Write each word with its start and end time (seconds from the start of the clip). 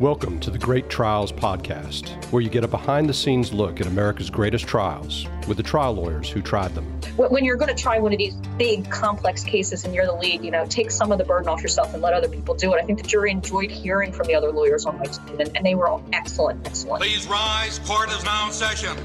Welcome 0.00 0.38
to 0.40 0.52
the 0.52 0.58
Great 0.58 0.88
Trials 0.88 1.32
Podcast, 1.32 2.10
where 2.30 2.40
you 2.40 2.48
get 2.48 2.62
a 2.62 2.68
behind 2.68 3.08
the 3.08 3.12
scenes 3.12 3.52
look 3.52 3.80
at 3.80 3.88
America's 3.88 4.30
greatest 4.30 4.64
trials 4.64 5.26
with 5.48 5.56
the 5.56 5.62
trial 5.64 5.92
lawyers 5.92 6.30
who 6.30 6.40
tried 6.40 6.72
them. 6.76 6.84
When 7.16 7.44
you're 7.44 7.56
going 7.56 7.74
to 7.74 7.82
try 7.82 7.98
one 7.98 8.12
of 8.12 8.18
these 8.20 8.36
big, 8.58 8.88
complex 8.92 9.42
cases 9.42 9.84
and 9.84 9.92
you're 9.92 10.06
the 10.06 10.14
lead, 10.14 10.44
you 10.44 10.52
know, 10.52 10.64
take 10.66 10.92
some 10.92 11.10
of 11.10 11.18
the 11.18 11.24
burden 11.24 11.48
off 11.48 11.62
yourself 11.62 11.94
and 11.94 12.00
let 12.00 12.14
other 12.14 12.28
people 12.28 12.54
do 12.54 12.72
it. 12.74 12.80
I 12.80 12.84
think 12.84 13.02
the 13.02 13.08
jury 13.08 13.32
enjoyed 13.32 13.72
hearing 13.72 14.12
from 14.12 14.28
the 14.28 14.36
other 14.36 14.52
lawyers 14.52 14.86
on 14.86 14.98
my 15.00 15.06
team, 15.06 15.40
and, 15.40 15.56
and 15.56 15.66
they 15.66 15.74
were 15.74 15.88
all 15.88 16.04
excellent, 16.12 16.64
excellent. 16.64 17.02
Please 17.02 17.26
rise. 17.26 17.80
Court 17.80 18.08
is 18.10 18.22
now 18.22 18.46
in 18.46 18.52
session. 18.52 18.96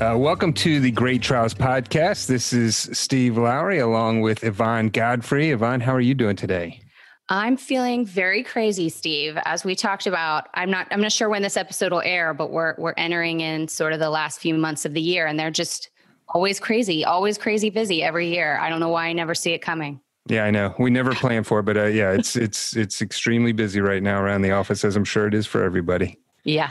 Uh, 0.00 0.16
welcome 0.16 0.52
to 0.52 0.78
the 0.78 0.92
Great 0.92 1.20
Trials 1.20 1.52
Podcast. 1.52 2.26
This 2.28 2.52
is 2.52 2.76
Steve 2.92 3.36
Lowry 3.36 3.80
along 3.80 4.20
with 4.20 4.44
Yvonne 4.44 4.88
Godfrey. 4.90 5.50
Yvonne, 5.50 5.80
how 5.80 5.94
are 5.94 6.00
you 6.00 6.14
doing 6.14 6.36
today? 6.36 6.80
I'm 7.28 7.56
feeling 7.56 8.06
very 8.06 8.44
crazy, 8.44 8.88
Steve. 8.88 9.36
As 9.44 9.64
we 9.64 9.74
talked 9.74 10.06
about, 10.06 10.48
I'm 10.54 10.70
not 10.70 10.86
I'm 10.90 11.00
not 11.00 11.12
sure 11.12 11.28
when 11.28 11.42
this 11.42 11.56
episode 11.56 11.92
will 11.92 12.02
air, 12.02 12.32
but 12.32 12.50
we're 12.52 12.74
we're 12.78 12.94
entering 12.96 13.40
in 13.40 13.66
sort 13.66 13.92
of 13.92 13.98
the 13.98 14.10
last 14.10 14.38
few 14.38 14.54
months 14.54 14.84
of 14.84 14.94
the 14.94 15.00
year 15.00 15.26
and 15.26 15.38
they're 15.38 15.50
just 15.50 15.90
always 16.28 16.60
crazy, 16.60 17.04
always 17.04 17.36
crazy 17.36 17.70
busy 17.70 18.02
every 18.02 18.28
year. 18.28 18.58
I 18.58 18.68
don't 18.68 18.80
know 18.80 18.88
why 18.88 19.06
I 19.06 19.12
never 19.12 19.34
see 19.34 19.52
it 19.52 19.58
coming. 19.58 20.00
Yeah, 20.28 20.44
I 20.44 20.50
know. 20.50 20.74
We 20.78 20.90
never 20.90 21.14
plan 21.14 21.44
for 21.44 21.60
it, 21.60 21.64
but 21.64 21.76
uh, 21.76 21.84
yeah, 21.84 22.12
it's 22.12 22.36
it's 22.36 22.76
it's 22.76 23.02
extremely 23.02 23.52
busy 23.52 23.80
right 23.80 24.02
now 24.02 24.20
around 24.20 24.42
the 24.42 24.52
office 24.52 24.84
as 24.84 24.94
I'm 24.96 25.04
sure 25.04 25.26
it 25.26 25.34
is 25.34 25.46
for 25.46 25.62
everybody. 25.62 26.20
Yeah. 26.44 26.70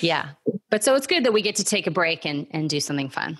Yeah. 0.00 0.30
But 0.70 0.82
so 0.84 0.94
it's 0.94 1.06
good 1.06 1.24
that 1.24 1.32
we 1.32 1.42
get 1.42 1.56
to 1.56 1.64
take 1.64 1.86
a 1.86 1.90
break 1.90 2.26
and 2.26 2.46
and 2.50 2.68
do 2.68 2.80
something 2.80 3.08
fun. 3.08 3.38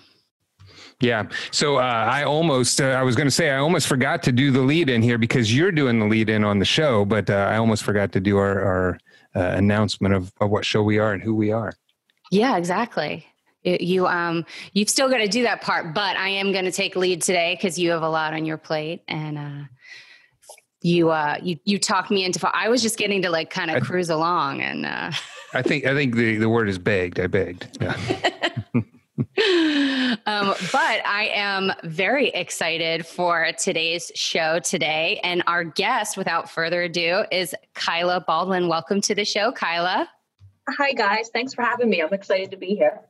Yeah. 0.99 1.27
So 1.51 1.77
uh, 1.77 1.81
I 1.81 2.23
almost, 2.23 2.81
uh, 2.81 2.85
I 2.85 3.03
was 3.03 3.15
going 3.15 3.27
to 3.27 3.31
say, 3.31 3.49
I 3.49 3.57
almost 3.57 3.87
forgot 3.87 4.23
to 4.23 4.31
do 4.31 4.51
the 4.51 4.61
lead 4.61 4.89
in 4.89 5.01
here 5.01 5.17
because 5.17 5.55
you're 5.55 5.71
doing 5.71 5.99
the 5.99 6.05
lead 6.05 6.29
in 6.29 6.43
on 6.43 6.59
the 6.59 6.65
show, 6.65 7.05
but 7.05 7.29
uh, 7.29 7.33
I 7.33 7.57
almost 7.57 7.83
forgot 7.83 8.11
to 8.13 8.19
do 8.19 8.37
our, 8.37 8.61
our 8.61 8.97
uh, 9.35 9.55
announcement 9.57 10.13
of, 10.13 10.31
of 10.39 10.49
what 10.49 10.65
show 10.65 10.83
we 10.83 10.99
are 10.99 11.13
and 11.13 11.21
who 11.21 11.35
we 11.35 11.51
are. 11.51 11.73
Yeah, 12.31 12.57
exactly. 12.57 13.25
You, 13.63 14.07
um, 14.07 14.45
you've 14.73 14.89
still 14.89 15.09
got 15.09 15.17
to 15.17 15.27
do 15.27 15.43
that 15.43 15.61
part, 15.61 15.93
but 15.93 16.17
I 16.17 16.29
am 16.29 16.51
going 16.51 16.65
to 16.65 16.71
take 16.71 16.95
lead 16.95 17.21
today 17.21 17.55
because 17.55 17.79
you 17.79 17.91
have 17.91 18.01
a 18.01 18.09
lot 18.09 18.33
on 18.33 18.45
your 18.45 18.57
plate 18.57 19.03
and, 19.07 19.37
uh, 19.37 19.67
you, 20.81 21.11
uh, 21.11 21.37
you, 21.41 21.57
you 21.63 21.79
talked 21.79 22.11
me 22.11 22.25
into, 22.25 22.45
I 22.53 22.67
was 22.67 22.81
just 22.81 22.97
getting 22.97 23.21
to 23.21 23.29
like 23.29 23.49
kind 23.49 23.71
of 23.71 23.83
cruise 23.83 24.09
along 24.09 24.61
and, 24.61 24.85
uh, 24.85 25.11
I 25.53 25.61
think, 25.61 25.85
I 25.85 25.93
think 25.93 26.15
the, 26.15 26.37
the 26.37 26.49
word 26.49 26.67
is 26.67 26.77
begged. 26.77 27.19
I 27.19 27.27
begged. 27.27 27.77
Yeah. 27.79 27.95
um, 29.17 30.55
but 30.71 31.05
I 31.05 31.29
am 31.33 31.71
very 31.83 32.29
excited 32.29 33.05
for 33.05 33.51
today's 33.59 34.11
show 34.15 34.59
today. 34.59 35.19
And 35.23 35.43
our 35.45 35.63
guest, 35.63 36.17
without 36.17 36.49
further 36.49 36.83
ado, 36.83 37.25
is 37.31 37.53
Kila 37.75 38.23
Baldwin. 38.25 38.67
Welcome 38.67 39.01
to 39.01 39.13
the 39.13 39.25
show, 39.25 39.51
Kila. 39.51 40.09
Hi, 40.67 40.93
guys. 40.93 41.29
Thanks 41.31 41.53
for 41.53 41.61
having 41.61 41.89
me. 41.89 42.01
I'm 42.01 42.13
excited 42.13 42.49
to 42.51 42.57
be 42.57 42.75
here. 42.75 43.01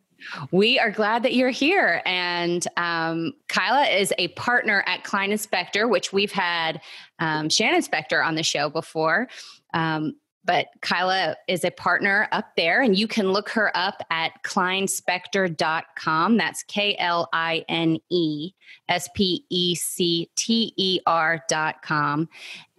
We 0.52 0.80
are 0.80 0.92
glad 0.92 1.24
that 1.24 1.36
you're 1.36 1.50
here. 1.50 2.02
And 2.06 2.66
um, 2.76 3.34
Kila 3.48 3.86
is 3.86 4.14
a 4.18 4.30
partner 4.30 4.84
at 4.88 5.04
Kline 5.04 5.32
and 5.32 5.40
Specter, 5.40 5.88
which 5.88 6.12
we've 6.12 6.32
had 6.32 6.82
um, 7.20 7.50
Shannon 7.50 7.82
Specter 7.82 8.22
on 8.22 8.36
the 8.36 8.44
show 8.44 8.70
before. 8.70 9.28
Um, 9.74 10.16
but 10.46 10.68
Kila 10.82 11.36
is 11.48 11.64
a 11.64 11.72
partner 11.72 12.28
up 12.32 12.56
there, 12.56 12.82
and 12.82 12.98
you 12.98 13.08
can 13.08 13.32
look 13.32 13.50
her 13.50 13.76
up 13.76 14.02
at 14.10 14.32
klinespecter.com. 14.44 16.38
That's 16.38 16.64
K 16.64 16.96
L 16.98 17.30
I 17.34 17.66
N 17.70 17.98
E 18.10 18.52
S 18.90 19.10
P 19.16 19.46
E 19.50 19.76
C 19.76 20.30
T 20.36 20.74
E 20.76 21.00
R.com. 21.06 22.30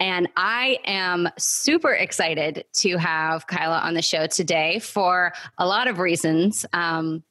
And 0.01 0.29
I 0.37 0.79
am 0.85 1.29
super 1.39 1.93
excited 1.93 2.65
to 2.75 2.97
have 2.99 3.47
Kila 3.47 3.79
on 3.79 3.95
the 3.95 4.03
show 4.03 4.27
today 4.27 4.79
for 4.79 5.33
a 5.59 5.67
lot 5.67 5.89
of 5.89 5.99
reasons. 5.99 6.67
Um, 6.73 7.23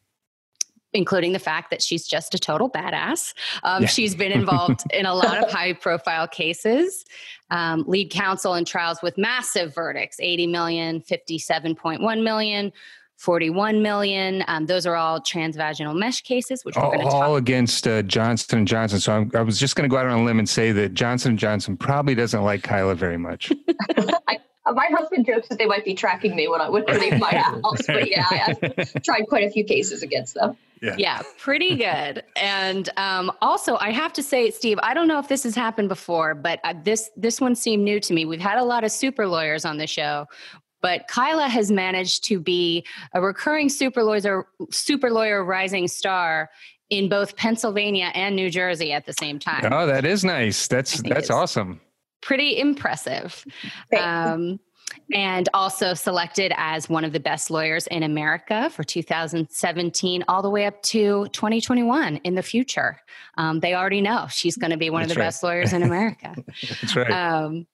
including 0.93 1.33
the 1.33 1.39
fact 1.39 1.69
that 1.69 1.81
she's 1.81 2.07
just 2.07 2.33
a 2.33 2.39
total 2.39 2.69
badass. 2.69 3.33
Um, 3.63 3.83
yeah. 3.83 3.87
She's 3.87 4.15
been 4.15 4.31
involved 4.31 4.83
in 4.93 5.05
a 5.05 5.13
lot 5.13 5.43
of 5.43 5.51
high 5.51 5.73
profile 5.73 6.27
cases, 6.27 7.05
um, 7.49 7.83
lead 7.87 8.11
counsel 8.11 8.55
in 8.55 8.65
trials 8.65 8.99
with 9.01 9.17
massive 9.17 9.73
verdicts 9.73 10.19
80 10.19 10.47
million, 10.47 11.01
57.1 11.01 12.23
million. 12.23 12.71
41 13.17 13.81
million. 13.81 14.43
Um, 14.47 14.65
those 14.65 14.85
are 14.85 14.95
all 14.95 15.21
transvaginal 15.21 15.97
mesh 15.97 16.21
cases, 16.21 16.65
which 16.65 16.75
we're 16.75 16.81
going 16.81 16.99
to 16.99 17.05
talk 17.05 17.13
all 17.13 17.35
against 17.37 17.87
uh, 17.87 18.01
Johnson 18.01 18.59
and 18.59 18.67
Johnson. 18.67 18.99
So 18.99 19.13
I'm, 19.13 19.31
i 19.33 19.41
was 19.41 19.57
just 19.59 19.77
going 19.77 19.89
to 19.89 19.93
go 19.93 19.97
out 19.97 20.07
on 20.07 20.19
a 20.19 20.23
limb 20.25 20.39
and 20.39 20.49
say 20.49 20.73
that 20.73 20.93
Johnson 20.93 21.29
and 21.29 21.39
Johnson 21.39 21.77
probably 21.77 22.15
doesn't 22.15 22.43
like 22.43 22.63
Kila 22.63 22.95
very 22.95 23.17
much. 23.17 23.53
I, 24.27 24.39
my 24.71 24.87
husband 24.91 25.25
jokes 25.25 25.49
that 25.49 25.57
they 25.57 25.65
might 25.65 25.83
be 25.83 25.93
tracking 25.93 26.35
me 26.35 26.47
when 26.47 26.61
I 26.61 26.69
would 26.69 26.87
leave 26.87 27.19
my 27.19 27.35
house, 27.35 27.85
but 27.85 28.09
yeah, 28.09 28.25
I've 28.29 29.03
tried 29.03 29.23
quite 29.23 29.43
a 29.45 29.49
few 29.49 29.63
cases 29.63 30.03
against 30.03 30.35
them. 30.35 30.55
Yeah, 30.81 30.95
yeah 30.97 31.21
pretty 31.37 31.75
good. 31.75 32.23
and 32.35 32.89
um, 32.97 33.31
also, 33.41 33.75
I 33.77 33.91
have 33.91 34.13
to 34.13 34.23
say, 34.23 34.51
Steve, 34.51 34.79
I 34.81 34.93
don't 34.93 35.07
know 35.07 35.19
if 35.19 35.27
this 35.27 35.43
has 35.43 35.55
happened 35.55 35.89
before, 35.89 36.33
but 36.33 36.59
uh, 36.63 36.73
this 36.83 37.09
this 37.17 37.41
one 37.41 37.55
seemed 37.55 37.83
new 37.83 37.99
to 37.99 38.13
me. 38.13 38.25
We've 38.25 38.39
had 38.39 38.57
a 38.57 38.63
lot 38.63 38.83
of 38.83 38.91
super 38.91 39.27
lawyers 39.27 39.65
on 39.65 39.77
the 39.77 39.87
show, 39.87 40.27
but 40.81 41.09
Kila 41.13 41.49
has 41.49 41.69
managed 41.71 42.23
to 42.25 42.39
be 42.39 42.85
a 43.13 43.21
recurring 43.21 43.67
super 43.69 44.03
lawyer, 44.03 44.47
super 44.71 45.11
lawyer 45.11 45.43
rising 45.43 45.87
star 45.89 46.49
in 46.89 47.09
both 47.09 47.35
Pennsylvania 47.35 48.11
and 48.13 48.35
New 48.35 48.49
Jersey 48.49 48.93
at 48.93 49.05
the 49.05 49.13
same 49.13 49.39
time. 49.39 49.71
Oh, 49.73 49.85
that 49.87 50.05
is 50.05 50.23
nice. 50.23 50.67
That's 50.67 51.01
that's 51.01 51.29
awesome 51.29 51.81
pretty 52.25 52.57
impressive. 52.57 53.45
Um, 53.97 54.59
and 55.13 55.49
also 55.53 55.93
selected 55.93 56.53
as 56.55 56.89
one 56.89 57.03
of 57.03 57.13
the 57.13 57.19
best 57.19 57.51
lawyers 57.51 57.87
in 57.87 58.03
America 58.03 58.69
for 58.69 58.83
2017, 58.83 60.23
all 60.27 60.41
the 60.41 60.49
way 60.49 60.65
up 60.65 60.81
to 60.83 61.27
2021 61.33 62.17
in 62.17 62.35
the 62.35 62.43
future. 62.43 62.99
Um, 63.37 63.59
they 63.59 63.73
already 63.73 64.01
know 64.01 64.27
she's 64.29 64.57
going 64.57 64.71
to 64.71 64.77
be 64.77 64.89
one 64.89 65.01
That's 65.01 65.11
of 65.11 65.15
the 65.15 65.19
right. 65.19 65.27
best 65.27 65.43
lawyers 65.43 65.73
in 65.73 65.83
America. 65.83 66.35
That's 66.81 66.95
right. 66.95 67.11
Um, 67.11 67.67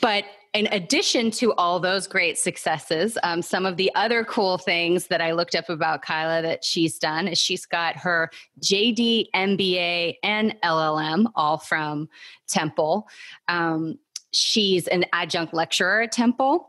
but 0.00 0.24
in 0.52 0.66
addition 0.72 1.30
to 1.30 1.52
all 1.54 1.78
those 1.78 2.08
great 2.08 2.36
successes, 2.36 3.16
um, 3.22 3.40
some 3.40 3.66
of 3.66 3.76
the 3.76 3.90
other 3.94 4.24
cool 4.24 4.58
things 4.58 5.06
that 5.06 5.20
I 5.20 5.32
looked 5.32 5.54
up 5.54 5.68
about 5.68 6.04
Kila 6.04 6.42
that 6.42 6.64
she's 6.64 6.98
done 6.98 7.28
is 7.28 7.38
she's 7.38 7.66
got 7.66 7.96
her 7.96 8.30
JD, 8.60 9.26
MBA, 9.34 10.16
and 10.24 10.56
LLM 10.64 11.30
all 11.36 11.58
from 11.58 12.08
Temple. 12.48 13.08
Um, 13.46 13.98
she's 14.32 14.88
an 14.88 15.04
adjunct 15.12 15.54
lecturer 15.54 16.02
at 16.02 16.12
Temple. 16.12 16.66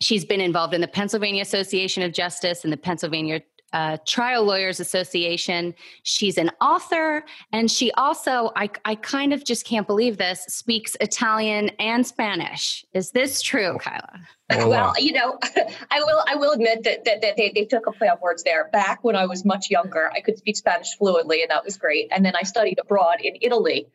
She's 0.00 0.24
been 0.24 0.40
involved 0.40 0.74
in 0.74 0.80
the 0.80 0.88
Pennsylvania 0.88 1.42
Association 1.42 2.02
of 2.02 2.12
Justice 2.12 2.64
and 2.64 2.72
the 2.72 2.76
Pennsylvania 2.76 3.42
uh, 3.72 3.98
Trial 4.06 4.44
Lawyers 4.44 4.80
Association. 4.80 5.74
She's 6.02 6.38
an 6.38 6.50
author, 6.60 7.24
and 7.52 7.70
she 7.70 7.90
also, 7.92 8.52
I, 8.56 8.70
I 8.84 8.94
kind 8.96 9.32
of 9.32 9.44
just 9.44 9.66
can't 9.66 9.86
believe 9.86 10.18
this, 10.18 10.44
speaks 10.48 10.96
Italian 11.00 11.70
and 11.78 12.06
Spanish. 12.06 12.84
Is 12.92 13.10
this 13.10 13.42
true, 13.42 13.78
Kila? 13.82 14.20
Oh, 14.50 14.68
well, 14.68 14.92
you 14.98 15.12
know, 15.12 15.38
I 15.90 16.00
will 16.00 16.24
I 16.26 16.34
will 16.34 16.52
admit 16.52 16.82
that 16.84 17.04
that, 17.04 17.22
that 17.22 17.36
they, 17.36 17.52
they 17.54 17.64
took 17.64 17.86
a 17.86 17.92
play 17.92 18.08
on 18.08 18.18
words 18.20 18.42
there. 18.42 18.68
Back 18.70 19.02
when 19.02 19.16
I 19.16 19.24
was 19.24 19.44
much 19.44 19.70
younger, 19.70 20.10
I 20.14 20.20
could 20.20 20.36
speak 20.36 20.56
Spanish 20.56 20.94
fluently, 20.98 21.42
and 21.42 21.50
that 21.50 21.64
was 21.64 21.78
great. 21.78 22.08
And 22.10 22.24
then 22.24 22.34
I 22.36 22.42
studied 22.42 22.78
abroad 22.78 23.18
in 23.22 23.36
Italy 23.40 23.86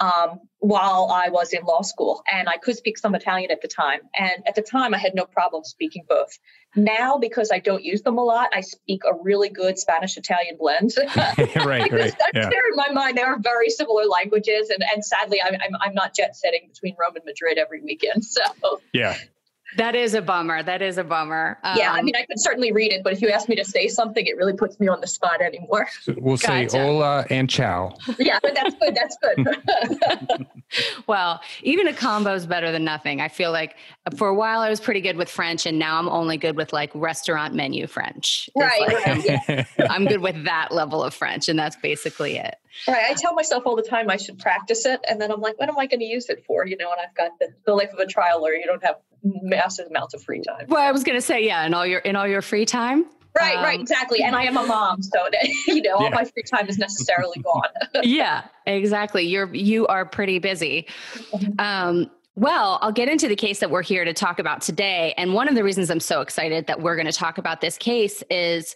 um, 0.00 0.40
while 0.58 1.10
I 1.12 1.28
was 1.28 1.52
in 1.52 1.64
law 1.64 1.82
school, 1.82 2.22
and 2.30 2.48
I 2.48 2.56
could 2.56 2.76
speak 2.76 2.98
some 2.98 3.14
Italian 3.14 3.50
at 3.50 3.60
the 3.62 3.68
time. 3.68 4.00
And 4.14 4.42
at 4.46 4.54
the 4.54 4.62
time, 4.62 4.94
I 4.94 4.98
had 4.98 5.14
no 5.14 5.24
problem 5.24 5.62
speaking 5.64 6.04
both. 6.08 6.38
Now, 6.76 7.18
because 7.18 7.50
I 7.52 7.60
don't 7.60 7.84
use 7.84 8.02
them 8.02 8.18
a 8.18 8.22
lot, 8.22 8.50
I 8.52 8.60
speak 8.62 9.02
a 9.04 9.14
really 9.22 9.48
good 9.48 9.78
Spanish 9.78 10.16
Italian 10.16 10.56
blend. 10.58 10.94
right, 11.64 11.90
right. 11.92 12.14
Yeah. 12.34 12.48
in 12.48 12.76
my 12.76 12.90
mind, 12.90 13.16
they 13.16 13.22
are 13.22 13.38
very 13.38 13.70
similar 13.70 14.04
languages, 14.04 14.70
and 14.70 14.82
and 14.92 15.04
sadly, 15.04 15.40
I'm, 15.42 15.54
I'm 15.54 15.76
I'm 15.80 15.94
not 15.94 16.14
jet 16.14 16.34
setting 16.36 16.68
between 16.68 16.96
Rome 16.98 17.14
and 17.16 17.24
Madrid 17.24 17.58
every 17.58 17.80
weekend. 17.82 18.24
So 18.34 18.80
yeah, 18.92 19.16
that 19.76 19.94
is 19.94 20.14
a 20.14 20.22
bummer. 20.22 20.62
That 20.62 20.82
is 20.82 20.98
a 20.98 21.04
bummer. 21.04 21.58
Um, 21.62 21.76
yeah, 21.76 21.92
I 21.92 21.98
um, 21.98 22.04
mean, 22.04 22.16
I 22.16 22.24
could 22.24 22.40
certainly 22.40 22.72
read 22.72 22.92
it, 22.92 23.02
but 23.02 23.12
if 23.12 23.22
you 23.22 23.28
ask 23.30 23.48
me 23.48 23.56
to 23.56 23.64
say 23.64 23.88
something, 23.88 24.26
it 24.26 24.36
really 24.36 24.52
puts 24.52 24.78
me 24.78 24.88
on 24.88 25.00
the 25.00 25.06
spot 25.06 25.40
anymore. 25.40 25.88
We'll 26.06 26.36
gotcha. 26.36 26.70
say 26.70 26.78
hola 26.78 27.26
and 27.30 27.48
ciao. 27.48 27.94
Yeah, 28.18 28.38
but 28.40 28.54
that's 28.54 28.74
good. 28.76 28.94
That's 28.94 29.16
good. 29.18 30.46
well, 31.06 31.40
even 31.62 31.88
a 31.88 31.92
combo 31.92 32.34
is 32.34 32.46
better 32.46 32.72
than 32.72 32.84
nothing. 32.84 33.20
I 33.20 33.28
feel 33.28 33.52
like 33.52 33.76
for 34.16 34.28
a 34.28 34.34
while 34.34 34.60
I 34.60 34.70
was 34.70 34.80
pretty 34.80 35.00
good 35.00 35.16
with 35.16 35.28
French, 35.28 35.66
and 35.66 35.78
now 35.78 35.98
I'm 35.98 36.08
only 36.08 36.36
good 36.36 36.56
with 36.56 36.72
like 36.72 36.90
restaurant 36.94 37.54
menu 37.54 37.86
French. 37.86 38.48
right. 38.56 38.80
Like, 38.80 39.06
right 39.06 39.66
I'm, 39.78 39.90
I'm 39.90 40.06
good 40.06 40.20
with 40.20 40.44
that 40.44 40.72
level 40.72 41.02
of 41.02 41.12
French, 41.12 41.48
and 41.48 41.58
that's 41.58 41.76
basically 41.76 42.36
it. 42.36 42.56
Right. 42.88 43.10
I 43.10 43.14
tell 43.14 43.34
myself 43.34 43.64
all 43.66 43.76
the 43.76 43.82
time 43.82 44.10
I 44.10 44.16
should 44.16 44.38
practice 44.38 44.84
it. 44.84 45.00
And 45.08 45.20
then 45.20 45.30
I'm 45.30 45.40
like, 45.40 45.58
what 45.58 45.68
am 45.68 45.78
I 45.78 45.86
going 45.86 46.00
to 46.00 46.06
use 46.06 46.28
it 46.28 46.44
for? 46.46 46.66
You 46.66 46.76
know, 46.76 46.90
and 46.90 47.00
I've 47.00 47.14
got 47.14 47.38
the, 47.38 47.48
the 47.66 47.72
life 47.72 47.90
of 47.92 47.98
a 47.98 48.06
trial 48.06 48.40
lawyer. 48.40 48.54
You 48.54 48.66
don't 48.66 48.82
have 48.84 48.96
massive 49.24 49.86
amounts 49.88 50.14
of 50.14 50.22
free 50.22 50.40
time. 50.40 50.66
Well, 50.68 50.82
I 50.82 50.92
was 50.92 51.04
going 51.04 51.16
to 51.16 51.22
say, 51.22 51.44
yeah, 51.46 51.64
in 51.66 51.74
all 51.74 51.86
your 51.86 52.00
in 52.00 52.16
all 52.16 52.26
your 52.26 52.42
free 52.42 52.66
time. 52.66 53.06
Right, 53.36 53.56
um, 53.56 53.64
right, 53.64 53.80
exactly. 53.80 54.22
And 54.22 54.36
I 54.36 54.44
am 54.44 54.56
a 54.56 54.62
mom, 54.66 55.02
so 55.02 55.28
you 55.66 55.82
know, 55.82 55.96
all 55.96 56.10
my 56.10 56.24
free 56.24 56.44
time 56.44 56.68
is 56.68 56.78
necessarily 56.78 57.40
gone. 57.42 57.68
yeah, 58.02 58.44
exactly. 58.66 59.24
You're 59.24 59.52
you 59.54 59.86
are 59.86 60.04
pretty 60.04 60.38
busy. 60.38 60.86
Um, 61.58 62.10
Well, 62.36 62.78
I'll 62.82 62.92
get 62.92 63.08
into 63.08 63.28
the 63.28 63.36
case 63.36 63.60
that 63.60 63.70
we're 63.70 63.82
here 63.82 64.04
to 64.04 64.12
talk 64.12 64.40
about 64.40 64.60
today. 64.60 65.14
And 65.16 65.34
one 65.34 65.48
of 65.48 65.54
the 65.54 65.62
reasons 65.62 65.88
I'm 65.88 66.00
so 66.00 66.20
excited 66.20 66.66
that 66.66 66.80
we're 66.80 66.96
going 66.96 67.06
to 67.06 67.12
talk 67.12 67.38
about 67.38 67.60
this 67.60 67.78
case 67.78 68.24
is 68.28 68.74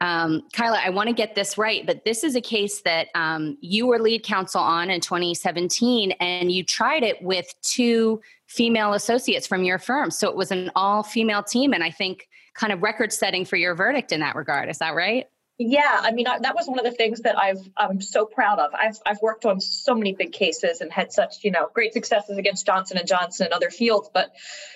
um, 0.00 0.42
Kila, 0.52 0.80
I 0.82 0.90
want 0.90 1.08
to 1.08 1.14
get 1.14 1.34
this 1.34 1.56
right, 1.56 1.86
but 1.86 2.04
this 2.04 2.24
is 2.24 2.34
a 2.34 2.40
case 2.40 2.82
that 2.82 3.08
um, 3.14 3.56
you 3.60 3.86
were 3.86 3.98
lead 3.98 4.22
counsel 4.22 4.60
on 4.60 4.90
in 4.90 5.00
2017, 5.00 6.12
and 6.12 6.50
you 6.50 6.64
tried 6.64 7.02
it 7.02 7.22
with 7.22 7.46
two 7.62 8.20
female 8.54 8.92
associates 8.92 9.46
from 9.46 9.64
your 9.64 9.78
firm. 9.78 10.10
So 10.10 10.28
it 10.28 10.36
was 10.36 10.52
an 10.52 10.70
all 10.76 11.02
female 11.02 11.42
team, 11.42 11.72
and 11.72 11.82
I 11.82 11.90
think 11.90 12.28
kind 12.54 12.72
of 12.72 12.82
record 12.82 13.12
setting 13.12 13.44
for 13.44 13.56
your 13.56 13.74
verdict 13.74 14.12
in 14.12 14.20
that 14.20 14.36
regard. 14.36 14.68
Is 14.68 14.78
that 14.78 14.94
right? 14.94 15.26
Yeah, 15.56 16.00
I 16.00 16.10
mean 16.10 16.26
I, 16.26 16.40
that 16.40 16.56
was 16.56 16.66
one 16.66 16.80
of 16.80 16.84
the 16.84 16.90
things 16.90 17.20
that 17.20 17.38
I've 17.38 17.60
I'm 17.76 18.00
so 18.00 18.26
proud 18.26 18.58
of. 18.58 18.72
I've 18.74 18.98
I've 19.06 19.22
worked 19.22 19.44
on 19.44 19.60
so 19.60 19.94
many 19.94 20.12
big 20.12 20.32
cases 20.32 20.80
and 20.80 20.92
had 20.92 21.12
such 21.12 21.44
you 21.44 21.52
know 21.52 21.68
great 21.72 21.92
successes 21.92 22.38
against 22.38 22.66
Johnson 22.66 22.98
and 22.98 23.06
Johnson 23.06 23.46
and 23.46 23.54
other 23.54 23.70
fields. 23.70 24.10
But 24.12 24.32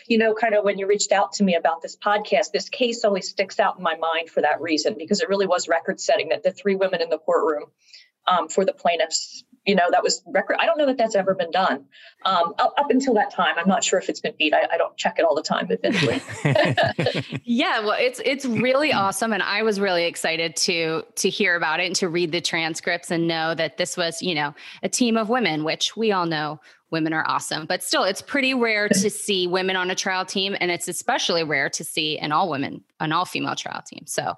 you 0.07 0.19
know, 0.19 0.35
kind 0.35 0.55
of 0.55 0.65
when 0.65 0.79
you 0.79 0.87
reached 0.87 1.11
out 1.11 1.33
to 1.35 1.45
me 1.45 1.57
about 1.57 1.83
this 1.83 1.97
podcast, 1.97 2.53
this 2.53 2.69
case 2.69 3.05
always 3.05 3.29
sticks 3.29 3.59
out 3.59 3.77
in 3.77 3.83
my 3.83 3.97
mind 3.97 4.31
for 4.31 4.41
that 4.43 4.61
reason 4.61 4.95
because 4.97 5.21
it 5.21 5.29
really 5.29 5.47
was 5.47 5.69
record 5.69 6.01
setting 6.01 6.29
that 6.29 6.45
the 6.45 6.53
three 6.53 6.77
women 6.77 7.03
in 7.03 7.11
the 7.11 7.19
courtroom 7.19 7.65
um, 8.29 8.49
for 8.49 8.65
the 8.65 8.73
plaintiffs 8.73 9.43
you 9.69 9.75
know 9.75 9.85
that 9.91 10.03
was 10.03 10.23
record 10.27 10.57
i 10.59 10.67
don't 10.67 10.79
know 10.79 10.87
that 10.87 10.97
that's 10.97 11.15
ever 11.15 11.35
been 11.35 11.51
done. 11.51 11.85
Um, 12.25 12.55
up, 12.59 12.75
up, 12.79 12.91
until 12.91 13.15
that 13.15 13.31
time 13.31 13.55
i'm 13.59 13.69
not 13.69 13.85
sure 13.85 13.99
if 13.99 14.09
it's 14.09 14.21
been 14.21 14.35
beat. 14.39 14.55
I, 14.55 14.67
I 14.73 14.79
don't 14.79 14.97
check 14.97 15.19
it 15.19 15.25
all 15.25 15.35
the 15.35 15.43
time 15.43 15.69
admittedly 15.71 16.23
yeah 17.45 17.81
well 17.81 17.97
it's 17.99 18.21
it's 18.25 18.47
really 18.47 18.93
awesome 18.93 19.33
and 19.33 19.43
i 19.43 19.63
was 19.63 19.79
really 19.79 20.05
excited 20.05 20.57
to 20.57 21.05
to 21.17 21.29
hear 21.29 21.55
about 21.55 21.81
it 21.81 21.87
and 21.87 21.97
to 21.97 22.09
read 22.09 22.33
the 22.33 22.41
transcripts 22.41 23.11
and 23.11 23.29
know 23.29 23.55
that 23.55 23.77
this 23.77 23.97
was 23.97 24.23
you 24.23 24.35
know 24.35 24.55
a 24.83 24.89
team 24.89 25.17
of 25.17 25.29
women 25.29 25.65
which 25.65 25.97
we 25.97 26.11
all 26.13 26.27
know 26.27 26.59
women 26.91 27.13
are 27.13 27.25
awesome 27.29 27.67
but 27.67 27.83
still 27.83 28.05
it's 28.05 28.23
pretty 28.23 28.55
rare 28.55 28.89
to 28.89 29.11
see 29.25 29.47
women 29.47 29.77
on 29.77 29.91
a 29.91 29.95
trial 29.95 30.25
team 30.25 30.57
and 30.61 30.71
it's 30.71 30.89
especially 30.89 31.45
rare 31.45 31.69
to 31.69 31.85
see 31.85 32.19
an 32.19 32.33
all 32.33 32.49
women 32.49 32.83
an 33.01 33.13
all 33.13 33.25
female 33.25 33.55
trial 33.55 33.83
team 33.83 34.03
so 34.07 34.35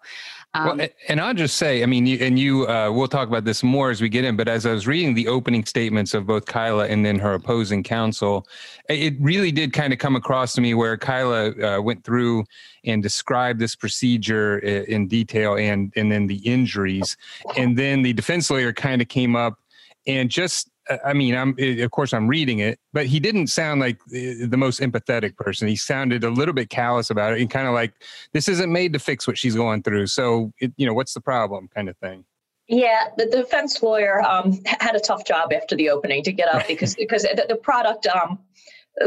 um, 0.52 0.78
well, 0.78 0.88
and 1.08 1.20
I'll 1.20 1.34
just 1.34 1.58
say, 1.58 1.84
I 1.84 1.86
mean, 1.86 2.06
you, 2.06 2.18
and 2.20 2.36
you, 2.36 2.66
uh, 2.66 2.90
we'll 2.90 3.06
talk 3.06 3.28
about 3.28 3.44
this 3.44 3.62
more 3.62 3.90
as 3.90 4.00
we 4.00 4.08
get 4.08 4.24
in. 4.24 4.36
But 4.36 4.48
as 4.48 4.66
I 4.66 4.72
was 4.72 4.84
reading 4.84 5.14
the 5.14 5.28
opening 5.28 5.64
statements 5.64 6.12
of 6.12 6.26
both 6.26 6.46
Kila 6.46 6.88
and 6.88 7.06
then 7.06 7.20
her 7.20 7.34
opposing 7.34 7.84
counsel, 7.84 8.48
it 8.88 9.14
really 9.20 9.52
did 9.52 9.72
kind 9.72 9.92
of 9.92 10.00
come 10.00 10.16
across 10.16 10.52
to 10.54 10.60
me 10.60 10.74
where 10.74 10.96
Kila 10.96 11.50
uh, 11.50 11.80
went 11.80 12.02
through 12.02 12.44
and 12.84 13.00
described 13.00 13.60
this 13.60 13.76
procedure 13.76 14.58
in 14.58 15.06
detail 15.06 15.56
and 15.56 15.92
and 15.94 16.10
then 16.10 16.26
the 16.26 16.38
injuries, 16.38 17.16
and 17.56 17.78
then 17.78 18.02
the 18.02 18.12
defense 18.12 18.50
lawyer 18.50 18.72
kind 18.72 19.00
of 19.00 19.08
came 19.08 19.36
up 19.36 19.60
and 20.06 20.30
just 20.30 20.70
I 21.04 21.12
mean, 21.12 21.36
I'm 21.36 21.54
of 21.58 21.90
course 21.90 22.12
I'm 22.12 22.26
reading 22.26 22.58
it, 22.58 22.78
but 22.92 23.06
he 23.06 23.20
didn't 23.20 23.48
sound 23.48 23.80
like 23.80 23.98
the 24.06 24.56
most 24.56 24.80
empathetic 24.80 25.36
person. 25.36 25.68
He 25.68 25.76
sounded 25.76 26.24
a 26.24 26.30
little 26.30 26.54
bit 26.54 26.68
callous 26.68 27.10
about 27.10 27.34
it 27.34 27.40
and 27.40 27.50
kind 27.50 27.66
of 27.66 27.74
like 27.74 27.92
this 28.32 28.48
isn't 28.48 28.72
made 28.72 28.92
to 28.94 28.98
fix 28.98 29.26
what 29.26 29.38
she's 29.38 29.54
going 29.54 29.82
through. 29.82 30.06
So, 30.08 30.52
it, 30.58 30.72
you 30.76 30.86
know, 30.86 30.94
what's 30.94 31.14
the 31.14 31.20
problem, 31.20 31.68
kind 31.74 31.88
of 31.88 31.96
thing. 31.98 32.24
Yeah, 32.66 33.08
the 33.16 33.26
defense 33.26 33.82
lawyer 33.82 34.20
um, 34.22 34.60
had 34.64 34.94
a 34.94 35.00
tough 35.00 35.24
job 35.24 35.52
after 35.52 35.74
the 35.74 35.90
opening 35.90 36.22
to 36.22 36.32
get 36.32 36.48
up 36.48 36.68
because 36.68 36.94
because 36.94 37.22
the, 37.22 37.46
the 37.48 37.56
product 37.56 38.06
um, 38.06 38.38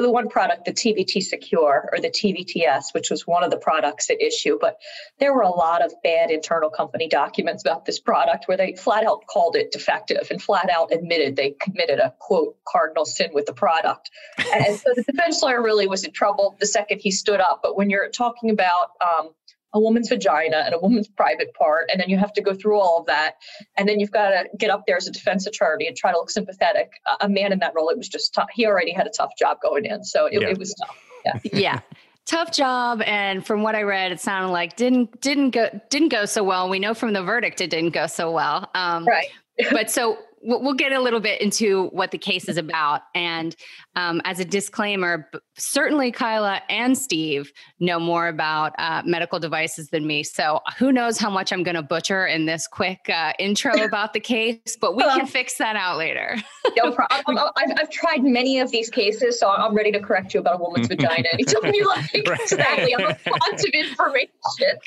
the 0.01 0.12
one 0.12 0.28
product, 0.28 0.66
the 0.66 0.74
TVT 0.74 1.18
Secur 1.18 1.88
or 1.92 2.00
the 2.00 2.10
TVTS, 2.10 2.94
which 2.94 3.10
was 3.12 3.28
one 3.28 3.44
of 3.44 3.51
the 3.51 3.57
products 3.57 4.10
at 4.10 4.22
issue. 4.22 4.57
But 4.60 4.78
there 5.19 5.34
were 5.34 5.44
a 5.44 5.50
lot 5.50 5.84
of 5.84 5.94
bad 6.04 6.31
internal 6.31 6.69
company 6.69 7.07
documents 7.07 7.63
about 7.63 7.86
this 7.86 8.00
product 8.00 8.48
where 8.48 8.57
they 8.57 8.75
flat 8.75 9.06
out 9.06 9.25
called 9.28 9.56
it 9.56 9.72
defective 9.72 10.28
and 10.31 10.42
flat 10.42 10.69
out 10.69 10.92
admitted 10.92 11.36
they 11.36 11.51
committed 11.62 12.00
a 12.00 12.13
quote 12.19 12.57
cardinal 12.68 13.06
sin 13.06 13.30
with 13.34 13.45
the 13.45 13.54
product. 13.54 14.10
And 14.54 14.75
so 14.75 14.94
the 14.95 15.04
defense 15.04 15.42
lawyer 15.44 15.62
really 15.62 15.88
was 15.88 16.04
in 16.04 16.12
trouble 16.12 16.56
the 16.60 16.66
second 16.66 17.00
he 17.00 17.12
stood 17.12 17.39
up. 17.39 17.60
But 17.62 17.78
when 17.78 17.89
you're 17.89 18.10
talking 18.10 18.50
about 18.50 18.92
um, 19.01 19.30
a 19.74 19.80
woman's 19.80 20.10
vagina 20.10 20.58
and 20.58 20.74
a 20.74 20.80
woman's 20.80 21.08
private 21.08 21.54
part, 21.54 21.90
and 21.92 22.00
then 22.00 22.10
you 22.10 22.18
have 22.18 22.34
to 22.34 22.42
go 22.42 22.54
through 22.54 22.80
all 22.80 23.00
of 23.00 23.06
that, 23.08 23.36
and 23.78 23.88
then 23.88 24.00
you've 24.00 24.12
got 24.12 24.30
to 24.30 24.46
get 24.58 24.70
up 24.70 24.84
there 24.86 24.98
as 24.98 25.08
a 25.08 25.12
defense 25.12 25.48
attorney 25.48 25.88
and 25.88 25.98
try 25.98 26.12
to 26.12 26.18
look 26.18 26.30
sympathetic. 26.30 26.92
A 27.22 27.30
man 27.30 27.52
in 27.52 27.60
that 27.60 27.74
role, 27.75 27.90
it 27.90 27.98
was 27.98 28.08
just 28.08 28.34
tough. 28.34 28.50
He 28.54 28.66
already 28.66 28.92
had 28.92 29.08
a 29.08 29.12
tough 29.12 29.31
job 29.38 29.58
going 29.62 29.86
in, 29.86 30.04
so 30.04 30.25
it, 30.25 30.42
yeah. 30.42 30.50
it 30.50 30.58
was 30.58 30.74
tough. 30.75 30.98
Yeah. 31.25 31.40
yeah. 31.54 31.80
Tough 32.25 32.54
job, 32.54 33.02
and 33.06 33.46
from 33.46 33.64
what 33.64 33.75
I 33.75 33.81
read, 33.81 34.12
it 34.14 34.20
sounded 34.20 34.52
like 34.52 34.78
didn't 34.78 35.20
didn't 35.20 35.50
go 35.50 35.81
didn't 35.90 36.10
go 36.10 36.25
so 36.25 36.44
well. 36.44 36.70
We 36.70 36.80
know 36.80 36.94
from 36.94 37.12
the 37.12 37.22
verdict 37.22 37.60
it 37.60 37.70
didn't 37.70 37.94
go 37.94 38.08
so 38.08 38.31
well. 38.31 38.70
Um, 38.74 39.06
right. 39.06 39.28
but 39.72 39.92
so 39.92 40.18
we'll 40.44 40.74
get 40.74 40.92
a 40.92 41.00
little 41.00 41.19
bit 41.19 41.42
into 41.42 41.88
what 41.88 42.12
the 42.12 42.18
case 42.18 42.50
is 42.50 42.57
about. 42.57 43.01
And 43.16 43.56
um, 43.95 44.22
as 44.25 44.40
a 44.40 44.45
disclaimer, 44.45 45.30
certainly 45.57 46.12
Kila 46.12 46.62
and 46.69 46.98
Steve 46.98 47.51
know 47.80 48.00
more 48.00 48.28
about 48.28 48.74
uh, 48.78 49.01
medical 49.06 49.40
devices 49.40 49.90
than 49.90 50.06
me. 50.06 50.24
So 50.24 50.60
who 50.78 50.92
knows 50.92 51.18
how 51.18 51.30
much 51.30 51.54
I'm 51.54 51.63
going 51.63 51.75
to 51.75 51.81
butcher 51.81 52.25
in 52.25 52.45
this 52.45 52.68
quick 52.68 53.10
uh, 53.10 53.34
intro 53.40 53.72
about 53.84 54.13
the 54.13 54.19
case, 54.19 54.78
but 54.80 54.95
we 54.95 55.04
can 55.04 55.28
fix 55.28 55.57
that 55.57 55.75
out 55.75 55.98
later. 55.98 56.36
no 56.78 56.92
problem. 56.92 57.38
I've, 57.57 57.78
I've, 57.78 57.89
tried 57.89 58.24
many 58.24 58.60
of 58.60 58.72
these 58.72 58.89
cases, 58.89 59.39
so 59.39 59.50
I'm 59.50 59.75
ready 59.75 59.92
to 59.92 60.00
correct 60.00 60.34
you 60.34 60.39
about 60.39 60.60
a 60.60 60.63
woman's 60.63 60.88
vagina 60.88 61.28
anytime 61.31 61.74
you 61.74 61.88
like. 61.88 62.04
Exactly. 62.44 62.96
I'm 62.96 63.12
a 63.12 63.16
font 63.16 63.60
of 63.60 63.74
information. 63.74 64.30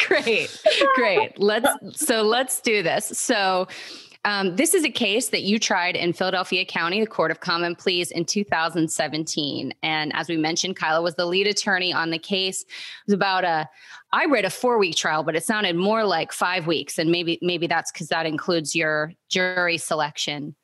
Great. 0.07 0.63
Great. 0.95 1.39
Let's, 1.39 1.69
so 1.95 2.23
let's 2.23 2.61
do 2.61 2.83
this. 2.83 3.07
So, 3.07 3.69
um, 4.27 4.57
this 4.57 4.75
is 4.75 4.85
a 4.85 4.91
case 4.91 5.29
that 5.29 5.43
you 5.43 5.61
tried 5.61 5.95
in 5.95 6.13
Philadelphia 6.13 6.65
County, 6.65 6.99
the 6.99 7.07
Court 7.07 7.31
of 7.31 7.39
Common 7.39 7.77
Pleas 7.77 8.11
in 8.11 8.25
2017. 8.25 9.73
And 9.85 10.13
as 10.17 10.29
we 10.29 10.37
mentioned, 10.37 10.77
Kila 10.77 11.01
was 11.01 11.15
the 11.15 11.27
lead 11.27 11.47
attorney 11.47 11.93
on 11.93 12.11
the 12.11 12.19
case. 12.19 12.63
It 12.63 12.69
was 13.07 13.15
about 13.15 13.45
a, 13.45 13.69
I 14.13 14.27
read 14.27 14.45
a 14.45 14.51
four 14.51 14.79
week 14.79 14.97
trial, 14.97 15.23
but 15.23 15.37
it 15.37 15.45
sounded 15.45 15.77
more 15.77 16.05
like 16.05 16.33
five 16.33 16.67
weeks. 16.67 16.99
And 16.99 17.13
maybe, 17.13 17.39
maybe 17.41 17.69
that's 17.69 17.93
because 17.93 18.09
that 18.09 18.27
includes 18.27 18.75
your 18.75 19.13
jury 19.29 19.79
selection 19.79 20.57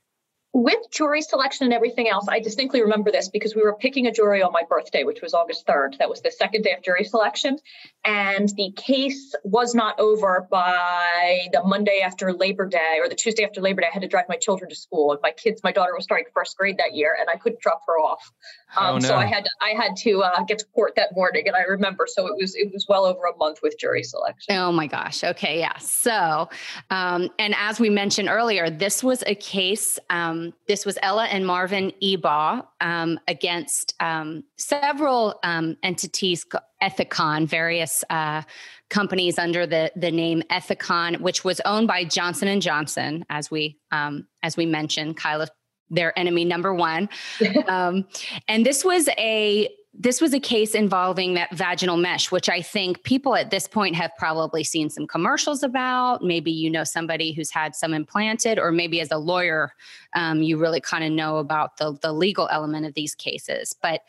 with 0.53 0.91
jury 0.91 1.23
selection 1.23 1.65
and 1.65 1.73
everything 1.73 2.09
else, 2.09 2.27
I 2.29 2.39
distinctly 2.39 2.83
remember 2.83 3.11
this 3.11 3.29
because 3.29 3.55
we 3.55 3.63
were 3.63 3.75
picking 3.75 4.07
a 4.07 4.13
jury 4.13 4.43
on 4.43 4.53
my 4.53 4.63
birthday, 4.69 5.03
which 5.03 5.23
was 5.23 5.33
August 5.33 5.67
3rd. 5.67 5.99
That 5.99 6.11
was 6.11 6.21
the 6.21 6.31
second 6.31 6.63
day 6.63 6.73
of 6.73 6.83
jury 6.83 7.05
selection. 7.05 7.59
And 8.05 8.51
the 8.51 8.71
case 8.77 9.35
was 9.45 9.75
not 9.75 9.99
over 9.99 10.47
by 10.51 11.49
the 11.53 11.63
Monday 11.65 12.01
after 12.05 12.35
Labor 12.35 12.67
Day 12.67 12.99
or 12.99 13.09
the 13.09 13.15
Tuesday 13.15 13.45
after 13.45 13.63
Labor 13.63 13.81
Day. 13.81 13.87
I 13.89 13.95
had 13.95 14.03
to 14.03 14.09
drive 14.09 14.27
my 14.29 14.37
children 14.37 14.69
to 14.69 14.77
school. 14.77 15.13
And 15.13 15.21
my 15.23 15.31
kids, 15.31 15.63
my 15.65 15.73
daughter 15.73 15.95
was 15.95 16.05
starting 16.05 16.27
first 16.35 16.57
grade 16.59 16.77
that 16.79 16.95
year, 16.95 17.17
and 17.19 17.31
I 17.31 17.37
couldn't 17.39 17.61
drop 17.61 17.81
her 17.87 17.95
off. 17.95 18.31
Oh, 18.77 18.85
um, 18.85 18.95
oh, 18.95 18.99
no. 18.99 19.09
So 19.09 19.17
I 19.17 19.27
had 19.27 19.45
to, 19.45 19.51
I 19.61 19.71
had 19.71 19.97
to 19.99 20.23
uh, 20.23 20.43
get 20.45 20.59
to 20.61 20.65
court 20.67 20.95
that 20.97 21.15
morning, 21.15 21.47
and 21.47 21.57
I 21.57 21.63
remember. 21.63 22.07
So 22.07 22.27
it 22.27 22.37
was 22.37 22.55
it 22.55 22.73
was 22.73 22.87
well 22.89 23.05
over 23.05 23.21
a 23.25 23.37
month 23.37 23.61
with 23.63 23.79
jury 23.79 24.03
selection. 24.03 24.57
Oh 24.57 24.73
my 24.73 24.87
gosh. 24.87 25.23
Okay, 25.23 25.59
yeah. 25.59 25.77
So, 25.79 26.49
um, 26.91 27.29
and 27.39 27.55
as 27.59 27.79
we 27.79 27.91
mentioned 27.91 28.29
earlier, 28.29 28.71
this 28.71 29.05
was 29.05 29.23
a 29.27 29.35
case. 29.35 29.99
Um, 30.11 30.55
this 30.69 30.87
was 30.87 30.99
Ella 31.03 31.27
and 31.27 31.47
Marvin 31.47 31.93
Ebaugh 32.03 32.67
um, 32.81 33.19
against 33.29 33.95
um, 34.01 34.45
several 34.57 35.39
um, 35.43 35.77
entities, 35.83 36.47
Ethicon, 36.83 37.47
various 37.47 38.05
uh, 38.11 38.43
companies 38.89 39.39
under 39.39 39.67
the 39.67 39.93
the 39.97 40.11
name 40.11 40.43
Ethicon, 40.51 41.21
which 41.21 41.45
was 41.45 41.61
owned 41.65 41.89
by 41.89 42.05
Johnson 42.05 42.49
and 42.49 42.63
Johnson, 42.63 43.25
as 43.29 43.51
we 43.51 43.79
as 43.91 44.57
we 44.57 44.67
mentioned. 44.67 45.21
Kila 45.21 45.49
their 45.91 46.17
enemy 46.19 46.45
number 46.45 46.75
one. 46.75 47.09
um, 47.69 48.07
and 48.49 48.65
this 48.67 48.85
was 48.85 49.09
a 49.19 49.69
this 49.95 50.23
was 50.23 50.33
a 50.33 50.41
case 50.41 50.75
involving 50.75 51.35
that 51.35 51.55
vaginal 51.55 51.99
mesh, 51.99 52.31
which 52.31 52.49
I 52.49 52.63
think 52.63 53.03
people 53.03 53.37
at 53.37 53.51
this 53.51 53.69
point 53.69 53.95
have 53.95 54.11
probably 54.17 54.65
seen 54.65 54.89
some 54.89 55.07
commercials 55.07 55.63
about. 55.63 56.25
Maybe 56.25 56.51
you 56.51 56.71
know 56.71 56.85
somebody 56.85 57.33
who's 57.33 57.51
had 57.51 57.75
some 57.75 57.93
implanted, 57.93 58.59
or 58.59 58.73
maybe 58.73 59.01
as 59.01 59.11
a 59.11 59.19
lawyer, 59.19 59.73
um, 60.15 60.43
you 60.43 60.57
really 60.57 60.81
kind 60.81 61.05
of 61.05 61.13
know 61.13 61.37
about 61.37 61.77
the, 61.77 61.99
the 62.01 62.13
legal 62.13 62.49
element 62.51 62.87
of 62.87 62.95
these 62.95 63.15
cases. 63.15 63.75
But 63.83 64.01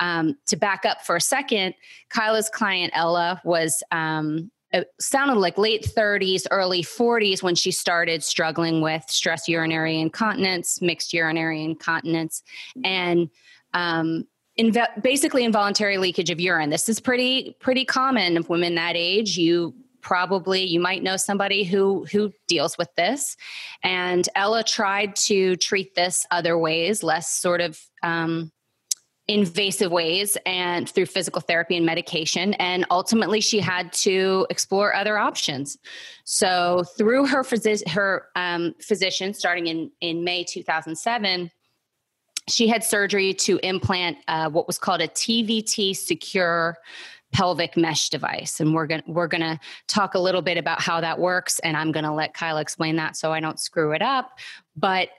um, 0.00 0.36
to 0.46 0.56
back 0.56 0.84
up 0.84 1.02
for 1.02 1.14
a 1.14 1.20
second, 1.20 1.74
Kila's 2.10 2.50
client, 2.50 2.92
Ella, 2.94 3.40
was 3.44 3.80
um, 3.92 4.50
it 4.72 4.88
sounded 5.00 5.36
like 5.36 5.56
late 5.56 5.84
30s, 5.84 6.46
early 6.50 6.82
40s 6.82 7.42
when 7.42 7.54
she 7.54 7.70
started 7.70 8.22
struggling 8.22 8.80
with 8.80 9.04
stress 9.08 9.48
urinary 9.48 9.98
incontinence, 9.98 10.82
mixed 10.82 11.12
urinary 11.12 11.64
incontinence, 11.64 12.42
and 12.84 13.30
um, 13.72 14.26
inv- 14.58 15.02
basically 15.02 15.44
involuntary 15.44 15.96
leakage 15.98 16.30
of 16.30 16.40
urine. 16.40 16.70
This 16.70 16.88
is 16.88 17.00
pretty 17.00 17.56
pretty 17.60 17.84
common 17.84 18.36
of 18.36 18.48
women 18.48 18.74
that 18.74 18.94
age. 18.96 19.38
You 19.38 19.74
probably 20.00 20.64
you 20.64 20.80
might 20.80 21.02
know 21.02 21.16
somebody 21.16 21.64
who 21.64 22.06
who 22.12 22.32
deals 22.46 22.78
with 22.78 22.88
this 22.96 23.36
and 23.82 24.28
ella 24.34 24.62
tried 24.62 25.16
to 25.16 25.56
treat 25.56 25.94
this 25.94 26.26
other 26.30 26.56
ways 26.56 27.02
less 27.02 27.30
sort 27.30 27.60
of 27.60 27.80
um, 28.02 28.52
invasive 29.28 29.92
ways 29.92 30.38
and 30.46 30.88
through 30.88 31.06
physical 31.06 31.40
therapy 31.40 31.76
and 31.76 31.84
medication. 31.84 32.54
And 32.54 32.86
ultimately, 32.90 33.40
she 33.40 33.60
had 33.60 33.92
to 33.94 34.46
explore 34.50 34.94
other 34.94 35.18
options. 35.18 35.78
So, 36.24 36.84
through 36.96 37.26
her, 37.26 37.44
her 37.88 38.26
um, 38.34 38.74
physician, 38.80 39.34
starting 39.34 39.66
in, 39.66 39.90
in 40.00 40.24
May 40.24 40.44
2007, 40.44 41.50
she 42.48 42.66
had 42.66 42.82
surgery 42.82 43.34
to 43.34 43.58
implant 43.62 44.16
uh, 44.26 44.48
what 44.48 44.66
was 44.66 44.78
called 44.78 45.02
a 45.02 45.08
TVT 45.08 45.90
secur 45.90 46.74
pelvic 47.30 47.76
mesh 47.76 48.08
device 48.08 48.58
and 48.58 48.74
we're 48.74 48.86
going 48.86 49.02
to 49.02 49.10
we're 49.10 49.26
going 49.26 49.42
to 49.42 49.60
talk 49.86 50.14
a 50.14 50.18
little 50.18 50.40
bit 50.40 50.56
about 50.56 50.80
how 50.80 50.98
that 50.98 51.18
works 51.18 51.58
and 51.58 51.76
i'm 51.76 51.92
going 51.92 52.04
to 52.04 52.12
let 52.12 52.34
kila 52.34 52.58
explain 52.58 52.96
that 52.96 53.16
so 53.16 53.30
i 53.30 53.38
don't 53.38 53.60
screw 53.60 53.92
it 53.92 54.00
up 54.00 54.38
but 54.76 55.10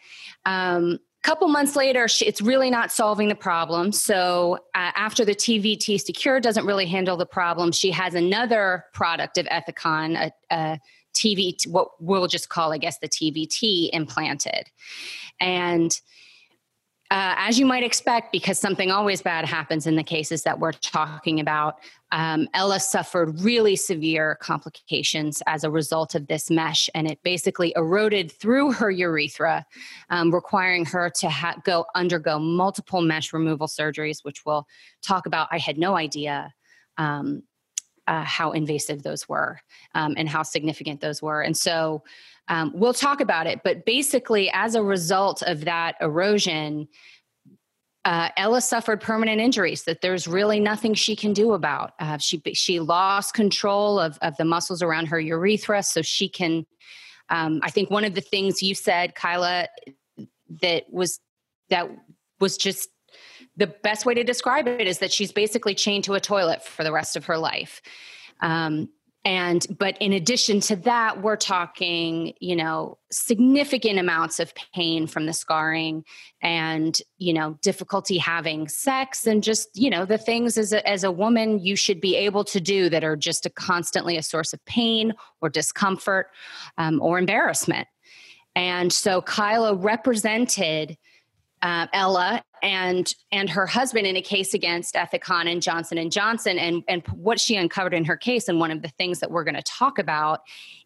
um, 0.45 0.97
couple 1.21 1.47
months 1.47 1.75
later 1.75 2.07
she, 2.07 2.25
it's 2.25 2.41
really 2.41 2.69
not 2.69 2.91
solving 2.91 3.27
the 3.27 3.35
problem. 3.35 3.91
So 3.91 4.59
uh, 4.75 4.91
after 4.95 5.25
the 5.25 5.35
tvt 5.35 5.85
secur 5.95 6.41
doesn't 6.41 6.65
really 6.65 6.85
handle 6.85 7.17
the 7.17 7.25
problem 7.25 7.71
she 7.71 7.91
has 7.91 8.13
another 8.13 8.85
product 8.93 9.37
of 9.37 9.45
ethicon 9.47 10.15
a, 10.17 10.31
a 10.55 10.79
tv 11.13 11.55
what 11.67 11.89
we'll 11.99 12.27
just 12.27 12.49
call 12.49 12.71
i 12.71 12.77
guess 12.77 12.99
the 12.99 13.09
tvt 13.09 13.89
implanted. 13.91 14.69
And 15.39 15.91
uh, 17.11 17.33
as 17.37 17.57
you 17.57 17.65
might 17.65 17.83
expect, 17.83 18.31
because 18.31 18.59
something 18.59 18.91
always 18.91 19.21
bad 19.21 19.43
happens 19.43 19.87
in 19.87 19.95
the 19.95 20.03
cases 20.03 20.43
that 20.43 20.59
we're 20.59 20.71
talking 20.71 21.39
about, 21.39 21.79
um, 22.11 22.47
Ella 22.53 22.79
suffered 22.79 23.41
really 23.41 23.75
severe 23.75 24.37
complications 24.41 25.41
as 25.47 25.63
a 25.63 25.71
result 25.71 26.13
of 26.13 26.27
this 26.27 26.51
mesh, 26.51 26.87
and 26.93 27.07
it 27.07 27.19
basically 27.23 27.73
eroded 27.75 28.31
through 28.31 28.73
her 28.73 28.91
urethra, 28.91 29.65
um, 30.11 30.33
requiring 30.33 30.85
her 30.85 31.09
to 31.09 31.29
ha- 31.29 31.55
go 31.63 31.85
undergo 31.95 32.37
multiple 32.37 33.01
mesh 33.01 33.33
removal 33.33 33.67
surgeries, 33.67 34.23
which 34.23 34.45
we'll 34.45 34.67
talk 35.01 35.25
about. 35.25 35.47
I 35.51 35.57
had 35.57 35.79
no 35.79 35.95
idea 35.95 36.53
um, 36.97 37.41
uh, 38.09 38.23
how 38.25 38.51
invasive 38.51 39.03
those 39.03 39.29
were 39.29 39.61
um, 39.95 40.15
and 40.17 40.27
how 40.27 40.43
significant 40.43 40.99
those 40.99 41.21
were, 41.21 41.41
and 41.41 41.55
so 41.55 42.03
um, 42.49 42.71
we'll 42.73 42.93
talk 42.93 43.21
about 43.21 43.45
it, 43.45 43.61
but 43.63 43.85
basically, 43.85 44.49
as 44.51 44.73
a 44.75 44.81
result 44.81 45.43
of 45.43 45.65
that 45.65 45.95
erosion, 46.01 46.87
uh, 48.05 48.29
Ella 48.37 48.59
suffered 48.59 49.01
permanent 49.01 49.39
injuries 49.39 49.83
that 49.83 50.01
there's 50.01 50.27
really 50.27 50.59
nothing 50.59 50.95
she 50.95 51.15
can 51.15 51.31
do 51.31 51.53
about. 51.53 51.93
Uh, 51.99 52.17
she 52.17 52.41
she 52.53 52.79
lost 52.79 53.35
control 53.35 53.99
of 53.99 54.17
of 54.23 54.35
the 54.37 54.45
muscles 54.45 54.81
around 54.81 55.05
her 55.07 55.19
urethra, 55.19 55.83
so 55.83 56.01
she 56.01 56.27
can. 56.27 56.65
Um, 57.29 57.59
I 57.61 57.69
think 57.69 57.91
one 57.91 58.03
of 58.03 58.15
the 58.15 58.21
things 58.21 58.63
you 58.63 58.73
said, 58.73 59.13
Kila, 59.15 59.67
that 60.61 60.85
was 60.91 61.19
that 61.69 61.87
was 62.39 62.57
just 62.57 62.89
the 63.59 63.67
best 63.67 64.05
way 64.05 64.13
to 64.13 64.23
describe 64.23 64.67
it 64.67 64.87
is 64.87 64.99
that 64.99 65.11
she's 65.11 65.31
basically 65.31 65.75
chained 65.75 66.05
to 66.05 66.13
a 66.13 66.19
toilet 66.19 66.63
for 66.63 66.83
the 66.83 66.91
rest 66.91 67.15
of 67.15 67.25
her 67.25 67.37
life. 67.37 67.81
Um, 68.41 68.89
and 69.25 69.67
but 69.77 69.97
in 69.99 70.13
addition 70.13 70.61
to 70.61 70.77
that 70.77 71.21
we're 71.21 71.35
talking 71.35 72.33
you 72.39 72.55
know 72.55 72.97
significant 73.11 73.99
amounts 73.99 74.39
of 74.39 74.53
pain 74.73 75.07
from 75.07 75.25
the 75.25 75.33
scarring 75.33 76.05
and 76.41 77.01
you 77.17 77.33
know 77.33 77.57
difficulty 77.61 78.17
having 78.17 78.67
sex 78.69 79.27
and 79.27 79.43
just 79.43 79.67
you 79.73 79.89
know 79.89 80.05
the 80.05 80.17
things 80.17 80.57
as 80.57 80.71
a, 80.71 80.87
as 80.87 81.03
a 81.03 81.11
woman 81.11 81.59
you 81.59 81.75
should 81.75 81.99
be 81.99 82.15
able 82.15 82.45
to 82.45 82.61
do 82.61 82.89
that 82.89 83.03
are 83.03 83.17
just 83.17 83.45
a 83.45 83.49
constantly 83.49 84.15
a 84.15 84.23
source 84.23 84.53
of 84.53 84.63
pain 84.63 85.13
or 85.41 85.49
discomfort 85.49 86.27
um, 86.77 87.01
or 87.01 87.19
embarrassment 87.19 87.89
and 88.55 88.93
so 88.93 89.21
kila 89.21 89.75
represented 89.75 90.97
uh, 91.61 91.87
Ella 91.91 92.41
and 92.63 93.13
and 93.31 93.49
her 93.49 93.65
husband 93.65 94.07
in 94.07 94.15
a 94.15 94.21
case 94.21 94.53
against 94.53 94.95
Ethicon 94.95 95.51
and 95.51 95.61
Johnson 95.61 95.97
and 95.97 96.11
Johnson 96.11 96.57
and 96.57 96.83
and 96.87 97.05
what 97.07 97.39
she 97.39 97.55
uncovered 97.55 97.93
in 97.93 98.05
her 98.05 98.17
case 98.17 98.47
and 98.47 98.59
one 98.59 98.71
of 98.71 98.81
the 98.81 98.89
things 98.89 99.19
that 99.19 99.31
we're 99.31 99.43
going 99.43 99.55
to 99.55 99.63
talk 99.63 99.99
about 99.99 100.41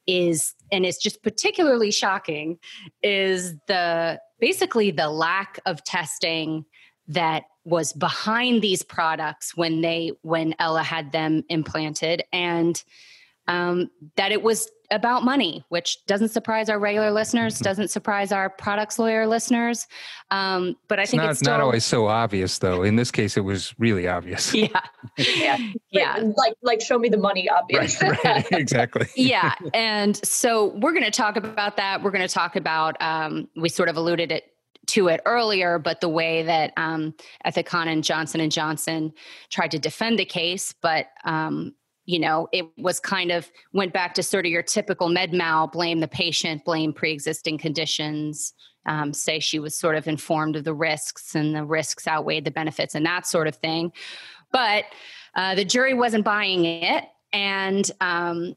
is 0.07 0.53
and 0.71 0.85
it's 0.85 0.97
just 0.97 1.23
particularly 1.23 1.91
shocking 1.91 2.57
is 3.01 3.55
the 3.67 4.19
basically 4.39 4.91
the 4.91 5.09
lack 5.09 5.59
of 5.65 5.83
testing 5.83 6.65
that 7.07 7.43
was 7.65 7.93
behind 7.93 8.61
these 8.61 8.83
products 8.83 9.55
when 9.55 9.81
they 9.81 10.11
when 10.21 10.53
Ella 10.59 10.83
had 10.83 11.11
them 11.11 11.43
implanted 11.49 12.23
and 12.31 12.83
um, 13.47 13.89
that 14.15 14.31
it 14.31 14.41
was 14.41 14.69
about 14.93 15.23
money, 15.23 15.63
which 15.69 16.05
doesn't 16.05 16.29
surprise 16.29 16.69
our 16.69 16.79
regular 16.79 17.11
listeners, 17.11 17.55
mm-hmm. 17.55 17.63
doesn't 17.63 17.89
surprise 17.89 18.31
our 18.31 18.49
products 18.49 18.99
lawyer 18.99 19.25
listeners. 19.27 19.87
Um, 20.31 20.77
but 20.87 20.99
I 20.99 21.03
it's 21.03 21.11
think 21.11 21.23
not, 21.23 21.31
it's 21.31 21.39
still, 21.39 21.53
not 21.53 21.61
always 21.61 21.83
so 21.83 22.07
obvious, 22.07 22.59
though. 22.59 22.83
In 22.83 22.95
this 22.95 23.11
case, 23.11 23.35
it 23.35 23.41
was 23.41 23.73
really 23.79 24.07
obvious. 24.07 24.53
Yeah, 24.63 24.81
yeah, 25.17 25.57
yeah. 25.91 26.19
Like, 26.37 26.53
like, 26.61 26.81
show 26.81 26.97
me 26.97 27.09
the 27.09 27.17
money, 27.17 27.49
obvious. 27.49 28.01
Right, 28.01 28.23
right. 28.23 28.51
exactly. 28.51 29.07
yeah, 29.15 29.53
and 29.73 30.15
so 30.25 30.67
we're 30.77 30.93
going 30.93 31.03
to 31.03 31.11
talk 31.11 31.35
about 31.35 31.77
that. 31.77 32.01
We're 32.01 32.11
going 32.11 32.27
to 32.27 32.33
talk 32.33 32.55
about. 32.55 33.01
Um, 33.01 33.49
we 33.55 33.67
sort 33.67 33.89
of 33.89 33.97
alluded 33.97 34.31
it 34.31 34.53
to 34.87 35.07
it 35.07 35.21
earlier, 35.25 35.79
but 35.79 36.01
the 36.01 36.09
way 36.09 36.43
that 36.43 36.73
um, 36.77 37.13
Ethicon 37.45 37.87
and 37.87 38.03
Johnson 38.03 38.39
and 38.39 38.51
Johnson 38.51 39.13
tried 39.49 39.71
to 39.71 39.79
defend 39.79 40.19
the 40.19 40.25
case, 40.25 40.73
but 40.81 41.07
um, 41.25 41.73
you 42.05 42.19
know, 42.19 42.47
it 42.51 42.65
was 42.77 42.99
kind 42.99 43.31
of 43.31 43.49
went 43.71 43.93
back 43.93 44.13
to 44.15 44.23
sort 44.23 44.45
of 44.45 44.51
your 44.51 44.63
typical 44.63 45.09
med 45.09 45.33
mal, 45.33 45.67
blame 45.67 45.99
the 45.99 46.07
patient, 46.07 46.65
blame 46.65 46.93
pre-existing 46.93 47.57
conditions, 47.57 48.53
um, 48.85 49.13
say 49.13 49.39
she 49.39 49.59
was 49.59 49.77
sort 49.77 49.95
of 49.95 50.07
informed 50.07 50.55
of 50.55 50.63
the 50.63 50.73
risks 50.73 51.35
and 51.35 51.55
the 51.55 51.63
risks 51.63 52.07
outweighed 52.07 52.45
the 52.45 52.51
benefits 52.51 52.95
and 52.95 53.05
that 53.05 53.25
sort 53.25 53.47
of 53.47 53.55
thing. 53.55 53.91
But 54.51 54.85
uh, 55.35 55.55
the 55.55 55.65
jury 55.65 55.93
wasn't 55.93 56.25
buying 56.25 56.65
it. 56.65 57.05
And 57.31 57.89
um, 58.01 58.55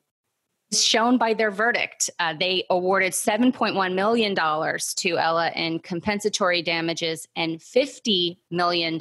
shown 0.72 1.16
by 1.16 1.32
their 1.32 1.50
verdict. 1.50 2.10
Uh, 2.18 2.34
they 2.38 2.64
awarded 2.70 3.12
$7.1 3.12 3.94
million 3.94 4.34
to 4.34 5.18
Ella 5.18 5.50
in 5.54 5.78
compensatory 5.78 6.62
damages 6.62 7.28
and 7.36 7.60
$50 7.60 8.36
million 8.50 9.00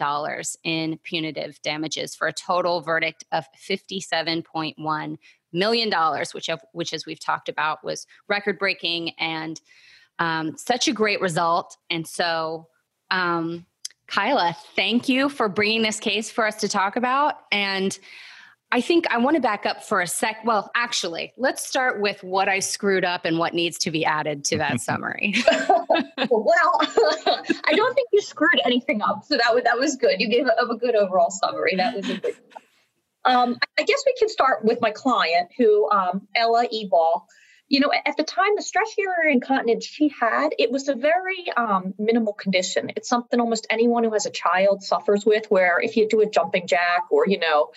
in 0.63 0.99
punitive 1.03 1.61
damages 1.63 2.15
for 2.15 2.27
a 2.27 2.33
total 2.33 2.81
verdict 2.81 3.23
of 3.31 3.45
$57.1 3.57 5.17
million, 5.53 5.91
which, 6.33 6.47
have, 6.47 6.63
which 6.73 6.93
as 6.93 7.05
we've 7.05 7.19
talked 7.19 7.49
about, 7.49 7.83
was 7.83 8.05
record 8.27 8.59
breaking 8.59 9.11
and 9.17 9.59
um, 10.19 10.55
such 10.57 10.87
a 10.87 10.93
great 10.93 11.19
result. 11.19 11.77
And 11.89 12.05
so, 12.05 12.67
um, 13.09 13.65
Kila, 14.07 14.55
thank 14.75 15.09
you 15.09 15.29
for 15.29 15.49
bringing 15.49 15.81
this 15.81 15.99
case 15.99 16.29
for 16.29 16.45
us 16.45 16.57
to 16.57 16.67
talk 16.67 16.95
about. 16.95 17.35
And 17.51 17.97
I 18.71 18.81
think 18.81 19.05
I 19.09 19.17
want 19.17 19.35
to 19.35 19.41
back 19.41 19.65
up 19.65 19.83
for 19.83 20.01
a 20.01 20.07
sec. 20.07 20.37
Well, 20.43 20.69
actually, 20.75 21.33
let's 21.37 21.65
start 21.65 22.01
with 22.01 22.23
what 22.23 22.49
I 22.49 22.59
screwed 22.59 23.05
up 23.05 23.23
and 23.23 23.37
what 23.37 23.53
needs 23.53 23.77
to 23.79 23.91
be 23.91 24.03
added 24.03 24.43
to 24.45 24.57
that 24.57 24.81
summary. 24.81 25.35
well, 25.47 26.79
I 27.63 27.73
don't 27.73 27.93
think 27.93 28.09
you 28.11 28.21
screwed 28.21 28.59
anything 28.65 29.01
up, 29.01 29.23
so 29.25 29.37
that 29.37 29.53
was 29.53 29.63
that 29.63 29.77
was 29.77 29.95
good. 29.95 30.19
You 30.19 30.27
gave 30.27 30.47
a, 30.47 30.65
a 30.65 30.77
good 30.77 30.95
overall 30.95 31.31
summary. 31.31 31.75
That 31.75 31.95
was 31.95 32.09
a 32.09 32.17
good. 32.17 32.35
Um, 33.23 33.57
I 33.79 33.83
guess 33.83 34.03
we 34.05 34.13
can 34.19 34.29
start 34.29 34.63
with 34.63 34.79
my 34.81 34.91
client, 34.91 35.49
who 35.57 35.89
um, 35.91 36.27
Ella 36.35 36.67
Ebaugh. 36.73 37.21
You 37.67 37.79
know, 37.79 37.91
at 37.91 38.15
the 38.15 38.23
time, 38.23 38.55
the 38.55 38.61
stress 38.61 38.93
urinary 38.95 39.33
incontinence 39.33 39.85
she 39.85 40.09
had, 40.09 40.49
it 40.59 40.71
was 40.71 40.87
a 40.87 40.93
very 40.93 41.51
um, 41.57 41.95
minimal 41.97 42.33
condition. 42.33 42.91
It's 42.95 43.09
something 43.09 43.39
almost 43.39 43.65
anyone 43.71 44.03
who 44.03 44.13
has 44.13 44.27
a 44.27 44.29
child 44.29 44.83
suffers 44.83 45.25
with, 45.25 45.49
where 45.49 45.79
if 45.81 45.97
you 45.97 46.07
do 46.07 46.21
a 46.21 46.29
jumping 46.29 46.67
jack 46.67 47.05
or, 47.09 47.27
you 47.27 47.39
know, 47.39 47.71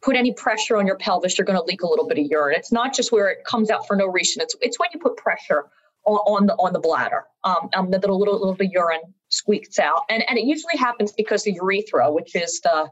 put 0.00 0.16
any 0.16 0.32
pressure 0.32 0.78
on 0.78 0.86
your 0.86 0.96
pelvis, 0.96 1.36
you're 1.36 1.44
going 1.44 1.58
to 1.58 1.64
leak 1.64 1.82
a 1.82 1.86
little 1.86 2.06
bit 2.08 2.18
of 2.18 2.24
urine. 2.24 2.56
It's 2.56 2.72
not 2.72 2.94
just 2.94 3.12
where 3.12 3.28
it 3.28 3.44
comes 3.44 3.70
out 3.70 3.86
for 3.86 3.96
no 3.96 4.06
reason. 4.06 4.42
It's 4.42 4.56
it's 4.62 4.78
when 4.78 4.88
you 4.94 5.00
put 5.00 5.16
pressure 5.16 5.66
on, 6.06 6.16
on 6.16 6.46
the 6.46 6.54
on 6.54 6.72
the 6.72 6.80
bladder, 6.80 7.24
um, 7.44 7.68
um 7.74 7.90
the 7.90 7.98
little 7.98 8.18
little 8.18 8.38
little 8.38 8.54
bit 8.54 8.66
of 8.68 8.72
urine 8.72 9.14
squeaks 9.28 9.78
out, 9.78 10.02
and 10.08 10.22
and 10.28 10.38
it 10.38 10.44
usually 10.44 10.76
happens 10.78 11.12
because 11.12 11.42
the 11.44 11.52
urethra, 11.52 12.12
which 12.12 12.34
is 12.34 12.60
the 12.60 12.90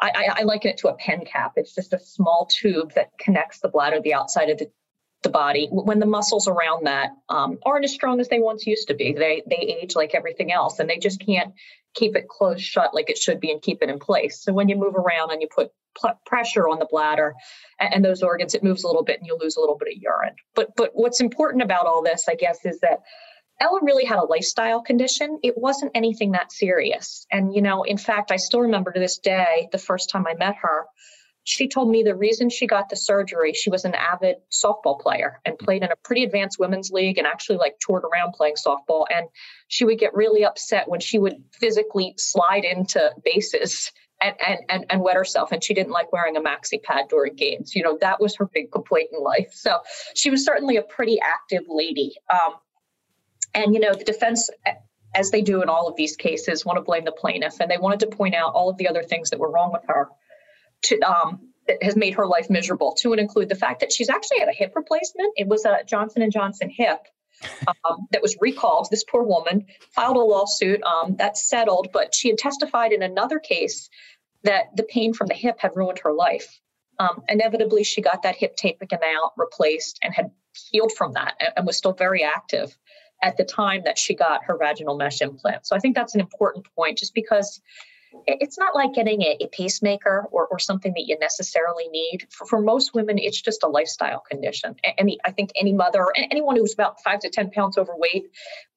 I, 0.00 0.28
I 0.38 0.42
liken 0.42 0.72
it 0.72 0.78
to 0.78 0.88
a 0.88 0.94
pen 0.94 1.24
cap. 1.24 1.52
It's 1.56 1.74
just 1.74 1.92
a 1.92 1.98
small 2.00 2.48
tube 2.50 2.94
that 2.94 3.10
connects 3.20 3.60
the 3.60 3.68
bladder, 3.68 4.00
the 4.02 4.14
outside 4.14 4.50
of 4.50 4.58
the 4.58 4.68
the 5.22 5.30
body 5.30 5.68
when 5.70 5.98
the 5.98 6.06
muscles 6.06 6.48
around 6.48 6.86
that 6.86 7.10
um, 7.28 7.58
aren't 7.64 7.84
as 7.84 7.94
strong 7.94 8.20
as 8.20 8.28
they 8.28 8.40
once 8.40 8.66
used 8.66 8.88
to 8.88 8.94
be 8.94 9.12
they 9.12 9.42
they 9.48 9.78
age 9.80 9.94
like 9.94 10.14
everything 10.14 10.52
else 10.52 10.78
and 10.78 10.90
they 10.90 10.98
just 10.98 11.24
can't 11.24 11.52
keep 11.94 12.16
it 12.16 12.28
closed 12.28 12.62
shut 12.62 12.94
like 12.94 13.08
it 13.08 13.18
should 13.18 13.38
be 13.38 13.52
and 13.52 13.62
keep 13.62 13.82
it 13.82 13.90
in 13.90 13.98
place 13.98 14.42
so 14.42 14.52
when 14.52 14.68
you 14.68 14.76
move 14.76 14.96
around 14.96 15.30
and 15.30 15.40
you 15.40 15.48
put 15.54 15.70
pl- 15.94 16.20
pressure 16.26 16.68
on 16.68 16.78
the 16.78 16.88
bladder 16.90 17.34
and, 17.80 17.94
and 17.94 18.04
those 18.04 18.22
organs, 18.22 18.54
it 18.54 18.62
moves 18.62 18.84
a 18.84 18.86
little 18.86 19.04
bit 19.04 19.18
and 19.18 19.26
you 19.26 19.36
lose 19.40 19.56
a 19.56 19.60
little 19.60 19.76
bit 19.76 19.94
of 19.94 20.02
urine. 20.02 20.36
But 20.54 20.74
but 20.76 20.90
what's 20.94 21.20
important 21.20 21.62
about 21.62 21.86
all 21.86 22.02
this, 22.02 22.24
I 22.28 22.34
guess, 22.34 22.64
is 22.64 22.80
that 22.80 23.00
Ella 23.60 23.80
really 23.82 24.04
had 24.04 24.18
a 24.18 24.24
lifestyle 24.24 24.82
condition. 24.82 25.38
It 25.42 25.54
wasn't 25.56 25.92
anything 25.94 26.32
that 26.32 26.50
serious. 26.50 27.26
And, 27.30 27.54
you 27.54 27.62
know, 27.62 27.84
in 27.84 27.96
fact, 27.96 28.32
I 28.32 28.36
still 28.36 28.60
remember 28.60 28.90
to 28.90 28.98
this 28.98 29.18
day, 29.18 29.68
the 29.70 29.78
first 29.78 30.10
time 30.10 30.26
I 30.26 30.34
met 30.34 30.56
her, 30.62 30.86
she 31.44 31.68
told 31.68 31.90
me 31.90 32.02
the 32.02 32.14
reason 32.14 32.48
she 32.48 32.66
got 32.66 32.88
the 32.88 32.96
surgery, 32.96 33.52
she 33.52 33.70
was 33.70 33.84
an 33.84 33.94
avid 33.94 34.36
softball 34.50 35.00
player 35.00 35.40
and 35.44 35.58
played 35.58 35.82
in 35.82 35.90
a 35.90 35.96
pretty 36.04 36.22
advanced 36.22 36.58
women's 36.58 36.90
league 36.90 37.18
and 37.18 37.26
actually 37.26 37.58
like 37.58 37.78
toured 37.80 38.04
around 38.04 38.32
playing 38.32 38.54
softball. 38.54 39.06
And 39.14 39.26
she 39.68 39.84
would 39.84 39.98
get 39.98 40.14
really 40.14 40.44
upset 40.44 40.88
when 40.88 41.00
she 41.00 41.18
would 41.18 41.42
physically 41.52 42.14
slide 42.16 42.64
into 42.64 43.10
bases 43.24 43.90
and, 44.22 44.36
and, 44.46 44.60
and, 44.68 44.86
and 44.88 45.00
wet 45.00 45.16
herself. 45.16 45.50
And 45.50 45.64
she 45.64 45.74
didn't 45.74 45.92
like 45.92 46.12
wearing 46.12 46.36
a 46.36 46.40
maxi 46.40 46.80
pad 46.80 47.06
during 47.08 47.34
games. 47.34 47.74
You 47.74 47.82
know, 47.82 47.98
that 48.00 48.20
was 48.20 48.36
her 48.36 48.46
big 48.46 48.70
complaint 48.70 49.10
in 49.12 49.20
life. 49.20 49.52
So 49.52 49.80
she 50.14 50.30
was 50.30 50.44
certainly 50.44 50.76
a 50.76 50.82
pretty 50.82 51.20
active 51.20 51.64
lady. 51.68 52.14
Um, 52.30 52.54
and, 53.54 53.74
you 53.74 53.80
know, 53.80 53.94
the 53.94 54.04
defense 54.04 54.48
as 55.14 55.30
they 55.30 55.42
do 55.42 55.62
in 55.62 55.68
all 55.68 55.88
of 55.88 55.96
these 55.96 56.16
cases, 56.16 56.64
want 56.64 56.78
to 56.78 56.82
blame 56.82 57.04
the 57.04 57.12
plaintiff, 57.12 57.60
and 57.60 57.70
they 57.70 57.76
wanted 57.76 58.00
to 58.00 58.06
point 58.06 58.34
out 58.34 58.54
all 58.54 58.70
of 58.70 58.78
the 58.78 58.88
other 58.88 59.02
things 59.02 59.30
that 59.30 59.38
were 59.38 59.50
wrong 59.50 59.72
with 59.72 59.82
her. 59.88 60.08
To, 60.84 61.00
um, 61.00 61.52
that 61.68 61.82
has 61.82 61.96
made 61.96 62.14
her 62.14 62.26
life 62.26 62.50
miserable. 62.50 62.96
To 63.00 63.12
and 63.12 63.20
include 63.20 63.48
the 63.48 63.54
fact 63.54 63.80
that 63.80 63.92
she's 63.92 64.08
actually 64.08 64.40
had 64.40 64.48
a 64.48 64.52
hip 64.54 64.72
replacement. 64.74 65.32
It 65.36 65.46
was 65.46 65.64
a 65.64 65.84
Johnson 65.86 66.22
and 66.22 66.32
Johnson 66.32 66.70
hip 66.70 67.06
um, 67.66 68.08
that 68.10 68.22
was 68.22 68.36
recalled. 68.40 68.88
This 68.90 69.04
poor 69.04 69.22
woman 69.22 69.66
filed 69.90 70.16
a 70.16 70.20
lawsuit 70.20 70.82
um, 70.82 71.16
that 71.16 71.36
settled, 71.36 71.88
but 71.92 72.14
she 72.14 72.28
had 72.28 72.38
testified 72.38 72.92
in 72.92 73.02
another 73.02 73.38
case 73.38 73.88
that 74.44 74.76
the 74.76 74.82
pain 74.82 75.14
from 75.14 75.28
the 75.28 75.34
hip 75.34 75.60
had 75.60 75.72
ruined 75.74 76.00
her 76.00 76.12
life. 76.12 76.60
Um, 76.98 77.22
inevitably, 77.28 77.84
she 77.84 78.02
got 78.02 78.22
that 78.22 78.36
hip 78.36 78.56
taken 78.56 78.98
out, 79.04 79.32
replaced, 79.36 79.98
and 80.02 80.14
had 80.14 80.30
healed 80.70 80.92
from 80.92 81.12
that 81.12 81.34
and, 81.40 81.50
and 81.56 81.66
was 81.66 81.76
still 81.76 81.94
very 81.94 82.22
active 82.22 82.76
at 83.22 83.36
the 83.36 83.44
time 83.44 83.82
that 83.84 83.98
she 83.98 84.14
got 84.14 84.44
her 84.44 84.58
vaginal 84.58 84.96
mesh 84.96 85.20
implant. 85.20 85.66
So 85.66 85.76
I 85.76 85.78
think 85.78 85.94
that's 85.94 86.14
an 86.14 86.20
important 86.20 86.66
point 86.76 86.98
just 86.98 87.14
because 87.14 87.60
it's 88.26 88.58
not 88.58 88.74
like 88.74 88.92
getting 88.94 89.22
a, 89.22 89.36
a 89.40 89.48
pacemaker 89.48 90.26
or, 90.30 90.46
or, 90.46 90.58
something 90.58 90.92
that 90.94 91.06
you 91.06 91.18
necessarily 91.18 91.88
need. 91.88 92.26
For, 92.30 92.46
for, 92.46 92.60
most 92.60 92.94
women, 92.94 93.18
it's 93.18 93.40
just 93.40 93.62
a 93.62 93.68
lifestyle 93.68 94.20
condition. 94.20 94.76
Any, 94.98 95.18
I 95.24 95.30
think 95.30 95.50
any 95.56 95.72
mother 95.72 96.06
anyone 96.16 96.56
who's 96.56 96.74
about 96.74 97.02
five 97.02 97.20
to 97.20 97.30
10 97.30 97.50
pounds 97.50 97.78
overweight, 97.78 98.30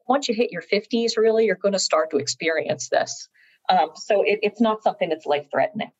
once 0.07 0.27
you 0.27 0.35
hit 0.35 0.51
your 0.51 0.61
50s, 0.61 1.17
really, 1.17 1.45
you're 1.45 1.55
going 1.55 1.73
to 1.73 1.79
start 1.79 2.11
to 2.11 2.17
experience 2.17 2.89
this. 2.89 3.27
Um, 3.69 3.91
so 3.95 4.21
it, 4.21 4.39
it's 4.43 4.61
not 4.61 4.83
something 4.83 5.09
that's 5.09 5.25
life 5.25 5.47
threatening. 5.51 5.91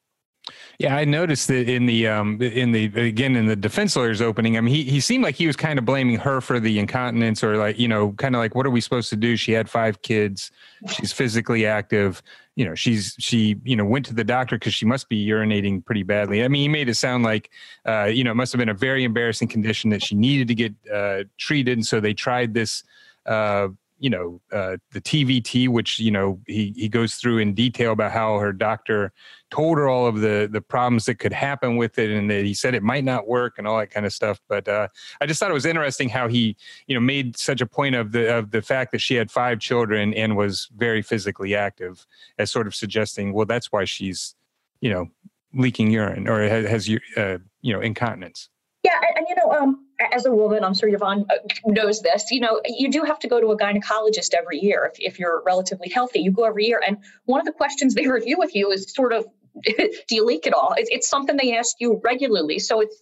Yeah, 0.77 0.96
I 0.96 1.06
noticed 1.06 1.48
that 1.48 1.68
in 1.70 1.86
the 1.86 2.08
um 2.08 2.39
in 2.42 2.72
the 2.72 2.86
again 2.96 3.36
in 3.36 3.48
the 3.48 3.56
defense 3.56 3.96
lawyer's 3.96 4.22
opening. 4.22 4.58
I 4.58 4.62
mean, 4.62 4.75
he 4.75 4.84
he 4.84 5.00
seemed 5.00 5.24
like 5.24 5.36
he 5.36 5.48
was 5.48 5.56
kind 5.56 5.80
of 5.80 5.86
blaming 5.86 6.18
her 6.18 6.42
for 6.42 6.60
the 6.60 6.77
incontinence, 6.77 7.44
or 7.44 7.58
like 7.58 7.80
you 7.80 7.88
know, 7.88 8.12
kind 8.13 8.36
of 8.36 8.39
like 8.39 8.54
what 8.54 8.65
are 8.65 8.70
we 8.70 8.82
supposed 8.82 9.10
to 9.10 9.15
do? 9.15 9.36
She 9.38 9.54
had 9.54 9.70
five 9.70 10.01
kids, 10.01 10.51
she's 10.92 11.12
physically 11.12 11.65
active. 11.65 12.22
You 12.55 12.65
know, 12.65 12.75
she's 12.75 13.15
she 13.19 13.57
you 13.63 13.75
know 13.75 13.85
went 13.85 14.05
to 14.05 14.13
the 14.13 14.24
doctor 14.24 14.57
because 14.57 14.74
she 14.74 14.85
must 14.85 15.09
be 15.09 15.25
urinating 15.27 15.83
pretty 15.83 16.03
badly. 16.03 16.43
I 16.43 16.47
mean, 16.47 16.62
he 16.62 16.69
made 16.69 16.88
it 16.88 16.95
sound 16.95 17.24
like 17.24 17.51
uh, 17.85 18.05
you 18.05 18.24
know 18.24 18.31
it 18.31 18.35
must 18.35 18.53
have 18.53 18.59
been 18.59 18.69
a 18.69 18.74
very 18.74 19.03
embarrassing 19.03 19.50
condition 19.50 19.89
that 19.89 20.03
she 20.03 20.15
needed 20.15 20.47
to 20.47 20.55
get 20.55 20.74
uh, 20.93 21.24
treated, 21.38 21.77
and 21.77 21.85
so 21.85 22.00
they 22.00 22.13
tried 22.13 22.53
this. 22.53 22.83
Uh, 23.25 23.69
you 23.99 24.09
know 24.09 24.41
uh, 24.51 24.77
the 24.91 25.01
TVT, 25.01 25.69
which 25.69 25.99
you 25.99 26.11
know 26.11 26.39
he 26.47 26.73
he 26.75 26.89
goes 26.89 27.15
through 27.15 27.37
in 27.37 27.53
detail 27.53 27.91
about 27.91 28.11
how 28.11 28.37
her 28.39 28.51
doctor 28.51 29.13
told 29.51 29.77
her 29.77 29.87
all 29.87 30.05
of 30.05 30.19
the 30.19 30.49
the 30.51 30.61
problems 30.61 31.05
that 31.05 31.15
could 31.15 31.31
happen 31.31 31.77
with 31.77 31.97
it, 31.97 32.09
and 32.11 32.29
that 32.29 32.43
he 32.43 32.53
said 32.53 32.75
it 32.75 32.83
might 32.83 33.03
not 33.03 33.27
work 33.27 33.55
and 33.57 33.67
all 33.67 33.77
that 33.77 33.91
kind 33.91 34.05
of 34.05 34.13
stuff. 34.13 34.41
But 34.49 34.67
uh, 34.67 34.89
I 35.21 35.25
just 35.25 35.39
thought 35.39 35.49
it 35.49 35.53
was 35.55 35.65
interesting 35.65 36.09
how 36.09 36.27
he 36.27 36.57
you 36.87 36.95
know 36.95 37.01
made 37.01 37.37
such 37.37 37.61
a 37.61 37.65
point 37.65 37.95
of 37.95 38.11
the 38.11 38.37
of 38.37 38.51
the 38.51 38.61
fact 38.61 38.91
that 38.91 38.99
she 38.99 39.15
had 39.15 39.31
five 39.31 39.59
children 39.59 40.13
and 40.13 40.35
was 40.35 40.67
very 40.75 41.01
physically 41.01 41.55
active, 41.55 42.05
as 42.37 42.51
sort 42.51 42.67
of 42.67 42.75
suggesting, 42.75 43.33
well, 43.33 43.45
that's 43.45 43.71
why 43.71 43.85
she's 43.85 44.35
you 44.81 44.89
know 44.89 45.09
leaking 45.53 45.89
urine 45.89 46.27
or 46.27 46.41
has, 46.41 46.67
has 46.67 46.89
uh, 47.17 47.37
you 47.61 47.73
know 47.73 47.79
incontinence. 47.79 48.49
Yeah, 48.86 49.00
and, 49.01 49.18
and, 49.18 49.25
you 49.27 49.36
know, 49.36 49.51
um, 49.51 49.88
as 50.13 50.27
a 50.27 50.32
woman, 50.32 50.63
I'm 50.63 50.75
sure 50.75 50.88
Yvonne 50.88 51.25
uh, 51.27 51.38
knows 51.65 52.01
this. 52.01 52.30
You 52.30 52.39
know, 52.39 52.62
you 52.65 52.92
do 52.92 53.01
have 53.01 53.18
to 53.20 53.27
go 53.27 53.42
to 53.42 53.48
a 53.48 53.58
gynecologist 53.58 54.36
every 54.38 54.60
year 54.60 54.92
if, 54.94 55.00
if 55.00 55.20
you're 55.20 55.42
relatively 55.44 55.89
healthy. 55.89 56.20
You 56.20 56.30
go 56.30 56.44
every 56.44 56.68
year, 56.68 56.80
and 56.86 56.98
one 57.25 57.39
of 57.39 57.48
the 57.48 57.51
questions 57.51 57.96
they 57.96 58.06
review 58.20 58.38
with 58.38 58.54
you 58.54 58.72
is 58.72 58.94
sort 58.94 59.12
of, 59.12 59.25
do 59.65 59.89
you 60.12 60.24
leak 60.24 60.46
at 60.46 60.54
all? 60.54 60.75
It's, 60.77 60.92
it's 60.92 61.10
something 61.10 61.36
they 61.36 61.58
ask 61.58 61.77
you 61.80 62.00
regularly. 62.04 62.60
So 62.60 62.80
it's, 62.82 63.01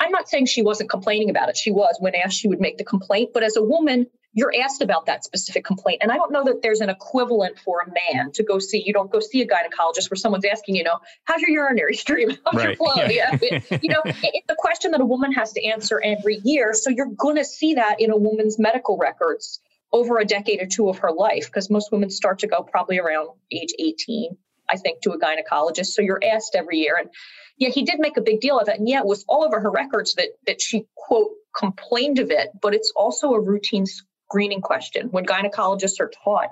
I'm 0.00 0.10
not 0.10 0.30
saying 0.30 0.46
she 0.46 0.62
wasn't 0.62 0.88
complaining 0.88 1.28
about 1.28 1.50
it. 1.50 1.58
She 1.58 1.72
was 1.72 1.94
when 2.00 2.14
asked, 2.14 2.38
she 2.38 2.48
would 2.48 2.60
make 2.60 2.78
the 2.78 2.84
complaint. 2.84 3.32
But 3.34 3.42
as 3.42 3.54
a 3.54 3.62
woman, 3.62 4.06
you're 4.32 4.52
asked 4.62 4.82
about 4.82 5.06
that 5.06 5.24
specific 5.24 5.64
complaint. 5.64 5.98
And 6.02 6.12
I 6.12 6.16
don't 6.16 6.30
know 6.30 6.44
that 6.44 6.62
there's 6.62 6.80
an 6.80 6.90
equivalent 6.90 7.58
for 7.58 7.80
a 7.80 7.86
man 7.86 8.30
to 8.32 8.42
go 8.42 8.58
see. 8.58 8.82
You 8.84 8.92
don't 8.92 9.10
go 9.10 9.20
see 9.20 9.40
a 9.40 9.46
gynecologist 9.46 10.10
where 10.10 10.16
someone's 10.16 10.44
asking, 10.44 10.76
you 10.76 10.84
know, 10.84 10.98
how's 11.24 11.40
your 11.40 11.50
urinary 11.50 11.94
stream? 11.94 12.30
How's 12.44 12.54
right. 12.54 12.68
your 12.68 12.76
flow? 12.76 13.04
Yeah. 13.04 13.38
yeah. 13.40 13.78
you 13.82 13.88
know, 13.90 14.02
it's 14.04 14.50
a 14.50 14.54
question 14.56 14.92
that 14.92 15.00
a 15.00 15.04
woman 15.04 15.32
has 15.32 15.52
to 15.52 15.64
answer 15.64 16.00
every 16.02 16.40
year. 16.44 16.72
So 16.74 16.90
you're 16.90 17.06
going 17.06 17.36
to 17.36 17.44
see 17.44 17.74
that 17.74 18.00
in 18.00 18.10
a 18.10 18.16
woman's 18.16 18.58
medical 18.58 18.98
records 18.98 19.60
over 19.92 20.18
a 20.18 20.24
decade 20.24 20.60
or 20.60 20.66
two 20.66 20.88
of 20.88 20.98
her 20.98 21.10
life, 21.10 21.46
because 21.46 21.70
most 21.70 21.90
women 21.90 22.10
start 22.10 22.40
to 22.40 22.46
go 22.46 22.62
probably 22.62 22.98
around 22.98 23.30
age 23.50 23.72
18, 23.78 24.36
I 24.68 24.76
think, 24.76 25.00
to 25.02 25.12
a 25.12 25.18
gynecologist. 25.18 25.86
So 25.86 26.02
you're 26.02 26.20
asked 26.22 26.54
every 26.54 26.78
year. 26.78 26.96
And 26.98 27.08
yeah, 27.56 27.70
he 27.70 27.82
did 27.82 27.98
make 27.98 28.16
a 28.16 28.22
big 28.22 28.40
deal 28.40 28.58
of 28.58 28.68
it. 28.68 28.78
And 28.78 28.88
yeah, 28.88 29.00
it 29.00 29.06
was 29.06 29.24
all 29.26 29.44
over 29.44 29.60
her 29.60 29.70
records 29.70 30.14
that 30.14 30.28
that 30.46 30.60
she 30.60 30.86
quote 30.94 31.30
complained 31.56 32.18
of 32.18 32.30
it, 32.30 32.50
but 32.60 32.74
it's 32.74 32.92
also 32.94 33.32
a 33.32 33.40
routine 33.40 33.86
screening 34.28 34.60
question. 34.60 35.08
When 35.08 35.24
gynecologists 35.24 36.00
are 36.00 36.10
taught 36.24 36.50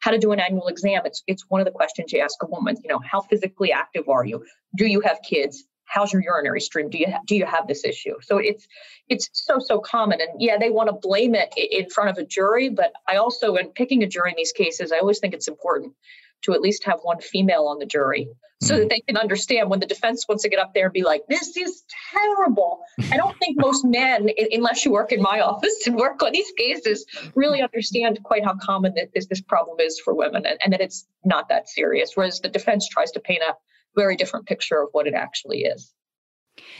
how 0.00 0.12
to 0.12 0.18
do 0.18 0.32
an 0.32 0.40
annual 0.40 0.68
exam, 0.68 1.02
it's 1.04 1.22
it's 1.26 1.44
one 1.48 1.60
of 1.60 1.66
the 1.66 1.72
questions 1.72 2.12
you 2.12 2.20
ask 2.20 2.42
a 2.42 2.46
woman. 2.46 2.76
You 2.82 2.88
know, 2.88 3.00
how 3.04 3.20
physically 3.20 3.72
active 3.72 4.08
are 4.08 4.24
you? 4.24 4.44
Do 4.76 4.86
you 4.86 5.00
have 5.00 5.18
kids? 5.28 5.64
How's 5.84 6.12
your 6.12 6.22
urinary 6.22 6.60
stream? 6.60 6.90
Do 6.90 6.98
you 6.98 7.06
ha- 7.10 7.20
do 7.26 7.36
you 7.36 7.46
have 7.46 7.66
this 7.66 7.84
issue? 7.84 8.16
So 8.22 8.38
it's 8.38 8.66
it's 9.08 9.28
so 9.32 9.58
so 9.58 9.78
common, 9.80 10.20
and 10.20 10.30
yeah, 10.40 10.56
they 10.58 10.70
want 10.70 10.88
to 10.88 11.08
blame 11.08 11.34
it 11.34 11.52
in 11.56 11.90
front 11.90 12.10
of 12.10 12.18
a 12.18 12.24
jury. 12.24 12.70
But 12.70 12.92
I 13.06 13.16
also, 13.16 13.56
in 13.56 13.68
picking 13.68 14.02
a 14.02 14.06
jury 14.06 14.30
in 14.30 14.36
these 14.36 14.52
cases, 14.52 14.92
I 14.92 14.98
always 14.98 15.18
think 15.18 15.34
it's 15.34 15.48
important 15.48 15.94
to 16.42 16.52
at 16.52 16.60
least 16.60 16.84
have 16.84 17.00
one 17.02 17.20
female 17.20 17.66
on 17.66 17.78
the 17.78 17.86
jury 17.86 18.28
so 18.60 18.74
that 18.74 18.80
mm-hmm. 18.80 18.88
they 18.88 19.00
can 19.00 19.16
understand 19.16 19.70
when 19.70 19.78
the 19.78 19.86
defense 19.86 20.26
wants 20.28 20.42
to 20.42 20.48
get 20.48 20.58
up 20.58 20.74
there 20.74 20.86
and 20.86 20.92
be 20.92 21.04
like, 21.04 21.22
this 21.28 21.56
is 21.56 21.84
terrible. 22.12 22.80
I 23.12 23.16
don't 23.16 23.36
think 23.38 23.56
most 23.56 23.84
men, 23.84 24.30
unless 24.50 24.84
you 24.84 24.90
work 24.90 25.12
in 25.12 25.22
my 25.22 25.40
office 25.40 25.86
and 25.86 25.94
work 25.94 26.22
on 26.24 26.32
these 26.32 26.50
cases, 26.58 27.06
really 27.36 27.62
understand 27.62 28.18
quite 28.24 28.44
how 28.44 28.56
common 28.60 28.94
this, 29.14 29.26
this 29.28 29.40
problem 29.40 29.78
is 29.78 30.00
for 30.00 30.12
women 30.12 30.44
and, 30.44 30.58
and 30.62 30.72
that 30.72 30.80
it's 30.80 31.06
not 31.24 31.48
that 31.50 31.68
serious. 31.68 32.12
Whereas 32.14 32.40
the 32.40 32.48
defense 32.48 32.88
tries 32.88 33.12
to 33.12 33.20
paint 33.20 33.42
a 33.48 33.54
very 33.94 34.16
different 34.16 34.46
picture 34.46 34.82
of 34.82 34.88
what 34.90 35.06
it 35.06 35.14
actually 35.14 35.62
is. 35.62 35.92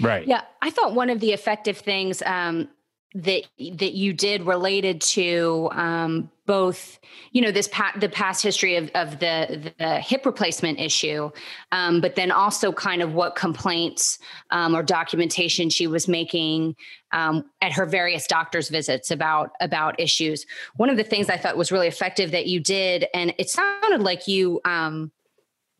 Right. 0.00 0.26
Yeah. 0.26 0.42
I 0.60 0.70
thought 0.70 0.94
one 0.94 1.10
of 1.10 1.20
the 1.20 1.32
effective 1.32 1.78
things 1.78 2.22
um, 2.26 2.68
that 3.14 3.44
that 3.58 3.94
you 3.94 4.12
did 4.12 4.42
related 4.42 5.00
to 5.00 5.70
um, 5.72 6.30
both 6.44 6.98
you 7.32 7.40
know 7.40 7.50
this 7.50 7.66
pa- 7.68 7.94
the 7.98 8.08
past 8.08 8.42
history 8.42 8.76
of, 8.76 8.90
of 8.94 9.18
the 9.18 9.72
the 9.78 9.98
hip 10.00 10.26
replacement 10.26 10.78
issue 10.78 11.30
um, 11.72 12.02
but 12.02 12.16
then 12.16 12.30
also 12.30 12.70
kind 12.70 13.00
of 13.00 13.14
what 13.14 13.34
complaints 13.34 14.18
um, 14.50 14.76
or 14.76 14.82
documentation 14.82 15.70
she 15.70 15.86
was 15.86 16.06
making 16.06 16.76
um, 17.12 17.44
at 17.62 17.72
her 17.72 17.86
various 17.86 18.26
doctor's 18.26 18.68
visits 18.68 19.10
about 19.10 19.52
about 19.60 19.98
issues. 19.98 20.44
One 20.76 20.90
of 20.90 20.98
the 20.98 21.04
things 21.04 21.30
i 21.30 21.36
thought 21.38 21.56
was 21.56 21.72
really 21.72 21.88
effective 21.88 22.30
that 22.32 22.46
you 22.46 22.60
did 22.60 23.06
and 23.14 23.34
it 23.38 23.48
sounded 23.48 24.02
like 24.02 24.28
you 24.28 24.60
um, 24.66 25.10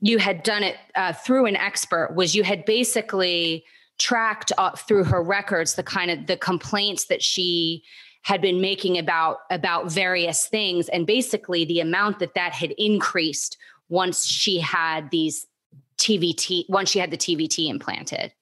you 0.00 0.16
had 0.16 0.42
done 0.42 0.62
it 0.62 0.76
uh, 0.94 1.12
through 1.12 1.44
an 1.44 1.56
expert 1.56 2.14
was 2.14 2.34
you 2.34 2.42
had 2.42 2.64
basically 2.64 3.64
tracked 3.98 4.52
uh, 4.58 4.70
through 4.72 5.04
her 5.04 5.22
records 5.22 5.74
the 5.74 5.82
kind 5.82 6.11
of 6.11 6.26
the 6.26 6.37
complaints 6.37 7.06
that 7.06 7.22
she 7.22 7.82
had 8.22 8.40
been 8.40 8.61
making 8.61 8.98
about 8.98 9.38
about 9.50 9.90
various 9.90 10.46
things 10.46 10.88
and 10.88 11.06
basically 11.06 11.64
the 11.64 11.80
amount 11.80 12.18
that 12.18 12.34
that 12.34 12.52
had 12.52 12.72
increased 12.72 13.56
once 13.88 14.26
she 14.26 14.61
had 14.61 15.11
these 15.11 15.46
TVT 15.98 16.64
once 16.68 16.90
she 16.90 16.98
had 16.98 17.11
the 17.11 17.16
TVT 17.16 17.68
implanted. 17.68 18.32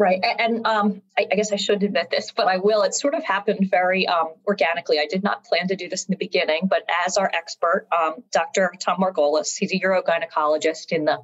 Right, 0.00 0.24
and 0.38 0.64
um, 0.64 1.02
I, 1.18 1.26
I, 1.32 1.34
guess 1.34 1.52
I 1.52 1.56
should 1.56 1.82
admit 1.82 2.08
this, 2.08 2.30
but 2.30 2.46
I 2.46 2.58
will. 2.58 2.82
It 2.82 2.94
sort 2.94 3.14
of 3.14 3.24
happened 3.24 3.68
very 3.68 4.06
um, 4.06 4.28
organically. 4.46 5.00
I 5.00 5.06
did 5.10 5.24
not 5.24 5.42
plan 5.42 5.66
to 5.66 5.74
do 5.74 5.88
this 5.88 6.04
in 6.04 6.12
the 6.12 6.16
beginning, 6.16 6.68
but 6.70 6.88
as 7.04 7.16
our 7.16 7.28
expert, 7.34 7.88
um, 7.90 8.22
Dr. 8.30 8.72
Tom 8.78 9.00
Margolis, 9.00 9.56
he's 9.58 9.72
a 9.72 9.80
urogynecologist 9.80 10.92
in 10.92 11.04
the 11.04 11.18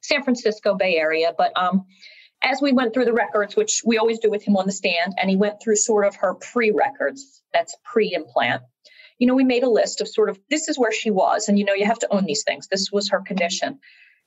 San 0.00 0.22
Francisco 0.22 0.74
Bay 0.74 0.96
Area, 0.96 1.34
but 1.36 1.52
um, 1.54 1.84
as 2.44 2.60
we 2.60 2.72
went 2.72 2.92
through 2.92 3.06
the 3.06 3.12
records, 3.12 3.56
which 3.56 3.82
we 3.84 3.98
always 3.98 4.18
do 4.18 4.30
with 4.30 4.44
him 4.44 4.56
on 4.56 4.66
the 4.66 4.72
stand, 4.72 5.14
and 5.18 5.30
he 5.30 5.36
went 5.36 5.60
through 5.62 5.76
sort 5.76 6.06
of 6.06 6.14
her 6.16 6.34
pre 6.34 6.70
records, 6.70 7.42
that's 7.52 7.74
pre 7.84 8.12
implant. 8.12 8.62
You 9.18 9.26
know, 9.26 9.34
we 9.34 9.44
made 9.44 9.62
a 9.62 9.70
list 9.70 10.00
of 10.00 10.08
sort 10.08 10.28
of 10.28 10.38
this 10.50 10.68
is 10.68 10.78
where 10.78 10.92
she 10.92 11.10
was, 11.10 11.48
and 11.48 11.58
you 11.58 11.64
know, 11.64 11.74
you 11.74 11.86
have 11.86 11.98
to 12.00 12.12
own 12.12 12.24
these 12.24 12.44
things. 12.44 12.68
This 12.68 12.90
was 12.92 13.10
her 13.10 13.20
condition. 13.20 13.80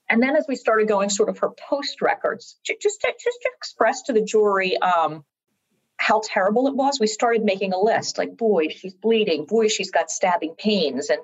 And 0.09 0.23
then 0.23 0.35
as 0.35 0.45
we 0.47 0.55
started 0.55 0.87
going 0.87 1.09
sort 1.09 1.29
of 1.29 1.39
her 1.39 1.49
post 1.69 2.01
records, 2.01 2.57
just 2.65 3.01
to, 3.01 3.13
just 3.21 3.37
to 3.41 3.49
express 3.57 4.03
to 4.03 4.13
the 4.13 4.21
jury 4.21 4.77
um, 4.77 5.25
how 5.97 6.21
terrible 6.23 6.67
it 6.67 6.75
was, 6.75 6.99
we 6.99 7.07
started 7.07 7.43
making 7.43 7.73
a 7.73 7.79
list 7.79 8.17
like, 8.17 8.37
boy, 8.37 8.67
she's 8.69 8.93
bleeding. 8.93 9.45
Boy, 9.45 9.67
she's 9.67 9.91
got 9.91 10.09
stabbing 10.11 10.55
pains. 10.57 11.09
And 11.09 11.19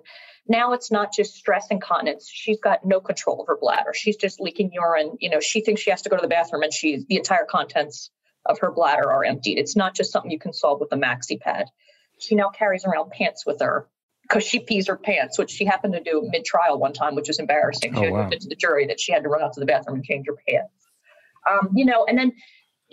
now 0.47 0.73
it's 0.73 0.91
not 0.91 1.13
just 1.13 1.36
stress 1.36 1.67
incontinence. 1.69 2.29
She's 2.29 2.59
got 2.59 2.83
no 2.83 2.99
control 2.99 3.41
of 3.41 3.47
her 3.47 3.57
bladder. 3.59 3.93
She's 3.93 4.17
just 4.17 4.41
leaking 4.41 4.71
urine. 4.73 5.15
You 5.19 5.29
know, 5.29 5.39
she 5.39 5.62
thinks 5.62 5.81
she 5.81 5.91
has 5.91 6.01
to 6.01 6.09
go 6.09 6.17
to 6.17 6.21
the 6.21 6.27
bathroom 6.27 6.63
and 6.63 6.73
she's 6.73 7.05
the 7.05 7.17
entire 7.17 7.45
contents 7.45 8.09
of 8.45 8.59
her 8.59 8.71
bladder 8.71 9.09
are 9.09 9.23
emptied. 9.23 9.57
It's 9.57 9.75
not 9.75 9.95
just 9.95 10.12
something 10.12 10.31
you 10.31 10.39
can 10.39 10.53
solve 10.53 10.81
with 10.81 10.91
a 10.91 10.97
maxi 10.97 11.39
pad. 11.39 11.67
She 12.19 12.36
now 12.36 12.49
carries 12.49 12.83
around 12.83 13.12
pants 13.12 13.45
with 13.45 13.62
her 13.62 13.88
because 14.23 14.43
she 14.43 14.59
pees 14.59 14.88
her 14.88 14.97
pants, 14.97 15.38
which 15.38 15.51
she 15.51 15.65
happened 15.65 15.93
to 15.93 16.01
do 16.01 16.27
mid 16.31 16.45
trial 16.45 16.79
one 16.79 16.93
time, 16.93 17.15
which 17.15 17.27
was 17.27 17.39
embarrassing. 17.39 17.93
She 17.93 18.07
oh, 18.07 18.12
wow. 18.12 18.29
to 18.29 18.49
the 18.49 18.55
jury 18.55 18.88
that 18.88 18.99
she 18.99 19.12
had 19.13 19.23
to 19.23 19.29
run 19.29 19.43
out 19.43 19.53
to 19.53 19.59
the 19.59 19.65
bathroom 19.65 19.97
and 19.97 20.05
change 20.05 20.25
her 20.27 20.36
pants. 20.47 20.73
Um, 21.49 21.69
you 21.75 21.86
know, 21.86 22.05
and 22.05 22.17
then 22.17 22.33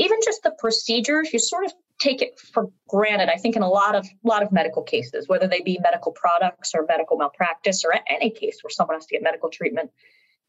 even 0.01 0.19
just 0.25 0.43
the 0.43 0.51
procedures, 0.59 1.31
you 1.33 1.39
sort 1.39 1.67
of 1.67 1.73
take 2.01 2.23
it 2.23 2.41
for 2.41 2.71
granted. 2.89 3.29
I 3.29 3.37
think 3.37 3.55
in 3.55 3.63
a 3.63 3.69
lot 3.69 3.95
of 3.95 4.09
lot 4.25 4.43
of 4.43 4.51
medical 4.51 4.83
cases, 4.83 5.29
whether 5.29 5.47
they 5.47 5.61
be 5.61 5.79
medical 5.81 6.13
products 6.13 6.73
or 6.75 6.87
medical 6.89 7.19
malpractice 7.19 7.85
or 7.85 7.95
any 8.09 8.31
case 8.31 8.61
where 8.63 8.71
someone 8.71 8.97
has 8.97 9.07
to 9.07 9.15
get 9.15 9.23
medical 9.23 9.51
treatment, 9.51 9.91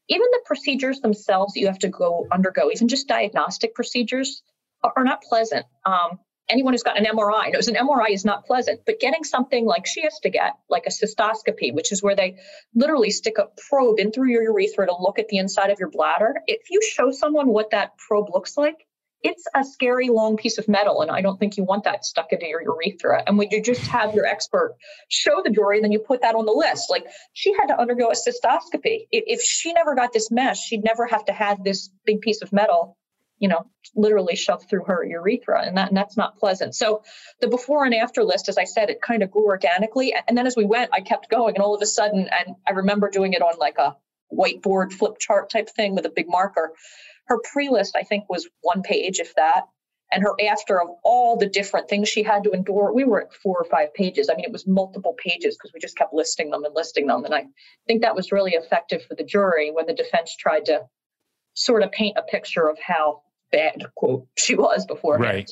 even 0.08 0.26
the 0.32 0.42
procedures 0.46 1.02
themselves 1.02 1.54
that 1.54 1.60
you 1.60 1.68
have 1.68 1.80
to 1.80 1.90
go 1.90 2.28
undergo, 2.32 2.72
even 2.72 2.88
just 2.88 3.10
diagnostic 3.10 3.76
procedures, 3.76 4.42
are, 4.84 4.94
are 4.96 5.04
not 5.04 5.22
pleasant. 5.22 5.66
Um, 5.86 6.20
anyone 6.48 6.74
who's 6.74 6.84
got 6.84 6.98
an 6.98 7.04
MRI 7.06 7.52
knows 7.52 7.68
an 7.68 7.76
MRI 7.76 8.12
is 8.12 8.24
not 8.24 8.46
pleasant, 8.46 8.82
but 8.86 9.02
getting 9.02 9.26
something 9.26 9.66
like 9.66 9.86
she 9.86 10.04
has 10.04 10.18
to 10.20 10.30
get, 10.30 10.54
like 10.70 10.86
a 10.86 10.90
cystoscopy, 10.90 11.74
which 11.74 11.92
is 11.92 12.02
where 12.02 12.16
they 12.16 12.38
literally 12.74 13.12
stick 13.12 13.38
a 13.38 13.48
probe 13.70 14.00
in 14.00 14.14
through 14.14 14.30
your 14.30 14.44
urethra 14.44 14.86
to 14.86 14.96
look 14.98 15.20
at 15.20 15.28
the 15.28 15.40
inside 15.40 15.72
of 15.72 15.80
your 15.80 15.90
bladder. 15.90 16.36
If 16.48 16.70
you 16.70 16.82
show 16.82 17.12
someone 17.12 17.50
what 17.50 17.72
that 17.72 17.98
probe 17.98 18.30
looks 18.34 18.56
like, 18.56 18.88
it's 19.24 19.46
a 19.56 19.64
scary 19.64 20.10
long 20.10 20.38
piece 20.38 20.58
of 20.58 20.68
metal, 20.68 21.02
and 21.02 21.12
I 21.12 21.22
don't 21.22 21.40
think 21.40 21.58
you 21.58 21.64
want 21.64 21.84
that 21.84 22.06
stuck 22.06 22.32
into 22.32 22.48
your 22.48 22.62
urethra. 22.62 23.24
And 23.26 23.38
when 23.38 23.50
you 23.52 23.62
just 23.62 23.82
have 23.88 24.14
your 24.16 24.26
expert 24.26 24.76
show 25.10 25.42
the 25.44 25.50
jury, 25.50 25.82
then 25.82 25.92
you 25.92 26.00
put 26.00 26.22
that 26.22 26.36
on 26.36 26.46
the 26.46 26.52
list. 26.52 26.90
Like 26.90 27.06
she 27.34 27.54
had 27.54 27.68
to 27.68 27.80
undergo 27.80 28.10
a 28.10 28.14
cystoscopy. 28.14 29.08
If 29.12 29.42
she 29.42 29.74
never 29.74 29.96
got 29.96 30.14
this 30.14 30.32
mesh, 30.32 30.60
she'd 30.60 30.84
never 30.84 31.06
have 31.06 31.26
to 31.26 31.34
have 31.34 31.64
this 31.64 31.90
big 32.06 32.22
piece 32.22 32.42
of 32.42 32.52
metal, 32.52 32.98
you 33.38 33.48
know, 33.48 33.66
literally 33.96 34.36
shoved 34.36 34.70
through 34.70 34.86
her 34.86 35.04
urethra, 35.04 35.64
and 35.66 35.78
that 35.78 35.90
and 35.90 35.98
that's 35.98 36.18
not 36.18 36.38
pleasant. 36.38 36.76
So 36.76 37.04
the 37.42 37.48
before 37.48 37.86
and 37.86 37.94
after 37.94 38.24
list, 38.24 38.50
as 38.50 38.58
I 38.58 38.64
said, 38.64 38.90
it 38.90 39.02
kind 39.02 39.22
of 39.24 39.32
grew 39.32 39.46
organically, 39.46 40.16
and 40.28 40.38
then 40.38 40.48
as 40.48 40.56
we 40.56 40.66
went, 40.66 40.92
I 40.94 41.02
kept 41.02 41.30
going, 41.30 41.56
and 41.56 41.64
all 41.64 41.76
of 41.76 41.82
a 41.82 41.88
sudden, 41.88 42.22
and 42.22 42.56
I 42.68 42.72
remember 42.72 43.10
doing 43.10 43.34
it 43.34 43.42
on 43.42 43.58
like 43.60 43.78
a 43.78 43.96
whiteboard 44.34 44.94
flip 44.94 45.20
chart 45.20 45.50
type 45.50 45.70
thing 45.70 45.94
with 45.94 46.06
a 46.06 46.10
big 46.10 46.30
marker 46.30 46.72
her 47.32 47.40
pre 47.54 47.70
list, 47.70 47.96
I 47.96 48.04
think, 48.04 48.30
was 48.30 48.48
one 48.62 48.84
page, 48.84 49.20
if 49.20 49.34
that. 49.36 49.62
And 50.12 50.22
her 50.22 50.36
after 50.50 50.82
of 50.82 50.90
all 51.06 51.38
the 51.38 51.48
different 51.48 51.88
things 51.88 52.10
she 52.10 52.22
had 52.22 52.44
to 52.44 52.52
endure, 52.52 52.94
we 52.94 53.06
were 53.06 53.22
at 53.22 53.34
four 53.34 53.58
or 53.58 53.64
five 53.64 53.94
pages. 53.94 54.30
I 54.30 54.36
mean, 54.36 54.44
it 54.44 54.52
was 54.52 54.68
multiple 54.68 55.16
pages 55.18 55.56
because 55.56 55.72
we 55.74 55.80
just 55.80 55.98
kept 55.98 56.14
listing 56.14 56.50
them 56.50 56.66
and 56.66 56.76
listing 56.76 57.08
them. 57.08 57.24
And 57.24 57.34
I 57.34 57.46
think 57.88 58.02
that 58.02 58.14
was 58.14 58.34
really 58.34 58.52
effective 58.52 59.06
for 59.06 59.16
the 59.16 59.24
jury 59.24 59.72
when 59.72 59.86
the 59.86 59.94
defense 59.94 60.36
tried 60.36 60.66
to 60.66 60.82
sort 61.54 61.82
of 61.84 61.94
paint 61.94 62.18
a 62.18 62.24
picture 62.24 62.68
of 62.68 62.78
how 62.86 63.22
bad, 63.54 63.86
quote, 63.96 64.28
she 64.38 64.56
was 64.56 64.86
before. 64.86 65.18
Right. 65.18 65.50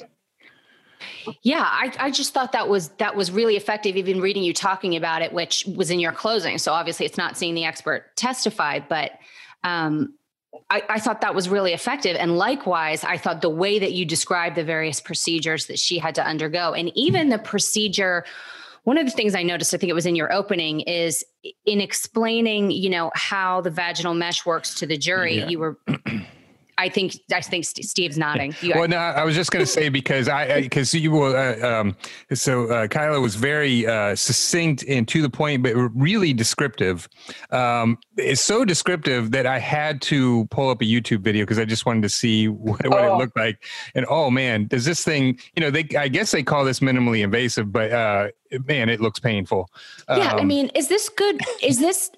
Yeah, 1.41 1.63
I, 1.63 1.93
I 1.97 2.11
just 2.11 2.33
thought 2.33 2.51
that 2.51 2.67
was 2.67 2.89
that 2.97 3.15
was 3.15 3.31
really 3.31 3.55
effective. 3.55 3.95
Even 3.95 4.19
reading 4.19 4.43
you 4.43 4.53
talking 4.53 4.97
about 4.97 5.21
it, 5.21 5.31
which 5.31 5.63
was 5.73 5.89
in 5.89 6.01
your 6.01 6.11
closing. 6.11 6.57
So 6.57 6.73
obviously, 6.73 7.05
it's 7.05 7.17
not 7.17 7.37
seeing 7.37 7.55
the 7.55 7.63
expert 7.63 8.13
testify, 8.17 8.79
but 8.79 9.11
um, 9.63 10.15
I, 10.69 10.83
I, 10.89 10.99
thought 10.99 11.21
that 11.21 11.35
was 11.35 11.47
really 11.47 11.73
effective. 11.73 12.15
And 12.15 12.37
likewise, 12.37 13.03
I 13.03 13.17
thought 13.17 13.41
the 13.41 13.49
way 13.49 13.79
that 13.79 13.93
you 13.93 14.05
described 14.05 14.55
the 14.55 14.63
various 14.63 14.99
procedures 14.99 15.67
that 15.67 15.77
she 15.77 15.99
had 15.99 16.15
to 16.15 16.25
undergo, 16.25 16.73
and 16.73 16.91
even 16.95 17.29
the 17.29 17.37
procedure, 17.37 18.25
one 18.83 18.97
of 18.97 19.05
the 19.05 19.11
things 19.11 19.35
I 19.35 19.43
noticed, 19.43 19.73
I 19.73 19.77
think 19.77 19.89
it 19.89 19.93
was 19.93 20.05
in 20.05 20.15
your 20.15 20.33
opening, 20.33 20.81
is 20.81 21.23
in 21.65 21.81
explaining, 21.81 22.71
you 22.71 22.89
know, 22.89 23.11
how 23.13 23.61
the 23.61 23.69
vaginal 23.69 24.13
mesh 24.13 24.45
works 24.45 24.73
to 24.75 24.87
the 24.87 24.97
jury, 24.97 25.37
yeah. 25.37 25.49
you 25.49 25.59
were 25.59 25.77
I 26.79 26.87
think 26.87 27.19
I 27.33 27.41
think 27.41 27.65
Steve's 27.65 28.17
nodding. 28.17 28.55
You 28.61 28.73
well, 28.73 28.87
no, 28.87 28.97
I 28.97 29.25
was 29.25 29.35
just 29.35 29.51
going 29.51 29.63
to 29.63 29.69
say 29.69 29.89
because 29.89 30.29
I 30.29 30.61
because 30.61 30.93
you 30.93 31.11
were 31.11 31.35
uh, 31.35 31.81
um, 31.81 31.97
so 32.33 32.71
uh, 32.71 32.87
Kila 32.87 33.19
was 33.19 33.35
very 33.35 33.85
uh, 33.85 34.15
succinct 34.15 34.85
and 34.87 35.05
to 35.09 35.21
the 35.21 35.29
point, 35.29 35.61
but 35.61 35.75
really 35.75 36.31
descriptive. 36.31 37.09
Um, 37.51 37.97
it's 38.15 38.41
so 38.41 38.63
descriptive 38.63 39.31
that 39.31 39.45
I 39.45 39.59
had 39.59 40.01
to 40.03 40.45
pull 40.51 40.69
up 40.69 40.81
a 40.81 40.85
YouTube 40.85 41.19
video 41.19 41.43
because 41.43 41.59
I 41.59 41.65
just 41.65 41.85
wanted 41.85 42.03
to 42.03 42.09
see 42.09 42.47
what, 42.47 42.87
what 42.87 43.03
oh. 43.03 43.15
it 43.15 43.17
looked 43.17 43.37
like. 43.37 43.61
And 43.93 44.05
oh 44.09 44.31
man, 44.31 44.67
does 44.67 44.85
this 44.85 45.03
thing? 45.03 45.37
You 45.57 45.61
know, 45.61 45.71
they 45.71 45.85
I 45.97 46.07
guess 46.07 46.31
they 46.31 46.43
call 46.43 46.63
this 46.63 46.79
minimally 46.79 47.25
invasive, 47.25 47.73
but 47.73 47.91
uh, 47.91 48.29
man, 48.67 48.87
it 48.87 49.01
looks 49.01 49.19
painful. 49.19 49.69
Yeah, 50.07 50.31
um, 50.31 50.39
I 50.39 50.43
mean, 50.45 50.71
is 50.75 50.87
this 50.87 51.09
good? 51.09 51.41
Is 51.61 51.79
this 51.79 52.09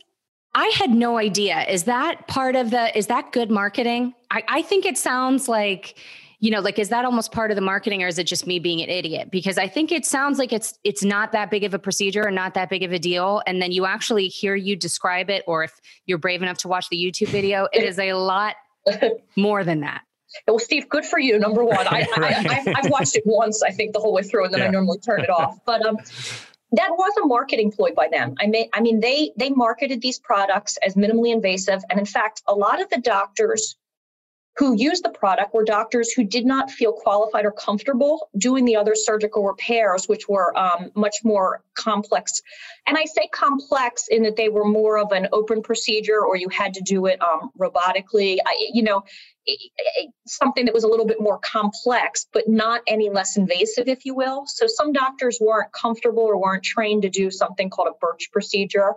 I 0.53 0.67
had 0.75 0.89
no 0.89 1.17
idea. 1.17 1.63
Is 1.67 1.83
that 1.83 2.27
part 2.27 2.55
of 2.55 2.71
the, 2.71 2.95
is 2.97 3.07
that 3.07 3.31
good 3.31 3.49
marketing? 3.49 4.13
I, 4.29 4.43
I 4.47 4.61
think 4.61 4.85
it 4.85 4.97
sounds 4.97 5.47
like, 5.47 5.97
you 6.39 6.51
know, 6.51 6.59
like, 6.59 6.79
is 6.79 6.89
that 6.89 7.05
almost 7.05 7.31
part 7.31 7.51
of 7.51 7.55
the 7.55 7.61
marketing 7.61 8.03
or 8.03 8.07
is 8.07 8.17
it 8.17 8.25
just 8.25 8.47
me 8.47 8.59
being 8.59 8.81
an 8.81 8.89
idiot? 8.89 9.29
Because 9.31 9.57
I 9.57 9.67
think 9.67 9.91
it 9.91 10.05
sounds 10.05 10.39
like 10.39 10.51
it's, 10.51 10.77
it's 10.83 11.03
not 11.03 11.31
that 11.31 11.51
big 11.51 11.63
of 11.63 11.73
a 11.73 11.79
procedure 11.79 12.23
and 12.23 12.35
not 12.35 12.53
that 12.55 12.69
big 12.69 12.83
of 12.83 12.91
a 12.91 12.99
deal. 12.99 13.41
And 13.47 13.61
then 13.61 13.71
you 13.71 13.85
actually 13.85 14.27
hear 14.27 14.55
you 14.55 14.75
describe 14.75 15.29
it, 15.29 15.43
or 15.47 15.63
if 15.63 15.79
you're 16.05 16.17
brave 16.17 16.41
enough 16.41 16.57
to 16.59 16.67
watch 16.67 16.89
the 16.89 16.97
YouTube 16.97 17.29
video, 17.29 17.67
it 17.71 17.83
is 17.83 17.97
a 17.99 18.13
lot 18.13 18.55
more 19.37 19.63
than 19.63 19.81
that. 19.81 20.01
Well, 20.47 20.59
Steve, 20.59 20.89
good 20.89 21.05
for 21.05 21.19
you. 21.19 21.37
Number 21.39 21.63
one, 21.63 21.87
I, 21.87 22.07
right. 22.17 22.49
I, 22.49 22.53
have 22.81 22.89
watched 22.89 23.15
it 23.15 23.23
once, 23.25 23.61
I 23.63 23.71
think, 23.71 23.93
the 23.93 23.99
whole 23.99 24.13
way 24.13 24.23
through, 24.23 24.45
and 24.45 24.53
then 24.53 24.61
yeah. 24.61 24.67
I 24.67 24.71
normally 24.71 24.99
turn 24.99 25.21
it 25.21 25.29
off. 25.29 25.59
But 25.65 25.85
um, 25.85 25.97
that 26.73 26.91
was 26.91 27.13
a 27.21 27.27
marketing 27.27 27.71
ploy 27.71 27.91
by 27.95 28.07
them. 28.07 28.35
I 28.39 28.47
mean, 28.47 28.69
I 28.73 28.81
mean, 28.81 28.99
they 28.99 29.31
they 29.37 29.49
marketed 29.49 30.01
these 30.01 30.19
products 30.19 30.77
as 30.77 30.95
minimally 30.95 31.33
invasive, 31.33 31.83
and 31.89 31.99
in 31.99 32.05
fact, 32.05 32.41
a 32.47 32.55
lot 32.55 32.81
of 32.81 32.89
the 32.89 32.99
doctors 32.99 33.75
who 34.57 34.75
used 34.75 35.03
the 35.03 35.09
product 35.09 35.53
were 35.53 35.63
doctors 35.63 36.11
who 36.11 36.23
did 36.23 36.45
not 36.45 36.69
feel 36.69 36.91
qualified 36.91 37.45
or 37.45 37.51
comfortable 37.51 38.29
doing 38.37 38.65
the 38.65 38.75
other 38.75 38.95
surgical 38.95 39.45
repairs, 39.45 40.09
which 40.09 40.27
were 40.27 40.57
um, 40.57 40.91
much 40.93 41.17
more 41.23 41.63
complex. 41.73 42.41
And 42.85 42.97
I 42.97 43.05
say 43.05 43.29
complex 43.31 44.07
in 44.09 44.23
that 44.23 44.35
they 44.35 44.49
were 44.49 44.65
more 44.65 44.97
of 44.97 45.13
an 45.13 45.29
open 45.31 45.61
procedure, 45.61 46.19
or 46.19 46.35
you 46.35 46.49
had 46.49 46.73
to 46.73 46.81
do 46.81 47.05
it 47.05 47.21
um, 47.21 47.51
robotically. 47.57 48.39
I, 48.45 48.69
you 48.73 48.83
know, 48.83 49.03
something 50.27 50.65
that 50.65 50.73
was 50.73 50.83
a 50.83 50.87
little 50.87 51.07
bit 51.07 51.21
more 51.21 51.39
complex, 51.39 52.27
but 52.33 52.49
not 52.49 52.81
any 52.87 53.09
less 53.09 53.37
invasive, 53.37 53.87
if 53.87 54.05
you 54.05 54.13
will. 54.15 54.43
So 54.47 54.67
some 54.67 54.91
doctors 54.91 55.39
weren't 55.39 55.71
comfortable 55.71 56.23
or 56.23 56.37
weren't 56.37 56.63
trained 56.63 57.03
to 57.03 57.09
do 57.09 57.31
something 57.31 57.69
called 57.69 57.87
a 57.87 57.97
Burch 58.05 58.29
procedure 58.33 58.93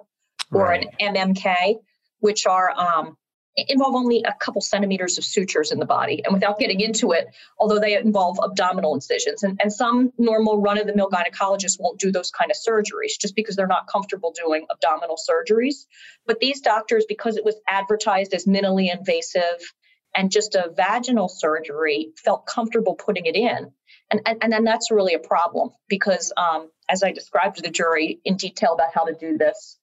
or 0.51 0.65
right. 0.65 0.89
an 0.99 1.15
MMK, 1.15 1.77
which 2.19 2.47
are 2.47 2.71
um, 2.77 3.17
involve 3.57 3.95
only 3.95 4.23
a 4.23 4.33
couple 4.35 4.61
centimeters 4.61 5.19
of 5.19 5.25
sutures 5.25 5.71
in 5.71 5.79
the 5.79 5.87
body. 5.87 6.23
And 6.25 6.35
without 6.35 6.59
getting 6.59 6.81
into 6.81 7.13
it, 7.13 7.29
although 7.59 7.79
they 7.79 7.97
involve 7.97 8.39
abdominal 8.43 8.95
incisions, 8.95 9.43
and, 9.43 9.61
and 9.63 9.73
some 9.73 10.13
normal 10.19 10.61
run 10.61 10.79
of 10.79 10.87
the 10.87 10.95
mill 10.95 11.11
gynecologists 11.11 11.79
won't 11.79 12.01
do 12.01 12.11
those 12.11 12.31
kind 12.31 12.51
of 12.51 12.57
surgeries 12.57 13.19
just 13.21 13.37
because 13.37 13.57
they're 13.57 13.67
not 13.67 13.87
comfortable 13.87 14.33
doing 14.33 14.67
abdominal 14.71 15.17
surgeries. 15.17 15.87
But 16.27 16.41
these 16.41 16.61
doctors, 16.61 17.05
because 17.09 17.37
it 17.37 17.45
was 17.45 17.57
advertised 17.69 18.35
as 18.35 18.45
minimally 18.45 18.93
invasive 18.93 19.73
and 20.17 20.31
just 20.31 20.55
a 20.55 20.73
vaginal 20.77 21.29
surgery, 21.29 22.13
felt 22.17 22.47
comfortable 22.47 22.95
putting 22.95 23.27
it 23.27 23.37
in. 23.37 23.73
And, 24.11 24.21
and, 24.27 24.39
and 24.43 24.53
then 24.53 24.65
that's 24.65 24.91
really 24.91 25.15
a 25.15 25.19
problem 25.19 25.71
because, 25.89 26.33
um, 26.37 26.71
as 26.89 27.03
I 27.03 27.13
described 27.13 27.57
to 27.57 27.63
the 27.63 27.71
jury 27.71 28.21
in 28.25 28.37
detail 28.37 28.75
about 28.75 28.95
how 28.95 29.05
to 29.05 29.15
do 29.15 29.39
this, 29.39 29.79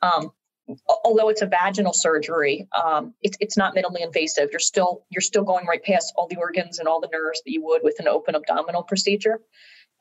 um, 0.00 0.30
although 1.04 1.28
it's 1.28 1.42
a 1.42 1.46
vaginal 1.46 1.92
surgery, 1.92 2.66
um, 2.72 3.14
it's 3.22 3.36
it's 3.40 3.56
not 3.56 3.74
minimally 3.74 4.02
invasive. 4.02 4.48
You're 4.50 4.60
still 4.60 5.04
you're 5.10 5.20
still 5.20 5.44
going 5.44 5.66
right 5.66 5.82
past 5.82 6.12
all 6.16 6.26
the 6.28 6.36
organs 6.36 6.78
and 6.78 6.88
all 6.88 7.00
the 7.00 7.08
nerves 7.12 7.42
that 7.44 7.52
you 7.52 7.62
would 7.64 7.82
with 7.82 7.98
an 8.00 8.08
open 8.08 8.34
abdominal 8.34 8.82
procedure. 8.82 9.40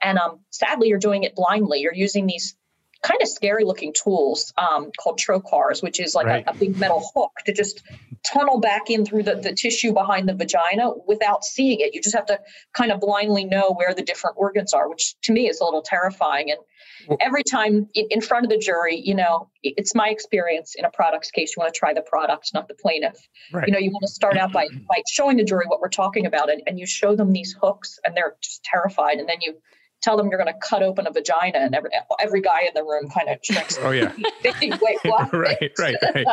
And 0.02 0.17
um, 0.17 0.39
sadly, 0.49 0.89
you're 0.89 0.99
doing 0.99 1.23
it 1.23 1.36
blindly. 1.36 1.80
You're 1.80 1.93
using 1.93 2.28
these 2.28 2.56
kind 3.04 3.21
of 3.21 3.28
scary 3.28 3.65
looking 3.65 3.93
tools 3.93 4.54
um, 4.58 4.89
called 4.97 5.19
trocars, 5.19 5.84
which 5.84 5.99
is 5.99 6.15
like 6.15 6.26
right. 6.26 6.43
a, 6.47 6.52
a, 6.52 6.54
big 6.54 6.78
metal 6.78 7.04
hook 7.13 7.32
to 7.45 7.54
just 7.54 7.84
tunnel 8.26 8.60
back 8.60 8.89
in 8.89 9.06
through 9.06 9.23
the, 9.23 9.36
the 9.36 9.54
tissue 9.54 9.91
behind 9.91 10.28
the 10.28 10.34
vagina 10.34 10.89
without 11.06 11.43
seeing 11.43 11.82
it. 11.82 11.93
You 11.93 12.02
just 12.02 12.15
have 12.15 12.26
to 12.28 12.39
kind 12.73 12.91
of 12.91 13.02
blindly 13.02 13.43
know 13.43 13.73
where 13.73 13.93
the 13.93 14.02
different 14.02 14.38
organs 14.39 14.73
are, 14.73 14.89
which 14.89 15.15
to 15.23 15.34
me 15.34 15.49
is 15.49 15.60
a 15.60 15.65
little 15.65 15.82
terrifying. 15.82 16.49
And 16.49 16.60
every 17.19 17.43
time 17.43 17.87
in 17.93 18.21
front 18.21 18.45
of 18.45 18.49
the 18.49 18.57
jury, 18.57 18.95
you 19.03 19.15
know, 19.15 19.49
it's 19.63 19.95
my 19.95 20.09
experience 20.09 20.75
in 20.75 20.85
a 20.85 20.89
products 20.89 21.31
case. 21.31 21.55
You 21.55 21.61
want 21.61 21.73
to 21.73 21.77
try 21.77 21.93
the 21.93 22.01
product, 22.01 22.51
not 22.53 22.67
the 22.67 22.75
plaintiff. 22.75 23.17
Right. 23.51 23.67
You 23.67 23.73
know, 23.73 23.79
you 23.79 23.91
want 23.91 24.03
to 24.03 24.11
start 24.11 24.37
out 24.37 24.51
by, 24.51 24.67
by 24.89 25.01
showing 25.09 25.37
the 25.37 25.43
jury 25.43 25.65
what 25.67 25.79
we're 25.79 25.89
talking 25.89 26.25
about, 26.25 26.49
and, 26.49 26.61
and 26.67 26.79
you 26.79 26.85
show 26.85 27.15
them 27.15 27.31
these 27.31 27.55
hooks, 27.61 27.99
and 28.03 28.15
they're 28.15 28.35
just 28.41 28.63
terrified. 28.63 29.17
And 29.17 29.27
then 29.27 29.37
you 29.41 29.55
tell 30.03 30.17
them 30.17 30.27
you're 30.29 30.37
going 30.37 30.53
to 30.53 30.59
cut 30.59 30.83
open 30.83 31.07
a 31.07 31.11
vagina, 31.11 31.57
and 31.59 31.73
every 31.73 31.89
every 32.19 32.41
guy 32.41 32.61
in 32.61 32.73
the 32.75 32.83
room 32.83 33.09
kind 33.09 33.29
of 33.29 33.39
shrinks. 33.41 33.79
Oh 33.81 33.91
yeah. 33.91 34.11
Wait, 34.43 34.99
what? 35.03 35.33
right, 35.33 35.71
right, 35.79 35.95
right. 36.13 36.25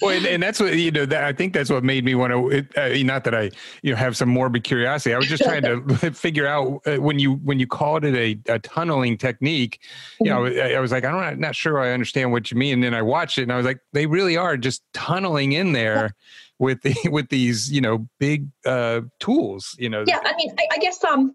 well, 0.00 0.16
and, 0.16 0.26
and, 0.26 0.42
that's 0.42 0.58
what 0.58 0.74
you 0.74 0.90
know. 0.90 1.06
That, 1.06 1.24
I 1.24 1.32
think 1.32 1.52
that's 1.52 1.70
what 1.70 1.84
made 1.84 2.04
me 2.04 2.14
want 2.14 2.32
to. 2.32 2.66
Uh, 2.76 3.04
not 3.04 3.24
that 3.24 3.34
I 3.34 3.50
you 3.82 3.92
know 3.92 3.96
have 3.96 4.16
some 4.16 4.28
morbid 4.28 4.64
curiosity. 4.64 5.14
I 5.14 5.18
was 5.18 5.28
just 5.28 5.42
trying 5.42 5.62
to 5.62 6.12
figure 6.12 6.46
out 6.46 6.80
uh, 6.86 6.96
when 6.96 7.18
you 7.18 7.34
when 7.36 7.60
you 7.60 7.66
called 7.66 8.04
it 8.04 8.14
a, 8.14 8.52
a 8.52 8.58
tunneling 8.58 9.18
technique. 9.18 9.80
You 10.20 10.30
know, 10.30 10.40
mm-hmm. 10.42 10.60
I, 10.60 10.74
I, 10.76 10.80
was 10.80 10.90
like, 10.92 11.04
I'm 11.04 11.12
not, 11.12 11.38
not 11.38 11.54
sure 11.54 11.80
I 11.80 11.92
understand 11.92 12.32
what 12.32 12.50
you 12.50 12.56
mean. 12.56 12.74
And 12.74 12.84
then 12.84 12.94
I 12.94 13.02
watched 13.02 13.38
it, 13.38 13.42
and 13.42 13.52
I 13.52 13.56
was 13.56 13.66
like, 13.66 13.80
they 13.92 14.06
really 14.06 14.36
are 14.36 14.56
just 14.56 14.82
tunneling 14.94 15.52
in 15.52 15.72
there. 15.72 16.14
with 16.58 16.82
the 16.82 16.94
with 17.10 17.28
these 17.28 17.72
you 17.72 17.80
know 17.80 18.06
big 18.20 18.46
uh 18.66 19.00
tools 19.18 19.74
you 19.80 19.88
know 19.88 20.04
yeah 20.06 20.20
i 20.24 20.36
mean 20.36 20.54
I, 20.56 20.68
I 20.74 20.78
guess 20.78 21.02
um 21.02 21.34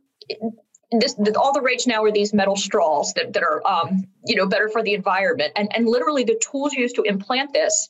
this, 0.92 1.16
all 1.36 1.54
the 1.54 1.62
rage 1.62 1.86
now 1.86 2.04
are 2.04 2.12
these 2.12 2.34
metal 2.34 2.56
straws 2.56 3.14
that, 3.14 3.34
that 3.34 3.44
are 3.44 3.66
um, 3.68 4.06
you 4.26 4.36
know 4.36 4.46
better 4.48 4.70
for 4.70 4.82
the 4.84 4.94
environment 4.94 5.52
and 5.56 5.70
and 5.76 5.88
literally 5.88 6.24
the 6.24 6.40
tools 6.52 6.74
used 6.74 6.96
to 6.96 7.04
implant 7.04 7.54
this 7.54 7.90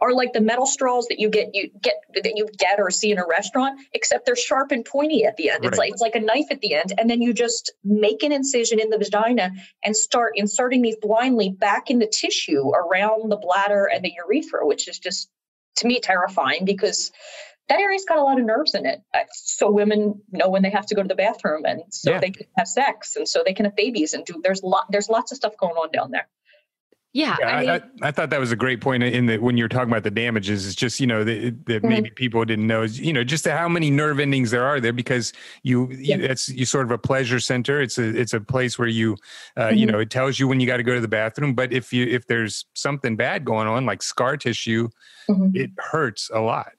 are 0.00 0.12
like 0.12 0.32
the 0.32 0.40
metal 0.40 0.66
straws 0.66 1.06
that 1.08 1.18
you 1.18 1.28
get 1.28 1.54
you 1.54 1.70
get 1.82 1.94
that 2.14 2.32
you 2.36 2.46
get 2.58 2.78
or 2.78 2.90
see 2.90 3.10
in 3.10 3.18
a 3.18 3.26
restaurant, 3.26 3.80
except 3.92 4.26
they're 4.26 4.36
sharp 4.36 4.70
and 4.70 4.84
pointy 4.84 5.24
at 5.24 5.36
the 5.36 5.50
end. 5.50 5.64
Right. 5.64 5.68
It's 5.68 5.78
like 5.78 5.92
it's 5.92 6.02
like 6.02 6.14
a 6.14 6.20
knife 6.20 6.46
at 6.50 6.60
the 6.60 6.74
end, 6.74 6.92
and 6.98 7.08
then 7.08 7.22
you 7.22 7.32
just 7.32 7.72
make 7.84 8.22
an 8.22 8.32
incision 8.32 8.78
in 8.78 8.90
the 8.90 8.98
vagina 8.98 9.52
and 9.82 9.96
start 9.96 10.32
inserting 10.34 10.82
these 10.82 10.96
blindly 10.96 11.50
back 11.50 11.90
in 11.90 11.98
the 11.98 12.06
tissue 12.06 12.70
around 12.70 13.30
the 13.30 13.36
bladder 13.36 13.88
and 13.92 14.04
the 14.04 14.12
urethra, 14.16 14.66
which 14.66 14.88
is 14.88 14.98
just 14.98 15.30
to 15.76 15.86
me 15.86 16.00
terrifying 16.00 16.64
because 16.64 17.12
that 17.68 17.80
area's 17.80 18.04
got 18.04 18.18
a 18.18 18.22
lot 18.22 18.38
of 18.38 18.44
nerves 18.44 18.74
in 18.74 18.86
it. 18.86 19.00
So 19.32 19.70
women 19.70 20.20
know 20.30 20.48
when 20.48 20.62
they 20.62 20.70
have 20.70 20.86
to 20.86 20.94
go 20.94 21.02
to 21.02 21.08
the 21.08 21.14
bathroom, 21.14 21.64
and 21.64 21.82
so 21.90 22.12
yeah. 22.12 22.20
they 22.20 22.30
can 22.30 22.46
have 22.56 22.68
sex, 22.68 23.16
and 23.16 23.28
so 23.28 23.42
they 23.44 23.54
can 23.54 23.64
have 23.64 23.76
babies, 23.76 24.14
and 24.14 24.24
do. 24.24 24.40
There's 24.42 24.62
lot. 24.62 24.86
There's 24.90 25.08
lots 25.08 25.32
of 25.32 25.36
stuff 25.36 25.56
going 25.56 25.74
on 25.74 25.90
down 25.90 26.10
there. 26.10 26.28
Yeah, 27.16 27.34
yeah 27.40 27.46
I, 27.46 27.60
mean, 27.60 27.70
I, 27.70 28.08
I, 28.08 28.10
thought 28.10 28.28
that 28.28 28.40
was 28.40 28.52
a 28.52 28.56
great 28.56 28.82
point 28.82 29.02
in 29.02 29.24
that 29.26 29.40
when 29.40 29.56
you're 29.56 29.68
talking 29.68 29.88
about 29.88 30.02
the 30.02 30.10
damages, 30.10 30.66
it's 30.66 30.74
just 30.74 31.00
you 31.00 31.06
know 31.06 31.24
that, 31.24 31.64
that 31.64 31.78
mm-hmm. 31.78 31.88
maybe 31.88 32.10
people 32.10 32.44
didn't 32.44 32.66
know, 32.66 32.82
you 32.82 33.10
know, 33.10 33.24
just 33.24 33.46
how 33.46 33.70
many 33.70 33.90
nerve 33.90 34.20
endings 34.20 34.50
there 34.50 34.64
are 34.66 34.80
there 34.80 34.92
because 34.92 35.32
you, 35.62 35.90
yeah. 35.92 36.16
you 36.16 36.24
it's 36.24 36.50
you 36.50 36.66
sort 36.66 36.84
of 36.84 36.90
a 36.90 36.98
pleasure 36.98 37.40
center. 37.40 37.80
It's 37.80 37.96
a 37.96 38.04
it's 38.04 38.34
a 38.34 38.40
place 38.40 38.78
where 38.78 38.86
you, 38.86 39.16
uh, 39.56 39.68
mm-hmm. 39.68 39.78
you 39.78 39.86
know, 39.86 39.98
it 39.98 40.10
tells 40.10 40.38
you 40.38 40.46
when 40.46 40.60
you 40.60 40.66
got 40.66 40.76
to 40.76 40.82
go 40.82 40.94
to 40.94 41.00
the 41.00 41.08
bathroom. 41.08 41.54
But 41.54 41.72
if 41.72 41.90
you 41.90 42.04
if 42.04 42.26
there's 42.26 42.66
something 42.74 43.16
bad 43.16 43.46
going 43.46 43.66
on, 43.66 43.86
like 43.86 44.02
scar 44.02 44.36
tissue, 44.36 44.90
mm-hmm. 45.28 45.56
it 45.56 45.70
hurts 45.78 46.30
a 46.34 46.40
lot. 46.40 46.72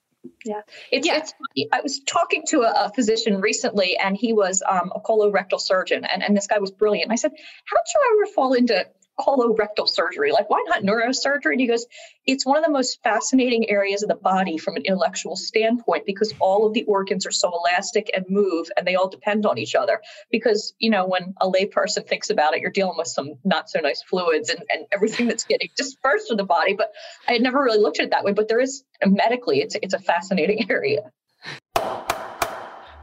Yeah, 0.44 0.60
it's, 0.90 1.06
yeah. 1.06 1.18
It's, 1.18 1.34
I 1.72 1.80
was 1.80 2.00
talking 2.00 2.44
to 2.48 2.62
a, 2.62 2.86
a, 2.86 2.92
physician 2.94 3.40
recently, 3.40 3.96
and 3.96 4.16
he 4.16 4.32
was 4.32 4.62
um, 4.68 4.92
a 4.94 5.00
colorectal 5.00 5.60
surgeon, 5.60 6.04
and, 6.04 6.22
and 6.22 6.36
this 6.36 6.46
guy 6.46 6.58
was 6.58 6.70
brilliant. 6.70 7.06
And 7.06 7.12
I 7.12 7.16
said, 7.16 7.32
"How 7.32 7.76
did 7.76 7.94
you 7.94 8.22
ever 8.24 8.32
fall 8.32 8.52
into 8.54 8.86
colorectal 9.18 9.88
surgery. 9.88 10.32
Like, 10.32 10.48
why 10.50 10.62
not 10.68 10.82
neurosurgery? 10.82 11.52
And 11.52 11.60
he 11.60 11.66
goes, 11.66 11.86
it's 12.26 12.46
one 12.46 12.58
of 12.58 12.64
the 12.64 12.70
most 12.70 13.02
fascinating 13.02 13.68
areas 13.70 14.02
of 14.02 14.08
the 14.08 14.14
body 14.14 14.58
from 14.58 14.76
an 14.76 14.82
intellectual 14.84 15.36
standpoint 15.36 16.06
because 16.06 16.32
all 16.40 16.66
of 16.66 16.74
the 16.74 16.84
organs 16.84 17.26
are 17.26 17.30
so 17.30 17.52
elastic 17.52 18.10
and 18.14 18.24
move 18.28 18.68
and 18.76 18.86
they 18.86 18.94
all 18.94 19.08
depend 19.08 19.46
on 19.46 19.58
each 19.58 19.74
other. 19.74 20.00
Because, 20.30 20.74
you 20.78 20.90
know, 20.90 21.06
when 21.06 21.34
a 21.40 21.50
layperson 21.50 22.06
thinks 22.06 22.30
about 22.30 22.54
it, 22.54 22.60
you're 22.60 22.70
dealing 22.70 22.96
with 22.96 23.08
some 23.08 23.34
not 23.44 23.68
so 23.68 23.80
nice 23.80 24.02
fluids 24.02 24.50
and, 24.50 24.62
and 24.70 24.86
everything 24.92 25.26
that's 25.26 25.44
getting 25.44 25.68
dispersed 25.76 26.30
in 26.30 26.36
the 26.36 26.44
body. 26.44 26.74
But 26.74 26.92
I 27.28 27.32
had 27.32 27.42
never 27.42 27.62
really 27.62 27.80
looked 27.80 27.98
at 27.98 28.06
it 28.06 28.10
that 28.10 28.24
way. 28.24 28.32
But 28.32 28.48
there 28.48 28.60
is 28.60 28.84
medically, 29.04 29.60
it's 29.60 29.76
it's 29.82 29.94
a 29.94 29.98
fascinating 29.98 30.70
area. 30.70 31.10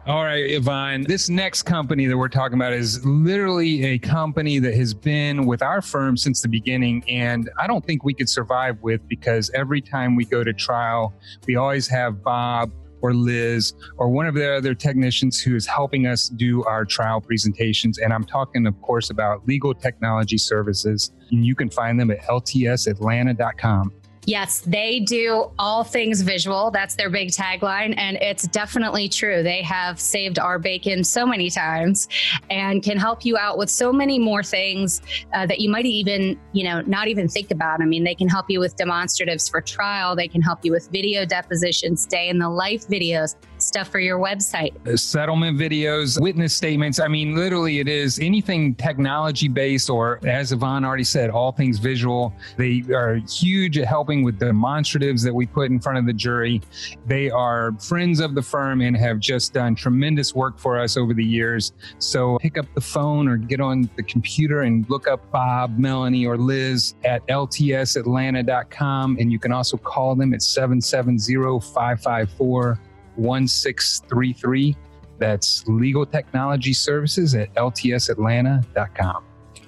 All 0.07 0.23
right, 0.23 0.51
Yvonne. 0.51 1.01
This 1.05 1.29
next 1.29 1.63
company 1.63 2.05
that 2.05 2.15
we're 2.15 2.27
talking 2.27 2.59
about 2.59 2.73
is 2.73 3.03
literally 3.03 3.85
a 3.85 3.97
company 3.97 4.59
that 4.59 4.75
has 4.75 4.93
been 4.93 5.47
with 5.47 5.63
our 5.63 5.81
firm 5.81 6.15
since 6.15 6.43
the 6.43 6.47
beginning. 6.47 7.03
And 7.09 7.49
I 7.57 7.65
don't 7.65 7.83
think 7.83 8.03
we 8.03 8.13
could 8.13 8.29
survive 8.29 8.79
with 8.83 9.01
because 9.07 9.49
every 9.55 9.81
time 9.81 10.15
we 10.15 10.23
go 10.23 10.43
to 10.43 10.53
trial, 10.53 11.11
we 11.47 11.55
always 11.55 11.87
have 11.87 12.21
Bob 12.21 12.71
or 13.01 13.15
Liz 13.15 13.73
or 13.97 14.09
one 14.09 14.27
of 14.27 14.35
the 14.35 14.55
other 14.55 14.75
technicians 14.75 15.41
who 15.41 15.55
is 15.55 15.65
helping 15.65 16.05
us 16.05 16.29
do 16.29 16.63
our 16.65 16.85
trial 16.85 17.19
presentations. 17.19 17.97
And 17.97 18.13
I'm 18.13 18.25
talking, 18.25 18.67
of 18.67 18.79
course, 18.83 19.09
about 19.09 19.47
legal 19.47 19.73
technology 19.73 20.37
services. 20.37 21.13
And 21.31 21.43
you 21.43 21.55
can 21.55 21.71
find 21.71 21.99
them 21.99 22.11
at 22.11 22.21
ltsatlanta.com. 22.21 23.91
Yes, 24.25 24.61
they 24.61 24.99
do 24.99 25.51
all 25.59 25.83
things 25.83 26.21
visual. 26.21 26.71
That's 26.71 26.95
their 26.95 27.09
big 27.09 27.29
tagline. 27.29 27.93
And 27.97 28.17
it's 28.17 28.47
definitely 28.47 29.07
true. 29.07 29.43
They 29.43 29.61
have 29.61 29.99
saved 29.99 30.39
our 30.39 30.57
bacon 30.57 31.03
so 31.03 31.25
many 31.25 31.49
times 31.49 32.07
and 32.49 32.81
can 32.81 32.97
help 32.97 33.23
you 33.23 33.38
out 33.38 33.57
with 33.57 33.69
so 33.69 33.93
many 33.93 34.17
more 34.17 34.43
things 34.43 35.01
uh, 35.33 35.45
that 35.45 35.59
you 35.59 35.69
might 35.69 35.85
even, 35.85 36.39
you 36.53 36.63
know, 36.63 36.81
not 36.81 37.07
even 37.07 37.27
think 37.27 37.51
about. 37.51 37.81
I 37.81 37.85
mean, 37.85 38.03
they 38.03 38.15
can 38.15 38.27
help 38.27 38.49
you 38.49 38.59
with 38.59 38.75
demonstratives 38.77 39.49
for 39.49 39.61
trial, 39.61 40.15
they 40.15 40.27
can 40.27 40.41
help 40.41 40.63
you 40.63 40.71
with 40.71 40.89
video 40.91 41.25
depositions, 41.25 42.05
day 42.05 42.29
in 42.29 42.39
the 42.39 42.49
life 42.49 42.88
videos, 42.88 43.35
stuff 43.57 43.89
for 43.89 43.99
your 43.99 44.19
website, 44.19 44.75
uh, 44.88 44.97
settlement 44.97 45.57
videos, 45.57 46.19
witness 46.19 46.53
statements. 46.53 46.99
I 46.99 47.07
mean, 47.07 47.35
literally, 47.35 47.79
it 47.79 47.88
is 47.88 48.19
anything 48.19 48.75
technology 48.75 49.47
based, 49.47 49.89
or 49.89 50.19
as 50.25 50.51
Yvonne 50.51 50.85
already 50.85 51.03
said, 51.03 51.29
all 51.29 51.51
things 51.51 51.79
visual. 51.79 52.33
They 52.57 52.83
are 52.93 53.15
huge 53.15 53.77
at 53.77 53.85
helping 53.85 54.14
helping 54.15 54.23
with 54.23 54.39
demonstratives 54.39 55.23
that 55.23 55.34
we 55.34 55.45
put 55.45 55.69
in 55.69 55.80
front 55.80 55.97
of 55.97 56.06
the 56.06 56.13
jury. 56.13 56.62
They 57.06 57.30
are 57.30 57.73
friends 57.80 58.19
of 58.19 58.36
the 58.36 58.41
firm 58.41 58.82
and 58.82 58.95
have 58.97 59.19
just 59.19 59.54
done 59.54 59.75
tremendous 59.75 60.34
work 60.34 60.60
for 60.60 60.80
us 60.80 60.97
over 60.97 61.13
the 61.13 61.23
years. 61.23 61.73
So 61.99 62.38
pick 62.39 62.58
up 62.58 62.65
the 62.73 62.82
phone 62.82 63.28
or 63.28 63.38
get 63.38 63.60
on 63.60 63.89
the 63.95 64.04
computer 64.04 64.62
and 64.62 64.89
look 64.89 65.08
up 65.08 65.32
Bob, 65.32 65.78
Melanie, 65.78 66.25
or 66.25 66.38
Liz 66.38 66.95
at 67.04 67.25
ltsatlanta.com. 67.28 69.17
And 69.19 69.32
you 69.32 69.39
can 69.39 69.51
also 69.51 69.78
call 69.78 70.15
them 70.15 70.34
at 70.34 70.41
770 70.41 71.60
554 71.60 72.80
1633. 73.15 74.75
That's 75.17 75.65
Legal 75.67 76.06
Technology 76.06 76.73
Services 76.73 77.36
at 77.36 77.54
ltsatlanta.com. 77.56 79.23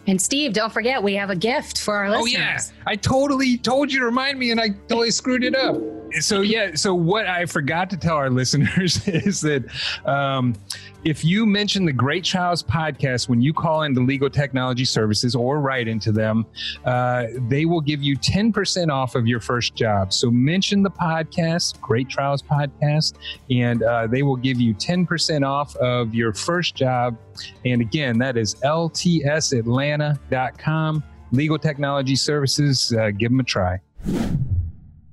And 0.07 0.21
Steve, 0.21 0.53
don't 0.53 0.71
forget 0.71 1.03
we 1.03 1.15
have 1.15 1.29
a 1.29 1.35
gift 1.35 1.81
for 1.81 1.95
our 1.95 2.09
listeners. 2.09 2.33
Oh 2.33 2.39
yeah, 2.39 2.59
I 2.85 2.95
totally 2.95 3.57
told 3.57 3.91
you 3.91 3.99
to 3.99 4.05
remind 4.05 4.39
me, 4.39 4.51
and 4.51 4.59
I 4.59 4.69
totally 4.87 5.11
screwed 5.11 5.43
it 5.43 5.53
up. 5.53 5.75
So 6.21 6.41
yeah, 6.41 6.73
so 6.75 6.95
what 6.95 7.27
I 7.27 7.45
forgot 7.45 7.89
to 7.89 7.97
tell 7.97 8.15
our 8.15 8.29
listeners 8.41 9.05
is 9.07 9.41
that 9.41 9.65
um, 10.05 10.55
if 11.03 11.23
you 11.23 11.45
mention 11.45 11.85
the 11.85 11.93
Great 11.93 12.23
Trials 12.23 12.63
podcast 12.63 13.29
when 13.29 13.39
you 13.41 13.53
call 13.53 13.83
into 13.83 14.01
Legal 14.01 14.27
Technology 14.29 14.85
Services 14.85 15.35
or 15.35 15.59
write 15.59 15.87
into 15.87 16.11
them, 16.11 16.45
uh, 16.85 17.25
they 17.47 17.65
will 17.65 17.81
give 17.81 18.01
you 18.01 18.15
ten 18.15 18.51
percent 18.51 18.89
off 18.91 19.13
of 19.15 19.27
your 19.27 19.39
first 19.39 19.75
job. 19.75 20.11
So 20.13 20.31
mention 20.31 20.81
the 20.83 20.91
podcast, 20.91 21.79
Great 21.81 22.09
Trials 22.09 22.41
podcast, 22.41 23.13
and 23.49 23.83
uh, 23.83 24.07
they 24.07 24.23
will 24.23 24.35
give 24.35 24.59
you 24.59 24.73
ten 24.73 25.05
percent 25.05 25.45
off 25.45 25.75
of 25.77 26.15
your 26.15 26.33
first 26.33 26.75
job. 26.75 27.17
And 27.65 27.81
again, 27.81 28.17
that 28.19 28.37
is 28.37 28.55
ltsatlanta.com. 28.55 31.03
Legal 31.33 31.59
Technology 31.59 32.15
Services. 32.15 32.93
Uh, 32.93 33.11
give 33.11 33.31
them 33.31 33.41
a 33.41 33.43
try 33.43 33.81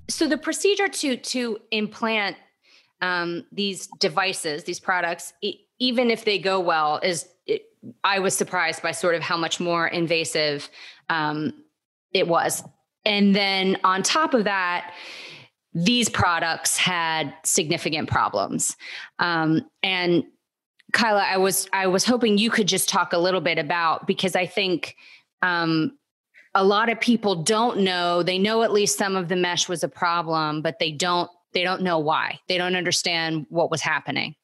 so 0.09 0.29
the 0.29 0.39
procedure 0.39 0.89
to 0.89 1.17
to 1.17 1.59
implant 1.71 2.37
um, 3.01 3.45
these 3.53 3.89
devices, 3.99 4.65
these 4.65 4.81
products, 4.81 5.33
e- 5.43 5.64
even 5.79 6.11
if 6.11 6.25
they 6.25 6.39
go 6.39 6.61
well, 6.61 7.01
is 7.03 7.29
it, 7.47 7.63
I 8.03 8.19
was 8.19 8.37
surprised 8.37 8.83
by 8.83 8.93
sort 8.93 9.15
of 9.15 9.23
how 9.23 9.37
much 9.37 9.61
more 9.61 9.87
invasive 9.87 10.69
um, 11.11 11.53
it 12.13 12.29
was. 12.29 12.63
And 13.05 13.35
then 13.35 13.77
on 13.85 14.03
top 14.03 14.35
of 14.35 14.45
that, 14.45 14.95
these 15.75 16.09
products 16.09 16.77
had 16.77 17.35
significant 17.45 18.09
problems. 18.09 18.77
Um, 19.19 19.69
and 19.83 20.25
Kila, 20.95 21.23
I 21.23 21.37
was 21.37 21.69
I 21.73 21.89
was 21.89 22.05
hoping 22.05 22.39
you 22.39 22.51
could 22.51 22.69
just 22.69 22.89
talk 22.89 23.13
a 23.13 23.19
little 23.19 23.41
bit 23.41 23.59
about 23.59 24.07
because 24.07 24.37
I 24.37 24.47
think 24.47 24.97
um, 25.43 25.99
a 26.55 26.65
lot 26.65 26.89
of 26.89 27.01
people 27.01 27.43
don't 27.43 27.81
know 27.81 28.23
they 28.23 28.39
know 28.39 28.63
at 28.63 28.73
least 28.73 28.97
some 28.97 29.17
of 29.17 29.29
the 29.29 29.37
mesh 29.37 29.69
was 29.69 29.83
a 29.83 29.89
problem 29.89 30.63
but 30.63 30.79
they 30.79 30.93
don't 30.93 31.31
they 31.53 31.63
don't 31.63 31.83
know 31.83 31.99
why 31.99 32.39
they 32.49 32.57
don't 32.57 32.77
understand 32.77 33.47
what 33.49 33.71
was 33.71 33.81
happening 33.81 34.35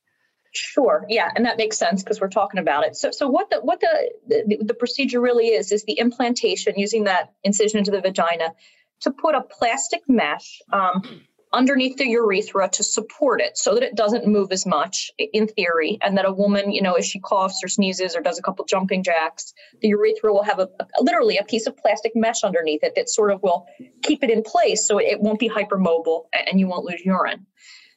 sure 0.53 1.07
yeah 1.09 1.31
and 1.35 1.47
that 1.47 1.57
makes 1.57 1.79
sense 1.79 2.03
because 2.03 2.21
we're 2.21 2.29
talking 2.29 2.61
about 2.61 2.85
it. 2.85 2.97
So 2.97 3.11
so 3.11 3.29
what 3.29 3.51
the 3.51 3.61
what 3.61 3.81
the, 3.81 4.11
the 4.27 4.65
the 4.65 4.75
procedure 4.75 5.21
really 5.21 5.49
is 5.49 5.73
is 5.73 5.85
the 5.85 5.99
implantation 5.99 6.75
using 6.77 7.05
that 7.05 7.33
incision 7.45 7.79
into 7.79 7.91
the 7.91 8.01
vagina 8.01 8.53
to 9.01 9.11
put 9.11 9.35
a 9.35 9.43
plastic 9.43 10.03
mesh 10.09 10.61
um, 10.73 11.23
underneath 11.53 11.97
the 11.97 12.07
urethra 12.07 12.69
to 12.69 12.85
support 12.85 13.41
it 13.41 13.59
so 13.59 13.75
that 13.75 13.83
it 13.83 13.97
doesn't 13.97 14.27
move 14.27 14.53
as 14.53 14.65
much 14.65 15.11
in 15.19 15.49
theory 15.49 15.99
and 16.01 16.17
that 16.17 16.25
a 16.25 16.33
woman 16.33 16.71
you 16.71 16.81
know 16.81 16.95
if 16.95 17.05
she 17.05 17.19
coughs 17.19 17.61
or 17.65 17.69
sneezes 17.69 18.15
or 18.15 18.21
does 18.21 18.39
a 18.39 18.43
couple 18.43 18.65
jumping 18.65 19.03
jacks 19.03 19.53
the 19.81 19.89
urethra 19.89 20.33
will 20.33 20.45
have 20.45 20.61
a, 20.61 20.69
a, 20.79 20.87
literally 21.01 21.39
a 21.39 21.45
piece 21.45 21.67
of 21.67 21.77
plastic 21.77 22.13
mesh 22.15 22.45
underneath 22.45 22.85
it 22.85 22.95
that 22.95 23.09
sort 23.09 23.33
of 23.33 23.43
will 23.43 23.67
keep 24.03 24.23
it 24.23 24.31
in 24.31 24.43
place 24.43 24.87
so 24.87 24.99
it 24.99 25.21
won't 25.21 25.41
be 25.41 25.49
hypermobile 25.49 26.25
and 26.33 26.61
you 26.61 26.69
won't 26.69 26.85
lose 26.85 27.01
urine 27.05 27.47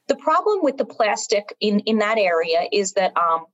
the 0.07 0.15
problem 0.15 0.59
with 0.61 0.77
the 0.77 0.85
plastic 0.85 1.55
in 1.59 1.79
in 1.81 1.99
that 1.99 2.17
area 2.17 2.67
is 2.71 2.93
that 2.93 3.15
um, 3.17 3.45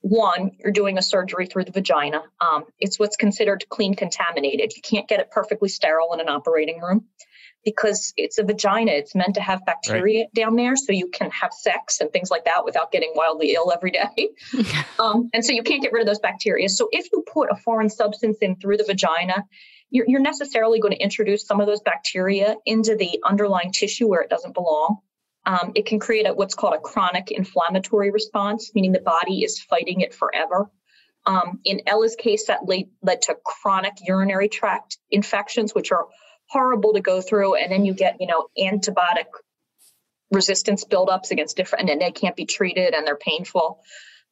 one, 0.00 0.52
you're 0.60 0.72
doing 0.72 0.98
a 0.98 1.02
surgery 1.02 1.46
through 1.46 1.64
the 1.64 1.72
vagina. 1.72 2.22
Um, 2.40 2.64
it's 2.78 2.98
what's 2.98 3.16
considered 3.16 3.64
clean 3.68 3.94
contaminated. 3.94 4.72
You 4.76 4.82
can't 4.82 5.08
get 5.08 5.20
it 5.20 5.30
perfectly 5.30 5.68
sterile 5.68 6.12
in 6.12 6.20
an 6.20 6.28
operating 6.28 6.80
room 6.80 7.06
because 7.64 8.12
it's 8.16 8.38
a 8.38 8.44
vagina. 8.44 8.92
It's 8.92 9.16
meant 9.16 9.34
to 9.34 9.40
have 9.40 9.66
bacteria 9.66 10.20
right. 10.20 10.34
down 10.34 10.54
there 10.54 10.76
so 10.76 10.92
you 10.92 11.10
can 11.10 11.30
have 11.32 11.52
sex 11.52 12.00
and 12.00 12.12
things 12.12 12.30
like 12.30 12.44
that 12.44 12.64
without 12.64 12.92
getting 12.92 13.12
wildly 13.16 13.54
ill 13.54 13.72
every 13.72 13.90
day. 13.90 14.28
um, 15.00 15.28
and 15.34 15.44
so 15.44 15.52
you 15.52 15.64
can't 15.64 15.82
get 15.82 15.92
rid 15.92 16.02
of 16.02 16.06
those 16.06 16.20
bacteria. 16.20 16.68
So 16.68 16.88
if 16.92 17.08
you 17.12 17.24
put 17.26 17.50
a 17.50 17.56
foreign 17.56 17.90
substance 17.90 18.38
in 18.40 18.56
through 18.56 18.76
the 18.76 18.84
vagina, 18.84 19.44
you're, 19.90 20.06
you're 20.08 20.20
necessarily 20.20 20.78
going 20.78 20.94
to 20.94 21.02
introduce 21.02 21.44
some 21.44 21.60
of 21.60 21.66
those 21.66 21.80
bacteria 21.80 22.54
into 22.64 22.94
the 22.94 23.20
underlying 23.24 23.72
tissue 23.72 24.06
where 24.06 24.20
it 24.20 24.30
doesn't 24.30 24.54
belong. 24.54 24.98
Um, 25.46 25.72
it 25.76 25.86
can 25.86 26.00
create 26.00 26.26
a, 26.26 26.34
what's 26.34 26.56
called 26.56 26.74
a 26.74 26.80
chronic 26.80 27.30
inflammatory 27.30 28.10
response, 28.10 28.72
meaning 28.74 28.92
the 28.92 29.00
body 29.00 29.44
is 29.44 29.60
fighting 29.60 30.00
it 30.00 30.12
forever. 30.12 30.68
Um, 31.24 31.60
in 31.64 31.82
Ella's 31.86 32.16
case, 32.16 32.46
that 32.46 32.66
led, 32.66 32.86
led 33.00 33.22
to 33.22 33.36
chronic 33.44 33.94
urinary 34.04 34.48
tract 34.48 34.98
infections, 35.10 35.74
which 35.74 35.92
are 35.92 36.06
horrible 36.48 36.94
to 36.94 37.00
go 37.00 37.20
through. 37.20 37.54
And 37.54 37.70
then 37.70 37.84
you 37.84 37.94
get, 37.94 38.16
you 38.20 38.26
know, 38.26 38.48
antibiotic 38.58 39.26
resistance 40.32 40.84
buildups 40.84 41.30
against 41.30 41.56
different, 41.56 41.82
and 41.82 41.88
then 41.88 41.98
they 42.00 42.12
can't 42.12 42.36
be 42.36 42.46
treated 42.46 42.94
and 42.94 43.06
they're 43.06 43.16
painful. 43.16 43.80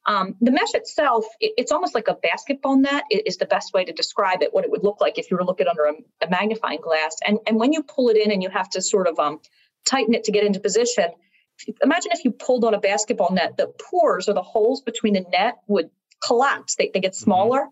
Um, 0.07 0.35
the 0.39 0.51
mesh 0.51 0.73
itself, 0.73 1.25
it, 1.39 1.53
it's 1.57 1.71
almost 1.71 1.95
like 1.95 2.09
a 2.09 2.13
basketball 2.13 2.77
net 2.77 3.05
is 3.09 3.37
the 3.37 3.45
best 3.45 3.73
way 3.73 3.85
to 3.85 3.91
describe 3.91 4.43
it, 4.43 4.53
what 4.53 4.63
it 4.63 4.71
would 4.71 4.83
look 4.83 5.01
like 5.01 5.17
if 5.17 5.31
you 5.31 5.37
were 5.37 5.45
looking 5.45 5.67
under 5.67 5.85
a, 5.85 5.93
a 6.25 6.29
magnifying 6.29 6.81
glass. 6.81 7.15
And, 7.25 7.39
and 7.47 7.57
when 7.57 7.73
you 7.73 7.83
pull 7.83 8.09
it 8.09 8.17
in 8.17 8.31
and 8.31 8.43
you 8.43 8.49
have 8.49 8.69
to 8.71 8.81
sort 8.81 9.07
of 9.07 9.17
um, 9.17 9.39
tighten 9.85 10.13
it 10.13 10.25
to 10.25 10.31
get 10.31 10.43
into 10.43 10.59
position, 10.59 11.05
imagine 11.81 12.11
if 12.13 12.25
you 12.25 12.31
pulled 12.31 12.65
on 12.65 12.73
a 12.73 12.79
basketball 12.79 13.31
net, 13.31 13.57
the 13.57 13.67
pores 13.67 14.27
or 14.27 14.33
the 14.33 14.41
holes 14.41 14.81
between 14.81 15.13
the 15.13 15.25
net 15.31 15.57
would 15.67 15.89
collapse, 16.25 16.75
they, 16.75 16.89
they 16.93 16.99
get 16.99 17.13
mm-hmm. 17.13 17.23
smaller. 17.23 17.59
Mm-hmm. 17.59 17.69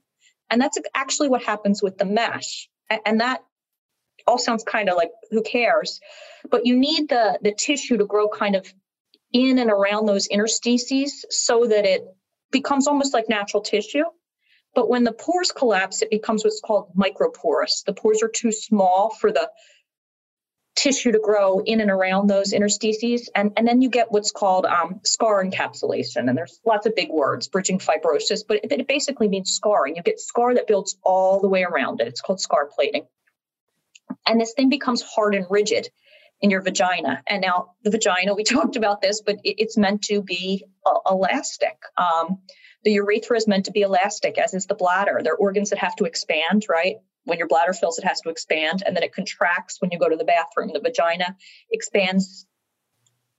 And 0.52 0.62
that's 0.62 0.78
actually 0.94 1.30
what 1.30 1.44
happens 1.44 1.82
with 1.82 1.98
the 1.98 2.06
mesh. 2.06 2.70
And 3.06 3.22
that 3.22 3.42
all 4.28 4.38
sounds 4.38 4.64
kind 4.64 4.90
of 4.90 4.96
like 4.96 5.12
who 5.32 5.42
cares 5.42 6.00
but 6.50 6.66
you 6.66 6.76
need 6.76 7.10
the 7.10 7.40
the 7.42 7.54
tissue 7.54 7.98
to 7.98 8.06
grow 8.06 8.28
kind 8.28 8.56
of 8.56 8.72
in 9.32 9.58
and 9.58 9.72
around 9.72 10.06
those 10.06 10.28
interstices 10.28 11.26
so 11.30 11.66
that 11.66 11.86
it 11.86 12.04
becomes 12.52 12.88
almost 12.88 13.14
like 13.14 13.28
natural 13.30 13.62
tissue 13.62 14.06
but 14.76 14.90
when 14.90 15.04
the 15.04 15.12
pores 15.12 15.52
collapse 15.52 16.02
it 16.02 16.10
becomes 16.10 16.44
what's 16.44 16.62
called 16.62 16.92
microporous 16.96 17.84
the 17.86 17.94
pores 17.94 18.22
are 18.24 18.30
too 18.30 18.52
small 18.52 19.10
for 19.10 19.32
the 19.32 19.50
tissue 20.76 21.12
to 21.12 21.20
grow 21.20 21.60
in 21.60 21.82
and 21.82 21.92
around 21.92 22.28
those 22.28 22.52
interstices 22.52 23.30
and, 23.36 23.52
and 23.58 23.68
then 23.68 23.82
you 23.82 23.90
get 23.90 24.12
what's 24.12 24.32
called 24.32 24.66
um, 24.66 25.00
scar 25.04 25.44
encapsulation 25.44 26.28
and 26.28 26.38
there's 26.38 26.60
lots 26.66 26.88
of 26.88 26.96
big 26.96 27.10
words 27.10 27.48
bridging 27.48 27.78
fibrosis 27.78 28.42
but 28.48 28.58
it, 28.64 28.72
it 28.72 28.88
basically 28.88 29.28
means 29.28 29.52
scarring 29.52 29.96
you 29.96 30.02
get 30.02 30.20
scar 30.20 30.56
that 30.56 30.66
builds 30.66 30.98
all 31.04 31.42
the 31.42 31.48
way 31.48 31.64
around 31.64 32.02
it 32.02 32.08
it's 32.08 32.22
called 32.22 32.42
scar 32.42 32.68
plating 32.74 33.06
and 34.26 34.40
this 34.40 34.54
thing 34.54 34.70
becomes 34.70 35.02
hard 35.02 35.36
and 35.36 35.46
rigid 35.50 35.90
in 36.44 36.50
your 36.50 36.62
vagina. 36.62 37.24
And 37.26 37.42
now 37.42 37.72
the 37.84 37.90
vagina, 37.90 38.36
we 38.36 38.44
talked 38.44 38.76
about 38.76 39.02
this, 39.02 39.22
but 39.22 39.38
it, 39.44 39.56
it's 39.58 39.78
meant 39.78 40.04
to 40.04 40.22
be 40.22 40.66
uh, 40.86 41.00
elastic. 41.10 41.78
Um, 41.98 42.40
the 42.84 42.92
urethra 42.92 43.38
is 43.38 43.48
meant 43.48 43.66
to 43.66 43.72
be 43.72 43.82
elastic, 43.82 44.38
as 44.38 44.54
is 44.54 44.66
the 44.66 44.76
bladder. 44.76 45.22
They're 45.24 45.36
organs 45.36 45.70
that 45.70 45.80
have 45.80 45.96
to 45.96 46.04
expand, 46.04 46.66
right? 46.70 46.98
When 47.26 47.38
your 47.38 47.48
bladder 47.48 47.74
fills, 47.74 47.98
it 47.98 48.06
has 48.06 48.22
to 48.22 48.30
expand, 48.30 48.84
and 48.86 48.96
then 48.96 49.04
it 49.04 49.14
contracts 49.14 49.80
when 49.80 49.92
you 49.92 50.00
go 50.00 50.10
to 50.10 50.18
the 50.18 50.26
bathroom. 50.26 50.72
The 50.74 50.80
vagina 50.80 51.36
expands 51.72 52.46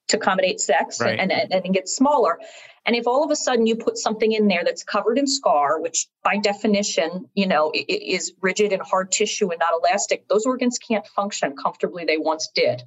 to 0.08 0.18
accommodate 0.18 0.60
sex 0.60 1.00
right. 1.00 1.18
and, 1.18 1.32
and, 1.32 1.52
and 1.52 1.64
it 1.64 1.72
gets 1.72 1.96
smaller. 1.96 2.38
And 2.86 2.94
if 2.94 3.06
all 3.06 3.24
of 3.24 3.30
a 3.30 3.36
sudden 3.36 3.66
you 3.66 3.76
put 3.76 3.96
something 3.96 4.30
in 4.30 4.48
there 4.48 4.62
that's 4.64 4.84
covered 4.84 5.18
in 5.18 5.26
scar, 5.26 5.80
which 5.80 6.06
by 6.22 6.36
definition, 6.36 7.26
you 7.34 7.46
know, 7.46 7.72
is 7.74 8.34
rigid 8.42 8.72
and 8.72 8.82
hard 8.82 9.10
tissue 9.10 9.50
and 9.50 9.58
not 9.58 9.72
elastic, 9.72 10.28
those 10.28 10.44
organs 10.44 10.78
can't 10.78 11.06
function 11.06 11.56
comfortably 11.56 12.04
they 12.04 12.18
once 12.18 12.50
did. 12.54 12.82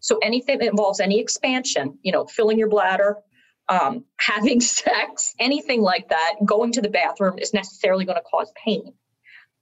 So 0.00 0.18
anything 0.18 0.58
that 0.58 0.68
involves 0.68 1.00
any 1.00 1.20
expansion, 1.20 1.98
you 2.02 2.12
know, 2.12 2.24
filling 2.24 2.58
your 2.58 2.68
bladder, 2.68 3.18
um, 3.68 4.04
having 4.16 4.60
sex, 4.60 5.34
anything 5.38 5.82
like 5.82 6.08
that, 6.08 6.36
going 6.44 6.72
to 6.72 6.80
the 6.80 6.90
bathroom 6.90 7.38
is 7.38 7.52
necessarily 7.52 8.06
going 8.06 8.16
to 8.16 8.22
cause 8.22 8.50
pain. 8.64 8.94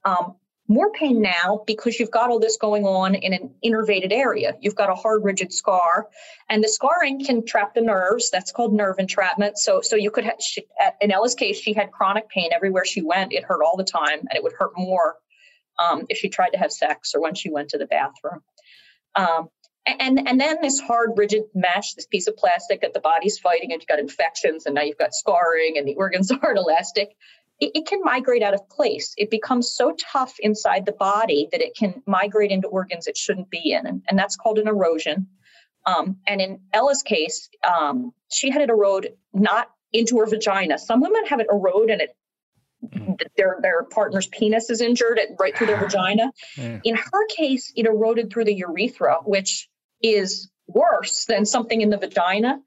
Um, 0.05 0.37
more 0.71 0.93
pain 0.93 1.21
now 1.21 1.65
because 1.67 1.99
you've 1.99 2.13
got 2.13 2.31
all 2.31 2.39
this 2.39 2.57
going 2.57 2.85
on 2.85 3.17
in 3.17 3.33
an 3.33 3.51
innervated 3.65 4.13
area. 4.13 4.55
You've 4.61 4.77
got 4.77 4.89
a 4.89 4.95
hard, 4.95 5.25
rigid 5.25 5.53
scar, 5.53 6.07
and 6.49 6.63
the 6.63 6.69
scarring 6.69 7.25
can 7.25 7.45
trap 7.45 7.75
the 7.75 7.81
nerves. 7.81 8.31
That's 8.31 8.53
called 8.53 8.73
nerve 8.73 9.01
entrapment. 9.01 9.59
So, 9.59 9.81
so 9.81 9.97
you 9.97 10.13
could 10.13 10.25
have, 10.25 10.37
she, 10.41 10.63
in 11.01 11.11
Ella's 11.11 11.35
case, 11.35 11.61
she 11.61 11.73
had 11.73 11.91
chronic 11.91 12.29
pain 12.29 12.51
everywhere 12.55 12.85
she 12.85 13.03
went. 13.03 13.33
It 13.33 13.43
hurt 13.43 13.65
all 13.65 13.77
the 13.77 13.85
time, 13.85 14.21
and 14.21 14.33
it 14.37 14.45
would 14.45 14.53
hurt 14.57 14.71
more 14.77 15.17
um, 15.81 16.07
if 16.09 16.19
she 16.19 16.29
tried 16.29 16.51
to 16.51 16.59
have 16.59 16.71
sex 16.71 17.17
or 17.17 17.21
when 17.21 17.35
she 17.35 17.51
went 17.51 17.71
to 17.71 17.79
the 17.79 17.87
bathroom. 17.87 18.41
Um, 19.17 19.49
and 19.87 20.29
and 20.29 20.41
then 20.41 20.59
this 20.63 20.79
hard, 20.79 21.11
rigid 21.17 21.43
mesh, 21.53 21.95
this 21.95 22.07
piece 22.07 22.29
of 22.29 22.37
plastic 22.37 22.83
that 22.83 22.95
the 22.95 23.01
body's 23.01 23.41
fighting, 23.41 23.73
and 23.73 23.83
you've 23.83 23.89
got 23.89 23.99
infections, 23.99 24.67
and 24.67 24.77
now 24.77 24.83
you've 24.83 24.99
got 24.99 25.15
scarring, 25.15 25.79
and 25.79 25.89
the 25.89 25.97
organs 25.97 26.31
aren't 26.43 26.59
elastic 26.59 27.17
it, 27.61 27.73
it 27.75 27.87
can 27.87 28.01
migrate 28.03 28.43
out 28.43 28.55
of 28.55 28.69
place. 28.69 29.15
It 29.17 29.31
becomes 29.31 29.73
so 29.73 29.95
tough 30.13 30.37
inside 30.41 30.87
the 30.87 30.93
body 30.93 31.49
that 31.53 31.61
it 31.61 31.77
can 31.77 32.03
migrate 32.07 32.51
into 32.51 32.69
organs 32.69 33.07
it 33.07 33.17
shouldn't 33.17 33.51
be 33.51 33.73
in. 33.73 33.87
And, 33.87 34.03
and 34.09 34.19
that's 34.19 34.37
called 34.37 34.59
an 34.59 34.69
erosion. 34.69 35.29
Um, 35.87 36.17
and 36.27 36.41
in 36.41 36.61
Ella's 36.73 37.03
case, 37.03 37.49
um, 37.67 38.13
she 38.31 38.51
had 38.51 38.63
it 38.63 38.71
erode 38.71 39.15
not 39.33 39.71
into 39.93 40.19
her 40.19 40.27
vagina. 40.27 40.79
Some 40.79 41.01
women 41.01 41.27
have 41.27 41.41
it 41.41 41.47
erode 41.51 41.91
and 41.91 42.03
it 42.03 42.17
mm-hmm. 42.85 43.13
their 43.37 43.59
their 43.63 43.85
partner's 43.85 44.27
penis 44.27 44.71
is 44.71 44.81
injured 44.81 45.19
it, 45.19 45.31
right 45.39 45.57
through 45.57 45.69
their 45.69 45.79
vagina. 45.81 46.33
Yeah. 46.57 46.81
In 46.85 46.97
her 46.97 47.27
case, 47.37 47.73
it 47.77 47.87
eroded 47.87 48.31
through 48.31 48.45
the 48.45 48.55
urethra, 48.55 49.19
which 49.25 49.69
is 50.03 50.51
worse 50.67 51.25
than 51.25 51.45
something 51.45 51.81
in 51.81 51.91
the 51.91 51.99
vagina 51.99 52.61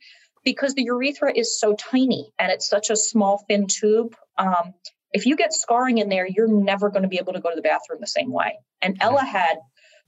because 0.43 0.73
the 0.73 0.83
urethra 0.83 1.31
is 1.35 1.59
so 1.59 1.75
tiny 1.75 2.31
and 2.39 2.51
it's 2.51 2.67
such 2.67 2.89
a 2.89 2.95
small, 2.95 3.43
thin 3.47 3.67
tube. 3.67 4.15
Um, 4.37 4.73
if 5.13 5.25
you 5.25 5.35
get 5.35 5.53
scarring 5.53 5.99
in 5.99 6.09
there, 6.09 6.27
you're 6.27 6.47
never 6.47 6.89
going 6.89 7.03
to 7.03 7.07
be 7.07 7.17
able 7.17 7.33
to 7.33 7.39
go 7.39 7.49
to 7.49 7.55
the 7.55 7.61
bathroom 7.61 7.99
the 8.01 8.07
same 8.07 8.31
way. 8.31 8.57
And 8.81 8.97
Ella 8.99 9.23
had 9.23 9.57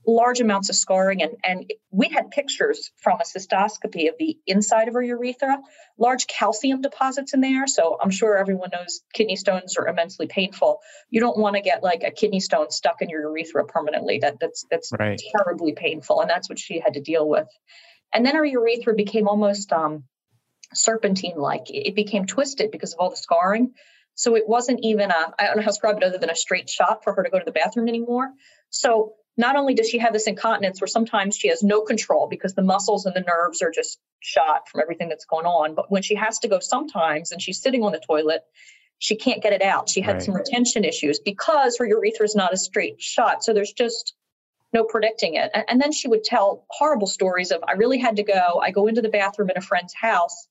large 0.06 0.40
amounts 0.40 0.68
of 0.68 0.76
scarring, 0.76 1.22
and, 1.22 1.32
and 1.42 1.72
we 1.90 2.08
had 2.08 2.30
pictures 2.30 2.92
from 2.96 3.18
a 3.20 3.24
cystoscopy 3.24 4.08
of 4.08 4.14
the 4.18 4.38
inside 4.46 4.88
of 4.88 4.94
her 4.94 5.02
urethra, 5.02 5.58
large 5.98 6.26
calcium 6.26 6.80
deposits 6.80 7.34
in 7.34 7.40
there. 7.40 7.66
So 7.66 7.98
I'm 8.00 8.10
sure 8.10 8.36
everyone 8.36 8.70
knows 8.72 9.00
kidney 9.12 9.36
stones 9.36 9.76
are 9.76 9.88
immensely 9.88 10.26
painful. 10.26 10.80
You 11.10 11.20
don't 11.20 11.38
want 11.38 11.56
to 11.56 11.62
get 11.62 11.82
like 11.82 12.02
a 12.04 12.10
kidney 12.10 12.40
stone 12.40 12.70
stuck 12.70 13.02
in 13.02 13.08
your 13.08 13.22
urethra 13.22 13.64
permanently. 13.66 14.18
That 14.18 14.38
that's 14.40 14.64
that's 14.70 14.92
right. 14.98 15.20
terribly 15.36 15.72
painful, 15.72 16.20
and 16.20 16.30
that's 16.30 16.48
what 16.48 16.58
she 16.58 16.78
had 16.78 16.94
to 16.94 17.00
deal 17.00 17.28
with. 17.28 17.48
And 18.14 18.24
then 18.24 18.36
her 18.36 18.44
urethra 18.44 18.94
became 18.94 19.26
almost 19.26 19.72
um, 19.72 20.04
serpentine 20.74 21.36
like. 21.36 21.66
It 21.68 21.94
became 21.94 22.26
twisted 22.26 22.70
because 22.70 22.92
of 22.92 23.00
all 23.00 23.10
the 23.10 23.16
scarring. 23.16 23.72
So 24.14 24.34
it 24.34 24.48
wasn't 24.48 24.80
even 24.82 25.10
a, 25.10 25.34
I 25.38 25.46
don't 25.46 25.56
know 25.56 25.62
how 25.62 25.66
to 25.66 25.72
describe 25.72 25.96
it 25.98 26.02
other 26.02 26.18
than 26.18 26.30
a 26.30 26.36
straight 26.36 26.70
shot 26.70 27.04
for 27.04 27.12
her 27.14 27.22
to 27.22 27.30
go 27.30 27.38
to 27.38 27.44
the 27.44 27.52
bathroom 27.52 27.88
anymore. 27.88 28.30
So 28.70 29.14
not 29.36 29.56
only 29.56 29.74
does 29.74 29.88
she 29.88 29.98
have 29.98 30.12
this 30.12 30.26
incontinence 30.26 30.80
where 30.80 30.88
sometimes 30.88 31.36
she 31.36 31.48
has 31.48 31.62
no 31.62 31.82
control 31.82 32.26
because 32.26 32.54
the 32.54 32.62
muscles 32.62 33.04
and 33.04 33.14
the 33.14 33.20
nerves 33.20 33.60
are 33.60 33.70
just 33.70 33.98
shot 34.20 34.68
from 34.68 34.80
everything 34.80 35.10
that's 35.10 35.26
going 35.26 35.44
on, 35.44 35.74
but 35.74 35.90
when 35.90 36.02
she 36.02 36.14
has 36.14 36.38
to 36.40 36.48
go 36.48 36.58
sometimes 36.58 37.32
and 37.32 37.42
she's 37.42 37.60
sitting 37.60 37.82
on 37.82 37.92
the 37.92 38.00
toilet, 38.00 38.40
she 38.98 39.16
can't 39.16 39.42
get 39.42 39.52
it 39.52 39.60
out. 39.60 39.90
She 39.90 40.00
had 40.00 40.14
right. 40.14 40.22
some 40.22 40.34
retention 40.34 40.84
issues 40.84 41.20
because 41.20 41.76
her 41.76 41.84
urethra 41.84 42.24
is 42.24 42.34
not 42.34 42.54
a 42.54 42.56
straight 42.56 43.00
shot. 43.00 43.44
So 43.44 43.52
there's 43.52 43.72
just 43.72 44.14
no 44.72 44.84
predicting 44.84 45.34
it. 45.34 45.50
And, 45.68 45.80
then 45.80 45.92
she 45.92 46.08
would 46.08 46.24
tell 46.24 46.64
horrible 46.70 47.06
stories 47.06 47.50
of, 47.50 47.62
I 47.66 47.72
really 47.72 47.98
had 47.98 48.16
to 48.16 48.22
go. 48.22 48.60
I 48.62 48.70
go 48.70 48.86
into 48.86 49.02
the 49.02 49.08
bathroom 49.08 49.50
in 49.50 49.56
a 49.58 49.60
friend's 49.60 49.94
house 49.94 50.48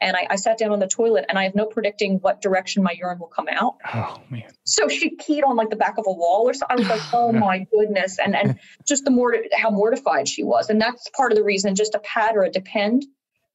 and 0.00 0.16
I, 0.16 0.26
I, 0.30 0.36
sat 0.36 0.58
down 0.58 0.72
on 0.72 0.78
the 0.78 0.86
toilet 0.86 1.24
and 1.28 1.38
I 1.38 1.44
have 1.44 1.54
no 1.54 1.66
predicting 1.66 2.18
what 2.18 2.42
direction 2.42 2.82
my 2.82 2.92
urine 2.92 3.18
will 3.18 3.28
come 3.28 3.48
out. 3.50 3.76
Oh 3.94 4.20
man. 4.30 4.48
So 4.64 4.88
she 4.88 5.16
keyed 5.16 5.44
on 5.44 5.56
like 5.56 5.70
the 5.70 5.76
back 5.76 5.98
of 5.98 6.04
a 6.06 6.12
wall 6.12 6.48
or 6.48 6.54
so. 6.54 6.66
I 6.68 6.76
was 6.76 6.88
like, 6.88 7.00
oh 7.12 7.32
my 7.32 7.66
goodness. 7.70 8.18
And 8.18 8.36
and 8.36 8.58
just 8.86 9.04
the 9.04 9.10
more 9.10 9.34
how 9.54 9.70
mortified 9.70 10.28
she 10.28 10.42
was. 10.42 10.70
And 10.70 10.80
that's 10.80 11.08
part 11.10 11.32
of 11.32 11.38
the 11.38 11.44
reason 11.44 11.74
just 11.74 11.94
a 11.94 12.00
pad 12.00 12.36
or 12.36 12.44
a 12.44 12.50
depend 12.50 13.06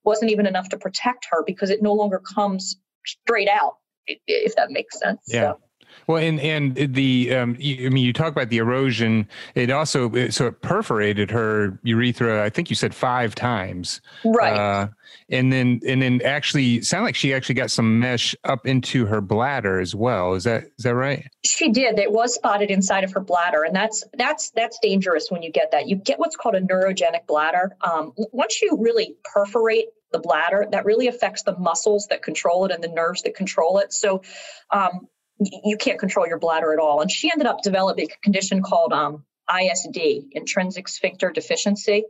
wasn't 0.03 0.31
even 0.31 0.47
enough 0.47 0.69
to 0.69 0.77
protect 0.77 1.27
her 1.31 1.43
because 1.45 1.69
it 1.69 1.81
no 1.81 1.93
longer 1.93 2.19
comes 2.19 2.77
straight 3.05 3.49
out, 3.49 3.77
if 4.07 4.55
that 4.55 4.71
makes 4.71 4.99
sense. 4.99 5.21
Yeah. 5.27 5.53
So. 5.53 5.59
Well, 6.07 6.17
and 6.17 6.39
and 6.39 6.75
the 6.75 7.35
um, 7.35 7.55
you, 7.59 7.87
I 7.87 7.89
mean, 7.89 8.05
you 8.05 8.13
talk 8.13 8.31
about 8.31 8.49
the 8.49 8.57
erosion. 8.57 9.27
It 9.55 9.69
also 9.71 10.29
so 10.29 10.47
it 10.47 10.61
perforated 10.61 11.31
her 11.31 11.79
urethra. 11.83 12.43
I 12.43 12.49
think 12.49 12.69
you 12.69 12.75
said 12.75 12.93
five 12.93 13.35
times. 13.35 14.01
Right. 14.25 14.57
Uh, 14.57 14.87
and 15.29 15.51
then 15.51 15.81
and 15.87 16.01
then 16.01 16.21
actually 16.23 16.81
sound 16.81 17.05
like 17.05 17.15
she 17.15 17.33
actually 17.33 17.55
got 17.55 17.71
some 17.71 17.99
mesh 17.99 18.35
up 18.43 18.65
into 18.65 19.05
her 19.05 19.21
bladder 19.21 19.79
as 19.79 19.95
well. 19.95 20.33
Is 20.33 20.43
that 20.43 20.63
is 20.77 20.83
that 20.83 20.95
right? 20.95 21.27
She 21.45 21.69
did. 21.69 21.99
It 21.99 22.11
was 22.11 22.33
spotted 22.33 22.69
inside 22.69 23.03
of 23.03 23.13
her 23.13 23.21
bladder, 23.21 23.63
and 23.63 23.75
that's 23.75 24.03
that's 24.13 24.51
that's 24.51 24.77
dangerous 24.81 25.29
when 25.29 25.41
you 25.41 25.51
get 25.51 25.71
that. 25.71 25.87
You 25.87 25.95
get 25.95 26.19
what's 26.19 26.35
called 26.35 26.55
a 26.55 26.61
neurogenic 26.61 27.27
bladder. 27.27 27.75
Um, 27.81 28.13
once 28.31 28.61
you 28.61 28.77
really 28.79 29.15
perforate 29.23 29.87
the 30.11 30.19
bladder 30.19 30.67
that 30.71 30.85
really 30.85 31.07
affects 31.07 31.43
the 31.43 31.57
muscles 31.57 32.07
that 32.09 32.21
control 32.21 32.65
it 32.65 32.71
and 32.71 32.83
the 32.83 32.89
nerves 32.89 33.21
that 33.21 33.33
control 33.33 33.79
it 33.79 33.93
so 33.93 34.21
um, 34.69 35.07
you 35.41 35.77
can't 35.77 35.99
control 35.99 36.27
your 36.27 36.39
bladder 36.39 36.73
at 36.73 36.79
all. 36.79 37.01
And 37.01 37.11
she 37.11 37.31
ended 37.31 37.47
up 37.47 37.61
developing 37.63 38.09
a 38.11 38.23
condition 38.23 38.61
called 38.61 38.93
um, 38.93 39.25
ISD, 39.49 39.97
intrinsic 40.31 40.87
sphincter 40.87 41.31
deficiency. 41.31 42.03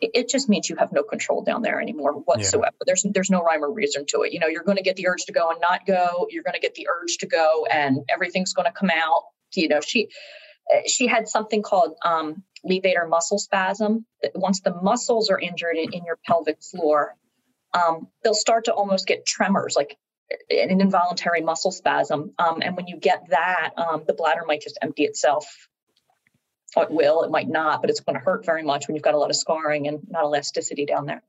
It, 0.00 0.10
it, 0.14 0.28
just 0.28 0.48
means 0.48 0.68
you 0.68 0.76
have 0.76 0.92
no 0.92 1.02
control 1.02 1.42
down 1.42 1.62
there 1.62 1.80
anymore 1.80 2.12
whatsoever. 2.12 2.72
Yeah. 2.72 2.84
There's 2.86 3.06
there's 3.12 3.30
no 3.30 3.42
rhyme 3.42 3.64
or 3.64 3.72
reason 3.72 4.04
to 4.10 4.22
it. 4.22 4.32
You 4.32 4.40
know, 4.40 4.46
you're 4.46 4.62
going 4.62 4.76
to 4.76 4.82
get 4.82 4.96
the 4.96 5.08
urge 5.08 5.24
to 5.24 5.32
go 5.32 5.50
and 5.50 5.58
not 5.60 5.86
go. 5.86 6.26
You're 6.30 6.42
going 6.42 6.54
to 6.54 6.60
get 6.60 6.74
the 6.74 6.86
urge 6.88 7.16
to 7.18 7.26
go, 7.26 7.66
and 7.70 8.00
everything's 8.08 8.52
going 8.52 8.66
to 8.66 8.72
come 8.72 8.90
out. 8.90 9.22
You 9.54 9.68
know, 9.68 9.80
she 9.80 10.10
she 10.86 11.06
had 11.06 11.28
something 11.28 11.62
called 11.62 11.96
um, 12.04 12.42
levator 12.68 13.08
muscle 13.08 13.38
spasm. 13.38 14.04
Once 14.34 14.60
the 14.60 14.74
muscles 14.82 15.30
are 15.30 15.38
injured 15.38 15.76
in, 15.76 15.92
in 15.92 16.04
your 16.04 16.18
pelvic 16.26 16.62
floor, 16.62 17.14
um, 17.72 18.08
they'll 18.22 18.34
start 18.34 18.66
to 18.66 18.74
almost 18.74 19.06
get 19.06 19.26
tremors, 19.26 19.76
like 19.76 19.96
an 20.50 20.80
involuntary 20.80 21.40
muscle 21.40 21.70
spasm. 21.70 22.32
Um, 22.38 22.62
and 22.62 22.76
when 22.76 22.86
you 22.86 22.96
get 22.96 23.28
that, 23.30 23.70
um, 23.76 24.04
the 24.06 24.14
bladder 24.14 24.42
might 24.46 24.60
just 24.60 24.78
empty 24.82 25.04
itself 25.04 25.68
it 26.82 26.90
will, 26.90 27.22
it 27.22 27.30
might 27.30 27.48
not, 27.48 27.80
but 27.80 27.90
it's 27.90 28.00
going 28.00 28.18
to 28.18 28.24
hurt 28.24 28.44
very 28.44 28.62
much 28.62 28.86
when 28.86 28.94
you've 28.94 29.02
got 29.02 29.14
a 29.14 29.18
lot 29.18 29.30
of 29.30 29.36
scarring 29.36 29.88
and 29.88 30.00
not 30.10 30.24
elasticity 30.24 30.86
down 30.86 31.06
there. 31.06 31.22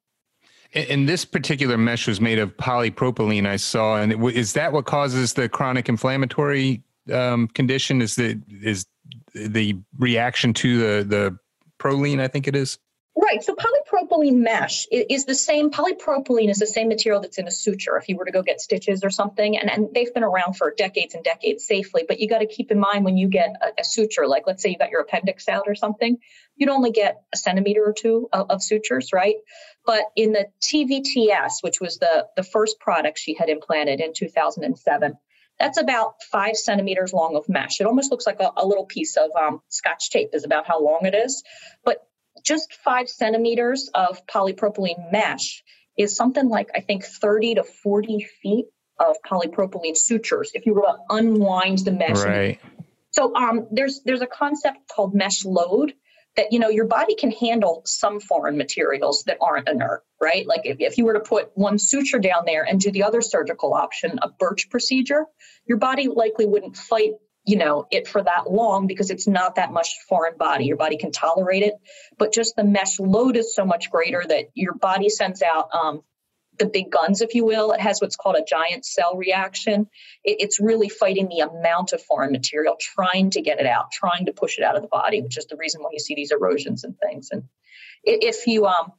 And 0.74 1.08
this 1.08 1.24
particular 1.24 1.78
mesh 1.78 2.08
was 2.08 2.20
made 2.20 2.40
of 2.40 2.56
polypropylene, 2.58 3.48
I 3.48 3.56
saw. 3.56 3.98
And 3.98 4.22
is 4.30 4.54
that 4.54 4.74
what 4.74 4.86
causes 4.86 5.34
the 5.34 5.48
chronic 5.48 5.88
inflammatory 5.88 6.84
um, 7.12 7.48
condition? 7.48 8.02
Is 8.02 8.16
the 8.16 8.42
is 8.62 8.86
the 9.34 9.78
reaction 9.98 10.54
to 10.56 10.78
the 10.78 11.04
the 11.06 11.40
Prolene? 11.80 12.20
I 12.20 12.28
think 12.28 12.50
it 12.50 12.56
is. 12.56 12.80
Right. 13.20 13.44
So 13.44 13.56
polypropylene 13.56 14.36
mesh 14.36 14.86
is 14.92 15.26
the 15.26 15.34
same. 15.34 15.72
Polypropylene 15.72 16.52
is 16.52 16.60
the 16.60 16.68
same 16.68 16.88
material 16.88 17.20
that's 17.20 17.40
in 17.40 17.48
a 17.48 17.52
suture. 17.52 17.98
If 17.98 18.10
you 18.10 18.16
were 18.16 18.26
to 18.26 18.32
go 18.32 18.44
get 18.44 18.62
stitches 18.62 19.04
or 19.04 19.10
something, 19.10 19.58
and, 19.58 19.72
and 19.72 19.90
they've 19.92 20.14
been 20.14 20.24
around 20.24 20.56
for 20.56 20.72
decades 20.78 21.16
and 21.16 21.24
decades 21.24 21.66
safely. 21.66 22.04
But 22.08 22.20
you 22.20 22.30
got 22.30 22.40
to 22.40 22.46
keep 22.46 22.70
in 22.70 22.78
mind 22.78 23.06
when 23.06 23.18
you 23.18 23.28
get 23.28 23.56
a, 23.60 23.82
a, 23.82 23.84
suture, 23.84 24.28
like 24.28 24.44
let's 24.46 24.62
say 24.62 24.70
you 24.70 24.78
got 24.78 24.92
your 24.92 25.02
appendix 25.02 25.50
out 25.50 25.64
or 25.66 25.74
something, 25.74 26.20
you'd 26.58 26.70
only 26.70 26.92
get 26.92 27.24
a 27.34 27.38
centimeter 27.38 27.84
or 27.84 27.94
two 27.94 28.30
of, 28.32 28.52
of 28.52 28.62
sutures, 28.62 29.12
right? 29.12 29.38
But 29.84 30.04
in 30.16 30.34
the 30.34 30.46
TVTS, 30.62 31.64
which 31.64 31.82
was 31.82 31.98
the 31.98 32.28
the 32.36 32.44
first 32.44 32.80
product 32.80 33.18
she 33.18 33.34
had 33.34 33.50
implanted 33.50 34.00
in 34.00 34.14
2007, 34.14 35.18
that's 35.60 35.80
about 35.80 36.22
five 36.32 36.56
centimeters 36.56 37.14
long 37.14 37.36
of 37.36 37.50
mesh. 37.50 37.82
It 37.82 37.88
almost 37.88 38.12
looks 38.12 38.28
like 38.28 38.42
a, 38.42 38.52
a 38.58 38.68
little 38.68 38.86
piece 38.86 39.18
of 39.18 39.32
um, 39.36 39.62
scotch 39.70 40.12
tape, 40.12 40.30
is 40.34 40.44
about 40.44 40.68
how 40.68 40.84
long 40.84 41.00
it 41.06 41.16
is. 41.16 41.44
But 41.84 42.07
just 42.48 42.74
five 42.74 43.10
centimeters 43.10 43.90
of 43.94 44.26
polypropylene 44.26 45.12
mesh 45.12 45.64
is 45.98 46.16
something 46.16 46.48
like, 46.48 46.70
I 46.74 46.80
think, 46.80 47.04
30 47.04 47.56
to 47.56 47.64
40 47.64 48.26
feet 48.42 48.68
of 49.00 49.18
polypropylene 49.30 49.98
sutures 49.98 50.52
if 50.54 50.66
you 50.66 50.74
were 50.74 50.82
to 50.82 50.96
unwind 51.10 51.80
the 51.80 51.92
mesh. 51.92 52.24
Right. 52.24 52.60
So 53.12 53.36
um, 53.36 53.68
there's 53.72 54.02
there's 54.06 54.22
a 54.22 54.28
concept 54.28 54.88
called 54.88 55.14
mesh 55.14 55.44
load 55.44 55.94
that 56.36 56.54
you 56.54 56.60
know 56.60 56.70
your 56.70 56.86
body 56.86 57.16
can 57.16 57.32
handle 57.32 57.82
some 57.86 58.20
foreign 58.20 58.58
materials 58.58 59.24
that 59.24 59.38
aren't 59.42 59.68
inert, 59.68 60.04
right? 60.22 60.48
Like 60.48 60.62
if, 60.64 60.78
if 60.80 60.98
you 60.98 61.06
were 61.06 61.14
to 61.14 61.20
put 61.20 61.52
one 61.56 61.80
suture 61.80 62.20
down 62.20 62.44
there 62.46 62.64
and 62.64 62.80
do 62.80 62.92
the 62.92 63.04
other 63.04 63.22
surgical 63.22 63.74
option, 63.74 64.20
a 64.22 64.30
Burch 64.30 64.70
procedure, 64.70 65.26
your 65.68 65.80
body 65.80 66.08
likely 66.08 66.46
wouldn't 66.46 66.78
fight 66.78 67.14
you 67.48 67.56
know 67.56 67.88
it 67.90 68.08
for 68.08 68.22
that 68.22 68.52
long 68.52 68.86
because 68.86 69.10
it's 69.10 69.28
not 69.28 69.56
that 69.56 69.72
much 69.72 69.96
foreign 70.08 70.38
body. 70.38 70.66
Your 70.66 70.78
body 70.78 70.98
can 70.98 71.12
tolerate 71.12 71.64
it 71.64 71.76
but 72.18 72.34
just 72.34 72.56
the 72.56 72.64
mesh 72.64 73.00
load 73.00 73.38
is 73.38 73.56
so 73.56 73.66
much 73.66 73.90
greater 73.90 74.24
that 74.28 74.46
your 74.54 74.74
body 74.74 75.10
sends 75.10 75.42
out 75.42 75.70
um, 75.74 76.02
the 76.60 76.66
big 76.66 76.92
guns 76.92 77.22
if 77.22 77.36
you 77.36 77.46
will. 77.46 77.72
It 77.72 77.80
has 77.80 78.02
what's 78.02 78.16
called 78.16 78.36
a 78.36 78.44
giant 78.48 78.86
cell 78.86 79.16
reaction. 79.16 79.88
It, 80.24 80.38
it's 80.40 80.60
really 80.60 80.90
fighting 80.90 81.30
the 81.30 81.40
amount 81.40 81.94
of 81.94 82.02
foreign 82.02 82.32
material 82.32 82.76
trying 82.80 83.32
to 83.32 83.42
get 83.42 83.60
it 83.60 83.66
out 83.66 83.92
trying 83.92 84.26
to 84.26 84.34
push 84.34 84.58
it 84.58 84.64
out 84.64 84.76
of 84.76 84.82
the 84.82 84.88
body 84.88 85.22
which 85.22 85.38
is 85.38 85.46
the 85.46 85.58
reason 85.58 85.82
why 85.82 85.90
you 85.94 86.00
see 86.00 86.16
these 86.16 86.32
erosions 86.32 86.84
and 86.84 86.96
things. 87.00 87.30
And 87.32 87.44
if 88.04 88.48
you 88.48 88.66
um, 88.66 88.92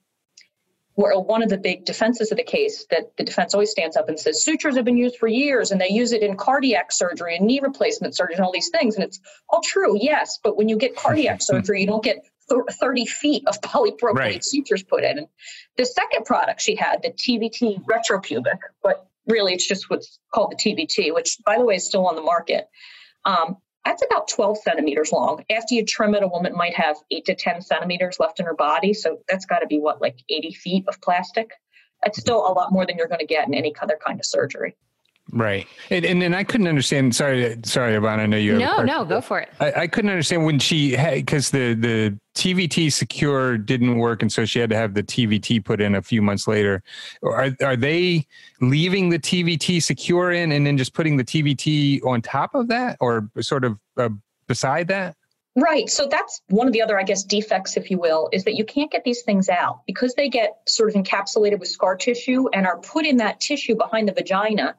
where 0.98 1.16
one 1.16 1.44
of 1.44 1.48
the 1.48 1.56
big 1.56 1.84
defenses 1.84 2.32
of 2.32 2.38
the 2.38 2.42
case 2.42 2.84
that 2.90 3.16
the 3.16 3.22
defense 3.22 3.54
always 3.54 3.70
stands 3.70 3.96
up 3.96 4.08
and 4.08 4.18
says 4.18 4.42
sutures 4.42 4.74
have 4.74 4.84
been 4.84 4.96
used 4.96 5.16
for 5.16 5.28
years 5.28 5.70
and 5.70 5.80
they 5.80 5.90
use 5.90 6.10
it 6.10 6.22
in 6.22 6.36
cardiac 6.36 6.90
surgery 6.90 7.36
and 7.36 7.46
knee 7.46 7.60
replacement 7.62 8.16
surgery 8.16 8.34
and 8.34 8.44
all 8.44 8.50
these 8.50 8.70
things. 8.70 8.96
And 8.96 9.04
it's 9.04 9.20
all 9.48 9.60
true, 9.60 9.96
yes, 9.96 10.40
but 10.42 10.56
when 10.56 10.68
you 10.68 10.76
get 10.76 10.96
cardiac 10.96 11.40
surgery, 11.40 11.82
you 11.82 11.86
don't 11.86 12.02
get 12.02 12.26
30 12.50 13.06
feet 13.06 13.44
of 13.46 13.60
polypropylene 13.60 14.14
right. 14.14 14.44
sutures 14.44 14.82
put 14.82 15.04
in. 15.04 15.18
And 15.18 15.28
the 15.76 15.86
second 15.86 16.24
product 16.24 16.60
she 16.60 16.74
had, 16.74 17.02
the 17.04 17.10
TVT 17.10 17.84
retropubic, 17.84 18.58
but 18.82 19.06
really 19.28 19.52
it's 19.52 19.68
just 19.68 19.88
what's 19.88 20.18
called 20.34 20.50
the 20.50 20.56
TVT, 20.56 21.14
which 21.14 21.38
by 21.46 21.58
the 21.58 21.64
way 21.64 21.76
is 21.76 21.86
still 21.86 22.08
on 22.08 22.16
the 22.16 22.22
market. 22.22 22.66
Um, 23.24 23.58
that's 23.88 24.04
about 24.04 24.28
12 24.28 24.58
centimeters 24.58 25.12
long. 25.12 25.42
After 25.50 25.74
you 25.74 25.82
trim 25.82 26.14
it, 26.14 26.22
a 26.22 26.28
woman 26.28 26.52
might 26.54 26.74
have 26.74 26.98
eight 27.10 27.24
to 27.24 27.34
10 27.34 27.62
centimeters 27.62 28.20
left 28.20 28.38
in 28.38 28.44
her 28.44 28.54
body. 28.54 28.92
So 28.92 29.20
that's 29.26 29.46
got 29.46 29.60
to 29.60 29.66
be 29.66 29.78
what, 29.78 30.02
like 30.02 30.18
80 30.28 30.52
feet 30.52 30.84
of 30.88 31.00
plastic? 31.00 31.52
That's 32.04 32.20
still 32.20 32.46
a 32.46 32.52
lot 32.52 32.70
more 32.70 32.84
than 32.84 32.98
you're 32.98 33.08
going 33.08 33.20
to 33.20 33.26
get 33.26 33.48
in 33.48 33.54
any 33.54 33.74
other 33.80 33.98
kind 34.04 34.20
of 34.20 34.26
surgery. 34.26 34.76
Right. 35.30 35.66
And, 35.90 36.04
and, 36.06 36.22
and 36.22 36.34
I 36.34 36.42
couldn't 36.42 36.68
understand. 36.68 37.14
Sorry, 37.14 37.58
sorry, 37.64 37.94
Yvonne. 37.94 38.20
I 38.20 38.26
know 38.26 38.38
you. 38.38 38.58
No, 38.58 38.82
no, 38.82 39.04
go 39.04 39.20
for 39.20 39.40
it. 39.40 39.50
I, 39.60 39.72
I 39.72 39.86
couldn't 39.86 40.10
understand 40.10 40.46
when 40.46 40.58
she 40.58 40.92
had 40.92 41.16
because 41.16 41.50
the 41.50 41.74
the 41.74 42.18
TVT 42.34 42.86
Secur 42.86 43.64
didn't 43.64 43.98
work, 43.98 44.22
and 44.22 44.32
so 44.32 44.46
she 44.46 44.58
had 44.58 44.70
to 44.70 44.76
have 44.76 44.94
the 44.94 45.02
TVT 45.02 45.62
put 45.64 45.82
in 45.82 45.94
a 45.94 46.02
few 46.02 46.22
months 46.22 46.48
later. 46.48 46.82
Are 47.22 47.50
are 47.62 47.76
they 47.76 48.26
leaving 48.62 49.10
the 49.10 49.18
TVT 49.18 49.78
Secur 49.78 50.34
in 50.34 50.50
and 50.50 50.66
then 50.66 50.78
just 50.78 50.94
putting 50.94 51.18
the 51.18 51.24
TVT 51.24 52.04
on 52.06 52.22
top 52.22 52.54
of 52.54 52.68
that, 52.68 52.96
or 53.00 53.28
sort 53.40 53.64
of 53.64 53.78
uh, 53.98 54.08
beside 54.46 54.88
that? 54.88 55.14
Right. 55.56 55.90
So 55.90 56.06
that's 56.06 56.40
one 56.48 56.68
of 56.68 56.72
the 56.72 56.80
other, 56.80 56.98
I 56.98 57.02
guess, 57.02 57.24
defects, 57.24 57.76
if 57.76 57.90
you 57.90 57.98
will, 57.98 58.28
is 58.32 58.44
that 58.44 58.54
you 58.54 58.64
can't 58.64 58.92
get 58.92 59.02
these 59.02 59.22
things 59.22 59.48
out 59.48 59.80
because 59.86 60.14
they 60.14 60.28
get 60.28 60.58
sort 60.68 60.88
of 60.88 60.94
encapsulated 60.94 61.58
with 61.58 61.68
scar 61.68 61.96
tissue 61.96 62.48
and 62.52 62.64
are 62.64 62.78
put 62.78 63.04
in 63.04 63.16
that 63.16 63.40
tissue 63.40 63.74
behind 63.74 64.06
the 64.08 64.12
vagina 64.12 64.76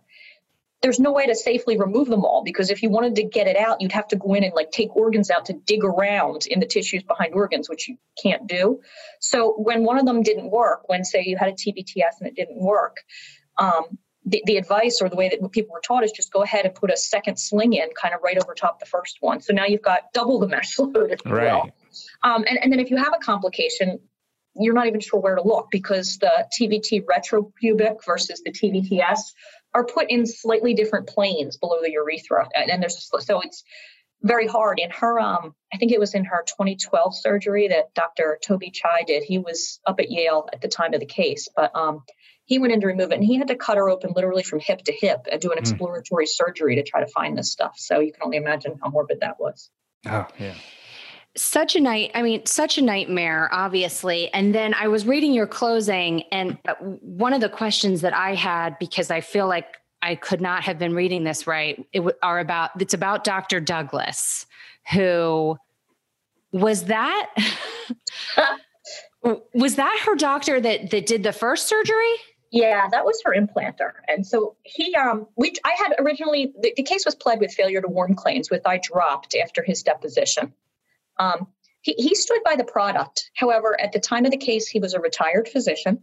there's 0.82 1.00
no 1.00 1.12
way 1.12 1.28
to 1.28 1.36
safely 1.36 1.78
remove 1.78 2.08
them 2.08 2.24
all 2.24 2.44
because 2.44 2.70
if 2.70 2.82
you 2.82 2.90
wanted 2.90 3.16
to 3.16 3.24
get 3.24 3.48
it 3.48 3.58
out, 3.58 3.82
you'd 3.82 3.92
have 3.92 4.08
to 4.08 4.16
go 4.16 4.34
in 4.34 4.44
and 4.44 4.54
like 4.54 4.72
take 4.72 4.96
organs 4.96 5.30
out 5.30 5.46
to 5.46 5.54
dig 5.54 5.84
around 5.84 6.46
in 6.46 6.60
the 6.60 6.66
tissues 6.66 7.04
behind 7.04 7.34
organs, 7.34 7.70
which 7.70 7.90
you 7.90 7.98
can't 8.22 8.48
do. 8.48 8.80
So 9.20 9.54
when 9.58 9.84
one 9.84 10.00
of 10.00 10.06
them 10.06 10.24
didn't 10.24 10.50
work, 10.52 10.88
when 10.88 11.04
say 11.04 11.24
you 11.26 11.38
had 11.38 11.50
a 11.50 11.54
TVTS 11.54 12.22
and 12.22 12.30
it 12.30 12.36
didn't 12.36 12.62
work, 12.62 12.98
um, 13.58 13.98
the, 14.26 14.42
the 14.46 14.58
advice 14.58 15.00
or 15.02 15.10
the 15.10 15.16
way 15.16 15.30
that 15.30 15.52
people 15.52 15.74
were 15.74 15.82
taught 15.82 16.04
is 16.04 16.12
just 16.12 16.32
go 16.32 16.44
ahead 16.44 16.66
and 16.66 16.76
put 16.76 16.92
a 16.92 16.98
second 16.98 17.38
sling 17.38 17.74
in 17.74 17.90
kind 18.00 18.14
of 18.14 18.22
right 18.24 18.38
over 18.42 18.54
top 18.54 18.80
the 18.80 18.86
first 18.86 19.18
one. 19.20 19.42
So 19.42 19.54
now 19.54 19.66
you've 19.66 19.82
got 19.82 20.14
double 20.14 20.40
the 20.40 20.48
mesh 20.48 20.80
load, 20.80 21.12
if 21.12 21.20
you 21.26 21.32
right. 21.32 21.54
will. 21.54 21.72
Um, 22.24 22.46
and, 22.48 22.58
and 22.62 22.72
then 22.72 22.80
if 22.80 22.90
you 22.90 22.98
have 22.98 23.14
a 23.14 23.24
complication, 23.24 24.00
you're 24.56 24.74
not 24.74 24.88
even 24.88 25.00
sure 25.00 25.20
where 25.20 25.36
to 25.36 25.42
look 25.42 25.68
because 25.72 26.18
the 26.18 26.48
TVT 26.60 27.06
retropubic 27.06 28.06
versus 28.06 28.42
the 28.44 28.52
TVTS 28.52 29.20
are 29.74 29.86
put 29.86 30.10
in 30.10 30.26
slightly 30.26 30.74
different 30.74 31.08
planes 31.08 31.58
below 31.58 31.82
the 31.82 31.92
urethra. 31.92 32.50
And 32.56 32.82
there's 32.82 33.10
so 33.20 33.42
it's 33.42 33.64
very 34.22 34.48
hard. 34.48 34.80
In 34.80 34.90
her, 34.90 35.20
um, 35.20 35.56
I 35.74 35.78
think 35.78 35.92
it 35.92 36.00
was 36.00 36.14
in 36.14 36.26
her 36.26 36.44
2012 36.46 37.16
surgery 37.16 37.70
that 37.70 37.94
Dr. 37.94 38.38
Toby 38.44 38.72
Chai 38.72 39.04
did. 39.06 39.24
He 39.24 39.38
was 39.38 39.80
up 39.86 40.00
at 40.00 40.12
Yale 40.12 40.50
at 40.52 40.62
the 40.62 40.68
time 40.68 40.94
of 40.94 41.00
the 41.00 41.06
case, 41.06 41.48
but 41.56 41.76
um, 41.76 42.04
he 42.46 42.60
went 42.60 42.74
in 42.74 42.82
to 42.82 42.88
remove 42.88 43.12
it 43.12 43.16
and 43.16 43.24
he 43.24 43.38
had 43.38 43.48
to 43.48 43.56
cut 43.56 43.78
her 43.78 43.90
open 43.90 44.14
literally 44.16 44.44
from 44.44 44.60
hip 44.60 44.82
to 44.84 44.92
hip 44.92 45.28
and 45.32 45.40
do 45.40 45.52
an 45.52 45.58
mm. 45.58 45.62
exploratory 45.62 46.26
surgery 46.26 46.76
to 46.76 46.84
try 46.84 47.00
to 47.00 47.12
find 47.12 47.38
this 47.38 47.52
stuff. 47.52 47.76
So 47.78 48.00
you 48.00 48.12
can 48.12 48.24
only 48.24 48.38
imagine 48.38 48.80
how 48.82 48.90
morbid 48.90 49.22
that 49.22 49.40
was. 49.40 49.70
Oh, 50.06 50.28
yeah 50.40 50.56
such 51.38 51.76
a 51.76 51.80
night 51.80 52.12
i 52.16 52.22
mean 52.22 52.46
such 52.46 52.78
a 52.78 52.82
nightmare 52.82 53.50
obviously 53.52 54.34
and 54.34 54.54
then 54.54 54.74
i 54.74 54.88
was 54.88 55.06
reading 55.06 55.34
your 55.34 55.48
closing 55.48 56.24
and 56.32 56.58
uh, 56.68 56.74
one 56.76 57.34
of 57.34 57.42
the 57.42 57.50
questions 57.50 58.02
that 58.02 58.14
i 58.14 58.34
had 58.34 58.78
because 58.80 59.12
i 59.12 59.22
feel 59.22 59.48
like 59.48 59.78
i 60.02 60.16
could 60.16 60.42
not 60.42 60.64
have 60.64 60.80
been 60.80 60.94
reading 60.94 61.24
this 61.24 61.46
right 61.46 61.86
it 61.94 62.02
are 62.24 62.40
about 62.40 62.72
it's 62.82 62.94
about 62.94 63.24
dr 63.24 63.60
douglas 63.62 64.48
who 64.92 65.56
was 66.52 66.86
that 66.86 67.30
was 69.54 69.76
that 69.76 70.00
her 70.06 70.16
doctor 70.16 70.60
that 70.60 70.90
that 70.90 71.06
did 71.06 71.24
the 71.24 71.34
first 71.34 71.68
surgery 71.68 72.16
yeah, 72.52 72.88
that 72.90 73.06
was 73.06 73.22
her 73.26 73.36
implanter. 73.36 73.92
And 74.08 74.26
so 74.26 74.56
he, 74.64 74.96
um, 74.96 75.28
we, 75.36 75.54
I 75.64 75.76
had 75.78 75.94
originally, 76.00 76.52
the, 76.60 76.74
the, 76.76 76.82
case 76.82 77.06
was 77.06 77.14
pled 77.14 77.40
with 77.40 77.54
failure 77.54 77.80
to 77.80 77.88
warn 77.88 78.16
claims, 78.16 78.50
which 78.50 78.64
I 78.66 78.80
dropped 78.82 79.36
after 79.36 79.62
his 79.62 79.84
deposition. 79.84 80.54
Um, 81.20 81.48
he, 81.82 81.94
he 81.98 82.16
stood 82.16 82.40
by 82.44 82.56
the 82.56 82.64
product. 82.64 83.30
However, 83.36 83.80
at 83.80 83.92
the 83.92 84.00
time 84.00 84.26
of 84.26 84.32
the 84.32 84.38
case, 84.38 84.68
he 84.68 84.80
was 84.80 84.94
a 84.94 85.00
retired 85.00 85.48
physician. 85.48 86.00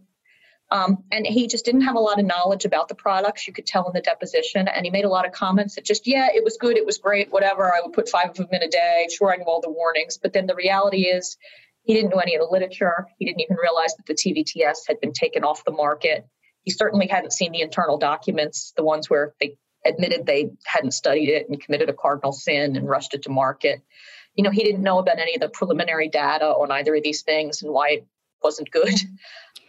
Um, 0.69 1.03
and 1.11 1.25
he 1.25 1.47
just 1.47 1.63
didn't 1.63 1.81
have 1.81 1.95
a 1.95 1.99
lot 1.99 2.19
of 2.19 2.25
knowledge 2.25 2.65
about 2.65 2.89
the 2.89 2.95
products. 2.95 3.47
You 3.47 3.53
could 3.53 3.65
tell 3.65 3.87
in 3.87 3.93
the 3.93 4.01
deposition. 4.01 4.67
And 4.67 4.85
he 4.85 4.91
made 4.91 5.05
a 5.05 5.09
lot 5.09 5.25
of 5.25 5.31
comments 5.31 5.75
that 5.75 5.85
just, 5.85 6.07
yeah, 6.07 6.27
it 6.33 6.43
was 6.43 6.57
good, 6.57 6.77
it 6.77 6.85
was 6.85 6.97
great, 6.97 7.31
whatever. 7.31 7.73
I 7.73 7.79
would 7.81 7.93
put 7.93 8.09
five 8.09 8.31
of 8.31 8.35
them 8.35 8.47
in 8.51 8.63
a 8.63 8.67
day. 8.67 9.07
Sure, 9.09 9.31
I 9.31 9.37
knew 9.37 9.45
all 9.45 9.61
the 9.61 9.71
warnings. 9.71 10.17
But 10.17 10.33
then 10.33 10.45
the 10.45 10.55
reality 10.55 11.03
is, 11.03 11.37
he 11.83 11.93
didn't 11.93 12.09
know 12.09 12.17
any 12.17 12.35
of 12.35 12.41
the 12.41 12.51
literature. 12.51 13.07
He 13.17 13.25
didn't 13.25 13.39
even 13.39 13.55
realize 13.55 13.95
that 13.95 14.05
the 14.05 14.13
TVTS 14.13 14.79
had 14.89 14.99
been 14.99 15.13
taken 15.13 15.45
off 15.45 15.63
the 15.63 15.71
market. 15.71 16.27
He 16.65 16.71
certainly 16.71 17.07
hadn't 17.07 17.31
seen 17.31 17.53
the 17.53 17.61
internal 17.61 17.97
documents, 17.97 18.73
the 18.75 18.83
ones 18.83 19.09
where 19.09 19.33
they 19.39 19.55
admitted 19.85 20.25
they 20.25 20.49
hadn't 20.65 20.91
studied 20.91 21.29
it 21.29 21.47
and 21.47 21.61
committed 21.61 21.87
a 21.87 21.93
cardinal 21.93 22.33
sin 22.33 22.75
and 22.75 22.89
rushed 22.89 23.13
it 23.13 23.23
to 23.23 23.29
market 23.29 23.81
you 24.37 24.43
know, 24.43 24.51
he 24.51 24.63
didn't 24.63 24.83
know 24.83 24.99
about 24.99 25.19
any 25.19 25.35
of 25.35 25.41
the 25.41 25.49
preliminary 25.49 26.07
data 26.07 26.45
on 26.45 26.71
either 26.71 26.95
of 26.95 27.03
these 27.03 27.23
things 27.23 27.63
and 27.63 27.73
why 27.73 27.89
it 27.89 28.07
wasn't 28.41 28.71
good. 28.71 28.93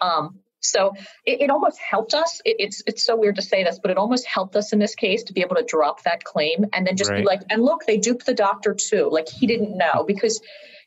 Um, 0.01 0.39
so 0.61 0.93
it, 1.27 1.41
it, 1.41 1.51
almost 1.51 1.77
helped 1.81 2.15
us. 2.15 2.41
It, 2.45 2.55
it's 2.61 2.85
it's 2.87 3.03
so 3.03 3.17
weird 3.17 3.35
to 3.35 3.43
say 3.43 3.65
this, 3.65 3.81
but 3.81 3.91
it 3.91 3.97
almost 3.97 4.25
helped 4.27 4.55
us 4.55 4.73
in 4.73 4.79
this 4.79 4.95
case 4.95 5.25
to 5.25 5.33
be 5.33 5.41
able 5.41 5.57
to 5.57 5.65
drop 5.67 6.05
that 6.05 6.23
claim 6.23 6.67
and 6.73 6.87
then 6.87 6.97
just 6.97 7.11
right. 7.11 7.23
be 7.23 7.25
like, 7.25 7.41
and 7.51 7.65
look, 7.65 7.85
they 7.85 7.97
duped 7.97 8.27
the 8.27 8.35
doctor 8.35 8.75
too. 8.75 9.09
Like 9.11 9.29
he 9.29 9.49
didn't 9.49 9.77
know 9.77 10.05
because 10.07 10.41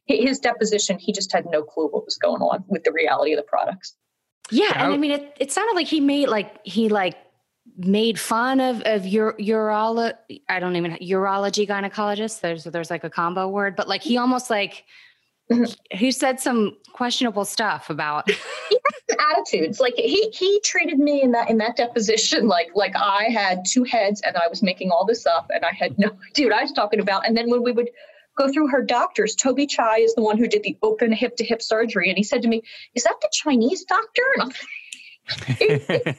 his 0.06 0.40
deposition, 0.40 0.98
he 0.98 1.12
just 1.12 1.34
had 1.34 1.46
no 1.46 1.62
clue 1.62 1.88
what 1.90 2.06
was 2.06 2.16
going 2.16 2.42
on 2.42 2.64
with 2.70 2.86
the 2.86 2.94
reality 2.94 3.34
of 3.34 3.38
the 3.38 3.44
products. 3.44 3.98
Yeah, 4.50 4.72
and 4.76 4.94
I 4.94 4.98
mean, 4.98 5.12
it, 5.12 5.36
it 5.42 5.52
sounded 5.52 5.76
like 5.76 5.88
he 5.88 6.00
made 6.00 6.30
like 6.30 6.66
he 6.66 6.88
like 6.88 7.18
made 7.78 8.20
fun 8.20 8.60
of 8.60 8.82
of 8.82 9.06
your 9.06 9.34
urolo 9.34 10.14
I 10.50 10.60
don't 10.60 10.76
even 10.76 10.94
urology 11.02 11.68
gynecologist. 11.68 12.42
There's 12.42 12.64
there's 12.64 12.90
like 12.90 13.04
a 13.04 13.10
combo 13.10 13.48
word, 13.48 13.76
but 13.76 13.88
like 13.88 14.02
he 14.02 14.18
almost 14.18 14.50
like 14.50 14.84
mm-hmm. 15.52 15.72
he 15.92 16.12
said 16.12 16.40
some 16.40 16.78
questionable 16.94 17.46
stuff 17.46 17.90
about 17.90 18.30
attitudes. 19.32 19.80
Like 19.80 19.96
he 19.96 20.30
he 20.34 20.60
treated 20.64 21.00
me 21.00 21.22
in 21.22 21.32
that 21.32 21.50
in 21.50 21.58
that 21.60 21.76
deposition 21.76 22.48
like 22.48 22.72
like 22.76 22.96
I 22.96 23.26
had 23.26 23.64
two 23.68 23.84
heads 23.84 24.22
and 24.22 24.36
I 24.38 24.48
was 24.48 24.62
making 24.64 24.92
all 24.92 25.06
this 25.06 25.26
up 25.26 25.50
and 25.54 25.64
I 25.64 25.72
had 25.74 25.98
no 25.98 26.10
idea 26.30 26.48
what 26.48 26.56
I 26.56 26.64
was 26.64 26.72
talking 26.72 27.00
about. 27.00 27.28
And 27.28 27.38
then 27.38 27.50
when 27.50 27.64
we 27.64 27.72
would 27.72 27.90
go 28.38 28.52
through 28.52 28.68
her 28.70 28.82
doctors, 28.82 29.36
Toby 29.36 29.68
Chai 29.68 29.98
is 29.98 30.16
the 30.16 30.22
one 30.22 30.38
who 30.38 30.48
did 30.48 30.64
the 30.64 30.78
open 30.82 31.12
hip 31.12 31.36
to 31.36 31.44
hip 31.44 31.62
surgery, 31.62 32.10
and 32.10 32.18
he 32.18 32.24
said 32.24 32.42
to 32.42 32.48
me, 32.48 32.62
"Is 32.96 33.04
that 33.04 33.16
the 33.22 33.30
Chinese 33.32 33.84
doctor?" 33.86 34.24
And 35.48 35.82
I'm 35.90 36.18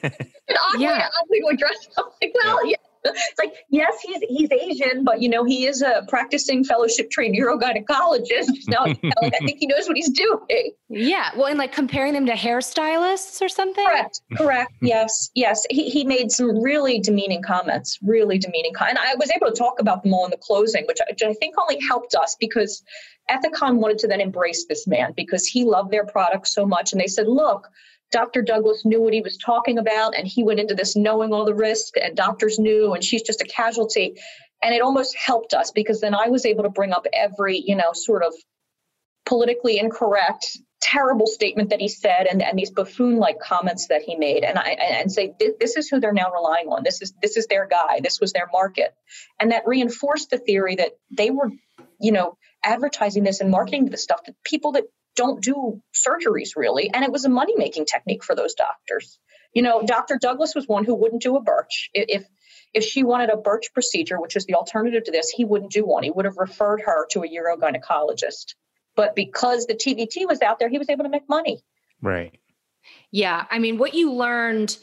and 0.49 0.59
oddly, 0.75 0.85
yeah. 0.85 1.09
oddly 1.21 1.41
address. 1.53 1.89
I'm 1.97 2.05
like, 2.21 2.35
well, 2.43 2.67
yeah. 2.67 2.77
It's 3.05 3.39
like, 3.39 3.55
yes, 3.69 4.01
he's 4.01 4.21
he's 4.29 4.53
Asian, 4.53 5.03
but 5.03 5.21
you 5.21 5.29
know, 5.29 5.43
he 5.45 5.67
is 5.67 5.83
a 5.83 6.05
practicing 6.09 6.63
fellowship 6.63 7.11
trained 7.11 7.37
urogynecologist. 7.37 8.69
Now, 8.69 8.87
you 8.87 8.97
know, 9.03 9.11
like, 9.21 9.35
I 9.41 9.45
think 9.45 9.59
he 9.59 9.67
knows 9.67 9.89
what 9.89 9.97
he's 9.97 10.11
doing. 10.11 10.73
Yeah. 10.89 11.31
Well, 11.37 11.47
and 11.47 11.59
like 11.59 11.73
comparing 11.73 12.13
them 12.13 12.27
to 12.27 12.35
hairstylists 12.35 13.43
or 13.43 13.49
something. 13.49 13.85
Correct. 13.85 14.21
Correct. 14.37 14.73
Yes. 14.83 15.31
Yes. 15.35 15.65
He, 15.71 15.91
he 15.91 16.05
made 16.05 16.31
some 16.31 16.61
really 16.61 16.99
demeaning 16.99 17.43
comments, 17.43 17.99
really 18.03 18.39
demeaning. 18.39 18.73
Com- 18.75 18.89
and 18.89 18.99
I 18.99 19.15
was 19.15 19.31
able 19.31 19.47
to 19.49 19.57
talk 19.57 19.81
about 19.81 20.03
them 20.03 20.13
all 20.13 20.25
in 20.25 20.31
the 20.31 20.37
closing, 20.37 20.85
which 20.87 20.99
I, 21.01 21.11
which 21.11 21.23
I 21.23 21.33
think 21.35 21.55
only 21.59 21.79
helped 21.89 22.15
us 22.15 22.37
because 22.39 22.83
Ethicon 23.31 23.77
wanted 23.77 23.99
to 23.99 24.09
then 24.09 24.21
embrace 24.21 24.67
this 24.69 24.87
man 24.87 25.13
because 25.17 25.47
he 25.47 25.65
loved 25.65 25.91
their 25.93 26.05
product 26.05 26.49
so 26.49 26.67
much. 26.67 26.93
And 26.93 27.01
they 27.01 27.07
said, 27.07 27.29
look, 27.29 27.69
Dr. 28.13 28.43
Douglas 28.43 28.85
knew 28.85 29.01
what 29.01 29.15
he 29.15 29.23
was 29.23 29.37
talking 29.39 29.79
about, 29.79 30.17
and 30.17 30.29
he 30.29 30.45
went 30.45 30.61
into 30.61 30.75
this 30.75 30.95
knowing 30.95 31.33
all 31.33 31.45
the 31.45 31.55
risk, 31.55 31.95
and 32.01 32.17
doctors 32.17 32.59
knew, 32.59 32.93
and 32.93 33.03
she's 33.03 33.23
just 33.23 33.41
a 33.41 33.47
casualty. 33.47 34.21
And 34.63 34.75
it 34.75 34.83
almost 34.83 35.17
helped 35.17 35.55
us 35.55 35.73
because 35.73 36.01
then 36.01 36.15
I 36.15 36.29
was 36.29 36.47
able 36.47 36.63
to 36.63 36.71
bring 36.71 36.93
up 36.93 37.07
every, 37.13 37.59
you 37.59 37.75
know, 37.75 37.93
sort 37.95 38.23
of 38.23 38.33
politically 39.25 39.79
incorrect, 39.79 40.57
terrible 40.81 41.27
statement 41.27 41.71
that 41.71 41.81
he 41.81 41.89
said, 41.89 42.27
and, 42.27 42.43
and 42.43 42.59
these 42.59 42.71
buffoon-like 42.71 43.41
comments 43.41 43.89
that 43.89 44.03
he 44.03 44.15
made, 44.15 44.45
and 44.45 44.59
I 44.59 44.71
and 44.71 45.11
say 45.11 45.33
this 45.59 45.77
is 45.77 45.89
who 45.89 46.01
they're 46.01 46.13
now 46.13 46.31
relying 46.33 46.69
on. 46.69 46.83
This 46.85 47.03
is 47.03 47.15
this 47.23 47.37
is 47.37 47.47
their 47.47 47.67
guy. 47.67 48.01
This 48.03 48.21
was 48.21 48.33
their 48.33 48.49
market, 48.53 48.95
and 49.41 49.53
that 49.53 49.67
reinforced 49.67 50.31
the 50.31 50.39
theory 50.39 50.77
that 50.77 50.93
they 51.11 51.31
were, 51.31 51.51
you 52.01 52.13
know, 52.13 52.37
advertising 52.63 53.25
this 53.25 53.41
and 53.41 53.51
marketing 53.51 53.87
this 53.87 54.03
stuff 54.03 54.23
to 54.25 54.35
people 54.45 54.73
that 54.73 54.85
don't 55.17 55.43
do 55.43 55.83
surgeries 55.95 56.51
really. 56.57 56.91
And 56.93 57.05
it 57.05 57.13
was 57.13 57.25
a 57.25 57.29
money 57.29 57.55
making 57.57 57.87
technique 57.87 58.25
for 58.25 58.35
those 58.35 58.55
doctors. 58.55 59.19
You 59.55 59.63
know, 59.63 59.83
Dr. 59.83 60.19
Douglas 60.21 60.55
was 60.55 60.67
one 60.67 60.85
who 60.85 60.95
wouldn't 60.95 61.23
do 61.23 61.37
a 61.37 61.43
Burch. 61.43 61.91
If 61.93 62.25
if 62.75 62.85
she 62.85 63.05
wanted 63.05 63.29
a 63.29 63.37
Burch 63.37 63.73
procedure, 63.75 64.19
which 64.19 64.35
is 64.35 64.47
the 64.47 64.55
alternative 64.55 65.05
to 65.05 65.13
this, 65.13 65.29
he 65.29 65.45
wouldn't 65.45 65.73
do 65.73 65.85
one. 65.85 66.03
He 66.05 66.11
would 66.11 66.25
have 66.25 66.39
referred 66.39 66.81
her 66.87 67.07
to 67.11 67.23
a 67.23 67.29
urogynecologist. 67.29 68.55
But 68.97 69.15
because 69.15 69.67
the 69.67 69.75
TVT 69.75 70.27
was 70.27 70.41
out 70.41 70.59
there, 70.59 70.69
he 70.69 70.79
was 70.79 70.89
able 70.89 71.05
to 71.05 71.11
make 71.11 71.29
money. 71.29 71.63
Right. 72.01 72.39
Yeah. 73.11 73.45
I 73.51 73.59
mean, 73.59 73.79
what 73.79 73.95
you 73.95 74.13
learned, 74.13 74.77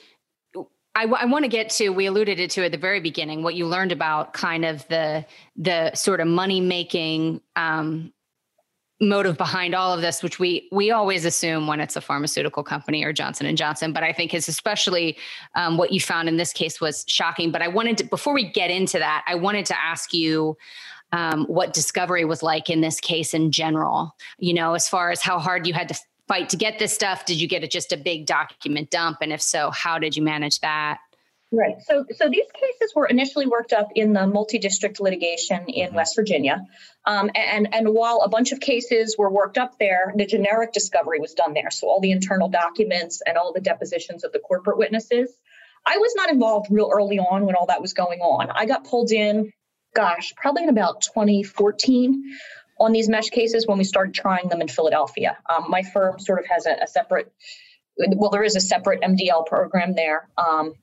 I, 0.96 1.06
I 1.06 1.26
want 1.26 1.46
to 1.46 1.50
get 1.50 1.72
to, 1.72 1.90
we 1.90 2.06
alluded 2.06 2.40
it 2.40 2.52
to 2.52 2.66
at 2.66 2.72
the 2.72 2.78
very 2.78 3.02
beginning, 3.02 3.44
what 3.44 3.56
you 3.56 3.66
learned 3.66 3.92
about 3.92 4.34
kind 4.34 4.66
of 4.66 4.88
the, 4.88 5.26
the 5.58 5.94
sort 5.96 6.22
of 6.22 6.28
money 6.28 6.62
making 6.62 7.42
um, 7.56 8.14
motive 9.02 9.38
behind 9.38 9.74
all 9.74 9.94
of 9.94 10.02
this 10.02 10.22
which 10.22 10.40
we 10.40 10.68
we 10.72 10.92
always 10.92 11.24
assume 11.24 11.68
when 11.68 11.80
it's 11.80 11.96
a 11.96 12.02
pharmaceutical 12.02 12.64
company 12.64 13.04
or 13.04 13.14
johnson 13.14 13.46
and 13.46 13.58
johnson 13.58 13.94
but 13.94 14.04
i 14.04 14.12
think 14.12 14.34
is 14.34 14.50
especially 14.50 15.18
um, 15.56 15.78
what 15.78 15.94
you 15.94 16.02
found 16.02 16.28
in 16.28 16.38
this 16.38 16.52
case 16.52 16.82
was 16.82 17.06
shocking. 17.08 17.52
But 17.52 17.62
i 17.62 17.68
wanted 17.68 17.98
to 18.00 18.04
before 18.06 18.34
we 18.34 18.50
get 18.50 18.70
into 18.70 19.00
that 19.00 19.24
i 19.28 19.36
wanted 19.36 19.66
to 19.68 19.80
ask 19.80 20.14
you 20.14 20.58
um, 21.12 21.46
what 21.46 21.74
discovery 21.74 22.26
was 22.26 22.44
like 22.44 22.70
in 22.70 22.82
this 22.82 23.00
case 23.00 23.34
in 23.34 23.52
general 23.52 24.16
you 24.38 24.54
know 24.54 24.74
as 24.74 24.90
far 24.90 25.12
as 25.12 25.22
how 25.22 25.40
hard 25.40 25.66
you 25.66 25.74
had 25.74 25.88
to 25.88 25.96
fight 26.30 26.48
to 26.48 26.56
get 26.56 26.78
this 26.78 26.94
stuff. 26.94 27.26
Did 27.26 27.42
you 27.42 27.48
get 27.48 27.64
it 27.64 27.72
just 27.72 27.92
a 27.92 27.98
big 27.98 28.28
document 28.28 28.92
dump? 28.92 29.18
And 29.20 29.34
if 29.34 29.42
so 29.42 29.72
how 29.72 29.98
did 29.98 30.16
you 30.16 30.22
manage 30.22 30.60
that 30.60 31.00
Right. 31.52 31.82
So, 31.82 32.06
so 32.16 32.30
these 32.30 32.46
cases 32.54 32.94
were 32.96 33.08
initially 33.08 33.48
worked 33.48 33.74
up 33.74 33.90
in 33.96 34.14
the 34.14 34.28
multi-district 34.28 35.02
litigation 35.02 35.68
in 35.68 35.88
mm-hmm. 35.88 35.96
West 35.96 36.16
Virginia, 36.16 36.64
um, 37.06 37.32
and 37.34 37.74
and 37.74 37.90
while 37.90 38.22
a 38.24 38.30
bunch 38.30 38.52
of 38.52 38.60
cases 38.60 39.16
were 39.18 39.32
worked 39.32 39.58
up 39.58 39.80
there, 39.80 40.14
the 40.16 40.28
generic 40.28 40.74
discovery 40.74 41.20
was 41.20 41.34
done 41.34 41.54
there. 41.56 41.72
So 41.72 41.88
all 41.88 42.02
the 42.02 42.12
internal 42.12 42.50
documents 42.50 43.24
and 43.26 43.36
all 43.36 43.52
the 43.52 43.62
depositions 43.62 44.24
of 44.24 44.32
the 44.32 44.40
corporate 44.40 44.78
witnesses. 44.78 45.34
I 45.88 45.98
was 45.98 46.14
not 46.16 46.30
involved 46.30 46.68
real 46.70 46.92
early 46.94 47.18
on 47.18 47.46
when 47.46 47.56
all 47.56 47.66
that 47.68 47.82
was 47.82 47.94
going 47.94 48.20
on. 48.20 48.52
I 48.52 48.66
got 48.66 48.84
pulled 48.84 49.12
in, 49.12 49.52
gosh, 49.96 50.34
probably 50.36 50.64
in 50.64 50.70
about 50.70 51.02
2014 51.02 52.24
on 52.80 52.92
these 52.92 53.10
mesh 53.10 53.30
cases 53.30 53.66
when 53.66 53.78
we 53.78 53.84
started 53.84 54.14
trying 54.14 54.50
them 54.50 54.62
in 54.62 54.68
Philadelphia. 54.68 55.38
Um, 55.50 55.66
my 55.70 55.82
firm 55.82 56.20
sort 56.20 56.40
of 56.40 56.46
has 56.48 56.66
a, 56.66 56.84
a, 56.84 56.88
separate, 56.88 57.32
well, 57.98 58.30
there 58.30 58.44
is 58.44 58.56
a 58.56 58.62
separate 58.62 59.02
MDL 59.02 59.46
program 59.48 59.96
there. 59.96 60.30
Um, 60.38 60.74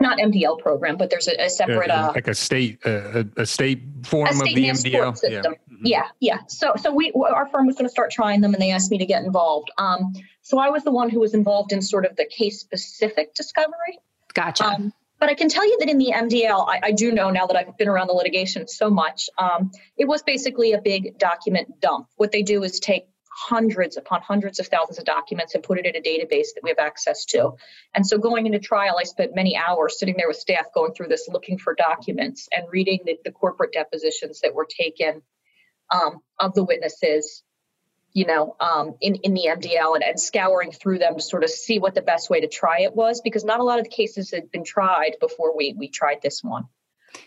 not 0.00 0.18
MDL 0.18 0.58
program, 0.58 0.96
but 0.96 1.10
there's 1.10 1.28
a, 1.28 1.44
a 1.44 1.50
separate 1.50 1.90
uh, 1.90 2.12
like 2.14 2.28
a 2.28 2.34
state 2.34 2.78
uh, 2.84 3.24
a 3.36 3.46
state 3.46 3.82
form 4.04 4.28
a 4.28 4.34
state 4.34 4.70
of 4.70 4.82
the 4.82 4.90
MDL 4.90 5.16
system. 5.16 5.30
Yeah. 5.32 5.74
Mm-hmm. 5.74 5.86
yeah, 5.86 6.08
yeah. 6.20 6.38
So 6.48 6.74
so 6.76 6.92
we 6.92 7.12
our 7.12 7.48
firm 7.48 7.66
was 7.66 7.76
going 7.76 7.86
to 7.86 7.90
start 7.90 8.10
trying 8.10 8.40
them, 8.40 8.54
and 8.54 8.62
they 8.62 8.70
asked 8.70 8.90
me 8.90 8.98
to 8.98 9.06
get 9.06 9.24
involved. 9.24 9.70
Um, 9.78 10.12
so 10.42 10.58
I 10.58 10.68
was 10.68 10.84
the 10.84 10.92
one 10.92 11.10
who 11.10 11.20
was 11.20 11.34
involved 11.34 11.72
in 11.72 11.82
sort 11.82 12.04
of 12.04 12.16
the 12.16 12.26
case 12.26 12.60
specific 12.60 13.34
discovery. 13.34 13.98
Gotcha. 14.34 14.66
Um, 14.66 14.92
but 15.18 15.30
I 15.30 15.34
can 15.34 15.48
tell 15.48 15.66
you 15.66 15.78
that 15.78 15.88
in 15.88 15.96
the 15.96 16.12
MDL, 16.14 16.68
I, 16.68 16.80
I, 16.88 16.92
do 16.92 17.10
know 17.10 17.30
now 17.30 17.46
that 17.46 17.56
I've 17.56 17.76
been 17.78 17.88
around 17.88 18.08
the 18.08 18.12
litigation 18.12 18.68
so 18.68 18.90
much. 18.90 19.30
Um, 19.38 19.70
it 19.96 20.06
was 20.06 20.22
basically 20.22 20.72
a 20.72 20.80
big 20.80 21.18
document 21.18 21.80
dump. 21.80 22.08
What 22.16 22.32
they 22.32 22.42
do 22.42 22.62
is 22.62 22.78
take 22.80 23.08
hundreds 23.36 23.98
upon 23.98 24.22
hundreds 24.22 24.58
of 24.58 24.66
thousands 24.66 24.98
of 24.98 25.04
documents 25.04 25.54
and 25.54 25.62
put 25.62 25.78
it 25.78 25.84
in 25.84 25.94
a 25.94 26.00
database 26.00 26.54
that 26.54 26.62
we 26.62 26.70
have 26.70 26.78
access 26.78 27.26
to. 27.26 27.52
And 27.94 28.06
so 28.06 28.16
going 28.16 28.46
into 28.46 28.58
trial, 28.58 28.96
I 28.98 29.04
spent 29.04 29.34
many 29.34 29.56
hours 29.56 29.98
sitting 29.98 30.14
there 30.16 30.28
with 30.28 30.38
staff 30.38 30.66
going 30.74 30.94
through 30.94 31.08
this, 31.08 31.28
looking 31.30 31.58
for 31.58 31.74
documents 31.74 32.48
and 32.50 32.66
reading 32.70 33.00
the, 33.04 33.18
the 33.24 33.32
corporate 33.32 33.72
depositions 33.72 34.40
that 34.40 34.54
were 34.54 34.66
taken 34.66 35.20
um, 35.90 36.20
of 36.40 36.54
the 36.54 36.64
witnesses, 36.64 37.44
you 38.12 38.24
know, 38.24 38.56
um, 38.58 38.94
in, 39.02 39.16
in 39.16 39.34
the 39.34 39.48
MDL 39.48 39.94
and, 39.96 40.02
and 40.02 40.18
scouring 40.18 40.72
through 40.72 40.98
them 40.98 41.16
to 41.16 41.22
sort 41.22 41.44
of 41.44 41.50
see 41.50 41.78
what 41.78 41.94
the 41.94 42.00
best 42.00 42.30
way 42.30 42.40
to 42.40 42.48
try 42.48 42.80
it 42.80 42.96
was, 42.96 43.20
because 43.20 43.44
not 43.44 43.60
a 43.60 43.64
lot 43.64 43.78
of 43.78 43.84
the 43.84 43.90
cases 43.90 44.30
had 44.30 44.50
been 44.50 44.64
tried 44.64 45.16
before 45.20 45.54
we, 45.54 45.74
we 45.76 45.88
tried 45.88 46.22
this 46.22 46.42
one. 46.42 46.64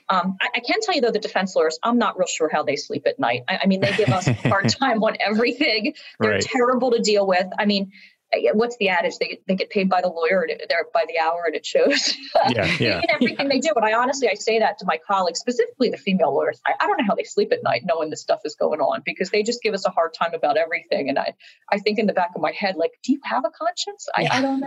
Um, 0.09 0.37
I, 0.41 0.49
I, 0.55 0.59
can 0.59 0.79
tell 0.81 0.95
you 0.95 1.01
though, 1.01 1.11
the 1.11 1.19
defense 1.19 1.55
lawyers, 1.55 1.77
I'm 1.83 1.97
not 1.97 2.17
real 2.17 2.27
sure 2.27 2.49
how 2.51 2.63
they 2.63 2.75
sleep 2.75 3.03
at 3.05 3.19
night. 3.19 3.43
I, 3.47 3.59
I 3.63 3.65
mean, 3.67 3.81
they 3.81 3.95
give 3.95 4.09
us 4.09 4.27
a 4.27 4.33
hard 4.33 4.69
time 4.79 5.03
on 5.03 5.17
everything. 5.19 5.93
They're 6.19 6.31
right. 6.31 6.41
terrible 6.41 6.91
to 6.91 6.99
deal 6.99 7.27
with. 7.27 7.47
I 7.57 7.65
mean, 7.65 7.91
uh, 8.33 8.39
what's 8.53 8.77
the 8.77 8.89
adage? 8.89 9.17
They, 9.19 9.39
they 9.47 9.55
get 9.55 9.69
paid 9.69 9.89
by 9.89 10.01
the 10.01 10.07
lawyer, 10.07 10.47
they're 10.47 10.85
by 10.93 11.05
the 11.07 11.19
hour, 11.19 11.43
and 11.45 11.55
it 11.55 11.65
shows. 11.65 12.15
Yeah, 12.49 12.77
yeah. 12.79 13.01
everything 13.09 13.49
they 13.49 13.59
do. 13.59 13.69
But 13.73 13.83
I 13.83 13.93
honestly, 13.93 14.29
I 14.29 14.33
say 14.33 14.59
that 14.59 14.79
to 14.79 14.85
my 14.85 14.97
colleagues, 14.97 15.39
specifically 15.39 15.89
the 15.89 15.97
female 15.97 16.33
lawyers. 16.33 16.59
I, 16.65 16.73
I, 16.79 16.87
don't 16.87 16.97
know 16.97 17.03
how 17.07 17.15
they 17.15 17.23
sleep 17.23 17.51
at 17.51 17.61
night 17.63 17.83
knowing 17.85 18.09
this 18.09 18.21
stuff 18.21 18.39
is 18.45 18.55
going 18.55 18.79
on 18.79 19.01
because 19.05 19.29
they 19.29 19.43
just 19.43 19.61
give 19.61 19.73
us 19.73 19.85
a 19.85 19.89
hard 19.89 20.13
time 20.13 20.33
about 20.33 20.57
everything. 20.57 21.09
And 21.09 21.19
I, 21.19 21.33
I 21.71 21.79
think 21.79 21.99
in 21.99 22.07
the 22.07 22.13
back 22.13 22.31
of 22.35 22.41
my 22.41 22.51
head, 22.51 22.75
like, 22.75 22.91
do 23.03 23.11
you 23.11 23.19
have 23.23 23.43
a 23.45 23.49
conscience? 23.49 24.07
I, 24.15 24.21
yeah. 24.21 24.33
I 24.33 24.41
don't 24.41 24.59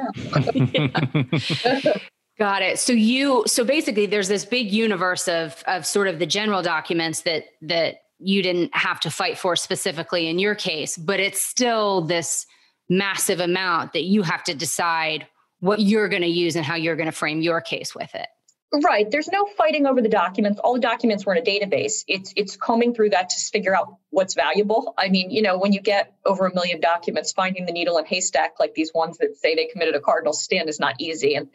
know. 1.84 1.92
Got 2.42 2.62
it. 2.62 2.80
So 2.80 2.92
you 2.92 3.44
so 3.46 3.62
basically 3.62 4.06
there's 4.06 4.26
this 4.26 4.44
big 4.44 4.72
universe 4.72 5.28
of 5.28 5.62
of 5.68 5.86
sort 5.86 6.08
of 6.08 6.18
the 6.18 6.26
general 6.26 6.60
documents 6.60 7.20
that 7.20 7.44
that 7.60 7.98
you 8.18 8.42
didn't 8.42 8.74
have 8.74 8.98
to 8.98 9.10
fight 9.12 9.38
for 9.38 9.54
specifically 9.54 10.26
in 10.26 10.40
your 10.40 10.56
case, 10.56 10.96
but 10.96 11.20
it's 11.20 11.40
still 11.40 12.00
this 12.00 12.44
massive 12.88 13.38
amount 13.38 13.92
that 13.92 14.02
you 14.02 14.22
have 14.22 14.42
to 14.42 14.56
decide 14.56 15.24
what 15.60 15.78
you're 15.78 16.08
going 16.08 16.22
to 16.22 16.26
use 16.26 16.56
and 16.56 16.66
how 16.66 16.74
you're 16.74 16.96
going 16.96 17.06
to 17.06 17.12
frame 17.12 17.42
your 17.42 17.60
case 17.60 17.94
with 17.94 18.12
it. 18.12 18.26
Right. 18.72 19.10
There's 19.10 19.28
no 19.28 19.44
fighting 19.44 19.86
over 19.86 20.00
the 20.00 20.08
documents. 20.08 20.58
All 20.58 20.72
the 20.72 20.80
documents 20.80 21.26
were 21.26 21.34
in 21.34 21.42
a 21.42 21.44
database. 21.44 22.04
It's 22.08 22.32
it's 22.36 22.56
combing 22.56 22.94
through 22.94 23.10
that 23.10 23.28
to 23.28 23.36
figure 23.52 23.76
out 23.76 23.96
what's 24.08 24.32
valuable. 24.34 24.94
I 24.96 25.10
mean, 25.10 25.30
you 25.30 25.42
know, 25.42 25.58
when 25.58 25.74
you 25.74 25.80
get 25.80 26.14
over 26.24 26.46
a 26.46 26.54
million 26.54 26.80
documents, 26.80 27.32
finding 27.32 27.66
the 27.66 27.72
needle 27.72 27.98
in 27.98 28.06
haystack 28.06 28.54
like 28.58 28.72
these 28.74 28.90
ones 28.94 29.18
that 29.18 29.36
say 29.36 29.54
they 29.54 29.66
committed 29.66 29.94
a 29.94 30.00
cardinal 30.00 30.32
sin 30.32 30.68
is 30.68 30.80
not 30.80 30.94
easy. 30.98 31.34
And 31.34 31.48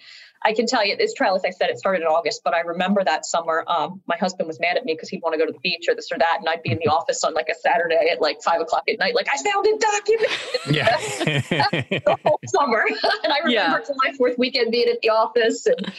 I 0.43 0.53
can 0.53 0.68
tell 0.68 0.86
you 0.86 0.95
this 0.95 1.15
trial, 1.15 1.36
as 1.36 1.43
I 1.43 1.49
said, 1.49 1.72
it 1.72 1.80
started 1.80 2.01
in 2.01 2.07
August, 2.07 2.41
but 2.43 2.53
I 2.53 2.59
remember 2.59 3.03
that 3.03 3.26
summer, 3.26 3.63
um, 3.68 4.01
my 4.07 4.15
husband 4.18 4.47
was 4.47 4.59
mad 4.59 4.78
at 4.78 4.86
me 4.86 4.93
because 4.93 5.09
he'd 5.09 5.24
want 5.24 5.34
to 5.34 5.39
go 5.39 5.45
to 5.47 5.51
the 5.51 5.59
beach 5.59 5.86
or 5.89 5.95
this 5.95 6.11
or 6.11 6.20
that. 6.20 6.38
And 6.39 6.47
I'd 6.47 6.61
be 6.61 6.72
in 6.72 6.78
the 6.78 6.91
office 6.91 7.24
on 7.24 7.34
like 7.34 7.49
a 7.49 7.55
Saturday 7.55 8.09
at 8.11 8.22
like 8.22 8.43
five 8.43 8.61
o'clock 8.61 8.84
at 8.88 8.99
night, 8.99 9.15
like, 9.15 9.28
I 9.34 9.41
found 9.41 9.65
a 9.65 9.78
document. 9.80 10.32
Yeah. 10.70 10.97
the 12.05 12.18
whole 12.24 12.39
summer. 12.45 12.86
and 13.24 13.34
I 13.34 13.39
remember 13.39 13.49
yeah. 13.49 13.80
July 13.86 14.15
4th 14.20 14.38
weekend 14.38 14.72
being 14.72 14.89
at 14.89 15.01
the 15.01 15.09
office 15.09 15.65
and 15.65 15.91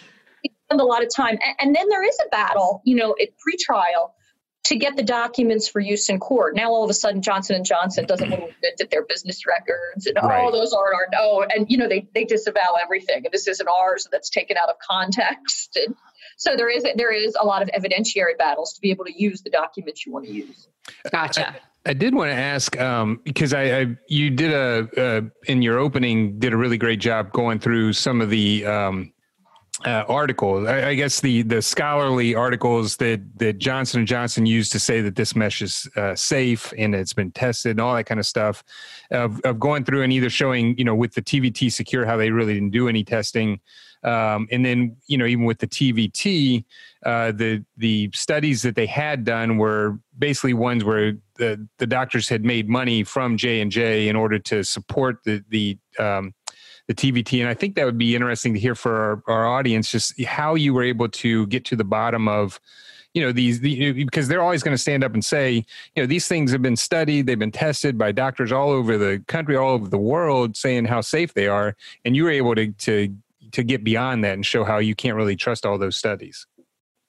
spend 0.68 0.80
a 0.80 0.84
lot 0.84 1.02
of 1.02 1.08
time. 1.14 1.38
And, 1.44 1.56
and, 1.58 1.76
then 1.76 1.88
there 1.88 2.04
is 2.04 2.16
a 2.24 2.28
battle, 2.28 2.82
you 2.84 2.96
know, 2.96 3.14
at 3.20 3.28
pretrial 3.30 4.10
to 4.64 4.76
get 4.76 4.96
the 4.96 5.02
documents 5.02 5.66
for 5.66 5.80
use 5.80 6.10
in 6.10 6.20
court. 6.20 6.54
Now 6.54 6.70
all 6.70 6.84
of 6.84 6.90
a 6.90 6.94
sudden 6.94 7.22
Johnson 7.22 7.56
and 7.56 7.64
Johnson 7.64 8.04
doesn't 8.04 8.28
want 8.28 8.42
to 8.42 8.48
admit 8.48 8.74
that 8.78 8.90
their 8.90 9.04
business 9.04 9.46
records 9.46 10.06
and 10.06 10.18
right. 10.22 10.44
oh 10.44 10.50
those 10.50 10.74
aren't 10.74 10.94
our 10.94 11.06
no 11.10 11.42
and 11.48 11.70
you 11.70 11.78
know 11.78 11.88
they 11.88 12.06
they 12.14 12.24
disavow 12.24 12.76
everything 12.82 13.24
and 13.24 13.32
this 13.32 13.48
isn't 13.48 13.66
ours 13.66 14.04
and 14.04 14.12
that's 14.12 14.28
taken 14.28 14.58
out 14.58 14.68
of 14.68 14.76
context 14.86 15.78
and 15.82 15.94
so 16.36 16.54
there 16.54 16.68
is 16.68 16.84
there 16.96 17.12
is 17.12 17.34
a 17.40 17.46
lot 17.46 17.62
of 17.62 17.68
evidentiary 17.68 18.36
battles 18.36 18.74
to 18.74 18.80
be 18.82 18.90
able 18.90 19.06
to 19.06 19.12
use 19.16 19.40
the 19.40 19.50
documents 19.50 20.04
you 20.04 20.12
want 20.12 20.26
to 20.26 20.32
use. 20.32 20.68
Gotcha. 21.10 21.56
I, 21.86 21.90
I 21.90 21.92
did 21.94 22.14
want 22.14 22.30
to 22.30 22.36
ask 22.36 22.78
um, 22.78 23.20
because 23.24 23.54
I, 23.54 23.80
I, 23.80 23.86
you 24.08 24.28
did 24.28 24.52
a 24.52 24.88
uh, 24.98 25.20
in 25.46 25.62
your 25.62 25.78
opening 25.78 26.38
did 26.38 26.52
a 26.52 26.56
really 26.58 26.76
great 26.76 27.00
job 27.00 27.32
going 27.32 27.58
through 27.58 27.94
some 27.94 28.20
of 28.20 28.28
the 28.28 28.66
um, 28.66 29.12
uh, 29.84 30.04
articles. 30.08 30.66
I, 30.66 30.88
I, 30.88 30.94
guess 30.94 31.20
the 31.20 31.42
the 31.42 31.62
scholarly 31.62 32.34
articles 32.34 32.96
that 32.96 33.20
that 33.38 33.58
Johnson 33.58 34.00
and 34.00 34.08
Johnson 34.08 34.44
used 34.44 34.72
to 34.72 34.80
say 34.80 35.00
that 35.02 35.14
this 35.14 35.36
mesh 35.36 35.62
is 35.62 35.88
uh, 35.96 36.14
safe 36.16 36.72
and 36.76 36.94
it's 36.94 37.12
been 37.12 37.30
tested 37.30 37.72
and 37.72 37.80
all 37.80 37.94
that 37.94 38.04
kind 38.04 38.18
of 38.18 38.26
stuff. 38.26 38.64
Of, 39.10 39.40
of 39.42 39.58
going 39.58 39.84
through 39.84 40.02
and 40.02 40.12
either 40.12 40.30
showing 40.30 40.76
you 40.78 40.84
know 40.84 40.94
with 40.94 41.14
the 41.14 41.22
TVT 41.22 41.68
Secur 41.68 42.04
how 42.04 42.16
they 42.16 42.30
really 42.30 42.54
didn't 42.54 42.70
do 42.70 42.88
any 42.88 43.04
testing, 43.04 43.60
um, 44.02 44.48
and 44.50 44.66
then 44.66 44.96
you 45.06 45.16
know 45.16 45.26
even 45.26 45.44
with 45.44 45.58
the 45.58 45.68
TVT, 45.68 46.64
uh, 47.06 47.30
the 47.32 47.64
the 47.76 48.10
studies 48.12 48.62
that 48.62 48.74
they 48.74 48.86
had 48.86 49.24
done 49.24 49.58
were 49.58 49.98
basically 50.18 50.54
ones 50.54 50.82
where 50.82 51.12
the 51.36 51.66
the 51.78 51.86
doctors 51.86 52.28
had 52.28 52.44
made 52.44 52.68
money 52.68 53.04
from 53.04 53.36
J 53.36 53.60
and 53.60 53.70
J 53.70 54.08
in 54.08 54.16
order 54.16 54.40
to 54.40 54.64
support 54.64 55.22
the 55.24 55.44
the 55.50 55.78
um, 56.00 56.34
the 56.88 56.94
TVT. 56.94 57.40
And 57.40 57.48
I 57.48 57.54
think 57.54 57.76
that 57.76 57.84
would 57.84 57.98
be 57.98 58.16
interesting 58.16 58.54
to 58.54 58.60
hear 58.60 58.74
for 58.74 59.22
our, 59.28 59.34
our 59.34 59.46
audience 59.46 59.90
just 59.92 60.20
how 60.24 60.54
you 60.54 60.74
were 60.74 60.82
able 60.82 61.08
to 61.08 61.46
get 61.46 61.64
to 61.66 61.76
the 61.76 61.84
bottom 61.84 62.26
of 62.26 62.58
you 63.14 63.22
know 63.22 63.32
these 63.32 63.60
the, 63.60 63.92
because 63.92 64.28
they're 64.28 64.42
always 64.42 64.62
going 64.62 64.74
to 64.74 64.80
stand 64.80 65.02
up 65.02 65.14
and 65.14 65.24
say 65.24 65.64
you 65.94 66.02
know 66.02 66.06
these 66.06 66.28
things 66.28 66.52
have 66.52 66.60
been 66.60 66.76
studied 66.76 67.26
they've 67.26 67.38
been 67.38 67.50
tested 67.50 67.96
by 67.96 68.12
doctors 68.12 68.52
all 68.52 68.70
over 68.70 68.98
the 68.98 69.22
country 69.26 69.56
all 69.56 69.70
over 69.70 69.88
the 69.88 69.98
world 69.98 70.56
saying 70.56 70.84
how 70.84 71.00
safe 71.00 71.32
they 71.32 71.48
are 71.48 71.74
and 72.04 72.14
you 72.14 72.22
were 72.22 72.30
able 72.30 72.54
to 72.54 72.70
to 72.72 73.12
to 73.50 73.62
get 73.62 73.82
beyond 73.82 74.22
that 74.22 74.34
and 74.34 74.44
show 74.44 74.62
how 74.62 74.76
you 74.76 74.94
can't 74.94 75.16
really 75.16 75.36
trust 75.36 75.64
all 75.64 75.78
those 75.78 75.96
studies 75.96 76.46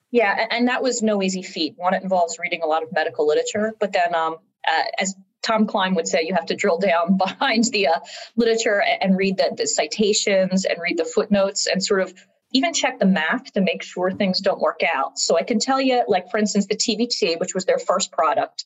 yeah 0.10 0.48
and 0.50 0.70
that 0.70 0.82
was 0.82 1.04
no 1.04 1.22
easy 1.22 1.44
feat 1.44 1.74
one 1.76 1.94
it 1.94 2.02
involves 2.02 2.40
reading 2.40 2.62
a 2.64 2.66
lot 2.66 2.82
of 2.82 2.90
medical 2.94 3.28
literature 3.28 3.74
but 3.80 3.92
then 3.92 4.16
um, 4.16 4.38
uh, 4.68 4.84
as 5.00 5.16
Tom 5.42 5.68
Kline 5.68 5.96
would 5.96 6.08
say 6.08 6.24
you 6.24 6.34
have 6.34 6.48
to 6.48 6.56
drill 6.56 6.78
down 6.78 7.18
behind 7.18 7.66
the 7.66 7.88
uh, 7.88 8.00
literature 8.36 8.82
and 8.82 9.18
read 9.18 9.38
the, 9.38 9.54
the 9.56 9.68
citations 9.68 10.66
and 10.66 10.78
read 10.82 10.98
the 10.98 11.06
footnotes 11.06 11.68
and 11.68 11.84
sort 11.84 12.02
of 12.02 12.14
even 12.52 12.74
check 12.74 13.00
the 13.00 13.06
math 13.06 13.54
to 13.54 13.62
make 13.62 13.84
sure 13.84 14.12
things 14.12 14.40
don't 14.40 14.60
work 14.60 14.82
out. 14.84 15.20
So 15.20 15.38
I 15.38 15.44
can 15.44 15.60
tell 15.60 15.80
you, 15.80 16.04
like 16.08 16.32
for 16.32 16.38
instance, 16.38 16.66
the 16.66 16.76
TVT, 16.76 17.40
which 17.40 17.54
was 17.54 17.66
their 17.66 17.78
first 17.78 18.12
product, 18.12 18.66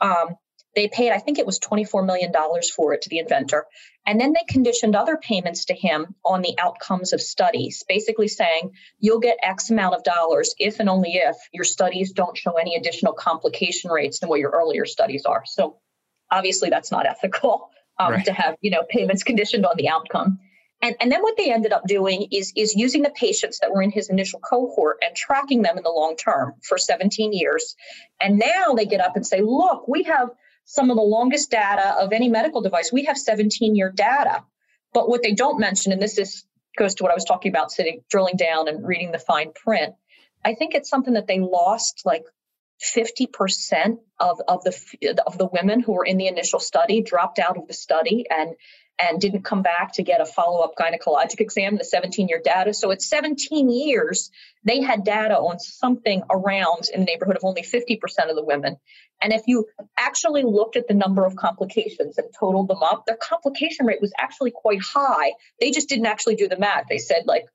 um, 0.00 0.36
they 0.74 0.88
paid, 0.88 1.12
I 1.12 1.18
think 1.18 1.38
it 1.38 1.46
was 1.46 1.58
$24 1.58 2.06
million 2.06 2.32
for 2.74 2.94
it 2.94 3.02
to 3.02 3.10
the 3.10 3.18
inventor. 3.18 3.66
And 4.06 4.20
then 4.20 4.32
they 4.32 4.44
conditioned 4.48 4.96
other 4.96 5.16
payments 5.16 5.66
to 5.66 5.74
him 5.74 6.14
on 6.24 6.42
the 6.42 6.54
outcomes 6.58 7.12
of 7.12 7.20
studies, 7.20 7.84
basically 7.86 8.28
saying 8.28 8.72
you'll 8.98 9.20
get 9.20 9.36
X 9.42 9.70
amount 9.70 9.94
of 9.94 10.02
dollars 10.02 10.54
if 10.58 10.80
and 10.80 10.88
only 10.88 11.16
if 11.16 11.36
your 11.52 11.64
studies 11.64 12.12
don't 12.12 12.36
show 12.36 12.52
any 12.52 12.76
additional 12.76 13.12
complication 13.12 13.90
rates 13.90 14.20
than 14.20 14.28
what 14.28 14.40
your 14.40 14.50
earlier 14.50 14.86
studies 14.86 15.24
are. 15.26 15.44
So 15.46 15.78
obviously 16.32 16.70
that's 16.70 16.90
not 16.90 17.06
ethical 17.06 17.70
um, 17.98 18.12
right. 18.12 18.24
to 18.24 18.32
have 18.32 18.56
you 18.60 18.70
know 18.70 18.82
payments 18.88 19.22
conditioned 19.22 19.64
on 19.64 19.76
the 19.76 19.88
outcome. 19.88 20.38
And, 20.84 20.96
and 21.00 21.12
then 21.12 21.22
what 21.22 21.36
they 21.36 21.52
ended 21.52 21.72
up 21.72 21.86
doing 21.86 22.26
is 22.32 22.52
is 22.56 22.74
using 22.74 23.02
the 23.02 23.10
patients 23.10 23.60
that 23.60 23.70
were 23.70 23.82
in 23.82 23.92
his 23.92 24.10
initial 24.10 24.40
cohort 24.40 24.96
and 25.00 25.14
tracking 25.14 25.62
them 25.62 25.76
in 25.76 25.84
the 25.84 25.90
long 25.90 26.16
term 26.16 26.54
for 26.62 26.76
17 26.76 27.32
years. 27.32 27.76
And 28.20 28.38
now 28.38 28.74
they 28.74 28.86
get 28.86 29.00
up 29.00 29.14
and 29.14 29.24
say 29.24 29.40
look 29.40 29.86
we 29.86 30.02
have 30.04 30.30
some 30.64 30.90
of 30.90 30.96
the 30.96 31.02
longest 31.02 31.50
data 31.50 31.94
of 32.00 32.12
any 32.12 32.28
medical 32.28 32.62
device. 32.62 32.92
We 32.92 33.04
have 33.04 33.18
17 33.18 33.76
year 33.76 33.92
data. 33.94 34.42
But 34.92 35.08
what 35.08 35.22
they 35.22 35.32
don't 35.32 35.60
mention 35.60 35.92
and 35.92 36.02
this 36.02 36.18
is 36.18 36.44
goes 36.76 36.94
to 36.94 37.02
what 37.02 37.12
i 37.12 37.14
was 37.14 37.24
talking 37.24 37.50
about 37.50 37.70
sitting 37.70 38.02
drilling 38.10 38.36
down 38.36 38.68
and 38.68 38.86
reading 38.86 39.12
the 39.12 39.18
fine 39.18 39.52
print 39.52 39.94
i 40.44 40.54
think 40.54 40.74
it's 40.74 40.88
something 40.88 41.14
that 41.14 41.26
they 41.26 41.38
lost 41.38 42.02
like 42.04 42.24
50% 42.82 43.98
of, 44.18 44.40
of 44.48 44.64
the 44.64 45.22
of 45.26 45.38
the 45.38 45.46
women 45.46 45.80
who 45.80 45.92
were 45.92 46.04
in 46.04 46.16
the 46.16 46.26
initial 46.26 46.58
study 46.58 47.00
dropped 47.00 47.38
out 47.38 47.56
of 47.56 47.66
the 47.68 47.74
study 47.74 48.26
and 48.28 48.54
and 48.98 49.20
didn't 49.20 49.42
come 49.42 49.62
back 49.62 49.94
to 49.94 50.02
get 50.02 50.20
a 50.20 50.26
follow-up 50.26 50.74
gynecologic 50.78 51.40
exam 51.40 51.76
the 51.76 51.84
17 51.84 52.28
year 52.28 52.40
data. 52.44 52.74
So 52.74 52.90
at 52.90 53.00
17 53.00 53.70
years 53.70 54.30
they 54.64 54.80
had 54.80 55.04
data 55.04 55.34
on 55.34 55.58
something 55.58 56.22
around 56.30 56.88
in 56.92 57.00
the 57.00 57.06
neighborhood 57.06 57.36
of 57.36 57.44
only 57.44 57.62
50% 57.62 57.98
of 58.28 58.36
the 58.36 58.44
women. 58.44 58.76
And 59.20 59.32
if 59.32 59.42
you 59.46 59.66
actually 59.96 60.42
looked 60.42 60.76
at 60.76 60.88
the 60.88 60.94
number 60.94 61.24
of 61.24 61.36
complications 61.36 62.18
and 62.18 62.28
totaled 62.38 62.68
them 62.68 62.82
up 62.82 63.04
their 63.06 63.16
complication 63.16 63.86
rate 63.86 64.00
was 64.00 64.12
actually 64.18 64.50
quite 64.50 64.80
high. 64.82 65.32
They 65.60 65.70
just 65.70 65.88
didn't 65.88 66.06
actually 66.06 66.34
do 66.34 66.48
the 66.48 66.58
math. 66.58 66.86
They 66.88 66.98
said 66.98 67.22
like 67.26 67.46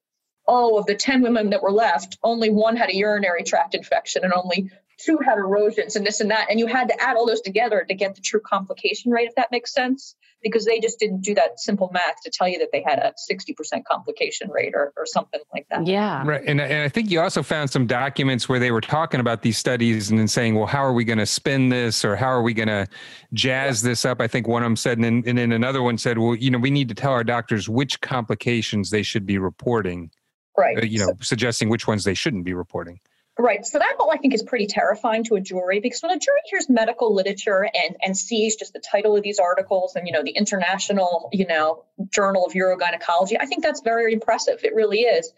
oh, 0.47 0.77
of 0.77 0.85
the 0.85 0.95
10 0.95 1.21
women 1.21 1.49
that 1.49 1.61
were 1.61 1.71
left, 1.73 2.17
only 2.23 2.49
one 2.49 2.77
had 2.77 2.89
a 2.89 2.95
urinary 2.95 3.43
tract 3.43 3.75
infection 3.75 4.23
and 4.23 4.31
only 4.33 4.71
two 4.97 5.17
had 5.23 5.37
erosions 5.37 5.95
and 5.95 6.05
this 6.05 6.19
and 6.19 6.31
that. 6.31 6.47
And 6.49 6.59
you 6.59 6.67
had 6.67 6.87
to 6.89 7.01
add 7.01 7.15
all 7.15 7.25
those 7.25 7.41
together 7.41 7.85
to 7.87 7.93
get 7.93 8.15
the 8.15 8.21
true 8.21 8.39
complication 8.39 9.11
rate, 9.11 9.27
if 9.27 9.35
that 9.35 9.51
makes 9.51 9.73
sense, 9.73 10.15
because 10.41 10.65
they 10.65 10.79
just 10.79 10.99
didn't 10.99 11.21
do 11.21 11.35
that 11.35 11.59
simple 11.59 11.89
math 11.93 12.21
to 12.23 12.31
tell 12.31 12.47
you 12.47 12.57
that 12.59 12.69
they 12.71 12.83
had 12.85 12.99
a 12.99 13.13
60% 13.31 13.83
complication 13.85 14.49
rate 14.49 14.73
or, 14.73 14.93
or 14.97 15.05
something 15.05 15.39
like 15.53 15.67
that. 15.69 15.85
Yeah. 15.85 16.23
Right. 16.25 16.41
And, 16.45 16.59
and 16.59 16.83
I 16.83 16.89
think 16.89 17.11
you 17.11 17.21
also 17.21 17.43
found 17.43 17.69
some 17.69 17.85
documents 17.85 18.49
where 18.49 18.59
they 18.59 18.71
were 18.71 18.81
talking 18.81 19.19
about 19.19 19.41
these 19.41 19.57
studies 19.57 20.09
and 20.09 20.19
then 20.19 20.27
saying, 20.27 20.55
well, 20.55 20.67
how 20.67 20.83
are 20.83 20.93
we 20.93 21.03
going 21.03 21.19
to 21.19 21.25
spin 21.25 21.69
this 21.69 22.03
or 22.03 22.15
how 22.15 22.27
are 22.27 22.41
we 22.41 22.53
going 22.53 22.67
to 22.67 22.87
jazz 23.33 23.81
this 23.81 24.05
up? 24.05 24.19
I 24.19 24.27
think 24.27 24.47
one 24.47 24.63
of 24.63 24.65
them 24.65 24.75
said, 24.75 24.97
and 24.97 25.03
then, 25.03 25.23
and 25.27 25.37
then 25.37 25.51
another 25.51 25.83
one 25.83 25.97
said, 25.97 26.17
well, 26.17 26.35
you 26.35 26.49
know, 26.49 26.59
we 26.59 26.71
need 26.71 26.89
to 26.89 26.95
tell 26.95 27.11
our 27.11 27.23
doctors 27.23 27.69
which 27.69 28.01
complications 28.01 28.89
they 28.89 29.03
should 29.03 29.25
be 29.25 29.37
reporting. 29.37 30.11
Right. 30.57 30.77
Uh, 30.77 30.85
you 30.85 30.99
know, 30.99 31.07
so, 31.07 31.17
suggesting 31.21 31.69
which 31.69 31.87
ones 31.87 32.03
they 32.03 32.15
shouldn't 32.15 32.43
be 32.43 32.55
reporting. 32.55 32.99
Right. 33.39 33.63
So 33.65 33.77
that 33.77 33.97
all 33.99 34.11
I 34.11 34.17
think 34.17 34.33
is 34.33 34.41
pretty 34.41 34.65
terrifying 34.65 35.23
to 35.25 35.35
a 35.35 35.39
jury 35.39 35.79
because 35.79 36.01
when 36.01 36.11
a 36.11 36.17
jury 36.17 36.39
hears 36.49 36.69
medical 36.69 37.13
literature 37.13 37.63
and, 37.63 37.95
and 38.01 38.17
sees 38.17 38.55
just 38.55 38.73
the 38.73 38.79
title 38.79 39.15
of 39.15 39.21
these 39.21 39.37
articles 39.37 39.95
and, 39.95 40.07
you 40.07 40.13
know, 40.13 40.23
the 40.23 40.31
International, 40.31 41.29
you 41.31 41.45
know, 41.45 41.83
Journal 42.11 42.45
of 42.47 42.53
Urogynecology, 42.53 43.37
I 43.39 43.45
think 43.45 43.61
that's 43.63 43.81
very 43.81 44.13
impressive. 44.13 44.63
It 44.63 44.73
really 44.73 45.01
is. 45.01 45.31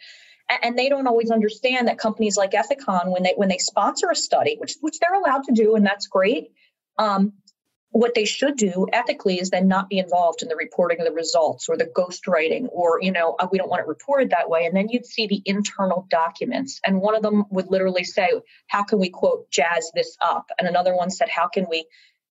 And, 0.50 0.60
and 0.64 0.80
they 0.80 0.88
don't 0.88 1.08
always 1.08 1.30
understand 1.30 1.90
that 1.90 1.98
companies 1.98 2.38
like 2.38 2.52
Ethicon, 2.52 3.12
when 3.12 3.24
they 3.24 3.34
when 3.36 3.50
they 3.50 3.58
sponsor 3.58 4.10
a 4.10 4.16
study, 4.16 4.56
which 4.60 4.76
which 4.80 4.98
they're 5.00 5.20
allowed 5.20 5.44
to 5.46 5.52
do, 5.52 5.76
and 5.76 5.86
that's 5.86 6.08
great, 6.08 6.52
um, 6.98 7.34
what 7.92 8.14
they 8.14 8.26
should 8.26 8.56
do 8.56 8.88
ethically 8.94 9.40
is 9.40 9.50
then 9.50 9.68
not 9.68 9.90
be 9.90 9.98
involved 9.98 10.42
in 10.42 10.48
the 10.48 10.56
reporting 10.56 11.00
of 11.00 11.06
the 11.06 11.14
results 11.14 11.68
or 11.70 11.78
the 11.78 11.86
ghostwriting 11.86 12.68
or 12.72 13.00
you 13.02 13.12
know 13.12 13.36
uh, 13.40 13.48
we 13.52 13.58
don't 13.58 13.70
want 13.70 13.82
it 13.82 13.88
reported 13.88 14.30
that 14.30 14.50
way. 14.50 14.66
And 14.66 14.76
then 14.76 14.90
you'd 14.90 15.06
see 15.06 15.28
the 15.28 15.42
internal 15.46 16.06
documents 16.10 16.80
and 16.86 17.02
one 17.02 17.16
of 17.16 17.24
them 17.24 17.46
would 17.50 17.68
literally 17.70 18.04
say 18.04 18.30
how 18.68 18.84
can 18.84 19.00
we 19.00 19.10
quote 19.10 19.50
jazz 19.50 19.92
this 19.96 20.16
up? 20.22 20.50
And 20.58 20.68
another 20.68 20.96
one 20.96 21.10
said 21.10 21.30
how 21.30 21.48
can 21.48 21.66
we 21.70 21.86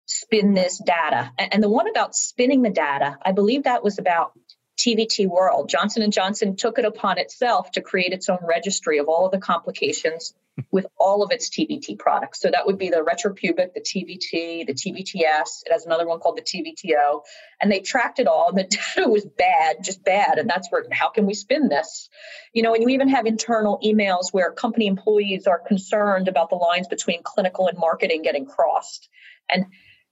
spin 0.04 0.54
this 0.54 0.78
data? 0.78 1.32
And 1.38 1.62
the 1.62 1.68
one 1.68 1.88
about 1.88 2.14
spinning 2.14 2.62
the 2.62 2.70
data 2.70 3.16
i 3.24 3.32
believe 3.32 3.64
that 3.64 3.82
was 3.82 3.98
about 3.98 4.32
TVT 4.76 5.28
World. 5.28 5.68
Johnson 5.68 6.08
& 6.10 6.12
Johnson 6.12 6.56
took 6.56 6.78
it 6.78 6.84
upon 6.84 7.18
itself 7.18 7.70
to 7.72 7.80
create 7.80 8.12
its 8.12 8.28
own 8.28 8.38
registry 8.42 8.98
of 8.98 9.08
all 9.08 9.26
of 9.26 9.32
the 9.32 9.38
complications 9.38 10.34
with 10.70 10.86
all 10.98 11.22
of 11.22 11.30
its 11.32 11.50
TVT 11.50 11.98
products. 11.98 12.40
So 12.40 12.50
that 12.50 12.66
would 12.66 12.78
be 12.78 12.88
the 12.88 12.96
retropubic, 12.96 13.74
the 13.74 13.80
TVT, 13.80 14.66
the 14.66 14.74
TVTS. 14.74 15.64
It 15.66 15.72
has 15.72 15.84
another 15.84 16.06
one 16.06 16.18
called 16.18 16.38
the 16.38 16.42
TVTO. 16.42 17.22
And 17.60 17.70
they 17.70 17.80
tracked 17.80 18.18
it 18.18 18.26
all, 18.26 18.48
and 18.48 18.58
the 18.58 18.64
data 18.96 19.08
was 19.08 19.24
bad, 19.24 19.76
just 19.82 20.04
bad. 20.04 20.38
And 20.38 20.48
that's 20.48 20.70
where, 20.70 20.84
how 20.92 21.10
can 21.10 21.26
we 21.26 21.34
spin 21.34 21.68
this? 21.68 22.08
You 22.52 22.62
know, 22.62 22.74
and 22.74 22.82
you 22.82 22.88
even 22.90 23.08
have 23.08 23.26
internal 23.26 23.78
emails 23.84 24.32
where 24.32 24.50
company 24.52 24.86
employees 24.86 25.46
are 25.46 25.58
concerned 25.58 26.28
about 26.28 26.50
the 26.50 26.56
lines 26.56 26.88
between 26.88 27.22
clinical 27.22 27.68
and 27.68 27.78
marketing 27.78 28.22
getting 28.22 28.46
crossed. 28.46 29.08
And 29.50 29.66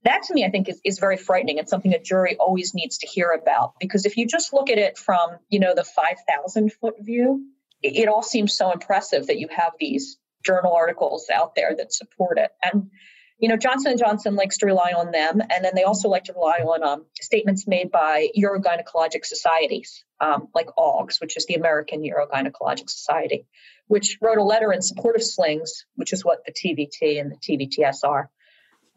that 0.05 0.23
to 0.23 0.33
me 0.33 0.45
i 0.45 0.49
think 0.49 0.69
is, 0.69 0.79
is 0.85 0.99
very 0.99 1.17
frightening 1.17 1.59
and 1.59 1.67
something 1.67 1.93
a 1.93 1.99
jury 1.99 2.37
always 2.37 2.73
needs 2.73 2.99
to 2.99 3.07
hear 3.07 3.31
about 3.31 3.73
because 3.79 4.05
if 4.05 4.17
you 4.17 4.25
just 4.25 4.53
look 4.53 4.69
at 4.69 4.77
it 4.77 4.97
from 4.97 5.31
you 5.49 5.59
know 5.59 5.73
the 5.75 5.83
5000 5.83 6.71
foot 6.73 6.95
view 6.99 7.45
it, 7.81 7.95
it 7.97 8.07
all 8.07 8.23
seems 8.23 8.55
so 8.55 8.71
impressive 8.71 9.27
that 9.27 9.37
you 9.37 9.47
have 9.51 9.73
these 9.79 10.17
journal 10.45 10.73
articles 10.73 11.27
out 11.33 11.55
there 11.55 11.75
that 11.75 11.93
support 11.93 12.37
it. 12.37 12.51
And 12.63 12.89
you 13.37 13.49
know, 13.49 13.57
Johnson 13.57 13.97
& 13.97 13.99
Johnson 13.99 14.35
likes 14.35 14.59
to 14.59 14.65
rely 14.65 14.93
on 14.93 15.11
them, 15.11 15.41
and 15.41 15.65
then 15.65 15.73
they 15.75 15.83
also 15.83 16.07
like 16.07 16.23
to 16.25 16.33
rely 16.33 16.59
on 16.59 16.83
um, 16.83 17.05
statements 17.19 17.67
made 17.67 17.91
by 17.91 18.29
urogynecologic 18.37 19.25
societies, 19.25 20.05
um, 20.21 20.47
like 20.55 20.67
AUGS, 20.77 21.19
which 21.19 21.35
is 21.35 21.45
the 21.45 21.55
American 21.55 22.01
Urogynecologic 22.01 22.89
Society, 22.89 23.45
which 23.87 24.19
wrote 24.21 24.37
a 24.37 24.43
letter 24.43 24.71
in 24.71 24.81
support 24.81 25.17
of 25.17 25.23
slings, 25.23 25.85
which 25.95 26.13
is 26.13 26.23
what 26.23 26.45
the 26.45 26.53
TVT 26.53 27.19
and 27.19 27.29
the 27.29 27.35
TVTS 27.35 28.05
are, 28.05 28.29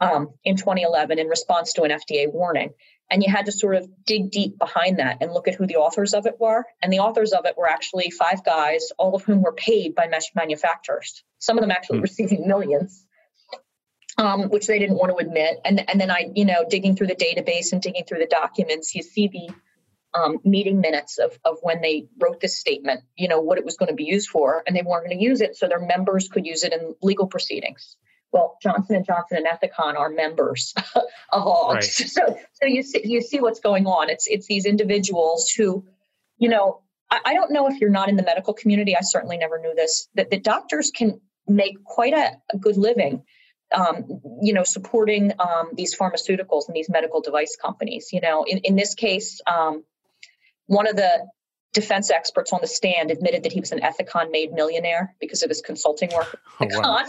um, 0.00 0.28
in 0.44 0.56
2011 0.56 1.18
in 1.18 1.28
response 1.28 1.72
to 1.74 1.82
an 1.82 1.90
FDA 1.90 2.32
warning. 2.32 2.74
And 3.10 3.22
you 3.22 3.32
had 3.32 3.46
to 3.46 3.52
sort 3.52 3.76
of 3.76 3.88
dig 4.04 4.30
deep 4.30 4.58
behind 4.58 4.98
that 4.98 5.18
and 5.22 5.32
look 5.32 5.48
at 5.48 5.54
who 5.54 5.66
the 5.66 5.76
authors 5.76 6.12
of 6.12 6.26
it 6.26 6.38
were. 6.38 6.64
And 6.82 6.92
the 6.92 6.98
authors 6.98 7.32
of 7.32 7.46
it 7.46 7.56
were 7.56 7.66
actually 7.66 8.10
five 8.10 8.44
guys, 8.44 8.92
all 8.98 9.14
of 9.14 9.22
whom 9.22 9.42
were 9.42 9.52
paid 9.52 9.94
by 9.94 10.08
mesh 10.08 10.30
manufacturers, 10.34 11.24
some 11.38 11.56
of 11.56 11.62
them 11.62 11.70
actually 11.70 12.00
mm. 12.00 12.02
receiving 12.02 12.46
millions. 12.46 13.04
um, 14.18 14.48
which 14.48 14.66
they 14.66 14.80
didn't 14.80 14.96
want 14.96 15.16
to 15.16 15.24
admit. 15.24 15.60
And, 15.64 15.88
and 15.88 16.00
then 16.00 16.10
I, 16.10 16.30
you 16.34 16.44
know, 16.44 16.64
digging 16.68 16.96
through 16.96 17.06
the 17.06 17.14
database 17.14 17.72
and 17.72 17.80
digging 17.80 18.02
through 18.04 18.18
the 18.18 18.26
documents, 18.26 18.92
you 18.96 19.02
see 19.02 19.28
the 19.28 19.54
um, 20.12 20.38
meeting 20.44 20.80
minutes 20.80 21.18
of, 21.18 21.38
of 21.44 21.58
when 21.62 21.80
they 21.80 22.08
wrote 22.20 22.40
this 22.40 22.58
statement, 22.58 23.02
you 23.16 23.28
know, 23.28 23.40
what 23.40 23.58
it 23.58 23.64
was 23.64 23.76
going 23.76 23.90
to 23.90 23.94
be 23.94 24.04
used 24.04 24.28
for, 24.28 24.62
and 24.66 24.74
they 24.74 24.82
weren't 24.82 25.06
going 25.06 25.16
to 25.16 25.24
use 25.24 25.40
it 25.40 25.56
so 25.56 25.68
their 25.68 25.80
members 25.80 26.28
could 26.28 26.46
use 26.46 26.64
it 26.64 26.72
in 26.72 26.94
legal 27.02 27.26
proceedings. 27.26 27.96
Well, 28.32 28.56
Johnson 28.62 28.96
and 28.96 29.06
Johnson 29.06 29.38
and 29.38 29.46
Ethicon 29.46 29.98
are 29.98 30.10
members 30.10 30.74
of 30.94 31.02
all. 31.32 31.74
Right. 31.74 31.84
So, 32.08 32.38
so 32.52 32.66
you 32.66 32.82
see, 32.82 33.02
you 33.04 33.20
see 33.20 33.40
what's 33.40 33.60
going 33.60 33.86
on. 33.86 34.10
It's 34.10 34.26
it's 34.26 34.46
these 34.46 34.66
individuals 34.66 35.50
who, 35.50 35.84
you 36.36 36.48
know, 36.48 36.82
I, 37.10 37.20
I 37.26 37.34
don't 37.34 37.52
know 37.52 37.68
if 37.68 37.80
you're 37.80 37.90
not 37.90 38.08
in 38.08 38.16
the 38.16 38.22
medical 38.22 38.54
community. 38.54 38.96
I 38.96 39.00
certainly 39.02 39.38
never 39.38 39.58
knew 39.58 39.74
this. 39.74 40.08
That 40.14 40.30
the 40.30 40.38
doctors 40.38 40.90
can 40.90 41.20
make 41.46 41.82
quite 41.84 42.12
a, 42.12 42.32
a 42.52 42.58
good 42.58 42.76
living 42.76 43.22
um, 43.74 44.20
you 44.40 44.52
know, 44.52 44.62
supporting 44.62 45.32
um, 45.38 45.70
these 45.74 45.96
pharmaceuticals 45.96 46.68
and 46.68 46.76
these 46.76 46.88
medical 46.88 47.20
device 47.20 47.56
companies. 47.60 48.08
You 48.12 48.20
know, 48.20 48.44
in, 48.44 48.58
in 48.58 48.76
this 48.76 48.94
case, 48.94 49.40
um, 49.46 49.84
one 50.66 50.86
of 50.86 50.96
the 50.96 51.26
defense 51.74 52.10
experts 52.10 52.52
on 52.52 52.60
the 52.60 52.66
stand 52.66 53.10
admitted 53.10 53.42
that 53.42 53.52
he 53.52 53.60
was 53.60 53.72
an 53.72 53.80
Ethicon 53.80 54.30
made 54.30 54.52
millionaire 54.52 55.14
because 55.20 55.42
of 55.42 55.48
his 55.48 55.60
consulting 55.60 56.10
work. 56.14 56.40
Oh, 56.60 56.66
wow. 56.80 57.04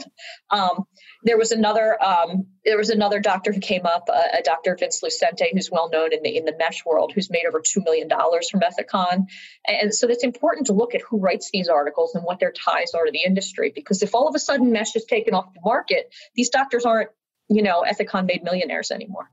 um, 0.51 0.83
there 1.23 1.35
was 1.35 1.51
another 1.51 2.01
um, 2.03 2.45
there 2.63 2.77
was 2.77 2.91
another 2.91 3.19
doctor 3.19 3.51
who 3.51 3.59
came 3.59 3.87
up, 3.87 4.07
uh, 4.13 4.37
a 4.37 4.43
Dr. 4.43 4.75
Vince 4.79 5.01
Lucente, 5.01 5.51
who's 5.51 5.71
well 5.71 5.89
known 5.89 6.13
in 6.13 6.21
the 6.21 6.37
in 6.37 6.45
the 6.45 6.55
mesh 6.55 6.85
world, 6.85 7.13
who's 7.15 7.31
made 7.31 7.45
over 7.47 7.59
two 7.59 7.81
million 7.81 8.07
dollars 8.07 8.47
from 8.47 8.59
Ethicon. 8.59 9.25
And 9.67 9.91
so 9.91 10.07
it's 10.07 10.23
important 10.23 10.67
to 10.67 10.73
look 10.73 10.93
at 10.93 11.01
who 11.01 11.17
writes 11.17 11.49
these 11.51 11.67
articles 11.67 12.13
and 12.13 12.23
what 12.23 12.39
their 12.39 12.51
ties 12.51 12.93
are 12.93 13.05
to 13.05 13.11
the 13.11 13.23
industry, 13.23 13.71
because 13.73 14.03
if 14.03 14.13
all 14.13 14.27
of 14.27 14.35
a 14.35 14.39
sudden 14.39 14.71
mesh 14.71 14.95
is 14.95 15.05
taken 15.05 15.33
off 15.33 15.51
the 15.55 15.61
market, 15.65 16.13
these 16.35 16.49
doctors 16.49 16.85
aren't 16.85 17.09
you 17.47 17.63
know 17.63 17.83
Ethicon 17.87 18.27
made 18.27 18.43
millionaires 18.43 18.91
anymore. 18.91 19.31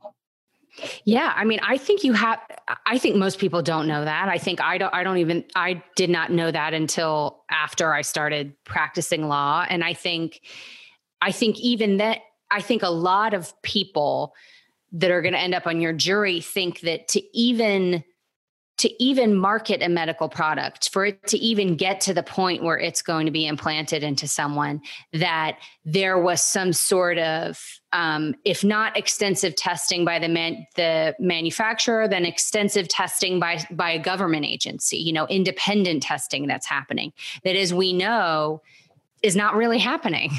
Yeah, 1.05 1.33
I 1.35 1.45
mean, 1.45 1.61
I 1.63 1.79
think 1.79 2.05
you 2.05 2.13
have 2.13 2.41
I 2.85 2.99
think 2.99 3.17
most 3.17 3.39
people 3.39 3.63
don't 3.63 3.87
know 3.87 4.05
that. 4.05 4.29
I 4.29 4.39
think 4.39 4.61
I 4.61 4.79
don't 4.79 4.93
I 4.93 5.05
don't 5.05 5.19
even 5.19 5.45
I 5.55 5.83
did 5.95 6.11
not 6.11 6.31
know 6.31 6.51
that 6.51 6.75
until 6.75 7.45
after 7.51 7.95
I 7.95 8.03
started 8.03 8.53
practicing 8.65 9.29
law 9.29 9.65
and 9.69 9.83
I 9.83 9.95
think 9.95 10.43
I 11.23 11.33
think 11.33 11.59
even 11.61 11.99
that 11.99 12.21
I 12.51 12.61
think 12.61 12.83
a 12.83 12.91
lot 12.91 13.35
of 13.35 13.53
people 13.63 14.35
that 14.93 15.11
are 15.11 15.23
going 15.23 15.35
to 15.35 15.41
end 15.41 15.55
up 15.55 15.67
on 15.67 15.81
your 15.81 15.93
jury 15.93 16.41
think 16.41 16.81
that 16.81 17.09
to 17.09 17.37
even 17.37 18.05
to 18.79 19.03
even 19.03 19.35
market 19.35 19.83
a 19.83 19.89
medical 19.89 20.29
product, 20.29 20.91
for 20.91 21.07
it 21.07 21.27
to 21.29 21.39
even 21.39 21.77
get 21.77 22.01
to 22.03 22.13
the 22.13 22.23
point 22.23 22.63
where 22.63 22.79
it's 22.79 23.01
going 23.01 23.25
to 23.27 23.33
be 23.33 23.47
implanted 23.47 24.03
into 24.03 24.29
someone, 24.29 24.83
that 25.13 25.59
there 25.85 26.19
was 26.19 26.43
some 26.43 26.73
sort 26.73 27.17
of, 27.19 27.81
um, 27.93 28.35
if 28.45 28.63
not 28.63 28.97
extensive 28.97 29.57
testing 29.57 30.05
by 30.05 30.19
the 30.19 30.29
man, 30.29 30.67
the 30.77 31.15
manufacturer, 31.19 32.07
then 32.07 32.27
extensive 32.27 32.89
testing 32.89 33.41
by 33.41 33.65
by 33.71 33.91
a 33.91 33.99
government 33.99 34.45
agency. 34.45 34.99
You 34.99 35.13
know, 35.13 35.27
independent 35.29 36.03
testing 36.03 36.47
that's 36.47 36.67
happening. 36.67 37.13
That, 37.45 37.57
as 37.57 37.73
we 37.73 37.93
know, 37.93 38.61
is 39.23 39.37
not 39.37 39.55
really 39.57 39.79
happening. 39.79 40.33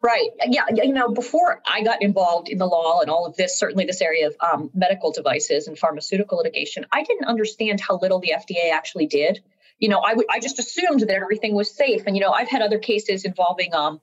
Right. 0.00 0.30
Yeah. 0.46 0.62
You 0.72 0.92
know, 0.92 1.08
before 1.08 1.60
I 1.68 1.82
got 1.82 2.02
involved 2.02 2.48
in 2.48 2.58
the 2.58 2.66
law 2.66 3.00
and 3.00 3.10
all 3.10 3.26
of 3.26 3.36
this, 3.36 3.58
certainly 3.58 3.84
this 3.84 4.00
area 4.00 4.28
of 4.28 4.36
um, 4.40 4.70
medical 4.72 5.10
devices 5.12 5.66
and 5.66 5.76
pharmaceutical 5.76 6.38
litigation, 6.38 6.86
I 6.92 7.02
didn't 7.02 7.24
understand 7.24 7.80
how 7.80 7.98
little 7.98 8.20
the 8.20 8.32
FDA 8.36 8.70
actually 8.72 9.06
did. 9.06 9.42
You 9.80 9.88
know, 9.88 10.00
I, 10.00 10.10
w- 10.10 10.26
I 10.30 10.38
just 10.38 10.58
assumed 10.58 11.00
that 11.00 11.10
everything 11.10 11.54
was 11.54 11.74
safe. 11.74 12.04
And, 12.06 12.16
you 12.16 12.22
know, 12.22 12.30
I've 12.30 12.48
had 12.48 12.62
other 12.62 12.78
cases 12.78 13.24
involving 13.24 13.74
um, 13.74 14.00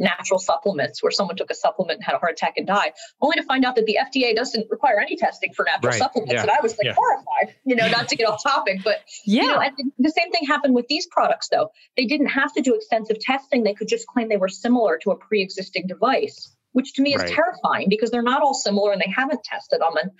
natural 0.00 0.38
supplements 0.38 1.02
where 1.02 1.12
someone 1.12 1.36
took 1.36 1.50
a 1.50 1.54
supplement 1.54 1.98
and 1.98 2.04
had 2.04 2.14
a 2.14 2.18
heart 2.18 2.32
attack 2.32 2.54
and 2.56 2.66
died, 2.66 2.92
only 3.20 3.36
to 3.36 3.42
find 3.42 3.64
out 3.64 3.76
that 3.76 3.86
the 3.86 3.98
FDA 4.00 4.34
doesn't 4.34 4.66
require 4.70 4.98
any 4.98 5.16
testing 5.16 5.52
for 5.52 5.64
natural 5.64 5.90
right. 5.90 5.98
supplements. 5.98 6.32
Yeah. 6.32 6.42
And 6.42 6.50
I 6.50 6.58
was 6.62 6.72
like 6.72 6.86
yeah. 6.86 6.94
horrified, 6.94 7.54
you 7.64 7.76
know, 7.76 7.88
not 7.88 8.08
to 8.08 8.16
get 8.16 8.28
off 8.28 8.42
topic, 8.42 8.80
but 8.82 8.96
yeah. 9.24 9.42
You 9.42 9.48
know, 9.48 9.90
the 9.98 10.10
same 10.10 10.32
thing 10.32 10.46
happened 10.46 10.74
with 10.74 10.88
these 10.88 11.06
products 11.06 11.48
though. 11.48 11.70
They 11.96 12.06
didn't 12.06 12.28
have 12.28 12.52
to 12.54 12.62
do 12.62 12.74
extensive 12.74 13.20
testing. 13.20 13.62
They 13.62 13.74
could 13.74 13.88
just 13.88 14.06
claim 14.06 14.28
they 14.28 14.36
were 14.36 14.48
similar 14.48 14.98
to 15.02 15.10
a 15.10 15.16
pre-existing 15.16 15.86
device, 15.86 16.54
which 16.72 16.94
to 16.94 17.02
me 17.02 17.14
is 17.14 17.22
right. 17.22 17.30
terrifying 17.30 17.88
because 17.88 18.10
they're 18.10 18.22
not 18.22 18.42
all 18.42 18.54
similar 18.54 18.92
and 18.92 19.00
they 19.00 19.12
haven't 19.14 19.44
tested 19.44 19.80
them. 19.80 19.96
And 20.00 20.10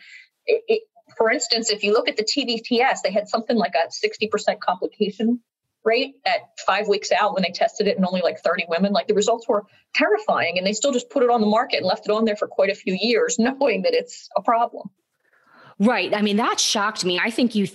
it, 0.47 0.63
it, 0.69 0.83
for 1.17 1.31
instance, 1.31 1.71
if 1.71 1.83
you 1.83 1.93
look 1.93 2.09
at 2.09 2.17
the 2.17 2.25
TVTS, 2.25 2.99
they 3.03 3.11
had 3.11 3.29
something 3.29 3.57
like 3.57 3.73
a 3.75 3.89
60% 3.89 4.61
complication 4.61 5.41
rate 5.85 6.15
at 6.27 6.41
five 6.67 6.89
weeks 6.89 7.11
out 7.13 7.35
when 7.35 7.43
they 7.43 7.51
tested 7.51 7.87
it 7.87 7.97
in 7.97 8.05
only 8.05 8.21
like 8.23 8.39
30 8.41 8.67
women. 8.69 8.93
Like 8.93 9.07
the 9.07 9.15
results 9.15 9.49
were 9.49 9.65
terrifying, 9.95 10.59
and 10.59 10.67
they 10.67 10.73
still 10.73 10.93
just 10.93 11.11
put 11.11 11.23
it 11.23 11.31
on 11.31 11.41
the 11.41 11.47
market 11.47 11.79
and 11.79 11.87
left 11.87 12.07
it 12.07 12.13
on 12.13 12.25
there 12.25 12.37
for 12.37 12.47
quite 12.47 12.71
a 12.71 12.75
few 12.75 12.97
years, 13.01 13.39
knowing 13.39 13.83
that 13.83 13.95
it's 13.95 14.29
a 14.37 14.43
problem. 14.43 14.91
Right. 15.79 16.15
I 16.15 16.21
mean, 16.21 16.37
that 16.37 16.61
shocked 16.61 17.05
me. 17.05 17.19
I 17.19 17.31
think 17.31 17.55
you, 17.55 17.69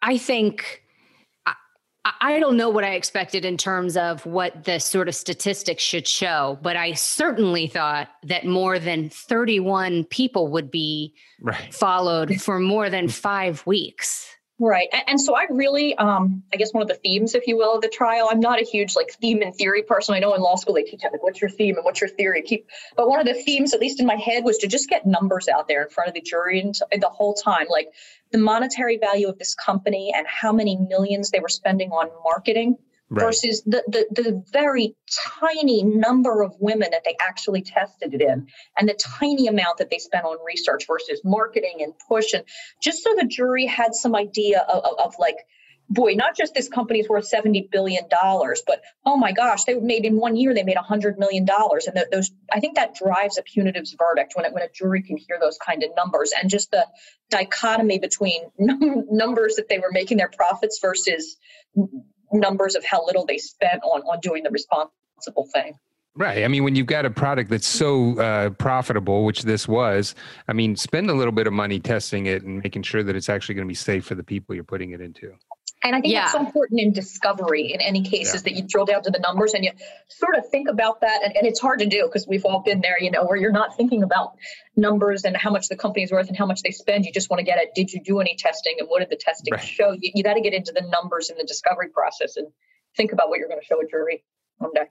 I 0.00 0.18
think. 0.18 0.80
I 2.20 2.40
don't 2.40 2.56
know 2.56 2.68
what 2.68 2.82
I 2.82 2.94
expected 2.94 3.44
in 3.44 3.56
terms 3.56 3.96
of 3.96 4.26
what 4.26 4.64
the 4.64 4.80
sort 4.80 5.06
of 5.06 5.14
statistics 5.14 5.84
should 5.84 6.08
show, 6.08 6.58
but 6.60 6.74
I 6.74 6.94
certainly 6.94 7.68
thought 7.68 8.08
that 8.24 8.44
more 8.44 8.80
than 8.80 9.08
31 9.08 10.06
people 10.06 10.48
would 10.48 10.68
be 10.68 11.14
right. 11.40 11.72
followed 11.72 12.40
for 12.40 12.58
more 12.58 12.90
than 12.90 13.06
five 13.06 13.64
weeks. 13.66 14.26
Right. 14.64 14.88
And, 15.08 15.20
so 15.20 15.34
I 15.34 15.46
really, 15.50 15.96
um, 15.96 16.44
I 16.52 16.56
guess 16.56 16.72
one 16.72 16.82
of 16.82 16.88
the 16.88 16.94
themes, 16.94 17.34
if 17.34 17.48
you 17.48 17.56
will, 17.56 17.74
of 17.74 17.82
the 17.82 17.88
trial, 17.88 18.28
I'm 18.30 18.38
not 18.38 18.60
a 18.60 18.64
huge 18.64 18.94
like 18.94 19.10
theme 19.10 19.42
and 19.42 19.52
theory 19.52 19.82
person. 19.82 20.14
I 20.14 20.20
know 20.20 20.34
in 20.34 20.40
law 20.40 20.54
school 20.54 20.74
they 20.74 20.84
teach 20.84 21.00
like, 21.02 21.20
what's 21.20 21.40
your 21.40 21.50
theme 21.50 21.74
and 21.74 21.84
what's 21.84 22.00
your 22.00 22.08
theory? 22.08 22.42
Keep, 22.42 22.68
but 22.96 23.08
one 23.08 23.18
of 23.18 23.26
the 23.26 23.34
themes, 23.34 23.74
at 23.74 23.80
least 23.80 23.98
in 23.98 24.06
my 24.06 24.14
head, 24.14 24.44
was 24.44 24.58
to 24.58 24.68
just 24.68 24.88
get 24.88 25.04
numbers 25.04 25.48
out 25.48 25.66
there 25.66 25.82
in 25.82 25.88
front 25.88 26.06
of 26.06 26.14
the 26.14 26.20
jury 26.20 26.60
and 26.60 26.76
the 27.02 27.08
whole 27.08 27.34
time, 27.34 27.66
like 27.68 27.88
the 28.30 28.38
monetary 28.38 28.98
value 28.98 29.28
of 29.28 29.36
this 29.36 29.56
company 29.56 30.12
and 30.16 30.28
how 30.28 30.52
many 30.52 30.76
millions 30.76 31.32
they 31.32 31.40
were 31.40 31.48
spending 31.48 31.90
on 31.90 32.08
marketing 32.22 32.76
right. 33.12 33.24
versus 33.24 33.62
the, 33.64 33.82
the, 33.86 34.22
the 34.22 34.44
very 34.52 34.96
tiny 35.40 35.82
number 35.82 36.42
of 36.42 36.54
women 36.58 36.90
that 36.90 37.02
they 37.04 37.16
actually 37.20 37.62
tested 37.62 38.14
it 38.14 38.20
in 38.20 38.46
and 38.78 38.88
the 38.88 38.98
tiny 39.20 39.46
amount 39.46 39.78
that 39.78 39.90
they 39.90 39.98
spent 39.98 40.24
on 40.24 40.36
research 40.44 40.86
versus 40.86 41.20
marketing 41.24 41.78
and 41.80 41.92
push 42.08 42.32
and 42.32 42.44
just 42.82 43.02
so 43.02 43.14
the 43.14 43.26
jury 43.26 43.66
had 43.66 43.94
some 43.94 44.14
idea 44.16 44.60
of, 44.60 44.84
of, 44.84 44.98
of 44.98 45.14
like 45.18 45.36
boy, 45.92 46.14
not 46.14 46.36
just 46.36 46.54
this 46.54 46.68
company's 46.68 47.08
worth 47.08 47.30
$70 47.30 47.70
billion, 47.70 48.04
but 48.10 48.82
oh 49.04 49.16
my 49.16 49.32
gosh, 49.32 49.64
they 49.64 49.74
made 49.74 50.06
in 50.06 50.16
one 50.16 50.36
year, 50.36 50.54
they 50.54 50.62
made 50.62 50.76
$100 50.76 51.18
million. 51.18 51.46
And 51.50 52.04
those, 52.10 52.30
I 52.50 52.60
think 52.60 52.76
that 52.76 52.94
drives 52.94 53.36
a 53.36 53.42
punitive 53.42 53.84
verdict 53.98 54.32
when, 54.34 54.46
it, 54.46 54.54
when 54.54 54.62
a 54.62 54.70
jury 54.70 55.02
can 55.02 55.18
hear 55.18 55.38
those 55.38 55.58
kind 55.58 55.82
of 55.82 55.90
numbers 55.96 56.32
and 56.40 56.48
just 56.48 56.70
the 56.70 56.86
dichotomy 57.30 57.98
between 57.98 58.42
numbers 58.58 59.56
that 59.56 59.68
they 59.68 59.78
were 59.78 59.92
making 59.92 60.16
their 60.16 60.30
profits 60.30 60.78
versus 60.80 61.36
numbers 62.32 62.74
of 62.74 62.84
how 62.84 63.04
little 63.06 63.26
they 63.26 63.38
spent 63.38 63.82
on 63.82 64.02
on 64.02 64.20
doing 64.20 64.42
the 64.42 64.50
responsible 64.50 65.46
thing. 65.52 65.74
Right. 66.14 66.44
I 66.44 66.48
mean, 66.48 66.62
when 66.62 66.76
you've 66.76 66.86
got 66.86 67.06
a 67.06 67.10
product 67.10 67.48
that's 67.48 67.66
so 67.66 68.18
uh, 68.20 68.50
profitable, 68.50 69.24
which 69.24 69.42
this 69.44 69.66
was, 69.66 70.14
I 70.46 70.52
mean, 70.52 70.76
spend 70.76 71.08
a 71.08 71.14
little 71.14 71.32
bit 71.32 71.46
of 71.46 71.54
money 71.54 71.80
testing 71.80 72.26
it 72.26 72.42
and 72.42 72.62
making 72.62 72.82
sure 72.82 73.02
that 73.02 73.16
it's 73.16 73.30
actually 73.30 73.54
going 73.54 73.66
to 73.66 73.70
be 73.70 73.74
safe 73.74 74.04
for 74.04 74.14
the 74.14 74.22
people 74.22 74.54
you're 74.54 74.62
putting 74.62 74.90
it 74.90 75.00
into. 75.00 75.34
And 75.84 75.96
I 75.96 76.00
think 76.00 76.12
yeah. 76.12 76.20
that's 76.20 76.32
so 76.32 76.40
important 76.40 76.80
in 76.80 76.92
discovery 76.92 77.72
in 77.72 77.80
any 77.80 78.02
cases 78.02 78.34
yeah. 78.34 78.40
that 78.42 78.52
you 78.52 78.62
drill 78.62 78.84
down 78.84 79.02
to 79.02 79.10
the 79.10 79.18
numbers 79.18 79.52
and 79.54 79.64
you 79.64 79.72
sort 80.08 80.36
of 80.36 80.48
think 80.48 80.68
about 80.68 81.00
that. 81.00 81.22
And, 81.24 81.36
and 81.36 81.46
it's 81.46 81.60
hard 81.60 81.80
to 81.80 81.86
do 81.86 82.04
because 82.06 82.26
we've 82.28 82.44
all 82.44 82.60
been 82.60 82.80
there, 82.80 83.00
you 83.00 83.10
know, 83.10 83.24
where 83.24 83.36
you're 83.36 83.52
not 83.52 83.76
thinking 83.76 84.04
about 84.04 84.36
numbers 84.76 85.24
and 85.24 85.36
how 85.36 85.50
much 85.50 85.68
the 85.68 85.76
company 85.76 86.04
is 86.04 86.12
worth 86.12 86.28
and 86.28 86.36
how 86.36 86.46
much 86.46 86.62
they 86.62 86.70
spend. 86.70 87.04
You 87.04 87.12
just 87.12 87.30
want 87.30 87.40
to 87.40 87.44
get 87.44 87.58
at 87.58 87.74
did 87.74 87.92
you 87.92 88.00
do 88.02 88.20
any 88.20 88.36
testing 88.36 88.76
and 88.78 88.88
what 88.88 89.00
did 89.00 89.10
the 89.10 89.16
testing 89.16 89.52
right. 89.52 89.60
show? 89.60 89.90
You, 89.92 90.12
you 90.14 90.22
got 90.22 90.34
to 90.34 90.40
get 90.40 90.54
into 90.54 90.72
the 90.72 90.82
numbers 90.82 91.30
in 91.30 91.36
the 91.36 91.44
discovery 91.44 91.88
process 91.88 92.36
and 92.36 92.46
think 92.96 93.12
about 93.12 93.28
what 93.28 93.40
you're 93.40 93.48
going 93.48 93.60
to 93.60 93.66
show 93.66 93.80
a 93.80 93.86
jury 93.86 94.24
one 94.58 94.70
day. 94.74 94.86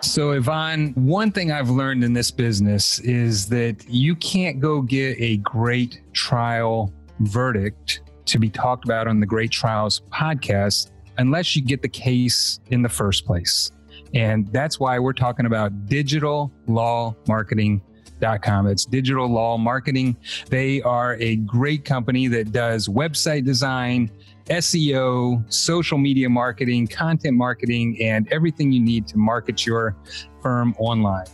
So, 0.00 0.32
Yvonne, 0.32 0.94
one 0.94 1.30
thing 1.30 1.52
I've 1.52 1.70
learned 1.70 2.02
in 2.02 2.12
this 2.12 2.30
business 2.30 2.98
is 3.00 3.48
that 3.50 3.84
you 3.88 4.16
can't 4.16 4.58
go 4.58 4.80
get 4.80 5.16
a 5.20 5.36
great 5.38 6.00
trial 6.12 6.92
verdict 7.20 8.00
to 8.26 8.38
be 8.38 8.50
talked 8.50 8.84
about 8.84 9.06
on 9.06 9.20
the 9.20 9.26
Great 9.26 9.50
Trials 9.50 10.02
podcast 10.12 10.90
unless 11.18 11.54
you 11.54 11.62
get 11.62 11.82
the 11.82 11.88
case 11.88 12.60
in 12.70 12.82
the 12.82 12.88
first 12.88 13.26
place. 13.26 13.70
And 14.14 14.50
that's 14.52 14.78
why 14.78 14.98
we're 14.98 15.12
talking 15.12 15.46
about 15.46 15.86
digital 15.86 16.52
law 16.66 17.14
marketing.com. 17.28 18.66
It's 18.66 18.84
digital 18.84 19.28
law 19.28 19.56
marketing. 19.56 20.16
They 20.48 20.82
are 20.82 21.16
a 21.20 21.36
great 21.36 21.84
company 21.84 22.28
that 22.28 22.52
does 22.52 22.88
website 22.88 23.44
design, 23.44 24.10
SEO, 24.46 25.52
social 25.52 25.98
media 25.98 26.28
marketing, 26.28 26.88
content 26.88 27.36
marketing, 27.36 28.02
and 28.02 28.30
everything 28.32 28.72
you 28.72 28.80
need 28.80 29.06
to 29.08 29.18
market 29.18 29.66
your 29.66 29.96
firm 30.42 30.74
online. 30.78 31.26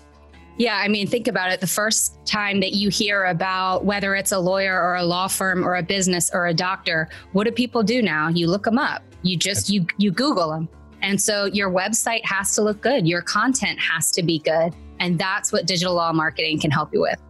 Yeah, 0.59 0.77
I 0.77 0.89
mean, 0.89 1.07
think 1.07 1.29
about 1.29 1.53
it. 1.53 1.61
The 1.61 1.69
first 1.69 2.19
time 2.27 2.59
that 2.61 2.73
you 2.73 2.89
hear 2.89 3.27
about 3.27 3.85
whether 3.85 4.17
it's 4.17 4.33
a 4.33 4.39
lawyer 4.41 4.83
or 4.83 4.97
a 4.97 5.05
law 5.05 5.29
firm 5.29 5.65
or 5.65 5.77
a 5.77 5.83
business 5.83 6.31
or 6.33 6.49
a 6.49 6.55
doctor, 6.55 7.09
what 7.33 7.45
do 7.45 7.53
people 7.53 7.85
do 7.85 8.03
now? 8.03 8.29
You 8.29 8.49
look 8.49 8.65
them 8.65 8.77
up. 8.77 9.03
You 9.23 9.37
just 9.37 9.71
you 9.71 9.87
you 9.99 10.11
Google 10.11 10.51
them. 10.51 10.69
And 11.01 11.21
so 11.21 11.45
your 11.45 11.71
website 11.71 12.25
has 12.25 12.57
to 12.57 12.63
look 12.63 12.81
good, 12.81 13.07
your 13.07 13.23
content 13.23 13.79
has 13.79 14.11
to 14.13 14.23
be 14.23 14.41
good. 14.41 14.75
And 14.99 15.17
that's 15.17 15.53
what 15.53 15.67
digital 15.67 15.95
law 15.95 16.13
marketing 16.13 16.59
can 16.59 16.73
help 16.73 16.93
you 16.93 17.01
with. 17.03 17.21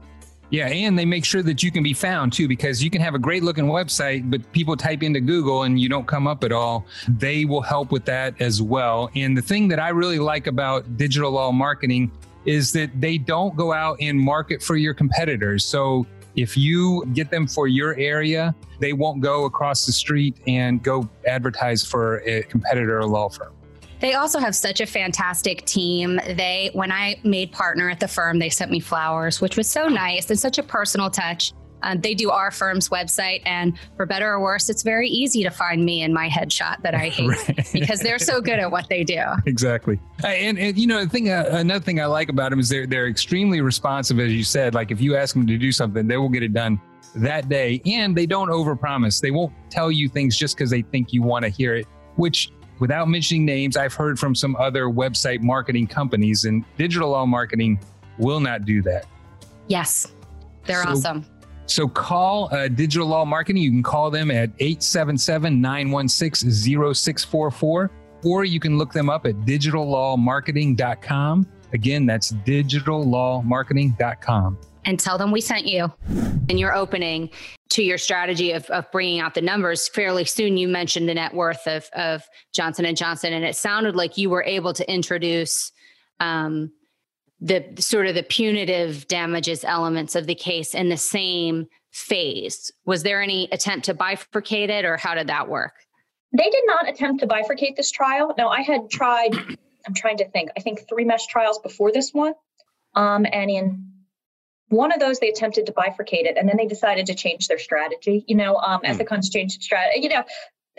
Yeah, 0.50 0.68
and 0.68 0.98
they 0.98 1.04
make 1.04 1.26
sure 1.26 1.42
that 1.42 1.62
you 1.62 1.70
can 1.70 1.82
be 1.82 1.92
found 1.92 2.32
too, 2.32 2.48
because 2.48 2.82
you 2.82 2.88
can 2.88 3.02
have 3.02 3.14
a 3.14 3.18
great 3.18 3.42
looking 3.42 3.66
website, 3.66 4.30
but 4.30 4.50
people 4.52 4.74
type 4.74 5.02
into 5.02 5.20
Google 5.20 5.64
and 5.64 5.78
you 5.78 5.90
don't 5.90 6.06
come 6.06 6.26
up 6.26 6.42
at 6.44 6.52
all. 6.52 6.86
They 7.06 7.44
will 7.44 7.60
help 7.60 7.92
with 7.92 8.06
that 8.06 8.40
as 8.40 8.62
well. 8.62 9.10
And 9.14 9.36
the 9.36 9.42
thing 9.42 9.68
that 9.68 9.78
I 9.78 9.90
really 9.90 10.18
like 10.18 10.46
about 10.46 10.96
digital 10.96 11.32
law 11.32 11.52
marketing 11.52 12.10
is 12.48 12.72
that 12.72 12.90
they 12.98 13.18
don't 13.18 13.54
go 13.56 13.74
out 13.74 13.98
and 14.00 14.18
market 14.18 14.62
for 14.62 14.76
your 14.76 14.94
competitors. 14.94 15.66
So 15.66 16.06
if 16.34 16.56
you 16.56 17.04
get 17.12 17.30
them 17.30 17.46
for 17.46 17.68
your 17.68 17.94
area, 17.96 18.54
they 18.80 18.94
won't 18.94 19.20
go 19.20 19.44
across 19.44 19.84
the 19.84 19.92
street 19.92 20.38
and 20.46 20.82
go 20.82 21.06
advertise 21.26 21.84
for 21.84 22.22
a 22.26 22.42
competitor 22.44 23.00
or 23.00 23.04
law 23.04 23.28
firm. 23.28 23.52
They 24.00 24.14
also 24.14 24.38
have 24.38 24.54
such 24.54 24.80
a 24.80 24.86
fantastic 24.86 25.66
team. 25.66 26.16
They, 26.16 26.70
when 26.72 26.90
I 26.90 27.20
made 27.22 27.52
partner 27.52 27.90
at 27.90 28.00
the 28.00 28.08
firm, 28.08 28.38
they 28.38 28.48
sent 28.48 28.70
me 28.70 28.80
flowers, 28.80 29.42
which 29.42 29.58
was 29.58 29.68
so 29.68 29.86
nice 29.88 30.30
and 30.30 30.38
such 30.38 30.56
a 30.56 30.62
personal 30.62 31.10
touch. 31.10 31.52
Um, 31.82 32.00
they 32.00 32.14
do 32.14 32.30
our 32.30 32.50
firm's 32.50 32.88
website, 32.88 33.42
and 33.46 33.78
for 33.96 34.06
better 34.06 34.30
or 34.30 34.40
worse, 34.40 34.68
it's 34.68 34.82
very 34.82 35.08
easy 35.08 35.42
to 35.42 35.50
find 35.50 35.84
me 35.84 36.02
in 36.02 36.12
my 36.12 36.28
headshot 36.28 36.82
that 36.82 36.94
I 36.94 37.08
hate 37.08 37.28
right. 37.28 37.68
because 37.72 38.00
they're 38.00 38.18
so 38.18 38.40
good 38.40 38.58
at 38.58 38.70
what 38.70 38.88
they 38.88 39.04
do. 39.04 39.22
Exactly, 39.46 39.98
uh, 40.22 40.26
and, 40.28 40.58
and 40.58 40.76
you 40.78 40.86
know 40.86 41.02
the 41.04 41.08
thing, 41.08 41.30
uh, 41.30 41.44
another 41.52 41.82
thing 41.82 42.00
I 42.00 42.06
like 42.06 42.28
about 42.28 42.50
them 42.50 42.60
is 42.60 42.68
they're 42.68 42.86
they're 42.86 43.08
extremely 43.08 43.60
responsive, 43.60 44.20
as 44.20 44.32
you 44.32 44.44
said. 44.44 44.74
Like 44.74 44.90
if 44.90 45.00
you 45.00 45.16
ask 45.16 45.34
them 45.34 45.46
to 45.46 45.56
do 45.56 45.72
something, 45.72 46.06
they 46.06 46.16
will 46.16 46.28
get 46.28 46.42
it 46.42 46.52
done 46.52 46.80
that 47.14 47.48
day, 47.48 47.80
and 47.86 48.16
they 48.16 48.26
don't 48.26 48.48
overpromise. 48.48 49.20
They 49.20 49.30
won't 49.30 49.52
tell 49.70 49.90
you 49.90 50.08
things 50.08 50.36
just 50.36 50.56
because 50.56 50.70
they 50.70 50.82
think 50.82 51.12
you 51.12 51.22
want 51.22 51.44
to 51.44 51.48
hear 51.48 51.74
it, 51.74 51.86
which 52.16 52.50
without 52.78 53.08
mentioning 53.08 53.44
names, 53.44 53.76
I've 53.76 53.94
heard 53.94 54.18
from 54.18 54.34
some 54.34 54.54
other 54.56 54.84
website 54.86 55.40
marketing 55.40 55.86
companies, 55.86 56.44
and 56.44 56.64
digital 56.76 57.10
law 57.10 57.26
marketing 57.26 57.80
will 58.18 58.40
not 58.40 58.64
do 58.64 58.82
that. 58.82 59.06
Yes, 59.68 60.12
they're 60.64 60.82
so, 60.82 60.90
awesome. 60.90 61.26
So 61.68 61.86
call 61.86 62.48
uh, 62.52 62.66
Digital 62.68 63.06
Law 63.06 63.24
Marketing. 63.24 63.62
You 63.62 63.70
can 63.70 63.82
call 63.82 64.10
them 64.10 64.30
at 64.30 64.50
877 64.58 65.60
916 65.60 66.50
0644, 66.50 67.90
or 68.24 68.44
you 68.44 68.60
can 68.60 68.78
look 68.78 68.92
them 68.92 69.10
up 69.10 69.26
at 69.26 69.34
digitallawmarketing.com. 69.40 71.46
Again, 71.72 72.06
that's 72.06 72.32
digitallawmarketing.com 72.32 74.58
and 74.88 74.98
tell 74.98 75.18
them 75.18 75.30
we 75.30 75.42
sent 75.42 75.66
you. 75.66 75.92
And 76.48 76.58
you're 76.58 76.74
opening 76.74 77.28
to 77.70 77.82
your 77.82 77.98
strategy 77.98 78.52
of, 78.52 78.64
of 78.70 78.90
bringing 78.90 79.20
out 79.20 79.34
the 79.34 79.42
numbers 79.42 79.86
fairly 79.86 80.24
soon. 80.24 80.56
You 80.56 80.66
mentioned 80.66 81.06
the 81.06 81.12
net 81.12 81.34
worth 81.34 81.66
of, 81.66 81.90
of 81.92 82.22
Johnson 82.54 82.86
and 82.86 82.96
Johnson, 82.96 83.34
and 83.34 83.44
it 83.44 83.54
sounded 83.54 83.94
like 83.94 84.16
you 84.16 84.30
were 84.30 84.42
able 84.42 84.72
to 84.72 84.90
introduce 84.90 85.72
um, 86.20 86.72
the 87.40 87.64
sort 87.78 88.06
of 88.06 88.14
the 88.14 88.22
punitive 88.22 89.06
damages 89.08 89.64
elements 89.64 90.14
of 90.14 90.26
the 90.26 90.34
case 90.34 90.74
in 90.74 90.88
the 90.88 90.96
same 90.96 91.66
phase. 91.92 92.70
Was 92.84 93.02
there 93.02 93.22
any 93.22 93.48
attempt 93.52 93.86
to 93.86 93.94
bifurcate 93.94 94.68
it, 94.68 94.84
or 94.84 94.96
how 94.96 95.14
did 95.14 95.28
that 95.28 95.48
work? 95.48 95.74
They 96.36 96.50
did 96.50 96.64
not 96.66 96.88
attempt 96.88 97.20
to 97.20 97.26
bifurcate 97.26 97.76
this 97.76 97.90
trial. 97.90 98.34
No, 98.36 98.48
I 98.48 98.62
had 98.62 98.90
tried. 98.90 99.34
I'm 99.86 99.94
trying 99.94 100.18
to 100.18 100.28
think. 100.28 100.50
I 100.56 100.60
think 100.60 100.88
three 100.88 101.04
mesh 101.04 101.26
trials 101.26 101.58
before 101.60 101.92
this 101.92 102.12
one, 102.12 102.34
um, 102.94 103.24
and 103.32 103.50
in 103.50 103.88
one 104.68 104.92
of 104.92 105.00
those 105.00 105.18
they 105.18 105.28
attempted 105.28 105.66
to 105.66 105.72
bifurcate 105.72 106.26
it 106.26 106.36
and 106.36 106.48
then 106.48 106.56
they 106.56 106.66
decided 106.66 107.06
to 107.06 107.14
change 107.14 107.48
their 107.48 107.58
strategy 107.58 108.24
you 108.28 108.36
know 108.36 108.56
um, 108.56 108.80
mm. 108.82 108.88
Ethicon's 108.88 109.30
changed 109.30 109.62
strategy 109.62 110.00
you 110.02 110.08
know 110.08 110.24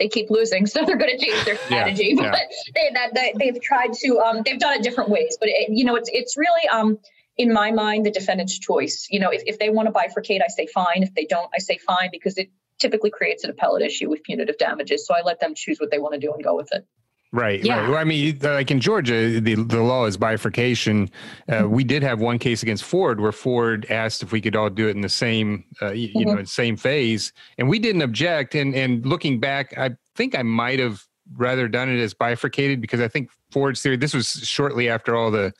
they 0.00 0.08
keep 0.08 0.30
losing 0.30 0.66
so 0.72 0.84
they're 0.84 0.96
going 0.96 1.16
to 1.16 1.24
change 1.24 1.44
their 1.44 1.56
strategy 1.56 2.14
yeah, 2.16 2.22
yeah. 2.22 2.30
but 2.30 2.42
they, 2.74 2.90
that, 2.92 3.14
they, 3.14 3.32
they've 3.38 3.62
tried 3.62 3.92
to 3.92 4.18
um, 4.18 4.42
they've 4.44 4.58
done 4.58 4.74
it 4.74 4.82
different 4.82 5.10
ways 5.10 5.36
but 5.38 5.48
it, 5.48 5.70
you 5.70 5.84
know 5.84 5.94
it's 5.94 6.10
it's 6.12 6.36
really 6.36 6.68
um, 6.68 6.98
in 7.36 7.52
my 7.52 7.70
mind 7.70 8.04
the 8.04 8.10
defendant's 8.10 8.58
choice. 8.58 9.06
You 9.10 9.20
know 9.20 9.30
if, 9.30 9.42
if 9.46 9.58
they 9.58 9.70
want 9.70 9.86
to 9.86 9.92
bifurcate 9.92 10.40
i 10.42 10.48
say 10.48 10.66
fine. 10.66 11.02
If 11.02 11.14
they 11.14 11.26
don't 11.26 11.50
i 11.54 11.58
say 11.58 11.78
fine 11.78 12.08
because 12.10 12.36
it 12.36 12.50
typically 12.78 13.10
creates 13.10 13.44
an 13.44 13.50
appellate 13.50 13.82
issue 13.82 14.08
with 14.08 14.22
punitive 14.22 14.56
damages 14.58 15.06
so 15.06 15.14
i 15.14 15.20
let 15.20 15.38
them 15.38 15.54
choose 15.54 15.78
what 15.78 15.90
they 15.90 15.98
want 15.98 16.14
to 16.14 16.20
do 16.20 16.32
and 16.32 16.42
go 16.42 16.56
with 16.56 16.70
it 16.72 16.86
Right. 17.32 17.64
Yeah. 17.64 17.80
Right. 17.80 17.88
Well, 17.88 17.98
I 17.98 18.04
mean, 18.04 18.38
like 18.42 18.72
in 18.72 18.80
Georgia, 18.80 19.40
the, 19.40 19.54
the 19.54 19.82
law 19.82 20.06
is 20.06 20.16
bifurcation. 20.16 21.08
Uh, 21.48 21.52
mm-hmm. 21.52 21.70
we 21.70 21.84
did 21.84 22.02
have 22.02 22.20
one 22.20 22.40
case 22.40 22.62
against 22.64 22.82
Ford 22.82 23.20
where 23.20 23.30
Ford 23.30 23.86
asked 23.88 24.24
if 24.24 24.32
we 24.32 24.40
could 24.40 24.56
all 24.56 24.68
do 24.68 24.88
it 24.88 24.96
in 24.96 25.00
the 25.00 25.08
same, 25.08 25.64
uh, 25.80 25.92
you, 25.92 26.08
mm-hmm. 26.08 26.36
know, 26.36 26.44
same 26.44 26.76
phase, 26.76 27.32
and 27.58 27.68
we 27.68 27.78
didn't 27.78 28.02
object. 28.02 28.56
And 28.56 28.74
and 28.74 29.06
looking 29.06 29.38
back, 29.38 29.78
I 29.78 29.90
think 30.16 30.36
I 30.36 30.42
might 30.42 30.80
have 30.80 31.06
rather 31.36 31.68
done 31.68 31.88
it 31.88 32.00
as 32.00 32.14
bifurcated 32.14 32.80
because 32.80 33.00
I 33.00 33.06
think 33.06 33.30
Ford's 33.52 33.80
theory. 33.80 33.96
This 33.96 34.14
was 34.14 34.28
shortly 34.28 34.88
after 34.88 35.14
all 35.14 35.30
the 35.30 35.52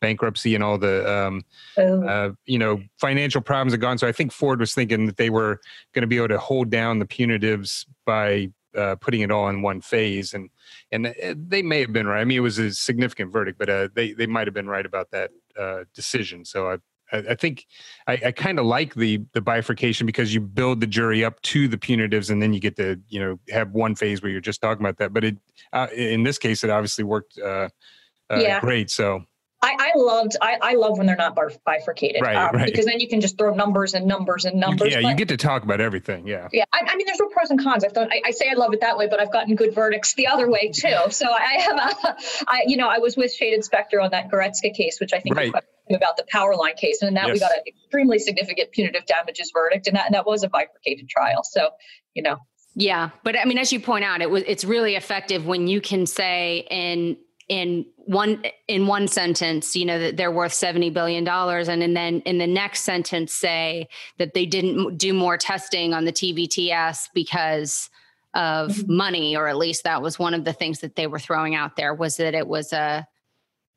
bankruptcy 0.00 0.54
and 0.54 0.64
all 0.64 0.78
the 0.78 1.10
um, 1.12 1.44
oh. 1.76 2.06
uh, 2.06 2.32
you 2.46 2.58
know 2.58 2.80
financial 2.98 3.42
problems 3.42 3.74
had 3.74 3.82
gone. 3.82 3.98
So 3.98 4.06
I 4.06 4.12
think 4.12 4.32
Ford 4.32 4.60
was 4.60 4.72
thinking 4.72 5.04
that 5.06 5.18
they 5.18 5.28
were 5.28 5.60
going 5.92 6.02
to 6.02 6.06
be 6.06 6.16
able 6.16 6.28
to 6.28 6.38
hold 6.38 6.70
down 6.70 7.00
the 7.00 7.06
punitives 7.06 7.84
by 8.06 8.50
uh, 8.76 8.96
putting 8.96 9.20
it 9.20 9.30
all 9.30 9.48
in 9.48 9.62
one 9.62 9.80
phase, 9.80 10.34
and 10.34 10.50
and 10.92 11.06
uh, 11.06 11.34
they 11.36 11.62
may 11.62 11.80
have 11.80 11.92
been 11.92 12.06
right. 12.06 12.20
I 12.20 12.24
mean, 12.24 12.38
it 12.38 12.42
was 12.42 12.58
a 12.58 12.72
significant 12.72 13.32
verdict, 13.32 13.58
but 13.58 13.68
uh, 13.68 13.88
they 13.94 14.12
they 14.12 14.26
might 14.26 14.46
have 14.46 14.54
been 14.54 14.68
right 14.68 14.86
about 14.86 15.10
that 15.12 15.30
uh, 15.58 15.84
decision. 15.94 16.44
So 16.44 16.70
I. 16.70 16.76
I 17.10 17.36
think 17.36 17.64
I, 18.06 18.20
I 18.26 18.32
kind 18.32 18.58
of 18.58 18.66
like 18.66 18.92
the 18.92 19.22
the 19.32 19.40
bifurcation 19.40 20.04
because 20.04 20.34
you 20.34 20.42
build 20.42 20.80
the 20.80 20.86
jury 20.86 21.24
up 21.24 21.40
to 21.40 21.66
the 21.66 21.78
punitives, 21.78 22.28
and 22.28 22.42
then 22.42 22.52
you 22.52 22.60
get 22.60 22.76
to 22.76 23.00
you 23.08 23.18
know 23.18 23.40
have 23.48 23.72
one 23.72 23.94
phase 23.94 24.20
where 24.20 24.30
you're 24.30 24.42
just 24.42 24.60
talking 24.60 24.84
about 24.84 24.98
that. 24.98 25.14
But 25.14 25.24
it 25.24 25.38
uh, 25.72 25.86
in 25.96 26.22
this 26.22 26.36
case, 26.36 26.64
it 26.64 26.68
obviously 26.68 27.04
worked 27.04 27.38
yeah. 27.38 28.60
great. 28.60 28.90
So 28.90 29.24
I, 29.60 29.92
I 29.94 29.98
loved 29.98 30.36
I, 30.40 30.58
I 30.62 30.74
love 30.74 30.98
when 30.98 31.06
they're 31.06 31.16
not 31.16 31.36
bifurcated 31.64 32.22
right, 32.22 32.36
um, 32.36 32.54
right. 32.54 32.66
because 32.66 32.86
then 32.86 33.00
you 33.00 33.08
can 33.08 33.20
just 33.20 33.36
throw 33.36 33.52
numbers 33.54 33.94
and 33.94 34.06
numbers 34.06 34.44
and 34.44 34.60
numbers. 34.60 34.92
Yeah, 34.92 35.02
but, 35.02 35.08
you 35.08 35.14
get 35.16 35.28
to 35.28 35.36
talk 35.36 35.64
about 35.64 35.80
everything. 35.80 36.28
Yeah. 36.28 36.46
Yeah, 36.52 36.64
I, 36.72 36.82
I 36.86 36.96
mean, 36.96 37.06
there's 37.06 37.18
no 37.18 37.26
pros 37.26 37.50
and 37.50 37.60
cons. 37.60 37.84
I've 37.84 37.92
done. 37.92 38.08
I, 38.12 38.22
I, 38.26 38.30
say 38.30 38.48
I 38.48 38.54
love 38.54 38.72
it 38.72 38.82
that 38.82 38.96
way, 38.96 39.08
but 39.08 39.18
I've 39.18 39.32
gotten 39.32 39.56
good 39.56 39.74
verdicts 39.74 40.14
the 40.14 40.28
other 40.28 40.48
way 40.50 40.70
too. 40.74 40.88
So 41.18 41.26
I 41.32 41.54
have 41.54 41.76
a, 41.76 42.16
I 42.46 42.62
you 42.66 42.76
know 42.76 42.88
I 42.88 42.98
was 42.98 43.16
with 43.16 43.34
Shanin 43.36 43.64
Specter 43.64 44.00
on 44.00 44.10
that 44.10 44.30
Goretzka 44.30 44.72
case, 44.72 45.00
which 45.00 45.12
I 45.12 45.18
think 45.18 45.34
right. 45.36 45.52
about 45.90 46.16
the 46.16 46.24
power 46.28 46.54
line 46.54 46.76
case, 46.76 47.02
and 47.02 47.16
that 47.16 47.26
yes. 47.26 47.34
we 47.34 47.40
got 47.40 47.50
an 47.50 47.62
extremely 47.66 48.20
significant 48.20 48.70
punitive 48.70 49.04
damages 49.06 49.50
verdict, 49.52 49.88
and 49.88 49.96
that 49.96 50.06
and 50.06 50.14
that 50.14 50.26
was 50.26 50.44
a 50.44 50.48
bifurcated 50.48 51.08
trial. 51.08 51.42
So 51.42 51.70
you 52.14 52.22
know. 52.22 52.36
Yeah, 52.74 53.10
but 53.24 53.36
I 53.36 53.44
mean, 53.44 53.58
as 53.58 53.72
you 53.72 53.80
point 53.80 54.04
out, 54.04 54.20
it 54.20 54.30
was 54.30 54.44
it's 54.46 54.64
really 54.64 54.94
effective 54.94 55.46
when 55.46 55.66
you 55.66 55.80
can 55.80 56.06
say 56.06 56.66
in 56.70 57.16
in 57.48 57.86
one 57.96 58.42
in 58.66 58.86
one 58.86 59.08
sentence 59.08 59.74
you 59.74 59.84
know 59.84 59.98
that 59.98 60.16
they're 60.16 60.30
worth 60.30 60.52
70 60.52 60.90
billion 60.90 61.24
dollars 61.24 61.68
and, 61.68 61.82
and 61.82 61.96
then 61.96 62.20
in 62.20 62.38
the 62.38 62.46
next 62.46 62.80
sentence 62.80 63.32
say 63.32 63.88
that 64.18 64.34
they 64.34 64.44
didn't 64.46 64.98
do 64.98 65.14
more 65.14 65.36
testing 65.38 65.94
on 65.94 66.04
the 66.04 66.12
TVTS 66.12 67.08
because 67.14 67.88
of 68.34 68.70
mm-hmm. 68.70 68.96
money 68.96 69.36
or 69.36 69.48
at 69.48 69.56
least 69.56 69.84
that 69.84 70.02
was 70.02 70.18
one 70.18 70.34
of 70.34 70.44
the 70.44 70.52
things 70.52 70.80
that 70.80 70.94
they 70.94 71.06
were 71.06 71.18
throwing 71.18 71.54
out 71.54 71.76
there 71.76 71.94
was 71.94 72.18
that 72.18 72.34
it 72.34 72.46
was 72.46 72.72
a 72.72 73.06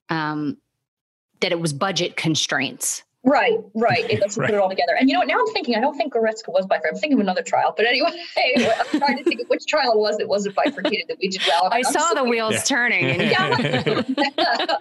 um 0.10 0.58
that 1.40 1.52
it 1.52 1.60
was 1.60 1.72
budget 1.72 2.18
constraints 2.18 3.04
Right, 3.24 3.60
right. 3.76 4.10
It 4.10 4.20
doesn't 4.22 4.40
right. 4.40 4.50
put 4.50 4.56
it 4.56 4.60
all 4.60 4.70
together. 4.70 4.94
And 5.00 5.08
you 5.08 5.14
know 5.14 5.20
what? 5.20 5.28
Now 5.28 5.40
I'm 5.40 5.48
thinking, 5.54 5.76
I 5.76 5.80
don't 5.80 5.96
think 5.96 6.14
Goretzka 6.14 6.50
was 6.50 6.66
bifurcated. 6.66 6.96
I'm 6.96 7.00
thinking 7.00 7.18
of 7.18 7.22
another 7.22 7.44
trial. 7.44 7.74
But 7.76 7.86
anyway, 7.86 8.10
I'm 8.94 9.00
trying 9.00 9.18
to 9.18 9.24
think 9.24 9.42
of 9.42 9.48
which 9.48 9.66
trial 9.68 9.94
it 9.94 10.00
was 10.00 10.18
that 10.18 10.28
wasn't 10.28 10.56
bifurcated 10.56 11.06
that 11.08 11.18
we 11.22 11.30
did 11.30 11.42
well. 11.48 11.70
I 11.72 11.82
saw 11.84 12.14
the 12.14 12.24
wheels 12.24 12.54
yeah. 12.54 12.62
turning. 12.62 13.06
And 13.06 13.22
yeah. 13.22 14.02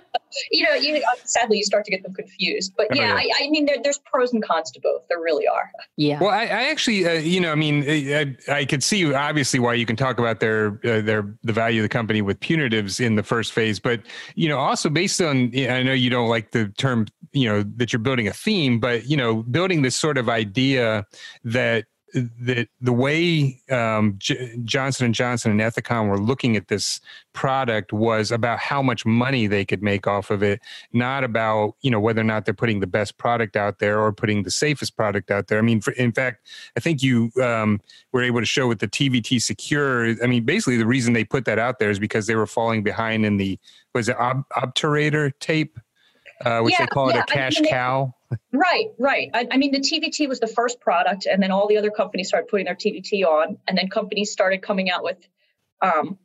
you 0.51 0.65
know, 0.65 0.75
you, 0.75 0.97
uh, 0.97 1.17
sadly, 1.25 1.59
you 1.59 1.65
start 1.65 1.85
to 1.85 1.91
get 1.91 2.03
them 2.03 2.15
confused. 2.15 2.73
But 2.77 2.95
yeah, 2.95 3.15
oh, 3.15 3.19
yeah. 3.19 3.35
I, 3.41 3.45
I, 3.45 3.51
mean, 3.51 3.67
there, 3.67 3.77
there's 3.83 3.99
pros 3.99 4.33
and 4.33 4.43
cons 4.43 4.71
to 4.73 4.81
both. 4.81 5.07
There 5.09 5.21
really 5.21 5.47
are. 5.47 5.71
Yeah. 5.97 6.21
Well, 6.21 6.31
I, 6.31 6.43
I 6.43 6.71
actually, 6.71 7.07
uh, 7.07 7.13
you 7.13 7.41
know, 7.41 7.53
I 7.53 7.57
mean, 7.57 7.85
I, 7.89 8.37
I, 8.49 8.65
could 8.65 8.83
see 8.83 9.13
obviously 9.13 9.61
why 9.61 9.75
you 9.75 9.85
can 9.85 9.97
talk 9.97 10.19
about 10.19 10.41
their 10.41 10.81
uh, 10.85 11.01
their 11.01 11.35
the 11.43 11.53
value 11.53 11.81
of 11.81 11.85
the 11.85 11.89
company 11.89 12.23
with 12.23 12.41
punitives 12.41 13.05
in 13.05 13.17
the 13.17 13.23
first 13.23 13.53
phase, 13.53 13.79
but 13.79 14.01
you 14.35 14.49
know, 14.49 14.59
also 14.59 14.89
based 14.89 15.21
on, 15.21 15.51
I 15.55 15.83
know 15.83 15.93
you 15.93 16.11
don't 16.11 16.29
like 16.29 16.53
the 16.53 16.69
term, 16.69 17.07
you 17.33 17.49
know, 17.49 17.63
that 17.77 17.93
you're 17.93 18.01
building 18.01 18.29
a 18.29 18.33
theme, 18.33 18.81
but 18.81 19.07
you 19.07 19.17
know, 19.17 19.43
building 19.43 19.83
this 19.83 19.97
sort 19.97 20.19
of 20.19 20.29
idea 20.29 21.07
that 21.45 21.87
that 22.13 22.69
the 22.81 22.93
way 22.93 23.61
um, 23.71 24.15
J- 24.19 24.57
Johnson 24.65 25.07
and 25.07 25.15
Johnson 25.15 25.53
and 25.53 25.61
Ethicon 25.61 26.09
were 26.09 26.19
looking 26.19 26.57
at 26.57 26.69
this 26.69 27.01
product 27.33 27.93
was 27.93 28.33
about 28.33 28.59
how 28.59 28.83
much 28.83 29.07
money 29.07 29.47
they 29.47 29.65
could 29.65 29.83
make 29.83 30.07
off 30.07 30.31
of 30.31 30.43
it, 30.43 30.61
not 30.93 31.25
about 31.25 31.77
you 31.83 31.91
know 31.91 32.01
whether 32.01 32.21
or 32.21 32.25
not 32.25 32.45
they're 32.45 32.55
putting 32.55 32.81
the 32.81 32.87
best 32.87 33.19
product 33.19 33.57
out 33.57 33.79
there 33.79 34.01
or 34.01 34.13
putting 34.13 34.43
the 34.43 34.51
safest 34.51 34.97
product 34.97 35.31
out 35.31 35.49
there. 35.49 35.59
I 35.59 35.63
mean, 35.63 35.81
for, 35.81 35.93
in 35.93 36.13
fact, 36.13 36.47
I 36.77 36.81
think 36.81 37.03
you 37.03 37.31
um, 37.43 37.81
were 38.13 38.23
able 38.23 38.41
to 38.41 38.47
show 38.47 38.67
with 38.67 38.81
the 38.81 38.89
TVT 38.89 39.37
Secur. 39.37 40.23
I 40.23 40.27
mean, 40.27 40.45
basically 40.45 40.77
the 40.77 40.87
reason 40.87 41.13
they 41.13 41.25
put 41.25 41.45
that 41.45 41.59
out 41.59 41.79
there 41.79 41.91
is 41.91 41.99
because 41.99 42.27
they 42.27 42.35
were 42.35 42.47
falling 42.47 42.83
behind 42.83 43.25
in 43.25 43.37
the 43.37 43.59
was 43.95 44.09
it 44.09 44.17
ob- 44.17 44.49
obturator 44.51 45.33
tape, 45.41 45.79
uh, 46.45 46.61
which 46.61 46.75
yeah, 46.75 46.85
they 46.85 46.87
call 46.87 47.11
yeah, 47.11 47.19
it 47.19 47.31
a 47.31 47.33
cash 47.33 47.59
I 47.59 47.63
mean, 47.63 47.71
cow. 47.71 48.15
Right, 48.53 48.91
right. 48.97 49.29
I, 49.35 49.49
I, 49.51 49.57
mean, 49.57 49.73
the 49.73 49.81
TVT 49.81 50.29
was 50.29 50.39
the 50.39 50.47
first 50.47 50.81
product, 50.81 51.27
and 51.27 51.43
then 51.43 51.51
all 51.51 51.67
the 51.67 51.79
other 51.79 51.91
companies 51.91 52.29
started 52.29 52.47
putting 52.49 52.67
their 52.67 52.77
TVT 52.77 53.25
on, 53.25 53.59
and 53.67 53.77
then 53.77 53.89
companies 53.89 54.31
started 54.31 54.63
coming 54.63 54.89
out 54.89 55.03
with 55.03 55.17
um, 55.83 56.17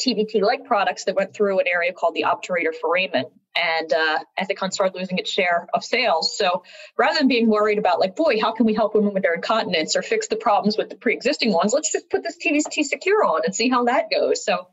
TVT 0.00 0.40
like 0.40 0.64
products 0.64 1.04
that 1.04 1.16
went 1.16 1.34
through 1.34 1.58
an 1.58 1.66
area 1.66 1.92
called 1.92 2.14
the 2.14 2.24
obturator 2.24 2.74
foramen. 2.74 3.24
And 3.56 3.92
uh, 3.92 4.18
Ethicon 4.38 4.72
started 4.72 4.96
losing 4.96 5.18
its 5.18 5.30
share 5.30 5.66
of 5.74 5.82
sales. 5.82 6.36
So 6.38 6.62
rather 6.96 7.18
than 7.18 7.26
being 7.26 7.48
worried 7.48 7.78
about, 7.78 7.98
like, 7.98 8.14
boy, 8.14 8.40
how 8.40 8.52
can 8.52 8.66
we 8.66 8.74
help 8.74 8.94
women 8.94 9.12
with 9.12 9.24
their 9.24 9.34
incontinence 9.34 9.96
or 9.96 10.02
fix 10.02 10.28
the 10.28 10.36
problems 10.36 10.78
with 10.78 10.90
the 10.90 10.94
pre 10.94 11.14
existing 11.14 11.52
ones, 11.52 11.72
let's 11.72 11.90
just 11.90 12.08
put 12.08 12.22
this 12.22 12.36
TVT 12.36 12.84
Secur 12.88 13.26
on 13.26 13.40
and 13.44 13.52
see 13.52 13.68
how 13.68 13.84
that 13.84 14.10
goes. 14.12 14.44
So 14.44 14.68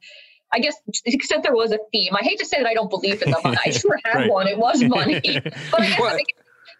I 0.54 0.60
guess 0.60 0.76
to 0.94 1.02
the 1.06 1.14
extent 1.14 1.44
there 1.44 1.54
was 1.54 1.72
a 1.72 1.80
theme, 1.92 2.16
I 2.16 2.24
hate 2.24 2.40
to 2.40 2.46
say 2.46 2.58
that 2.58 2.68
I 2.68 2.74
don't 2.74 2.90
believe 2.90 3.22
in 3.22 3.32
them. 3.32 3.42
I 3.44 3.70
sure 3.72 4.00
have 4.06 4.16
right. 4.16 4.32
one. 4.32 4.48
It 4.48 4.58
was 4.58 4.84
money. 4.84 5.22
But 5.72 5.82
I 5.82 5.88
guess 5.88 6.00
well, 6.00 6.18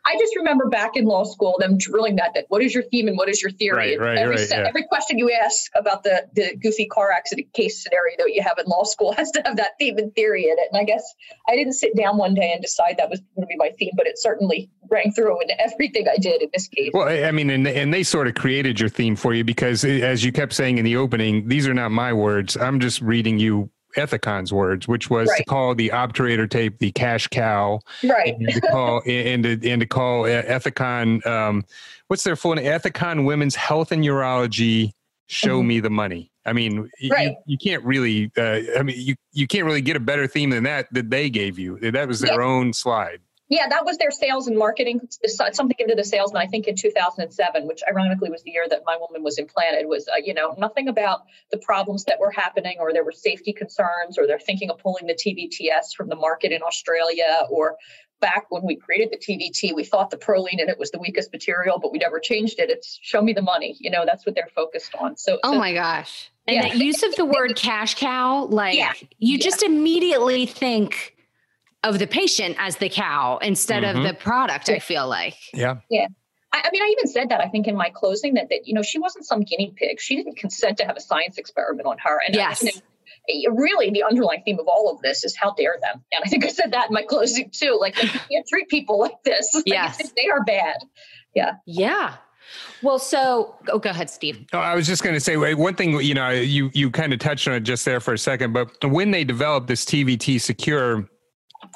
I 0.06 0.18
just 0.20 0.36
remember 0.36 0.70
back 0.70 0.96
in 0.96 1.06
law 1.06 1.24
school 1.24 1.56
them 1.60 1.78
drilling 1.78 2.18
that 2.18 2.36
that 2.36 2.46
what 2.50 2.62
is 2.62 2.74
your 2.74 2.84
theme 2.84 3.08
and 3.08 3.18
what 3.18 3.28
is 3.28 3.42
your 3.42 3.52
theory? 3.52 3.98
Right, 3.98 4.00
right, 4.00 4.18
every, 4.18 4.36
right, 4.36 4.48
yeah. 4.50 4.66
every 4.68 4.84
question 4.84 5.18
you 5.18 5.32
ask 5.32 5.72
about 5.76 6.04
the 6.04 6.28
the 6.34 6.56
goofy 6.62 6.86
car 6.86 7.12
accident 7.12 7.52
case 7.54 7.82
scenario 7.82 8.16
that 8.20 8.32
you 8.34 8.44
have 8.44 8.58
in 8.60 8.66
law 8.68 8.84
school 8.84 9.14
has 9.18 9.32
to 9.32 9.42
have 9.44 9.58
that 9.58 9.72
theme 9.80 9.98
and 9.98 10.14
theory 10.14 10.44
in 10.44 10.52
it. 10.58 10.70
And 10.72 10.80
I 10.80 10.84
guess 10.84 11.04
I 11.50 11.56
didn't 11.56 11.74
sit 11.74 11.96
down 11.96 12.18
one 12.18 12.36
day 12.36 12.52
and 12.54 12.62
decide 12.62 12.96
that 12.98 13.10
was 13.10 13.20
going 13.36 13.42
to 13.42 13.48
be 13.48 13.56
my 13.58 13.72
theme, 13.80 13.92
but 13.98 14.06
it 14.06 14.20
certainly 14.20 14.70
rang 14.90 15.12
through 15.12 15.42
in 15.42 15.50
everything 15.60 16.08
I 16.08 16.18
did 16.18 16.42
in 16.42 16.50
this 16.54 16.68
case. 16.68 16.92
Well, 16.94 17.08
I 17.08 17.32
mean, 17.32 17.50
and 17.50 17.68
and 17.68 17.94
they 17.94 18.04
sort 18.04 18.28
of 18.28 18.36
created 18.36 18.80
your 18.80 18.90
theme 18.90 19.16
for 19.16 19.34
you 19.34 19.44
because, 19.44 19.84
eh, 19.84 20.02
as 20.02 20.24
you 20.24 20.32
kept 20.32 20.54
saying 20.54 20.78
in 20.78 20.86
the 20.86 20.98
opening, 20.98 21.48
these 21.48 21.68
are 21.68 21.74
not 21.74 21.92
my 21.92 22.14
words. 22.14 22.56
I'm 22.56 22.80
just 22.80 23.02
reading 23.02 23.40
you 23.40 23.72
Ethicon's 23.96 24.52
words, 24.54 24.88
which 24.88 25.10
was 25.10 25.30
right. 25.30 25.38
to 25.38 25.44
call 25.46 25.76
the 25.76 25.90
obturator 25.90 26.50
tape 26.50 26.80
the 26.80 26.92
cash 26.92 27.28
cow, 27.28 27.80
right? 28.04 28.36
And 28.38 28.50
to 28.50 28.62
call 28.62 29.02
and 29.08 29.44
to, 29.44 29.70
and 29.70 29.82
to 29.82 29.88
call 29.88 30.24
Ethicon, 30.24 31.26
um, 31.26 31.66
what's 32.08 32.24
their 32.24 32.36
full 32.36 32.56
name? 32.56 32.66
Ethicon 32.66 33.26
Women's 33.26 33.56
Health 33.56 33.92
and 33.92 34.04
Urology. 34.04 34.92
Show 35.28 35.58
mm-hmm. 35.58 35.68
me 35.68 35.80
the 35.80 35.90
money. 35.90 36.32
I 36.46 36.54
mean, 36.54 36.88
right. 37.10 37.30
you, 37.30 37.36
you 37.48 37.58
can't 37.58 37.84
really. 37.84 38.32
Uh, 38.38 38.60
I 38.78 38.84
mean, 38.84 38.96
you 39.00 39.16
you 39.34 39.48
can't 39.48 39.66
really 39.66 39.82
get 39.82 39.96
a 39.96 40.00
better 40.00 40.28
theme 40.28 40.52
than 40.52 40.64
that 40.66 40.88
that 40.94 41.10
they 41.10 41.32
gave 41.32 41.58
you. 41.58 41.80
That 41.80 42.08
was 42.08 42.20
their 42.20 42.40
yeah. 42.40 42.48
own 42.48 42.74
slide. 42.74 43.22
Yeah, 43.48 43.68
that 43.70 43.86
was 43.86 43.98
their 43.98 44.10
sales 44.10 44.48
and 44.48 44.58
marketing. 44.58 45.02
Something 45.26 45.76
into 45.78 45.94
to 45.94 46.02
the 46.02 46.04
salesman, 46.04 46.42
I 46.42 46.48
think, 46.48 46.68
in 46.68 46.76
2007, 46.76 47.68
which 47.68 47.82
ironically 47.88 48.32
was 48.32 48.42
the 48.42 48.52
year 48.52 48.66
that 48.68 48.82
my 48.86 48.98
woman 48.98 49.22
was 49.22 49.38
implanted. 49.38 49.86
Was 49.88 50.08
uh, 50.08 50.18
you 50.24 50.34
know 50.34 50.56
nothing 50.58 50.88
about 50.88 51.22
the 51.52 51.60
problems 51.60 52.06
that 52.06 52.20
were 52.20 52.32
happening, 52.32 52.78
or 52.80 52.92
there 52.92 53.04
were 53.04 53.12
safety 53.12 53.54
concerns, 53.54 54.18
or 54.18 54.26
they're 54.26 54.40
thinking 54.40 54.72
of 54.72 54.80
pulling 54.80 55.06
the 55.06 55.14
TVTS 55.14 55.96
from 55.96 56.10
the 56.10 56.16
market 56.16 56.52
in 56.52 56.64
Australia, 56.64 57.42
or 57.52 57.76
back 58.20 58.46
when 58.50 58.64
we 58.66 58.76
created 58.76 59.10
the 59.12 59.18
TVT, 59.18 59.76
we 59.76 59.84
thought 59.84 60.10
the 60.10 60.18
Prolene 60.18 60.60
in 60.60 60.70
it 60.70 60.80
was 60.80 60.90
the 60.90 61.00
weakest 61.00 61.32
material, 61.32 61.78
but 61.80 61.92
we 61.92 62.00
never 62.00 62.20
changed 62.20 62.60
it. 62.60 62.72
It's 62.72 62.98
show 63.04 63.22
me 63.22 63.34
the 63.34 63.44
money. 63.44 63.76
You 63.80 63.92
know, 63.92 64.06
that's 64.06 64.26
what 64.26 64.34
they're 64.34 64.50
focused 64.56 64.96
on. 64.96 65.18
So, 65.18 65.38
oh 65.44 65.52
so, 65.52 65.60
my 65.60 65.74
gosh, 65.74 66.32
and 66.48 66.56
yeah. 66.56 66.74
the 66.74 66.84
use 66.84 67.04
of 67.04 67.16
the 67.16 67.26
word 67.38 67.56
cash 67.56 67.94
cow, 67.94 68.46
like 68.46 68.76
yeah. 68.76 68.94
you 69.20 69.38
just 69.38 69.62
immediately 69.62 70.48
think 70.48 71.15
of 71.86 72.00
the 72.00 72.08
patient 72.08 72.56
as 72.60 72.78
the 72.78 72.90
cow 72.90 73.38
instead 73.42 73.84
mm-hmm. 73.84 73.98
of 74.00 74.04
the 74.04 74.14
product 74.14 74.70
i 74.70 74.80
feel 74.80 75.08
like 75.08 75.36
yeah 75.54 75.76
yeah 75.90 76.08
I, 76.52 76.64
I, 76.66 76.70
mean 76.72 76.82
i 76.82 76.88
even 76.88 77.08
said 77.08 77.30
that 77.30 77.42
i 77.42 77.48
think 77.48 77.68
in 77.68 77.76
my 77.76 77.90
closing 77.94 78.34
that 78.36 78.50
that 78.50 78.68
you 78.68 78.74
know 78.74 78.82
she 78.82 79.00
wasn't 79.00 79.26
some 79.26 79.42
guinea 79.42 79.74
pig 79.76 80.00
she 80.00 80.16
didn't 80.16 80.38
consent 80.38 80.78
to 80.80 80.86
have 80.86 80.98
a 80.98 81.02
science 81.02 81.38
experiment 81.38 81.88
on 81.88 81.98
her 82.00 82.20
and 82.26 82.36
yes. 82.36 82.66
I, 82.66 82.72
really 83.52 83.90
the 83.90 84.04
underlying 84.04 84.44
theme 84.44 84.60
of 84.60 84.68
all 84.68 84.94
of 84.94 85.02
this 85.02 85.24
is 85.24 85.36
how 85.36 85.54
dare 85.54 85.78
them 85.82 86.04
and 86.12 86.24
i 86.26 86.28
think 86.28 86.44
i 86.46 86.50
said 86.50 86.74
that 86.74 86.90
in 86.90 86.94
my 86.94 87.04
closing 87.04 87.50
too 87.52 87.78
like 87.80 88.02
you 88.02 88.10
can't 88.32 88.48
treat 88.48 88.68
people 88.70 89.00
like 89.00 89.22
this 89.24 89.52
like, 89.56 89.64
yes. 89.68 90.12
they 90.18 90.28
are 90.30 90.44
bad 90.44 90.78
yeah 91.34 91.54
yeah 91.66 92.16
well, 92.84 93.00
so 93.00 93.56
oh, 93.70 93.80
go 93.80 93.90
ahead, 93.90 94.10
Steve. 94.10 94.46
Oh, 94.54 94.60
I 94.60 94.76
was 94.76 94.86
just 94.86 95.04
going 95.04 95.16
to 95.16 95.20
say 95.20 95.36
one 95.56 95.74
thing. 95.74 96.00
You 96.02 96.14
know, 96.14 96.30
you 96.30 96.70
you 96.74 96.92
kind 96.92 97.14
of 97.14 97.20
touched 97.20 97.48
on 97.48 97.56
it 97.56 97.62
just 97.62 97.86
there 97.86 98.00
for 98.00 98.14
a 98.14 98.18
second, 98.18 98.54
but 98.54 98.70
when 98.86 99.10
they 99.10 99.24
developed 99.24 99.68
this 99.68 99.84
TVT 99.84 100.36
Secur, 100.36 101.08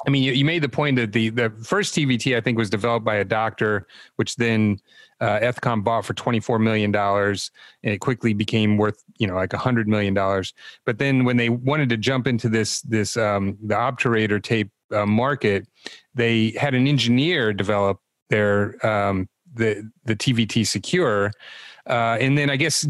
I 0.06 0.10
mean, 0.10 0.22
you, 0.22 0.32
you, 0.32 0.44
made 0.44 0.62
the 0.62 0.68
point 0.68 0.96
that 0.96 1.12
the 1.12 1.30
the 1.30 1.50
first 1.62 1.94
TVT 1.94 2.36
I 2.36 2.40
think 2.40 2.58
was 2.58 2.70
developed 2.70 3.04
by 3.04 3.16
a 3.16 3.24
doctor, 3.24 3.86
which 4.16 4.36
then 4.36 4.78
uh, 5.20 5.38
Ethicon 5.40 5.84
bought 5.84 6.04
for 6.04 6.14
twenty 6.14 6.40
four 6.40 6.58
million 6.58 6.90
dollars, 6.90 7.50
and 7.82 7.92
it 7.92 7.98
quickly 7.98 8.32
became 8.32 8.76
worth 8.76 9.02
you 9.18 9.26
know 9.26 9.34
like 9.34 9.52
a 9.52 9.58
hundred 9.58 9.88
million 9.88 10.14
dollars. 10.14 10.54
But 10.84 10.98
then 10.98 11.24
when 11.24 11.36
they 11.36 11.48
wanted 11.48 11.88
to 11.90 11.96
jump 11.96 12.26
into 12.26 12.48
this 12.48 12.80
this 12.82 13.16
um, 13.16 13.58
the 13.62 13.74
obturator 13.74 14.42
tape 14.42 14.70
uh, 14.90 15.06
market, 15.06 15.66
they 16.14 16.50
had 16.50 16.74
an 16.74 16.86
engineer 16.86 17.52
develop 17.52 18.00
their 18.28 18.84
um, 18.86 19.28
the 19.54 19.90
the 20.04 20.16
TVT 20.16 20.62
Secur 20.62 21.32
uh, 21.86 22.16
and 22.20 22.36
then 22.36 22.50
I 22.50 22.56
guess 22.56 22.86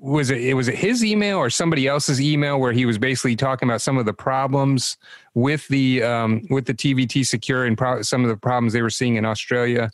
was 0.00 0.30
it, 0.30 0.40
it 0.40 0.54
was 0.54 0.68
it 0.68 0.74
his 0.74 1.04
email 1.04 1.38
or 1.38 1.50
somebody 1.50 1.86
else's 1.86 2.20
email 2.20 2.58
where 2.58 2.72
he 2.72 2.86
was 2.86 2.98
basically 2.98 3.36
talking 3.36 3.68
about 3.68 3.80
some 3.82 3.98
of 3.98 4.06
the 4.06 4.12
problems 4.12 4.96
with 5.34 5.66
the 5.68 6.02
um, 6.02 6.42
with 6.50 6.66
the 6.66 6.74
TVT 6.74 7.22
secur 7.22 7.66
and 7.66 7.76
pro- 7.76 8.02
some 8.02 8.22
of 8.22 8.28
the 8.28 8.36
problems 8.36 8.72
they 8.72 8.82
were 8.82 8.90
seeing 8.90 9.16
in 9.16 9.24
Australia. 9.24 9.90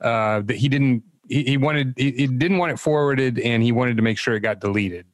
Uh, 0.00 0.40
that 0.40 0.56
he 0.56 0.68
didn't 0.68 1.02
he, 1.28 1.44
he 1.44 1.56
wanted 1.56 1.94
he, 1.96 2.10
he 2.12 2.26
didn't 2.26 2.58
want 2.58 2.72
it 2.72 2.78
forwarded 2.78 3.38
and 3.38 3.62
he 3.62 3.72
wanted 3.72 3.96
to 3.96 4.02
make 4.02 4.18
sure 4.18 4.34
it 4.34 4.40
got 4.40 4.60
deleted. 4.60 5.06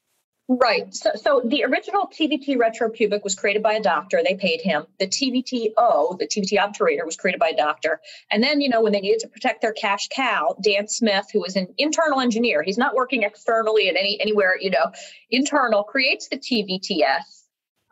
Right. 0.52 0.92
So, 0.92 1.10
so 1.14 1.42
the 1.44 1.62
original 1.62 2.08
TVT 2.08 2.56
retropubic 2.56 3.22
was 3.22 3.36
created 3.36 3.62
by 3.62 3.74
a 3.74 3.80
doctor. 3.80 4.20
They 4.20 4.34
paid 4.34 4.60
him. 4.60 4.84
The 4.98 5.06
TVT-O, 5.06 6.16
the 6.18 6.26
TVT 6.26 6.58
obturator, 6.58 7.06
was 7.06 7.14
created 7.16 7.38
by 7.38 7.50
a 7.50 7.56
doctor. 7.56 8.00
And 8.32 8.42
then, 8.42 8.60
you 8.60 8.68
know, 8.68 8.82
when 8.82 8.92
they 8.92 9.00
needed 9.00 9.20
to 9.20 9.28
protect 9.28 9.62
their 9.62 9.72
cash 9.72 10.08
cow, 10.08 10.56
Dan 10.60 10.88
Smith, 10.88 11.26
who 11.32 11.38
was 11.38 11.54
an 11.54 11.68
internal 11.78 12.18
engineer, 12.18 12.64
he's 12.64 12.78
not 12.78 12.96
working 12.96 13.22
externally 13.22 13.88
at 13.88 13.94
any 13.94 14.20
anywhere, 14.20 14.56
you 14.60 14.70
know, 14.70 14.90
internal, 15.30 15.84
creates 15.84 16.26
the 16.26 16.36
TVTS. 16.36 17.39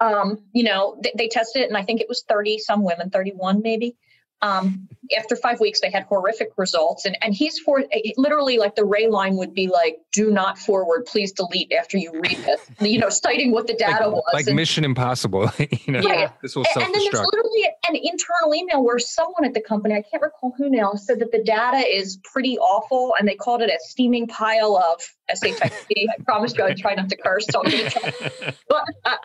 Um, 0.01 0.45
you 0.53 0.65
know, 0.65 1.01
they, 1.03 1.13
they 1.17 1.29
tested 1.29 1.63
it, 1.63 1.69
and 1.69 1.77
I 1.77 1.83
think 1.83 2.01
it 2.01 2.09
was 2.09 2.23
30 2.23 2.59
some 2.59 2.83
women, 2.83 3.11
31 3.11 3.63
maybe. 3.63 3.97
Um, 4.41 4.89
after 5.17 5.37
five 5.37 5.61
weeks, 5.61 5.81
they 5.81 5.91
had 5.91 6.05
horrific 6.05 6.51
results. 6.57 7.05
And, 7.05 7.17
and 7.23 7.35
he's 7.35 7.59
for 7.59 7.85
literally 8.17 8.59
like 8.59 8.75
the 8.75 8.85
Ray 8.85 9.09
line 9.09 9.37
would 9.37 9.55
be 9.55 9.69
like, 9.69 9.99
do 10.13 10.31
not 10.31 10.59
forward, 10.59 11.07
please 11.07 11.33
delete 11.33 11.73
after 11.73 11.97
you 11.99 12.13
read 12.13 12.37
this, 12.39 12.61
you 12.81 12.99
know, 12.99 13.09
citing 13.09 13.53
what 13.53 13.67
the 13.67 13.75
data 13.75 14.07
like, 14.07 14.15
was. 14.15 14.31
Like 14.33 14.47
and, 14.47 14.57
Mission 14.57 14.85
Impossible. 14.85 15.51
you 15.59 15.93
know, 15.93 16.01
yeah. 16.01 16.31
this 16.43 16.57
will 16.57 16.65
self 16.65 16.85
And 16.85 16.95
then 16.95 17.03
there's 17.03 17.25
literally 17.25 17.65
an 17.89 17.97
internal 17.97 18.55
email 18.55 18.85
where 18.85 18.99
someone 18.99 19.45
at 19.45 19.55
the 19.55 19.63
company, 19.63 19.95
I 19.95 20.03
can't 20.03 20.23
recall 20.23 20.55
who 20.57 20.71
now, 20.71 20.95
said 20.95 21.21
that 21.21 21.33
the 21.33 21.43
data 21.43 21.87
is 21.87 22.19
pretty 22.25 22.59
awful. 22.59 23.15
And 23.19 23.29
they 23.29 23.35
called 23.35 23.63
it 23.63 23.71
a 23.71 23.79
steaming 23.81 24.27
pile 24.27 24.77
of 24.77 25.03
SHIT. 25.35 25.61
I 25.63 26.23
promised 26.25 26.57
you 26.57 26.65
I'd 26.65 26.79
try 26.79 26.95
not 26.95 27.09
to 27.11 27.17
curse. 27.17 27.47
So 27.51 27.63
I'm 27.65 27.71
going 27.71 27.85
to 27.85 27.91
try. 27.91 28.13
But, 28.69 28.85
uh, 29.05 29.17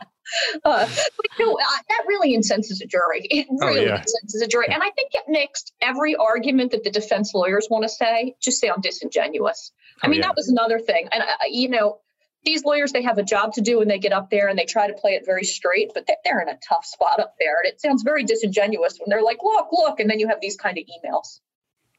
uh, 0.63 0.87
but 1.17 1.25
no, 1.39 1.53
uh, 1.53 1.63
that 1.89 2.03
really 2.07 2.33
incenses 2.33 2.81
a 2.81 2.87
jury. 2.87 3.27
It 3.29 3.47
oh, 3.49 3.67
really 3.67 3.81
oh, 3.81 3.83
yeah. 3.83 4.01
incenses 4.01 4.41
a 4.41 4.47
jury. 4.47 4.67
And 4.69 4.81
I 4.81 4.89
think 4.91 5.11
it 5.13 5.23
makes 5.27 5.65
every 5.81 6.15
argument 6.15 6.71
that 6.71 6.83
the 6.83 6.91
defense 6.91 7.33
lawyers 7.33 7.67
want 7.69 7.83
to 7.83 7.89
say 7.89 8.35
just 8.41 8.59
sound 8.59 8.83
disingenuous. 8.83 9.71
I 10.01 10.07
oh, 10.07 10.09
mean, 10.09 10.19
yeah. 10.19 10.27
that 10.27 10.35
was 10.35 10.49
another 10.49 10.79
thing. 10.79 11.07
And, 11.11 11.23
uh, 11.23 11.27
you 11.49 11.69
know, 11.69 11.99
these 12.45 12.65
lawyers, 12.65 12.91
they 12.91 13.03
have 13.03 13.17
a 13.17 13.23
job 13.23 13.53
to 13.53 13.61
do 13.61 13.81
and 13.81 13.89
they 13.89 13.99
get 13.99 14.11
up 14.11 14.29
there 14.29 14.49
and 14.49 14.59
they 14.59 14.65
try 14.65 14.87
to 14.87 14.93
play 14.93 15.11
it 15.11 15.25
very 15.25 15.45
straight, 15.45 15.91
but 15.93 16.07
they're 16.25 16.41
in 16.41 16.49
a 16.49 16.57
tough 16.67 16.85
spot 16.85 17.19
up 17.19 17.35
there. 17.39 17.57
And 17.63 17.71
it 17.71 17.79
sounds 17.79 18.03
very 18.03 18.23
disingenuous 18.23 18.97
when 18.99 19.09
they're 19.09 19.23
like, 19.23 19.39
look, 19.43 19.67
look. 19.71 19.99
And 19.99 20.09
then 20.09 20.19
you 20.19 20.27
have 20.27 20.41
these 20.41 20.57
kind 20.57 20.77
of 20.77 20.83
emails. 20.83 21.39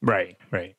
Right, 0.03 0.37
right. 0.51 0.77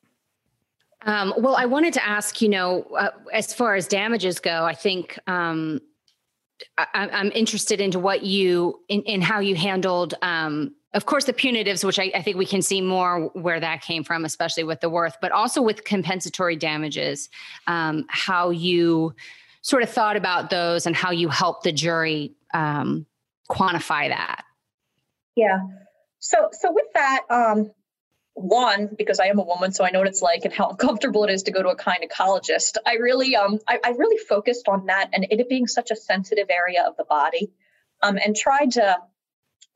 Um, 1.02 1.34
well, 1.36 1.56
I 1.56 1.66
wanted 1.66 1.94
to 1.94 2.06
ask, 2.06 2.40
you 2.40 2.48
know, 2.48 2.82
uh, 2.96 3.10
as 3.32 3.52
far 3.52 3.74
as 3.74 3.86
damages 3.86 4.38
go, 4.38 4.64
I 4.64 4.74
think 4.74 5.18
um, 5.26 5.80
I, 6.78 6.86
am 6.94 7.32
interested 7.32 7.80
into 7.80 7.98
what 7.98 8.22
you 8.22 8.80
in, 8.88 9.02
in 9.02 9.20
how 9.20 9.40
you 9.40 9.56
handled 9.56 10.14
um, 10.22 10.74
of 10.96 11.06
course 11.06 11.26
the 11.26 11.32
punitives 11.32 11.84
which 11.84 11.98
I, 11.98 12.10
I, 12.14 12.22
think 12.22 12.36
we 12.36 12.46
can 12.46 12.62
see 12.62 12.80
more 12.80 13.30
where 13.34 13.60
that 13.60 13.82
came 13.82 14.02
from 14.02 14.24
especially 14.24 14.64
with 14.64 14.80
the 14.80 14.90
worth 14.90 15.16
but 15.20 15.30
also 15.30 15.62
with 15.62 15.84
compensatory 15.84 16.56
damages 16.56 17.28
um, 17.66 18.06
how 18.08 18.50
you 18.50 19.14
sort 19.66 19.82
of 19.82 19.90
thought 19.90 20.16
about 20.16 20.48
those 20.48 20.86
and 20.86 20.94
how 20.94 21.10
you 21.10 21.28
helped 21.28 21.64
the 21.64 21.72
jury 21.72 22.32
um, 22.54 23.04
quantify 23.50 24.08
that. 24.08 24.44
Yeah. 25.34 25.58
So 26.20 26.50
so 26.52 26.72
with 26.72 26.86
that 26.94 27.22
um, 27.30 27.72
one 28.34 28.88
because 28.98 29.18
i 29.18 29.26
am 29.28 29.38
a 29.38 29.42
woman 29.42 29.72
so 29.72 29.82
i 29.82 29.90
know 29.90 30.00
what 30.00 30.08
it's 30.08 30.20
like 30.20 30.44
and 30.44 30.52
how 30.52 30.68
uncomfortable 30.70 31.24
it 31.24 31.30
is 31.30 31.44
to 31.44 31.50
go 31.50 31.62
to 31.62 31.70
a 31.70 31.76
gynecologist 31.76 32.76
i 32.84 32.96
really 32.96 33.34
um 33.34 33.58
i, 33.66 33.78
I 33.82 33.90
really 33.92 34.18
focused 34.18 34.68
on 34.68 34.86
that 34.86 35.08
and 35.14 35.26
it 35.30 35.48
being 35.48 35.66
such 35.66 35.90
a 35.90 35.96
sensitive 35.96 36.48
area 36.50 36.84
of 36.86 36.98
the 36.98 37.04
body 37.04 37.50
um 38.02 38.18
and 38.22 38.36
tried 38.36 38.72
to 38.72 38.98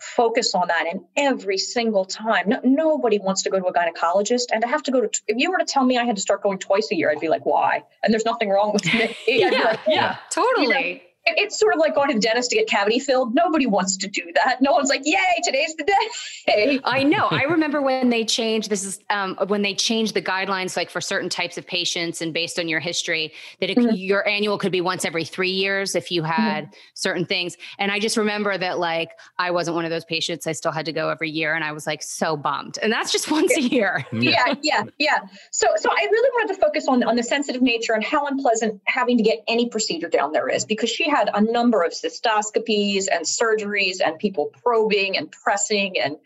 focus 0.00 0.54
on 0.54 0.68
that 0.68 0.86
and 0.90 1.00
every 1.16 1.58
single 1.58 2.04
time. 2.04 2.48
No, 2.48 2.60
nobody 2.64 3.18
wants 3.18 3.42
to 3.42 3.50
go 3.50 3.58
to 3.58 3.66
a 3.66 3.72
gynecologist 3.72 4.46
and 4.52 4.64
i 4.64 4.68
have 4.68 4.82
to 4.82 4.90
go 4.90 5.00
to 5.00 5.20
if 5.28 5.36
you 5.36 5.50
were 5.50 5.58
to 5.58 5.64
tell 5.64 5.84
me 5.84 5.98
i 5.98 6.04
had 6.04 6.16
to 6.16 6.22
start 6.22 6.42
going 6.42 6.58
twice 6.58 6.88
a 6.90 6.96
year 6.96 7.10
i'd 7.10 7.20
be 7.20 7.28
like 7.28 7.44
why? 7.44 7.82
And 8.02 8.12
there's 8.12 8.24
nothing 8.24 8.48
wrong 8.48 8.72
with 8.72 8.84
me. 8.86 9.16
Yeah, 9.26 9.48
like, 9.48 9.60
yeah, 9.62 9.76
yeah, 9.86 10.16
totally. 10.30 10.66
you 10.66 10.94
know? 10.94 11.00
It's 11.26 11.58
sort 11.58 11.74
of 11.74 11.80
like 11.80 11.94
going 11.94 12.08
to 12.08 12.14
the 12.14 12.20
dentist 12.20 12.50
to 12.50 12.56
get 12.56 12.68
cavity 12.68 12.98
filled. 12.98 13.34
Nobody 13.34 13.66
wants 13.66 13.96
to 13.98 14.08
do 14.08 14.22
that. 14.34 14.62
No 14.62 14.72
one's 14.72 14.88
like, 14.88 15.02
"Yay, 15.04 15.16
today's 15.44 15.74
the 15.76 15.84
day." 15.84 16.80
I 16.84 17.02
know. 17.02 17.26
I 17.30 17.42
remember 17.42 17.82
when 17.82 18.08
they 18.08 18.24
changed. 18.24 18.70
This 18.70 18.84
is 18.84 19.00
um, 19.10 19.36
when 19.48 19.62
they 19.62 19.74
changed 19.74 20.14
the 20.14 20.22
guidelines, 20.22 20.76
like 20.76 20.90
for 20.90 21.00
certain 21.00 21.28
types 21.28 21.58
of 21.58 21.66
patients, 21.66 22.22
and 22.22 22.32
based 22.32 22.58
on 22.58 22.68
your 22.68 22.80
history, 22.80 23.32
that 23.60 23.70
it, 23.70 23.76
mm-hmm. 23.76 23.94
your 23.94 24.26
annual 24.26 24.58
could 24.58 24.72
be 24.72 24.80
once 24.80 25.04
every 25.04 25.24
three 25.24 25.50
years 25.50 25.94
if 25.94 26.10
you 26.10 26.22
had 26.22 26.64
mm-hmm. 26.64 26.74
certain 26.94 27.26
things. 27.26 27.56
And 27.78 27.92
I 27.92 27.98
just 27.98 28.16
remember 28.16 28.56
that, 28.56 28.78
like, 28.78 29.10
I 29.38 29.50
wasn't 29.50 29.74
one 29.76 29.84
of 29.84 29.90
those 29.90 30.04
patients. 30.04 30.46
I 30.46 30.52
still 30.52 30.72
had 30.72 30.86
to 30.86 30.92
go 30.92 31.10
every 31.10 31.30
year, 31.30 31.54
and 31.54 31.64
I 31.64 31.72
was 31.72 31.86
like 31.86 32.02
so 32.02 32.36
bummed. 32.36 32.78
And 32.82 32.90
that's 32.90 33.12
just 33.12 33.30
once 33.30 33.56
a 33.56 33.62
year. 33.62 34.06
Yeah, 34.12 34.54
yeah, 34.62 34.84
yeah. 34.98 35.18
So, 35.50 35.66
so 35.76 35.90
I 35.90 36.08
really 36.10 36.30
wanted 36.34 36.54
to 36.54 36.60
focus 36.60 36.88
on 36.88 37.02
on 37.04 37.16
the 37.16 37.22
sensitive 37.22 37.62
nature 37.62 37.92
and 37.92 38.02
how 38.02 38.26
unpleasant 38.26 38.80
having 38.86 39.16
to 39.18 39.22
get 39.22 39.42
any 39.48 39.68
procedure 39.68 40.08
down 40.08 40.32
there 40.32 40.48
is, 40.48 40.64
because 40.64 40.88
she 40.88 41.09
had 41.10 41.30
a 41.32 41.40
number 41.40 41.82
of 41.82 41.92
cystoscopies 41.92 43.06
and 43.12 43.24
surgeries 43.24 43.98
and 44.04 44.18
people 44.18 44.50
probing 44.62 45.16
and 45.16 45.30
pressing 45.30 45.98
and 46.02 46.16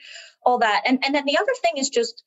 all 0.45 0.59
that. 0.59 0.83
And, 0.87 1.03
and 1.05 1.15
then 1.15 1.25
the 1.25 1.39
other 1.39 1.53
thing 1.63 1.79
is 1.79 1.89
just 1.89 2.23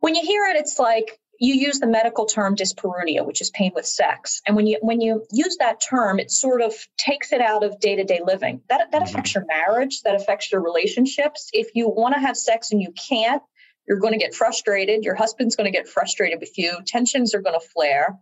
when 0.00 0.14
you 0.14 0.22
hear 0.24 0.44
it, 0.46 0.56
it's 0.56 0.78
like 0.78 1.18
you 1.38 1.54
use 1.54 1.80
the 1.80 1.86
medical 1.86 2.24
term 2.26 2.56
dyspareunia, 2.56 3.26
which 3.26 3.40
is 3.40 3.50
pain 3.50 3.72
with 3.74 3.86
sex. 3.86 4.40
And 4.46 4.56
when 4.56 4.66
you 4.66 4.78
when 4.80 5.00
you 5.00 5.26
use 5.30 5.56
that 5.58 5.82
term, 5.86 6.18
it 6.18 6.30
sort 6.30 6.62
of 6.62 6.72
takes 6.96 7.32
it 7.32 7.40
out 7.40 7.62
of 7.62 7.78
day-to-day 7.80 8.20
living. 8.24 8.62
That 8.68 8.90
that 8.92 9.02
mm-hmm. 9.02 9.10
affects 9.10 9.34
your 9.34 9.44
marriage, 9.46 10.02
that 10.02 10.14
affects 10.14 10.50
your 10.50 10.62
relationships. 10.62 11.50
If 11.52 11.74
you 11.74 11.88
want 11.88 12.14
to 12.14 12.20
have 12.20 12.36
sex 12.36 12.72
and 12.72 12.80
you 12.80 12.92
can't, 12.92 13.42
you're 13.86 13.98
going 13.98 14.14
to 14.14 14.18
get 14.18 14.34
frustrated. 14.34 15.04
Your 15.04 15.14
husband's 15.14 15.56
going 15.56 15.70
to 15.70 15.76
get 15.76 15.88
frustrated 15.88 16.40
with 16.40 16.56
you. 16.56 16.78
Tensions 16.86 17.34
are 17.34 17.42
going 17.42 17.58
to 17.58 17.66
flare. 17.66 18.18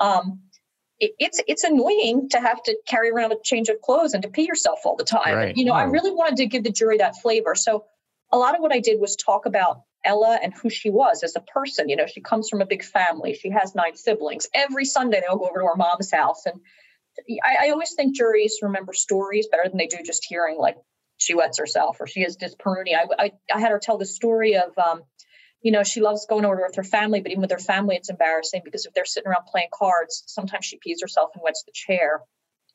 Um, 0.00 0.40
it's 1.00 1.40
it's 1.46 1.64
annoying 1.64 2.28
to 2.30 2.40
have 2.40 2.62
to 2.64 2.76
carry 2.86 3.10
around 3.10 3.32
a 3.32 3.36
change 3.42 3.68
of 3.68 3.80
clothes 3.80 4.14
and 4.14 4.22
to 4.22 4.28
pee 4.28 4.46
yourself 4.46 4.80
all 4.84 4.96
the 4.96 5.04
time. 5.04 5.34
Right. 5.34 5.56
You 5.56 5.64
know, 5.64 5.72
oh. 5.72 5.76
I 5.76 5.84
really 5.84 6.10
wanted 6.10 6.36
to 6.38 6.46
give 6.46 6.64
the 6.64 6.72
jury 6.72 6.98
that 6.98 7.16
flavor. 7.16 7.54
So 7.54 7.84
a 8.32 8.38
lot 8.38 8.54
of 8.54 8.60
what 8.60 8.72
I 8.72 8.80
did 8.80 9.00
was 9.00 9.16
talk 9.16 9.46
about 9.46 9.82
Ella 10.04 10.38
and 10.42 10.52
who 10.54 10.70
she 10.70 10.90
was 10.90 11.22
as 11.22 11.36
a 11.36 11.40
person. 11.40 11.88
You 11.88 11.96
know, 11.96 12.06
she 12.06 12.20
comes 12.20 12.48
from 12.48 12.60
a 12.60 12.66
big 12.66 12.84
family. 12.84 13.34
She 13.34 13.50
has 13.50 13.74
nine 13.74 13.96
siblings. 13.96 14.48
Every 14.52 14.84
Sunday 14.84 15.20
they'll 15.20 15.38
go 15.38 15.48
over 15.48 15.60
to 15.60 15.66
her 15.66 15.76
mom's 15.76 16.10
house. 16.12 16.46
And 16.46 16.60
I, 17.44 17.66
I 17.66 17.70
always 17.70 17.94
think 17.94 18.16
juries 18.16 18.58
remember 18.62 18.92
stories 18.92 19.48
better 19.50 19.68
than 19.68 19.78
they 19.78 19.86
do 19.86 19.98
just 20.04 20.24
hearing 20.28 20.58
like 20.58 20.76
she 21.16 21.34
wets 21.34 21.58
herself 21.58 21.98
or 22.00 22.06
she 22.06 22.22
has 22.22 22.36
dyspareunia. 22.36 22.98
I, 23.18 23.24
I, 23.24 23.32
I 23.54 23.60
had 23.60 23.70
her 23.70 23.80
tell 23.80 23.98
the 23.98 24.06
story 24.06 24.56
of 24.56 24.76
um, 24.78 25.02
you 25.60 25.72
know, 25.72 25.82
she 25.82 26.00
loves 26.00 26.26
going 26.26 26.44
over 26.44 26.56
with 26.56 26.76
her 26.76 26.84
family, 26.84 27.20
but 27.20 27.30
even 27.30 27.42
with 27.42 27.50
her 27.50 27.58
family, 27.58 27.96
it's 27.96 28.10
embarrassing 28.10 28.62
because 28.64 28.86
if 28.86 28.94
they're 28.94 29.04
sitting 29.04 29.28
around 29.28 29.46
playing 29.50 29.68
cards, 29.72 30.22
sometimes 30.26 30.64
she 30.64 30.78
pees 30.78 31.00
herself 31.00 31.30
and 31.34 31.42
wets 31.42 31.64
the 31.64 31.72
chair. 31.74 32.20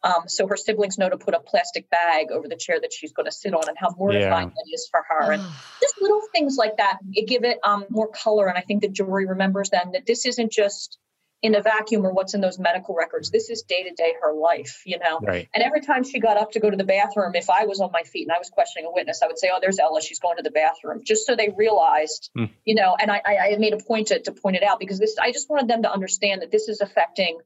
Um, 0.03 0.23
so 0.27 0.47
her 0.47 0.57
siblings 0.57 0.97
know 0.97 1.07
to 1.07 1.17
put 1.17 1.33
a 1.33 1.39
plastic 1.39 1.89
bag 1.89 2.29
over 2.29 2.49
the 2.49 2.57
chair 2.57 2.77
that 2.81 2.91
she's 2.91 3.13
going 3.13 3.25
to 3.25 3.31
sit 3.31 3.53
on, 3.53 3.69
and 3.69 3.77
how 3.77 3.95
mortifying 3.97 4.49
yeah. 4.49 4.53
that 4.53 4.73
is 4.73 4.89
for 4.91 5.01
her. 5.07 5.31
And 5.31 5.41
just 5.81 5.95
little 6.01 6.21
things 6.33 6.57
like 6.57 6.75
that 6.77 6.97
give 7.25 7.45
it 7.45 7.59
um, 7.63 7.85
more 7.89 8.09
color. 8.09 8.47
And 8.47 8.57
I 8.57 8.61
think 8.61 8.81
the 8.81 8.89
jury 8.89 9.25
remembers 9.25 9.69
then 9.69 9.93
that 9.93 10.05
this 10.05 10.25
isn't 10.25 10.51
just 10.51 10.97
in 11.43 11.55
a 11.55 11.61
vacuum 11.61 12.05
or 12.05 12.13
what's 12.13 12.33
in 12.33 12.39
those 12.39 12.57
medical 12.57 12.95
records. 12.95 13.29
This 13.29 13.49
is 13.49 13.63
day 13.63 13.83
to 13.83 13.93
day 13.93 14.13
her 14.21 14.33
life, 14.33 14.81
you 14.85 14.97
know. 14.97 15.19
Right. 15.21 15.49
And 15.53 15.61
every 15.61 15.81
time 15.81 16.05
she 16.05 16.19
got 16.19 16.37
up 16.37 16.51
to 16.53 16.61
go 16.61 16.69
to 16.69 16.77
the 16.77 16.85
bathroom, 16.85 17.35
if 17.35 17.49
I 17.49 17.65
was 17.65 17.81
on 17.81 17.91
my 17.91 18.03
feet 18.03 18.23
and 18.27 18.31
I 18.31 18.39
was 18.39 18.49
questioning 18.49 18.87
a 18.87 18.93
witness, 18.93 19.21
I 19.21 19.27
would 19.27 19.37
say, 19.37 19.49
"Oh, 19.53 19.59
there's 19.61 19.77
Ella. 19.77 20.01
She's 20.01 20.19
going 20.19 20.37
to 20.37 20.43
the 20.43 20.51
bathroom," 20.51 21.01
just 21.05 21.25
so 21.25 21.35
they 21.35 21.49
realized, 21.55 22.31
mm. 22.35 22.49
you 22.63 22.75
know. 22.75 22.95
And 22.99 23.11
I, 23.11 23.21
I 23.25 23.57
made 23.59 23.73
a 23.73 23.77
point 23.77 24.07
to, 24.07 24.19
to 24.21 24.31
point 24.31 24.55
it 24.55 24.63
out 24.63 24.79
because 24.79 24.99
this. 24.99 25.17
I 25.21 25.31
just 25.33 25.49
wanted 25.49 25.67
them 25.67 25.83
to 25.83 25.91
understand 25.91 26.41
that 26.41 26.49
this 26.49 26.69
is 26.69 26.79
affecting 26.79 27.39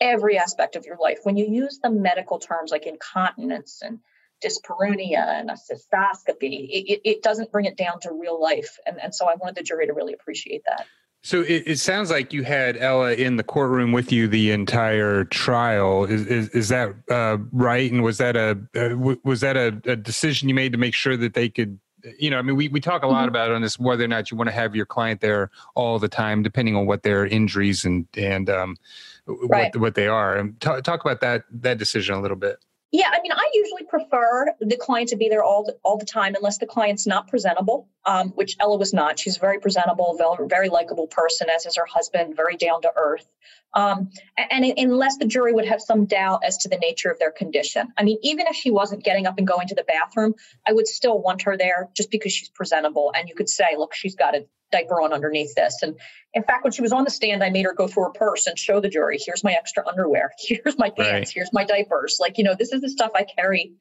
every 0.00 0.38
aspect 0.38 0.76
of 0.76 0.86
your 0.86 0.96
life. 0.96 1.18
When 1.22 1.36
you 1.36 1.46
use 1.46 1.78
the 1.82 1.90
medical 1.90 2.38
terms 2.38 2.70
like 2.70 2.86
incontinence 2.86 3.82
and 3.82 3.98
dyspareunia 4.42 5.40
and 5.40 5.50
a 5.50 5.54
cystoscopy, 5.54 6.68
it, 6.70 6.90
it, 6.90 7.00
it 7.04 7.22
doesn't 7.22 7.52
bring 7.52 7.66
it 7.66 7.76
down 7.76 8.00
to 8.00 8.12
real 8.12 8.40
life. 8.40 8.78
And, 8.86 8.98
and 8.98 9.14
so 9.14 9.26
I 9.26 9.34
wanted 9.34 9.56
the 9.56 9.62
jury 9.62 9.86
to 9.86 9.92
really 9.92 10.14
appreciate 10.14 10.62
that. 10.66 10.86
So 11.22 11.42
it, 11.42 11.64
it, 11.66 11.78
sounds 11.78 12.10
like 12.10 12.32
you 12.32 12.44
had 12.44 12.78
Ella 12.78 13.12
in 13.12 13.36
the 13.36 13.42
courtroom 13.42 13.92
with 13.92 14.10
you 14.10 14.26
the 14.26 14.52
entire 14.52 15.24
trial. 15.24 16.04
Is 16.04 16.26
is, 16.26 16.48
is 16.50 16.68
that 16.70 16.94
uh, 17.10 17.36
right? 17.52 17.90
And 17.92 18.02
was 18.02 18.16
that 18.18 18.36
a 18.36 18.58
uh, 18.74 19.16
was 19.22 19.40
that 19.42 19.56
a, 19.56 19.66
a, 19.84 19.96
decision 19.96 20.48
you 20.48 20.54
made 20.54 20.72
to 20.72 20.78
make 20.78 20.94
sure 20.94 21.18
that 21.18 21.34
they 21.34 21.50
could? 21.50 21.78
You 22.18 22.30
know, 22.30 22.38
I 22.38 22.42
mean, 22.42 22.56
we, 22.56 22.68
we 22.68 22.80
talk 22.80 23.02
a 23.02 23.06
lot 23.06 23.20
mm-hmm. 23.20 23.28
about 23.28 23.50
on 23.50 23.60
this 23.60 23.78
whether 23.78 24.02
or 24.02 24.08
not 24.08 24.30
you 24.30 24.36
want 24.38 24.48
to 24.48 24.54
have 24.54 24.74
your 24.74 24.86
client 24.86 25.20
there 25.20 25.50
all 25.74 25.98
the 25.98 26.08
time, 26.08 26.42
depending 26.42 26.74
on 26.74 26.86
what 26.86 27.02
their 27.02 27.26
injuries 27.26 27.84
and 27.84 28.06
and 28.16 28.48
um, 28.48 28.78
right. 29.26 29.74
what 29.74 29.80
what 29.80 29.94
they 29.96 30.06
are. 30.06 30.36
And 30.36 30.58
talk, 30.60 30.82
talk 30.84 31.02
about 31.04 31.20
that 31.20 31.44
that 31.50 31.76
decision 31.76 32.14
a 32.14 32.22
little 32.22 32.38
bit. 32.38 32.64
Yeah, 32.92 33.08
I 33.08 33.20
mean, 33.22 33.30
I 33.30 33.50
usually 33.54 33.84
prefer 33.84 34.52
the 34.60 34.76
client 34.76 35.10
to 35.10 35.16
be 35.16 35.28
there 35.28 35.44
all 35.44 35.62
the, 35.62 35.76
all 35.84 35.96
the 35.96 36.04
time, 36.04 36.34
unless 36.34 36.58
the 36.58 36.66
client's 36.66 37.06
not 37.06 37.28
presentable, 37.28 37.88
um, 38.04 38.30
which 38.30 38.56
Ella 38.58 38.78
was 38.78 38.92
not. 38.92 39.16
She's 39.16 39.36
a 39.36 39.40
very 39.40 39.60
presentable, 39.60 40.16
very, 40.18 40.48
very 40.48 40.68
likable 40.68 41.06
person, 41.06 41.48
as 41.54 41.66
is 41.66 41.76
her 41.76 41.86
husband, 41.86 42.34
very 42.34 42.56
down 42.56 42.82
to 42.82 42.92
earth. 42.96 43.28
Um, 43.74 44.10
and, 44.36 44.64
and, 44.64 44.90
unless 44.90 45.18
the 45.18 45.24
jury 45.24 45.52
would 45.52 45.66
have 45.66 45.80
some 45.80 46.06
doubt 46.06 46.40
as 46.44 46.56
to 46.58 46.68
the 46.68 46.78
nature 46.78 47.10
of 47.10 47.20
their 47.20 47.30
condition. 47.30 47.92
I 47.96 48.02
mean, 48.02 48.18
even 48.22 48.48
if 48.48 48.56
she 48.56 48.72
wasn't 48.72 49.04
getting 49.04 49.26
up 49.26 49.38
and 49.38 49.46
going 49.46 49.68
to 49.68 49.76
the 49.76 49.84
bathroom, 49.84 50.34
I 50.66 50.72
would 50.72 50.88
still 50.88 51.20
want 51.20 51.42
her 51.42 51.56
there 51.56 51.90
just 51.94 52.10
because 52.10 52.32
she's 52.32 52.48
presentable. 52.48 53.12
And 53.16 53.28
you 53.28 53.36
could 53.36 53.48
say, 53.48 53.76
look, 53.76 53.94
she's 53.94 54.16
got 54.16 54.34
a 54.34 54.46
diaper 54.70 55.00
on 55.00 55.12
underneath 55.12 55.54
this. 55.54 55.78
And 55.82 55.96
in 56.34 56.42
fact, 56.42 56.64
when 56.64 56.72
she 56.72 56.82
was 56.82 56.92
on 56.92 57.04
the 57.04 57.10
stand, 57.10 57.42
I 57.42 57.50
made 57.50 57.64
her 57.64 57.74
go 57.74 57.88
through 57.88 58.04
her 58.04 58.10
purse 58.10 58.46
and 58.46 58.58
show 58.58 58.80
the 58.80 58.88
jury, 58.88 59.18
here's 59.24 59.44
my 59.44 59.52
extra 59.52 59.86
underwear, 59.86 60.30
here's 60.38 60.78
my 60.78 60.90
pants, 60.90 61.30
right. 61.30 61.32
here's 61.34 61.52
my 61.52 61.64
diapers. 61.64 62.18
Like, 62.20 62.38
you 62.38 62.44
know, 62.44 62.54
this 62.58 62.72
is 62.72 62.80
the 62.80 62.90
stuff 62.90 63.12
I 63.14 63.24
carry 63.24 63.72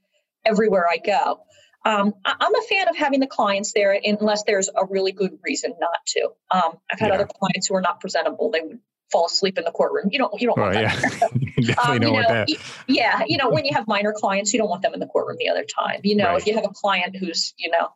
everywhere 0.46 0.88
I 0.88 0.98
go. 0.98 1.42
Um, 1.86 2.14
I'm 2.26 2.56
a 2.56 2.62
fan 2.64 2.90
of 2.90 2.98
having 2.98 3.22
the 3.22 3.28
clients 3.28 3.72
there 3.74 3.98
unless 4.04 4.44
there's 4.44 4.68
a 4.68 4.86
really 4.86 5.14
good 5.14 5.40
reason 5.44 5.76
not 5.80 6.06
to. 6.08 6.30
Um, 6.52 6.78
I've 6.92 7.00
had 7.00 7.08
yeah. 7.08 7.16
other 7.16 7.28
clients 7.28 7.68
who 7.68 7.76
are 7.76 7.82
not 7.82 8.02
presentable. 8.02 8.52
They 8.52 8.60
would 8.62 8.80
fall 9.12 9.26
asleep 9.26 9.58
in 9.58 9.64
the 9.64 9.72
courtroom. 9.72 10.10
You 10.12 10.20
don't 10.20 10.42
you 10.42 10.48
don't 10.48 10.60
want 10.60 10.74
that. 10.74 10.84
Yeah. 10.84 11.28
definitely 11.68 11.96
um, 11.96 12.00
don't 12.00 12.14
want 12.14 12.28
know, 12.28 12.34
that. 12.34 12.50
Yeah, 12.88 13.24
you 13.28 13.38
know, 13.38 13.50
when 13.50 13.66
you 13.66 13.74
have 13.74 13.88
minor 13.88 14.14
clients, 14.14 14.54
you 14.54 14.60
don't 14.60 14.70
want 14.70 14.82
them 14.82 14.94
in 14.94 15.00
the 15.00 15.08
courtroom 15.08 15.38
the 15.40 15.50
other 15.50 15.64
time. 15.64 16.02
You 16.04 16.18
know, 16.18 16.28
right. 16.28 16.42
if 16.42 16.48
you 16.48 16.56
have 16.56 16.66
a 16.66 16.74
client 16.74 17.16
who's, 17.16 17.54
you 17.58 17.70
know, 17.72 17.90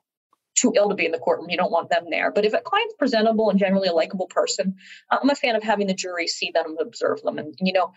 too 0.56 0.74
ill 0.76 0.90
to 0.90 0.96
be 0.96 1.06
in 1.06 1.12
the 1.12 1.20
courtroom. 1.20 1.50
You 1.50 1.58
don't 1.58 1.72
want 1.72 1.90
them 1.90 2.06
there. 2.10 2.32
But 2.32 2.46
if 2.46 2.54
a 2.54 2.60
client's 2.60 2.96
presentable 2.98 3.50
and 3.50 3.60
generally 3.60 3.88
a 3.88 3.94
likable 3.94 4.28
person, 4.28 4.76
I'm 5.10 5.30
a 5.30 5.36
fan 5.36 5.56
of 5.56 5.64
having 5.64 5.88
the 5.88 5.94
jury 5.94 6.28
see 6.28 6.52
them 6.54 6.78
observe 6.80 7.22
them, 7.22 7.38
and 7.38 7.54
you 7.60 7.74
know, 7.74 7.94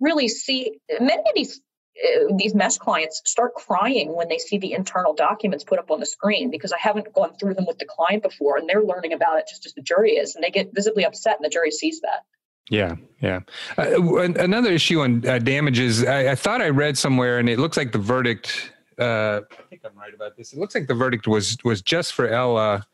really 0.00 0.28
see 0.28 0.78
many 1.00 1.22
of 1.22 1.34
these. 1.34 1.60
Uh, 1.98 2.32
these 2.36 2.54
mesh 2.54 2.76
clients 2.76 3.20
start 3.24 3.54
crying 3.54 4.14
when 4.14 4.28
they 4.28 4.38
see 4.38 4.56
the 4.58 4.72
internal 4.72 5.14
documents 5.14 5.64
put 5.64 5.80
up 5.80 5.90
on 5.90 5.98
the 5.98 6.06
screen 6.06 6.48
because 6.48 6.72
I 6.72 6.78
haven't 6.78 7.12
gone 7.12 7.34
through 7.34 7.54
them 7.54 7.66
with 7.66 7.80
the 7.80 7.86
client 7.86 8.22
before 8.22 8.56
and 8.56 8.68
they're 8.68 8.84
learning 8.84 9.14
about 9.14 9.38
it 9.38 9.46
just 9.48 9.66
as 9.66 9.74
the 9.74 9.82
jury 9.82 10.12
is 10.12 10.36
and 10.36 10.44
they 10.44 10.50
get 10.50 10.72
visibly 10.72 11.04
upset 11.04 11.38
and 11.38 11.44
the 11.44 11.48
jury 11.48 11.72
sees 11.72 12.02
that. 12.02 12.22
Yeah, 12.70 12.96
yeah. 13.20 13.40
Uh, 13.76 14.20
another 14.20 14.70
issue 14.70 15.00
on 15.00 15.26
uh, 15.26 15.38
damages, 15.38 16.04
I, 16.04 16.32
I, 16.32 16.34
thought 16.34 16.60
I 16.60 16.68
read 16.68 16.98
somewhere, 16.98 17.38
and 17.38 17.48
it 17.48 17.58
looks 17.58 17.76
like 17.76 17.92
the 17.92 17.98
verdict 17.98 18.72
uh, 18.98 19.40
I 19.50 19.62
think 19.70 19.82
I'm 19.84 19.96
right 19.98 20.14
about 20.14 20.36
this. 20.36 20.52
It 20.52 20.58
looks 20.58 20.74
like 20.74 20.86
the 20.86 20.94
verdict 20.94 21.26
was 21.26 21.56
was 21.64 21.82
just 21.82 22.12
for 22.12 22.28
Ella, 22.28 22.86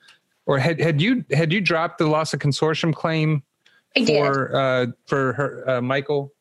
or 0.46 0.58
had 0.58 0.80
had 0.80 1.00
you 1.00 1.24
had 1.32 1.52
you 1.52 1.60
dropped 1.60 1.98
the 1.98 2.06
loss 2.06 2.34
of 2.34 2.40
consortium 2.40 2.94
claim 2.94 3.42
I 3.96 4.04
for 4.04 4.48
did. 4.48 4.54
uh, 4.54 4.86
for 5.06 5.32
her 5.34 5.70
uh, 5.70 5.80
Michael? 5.82 6.32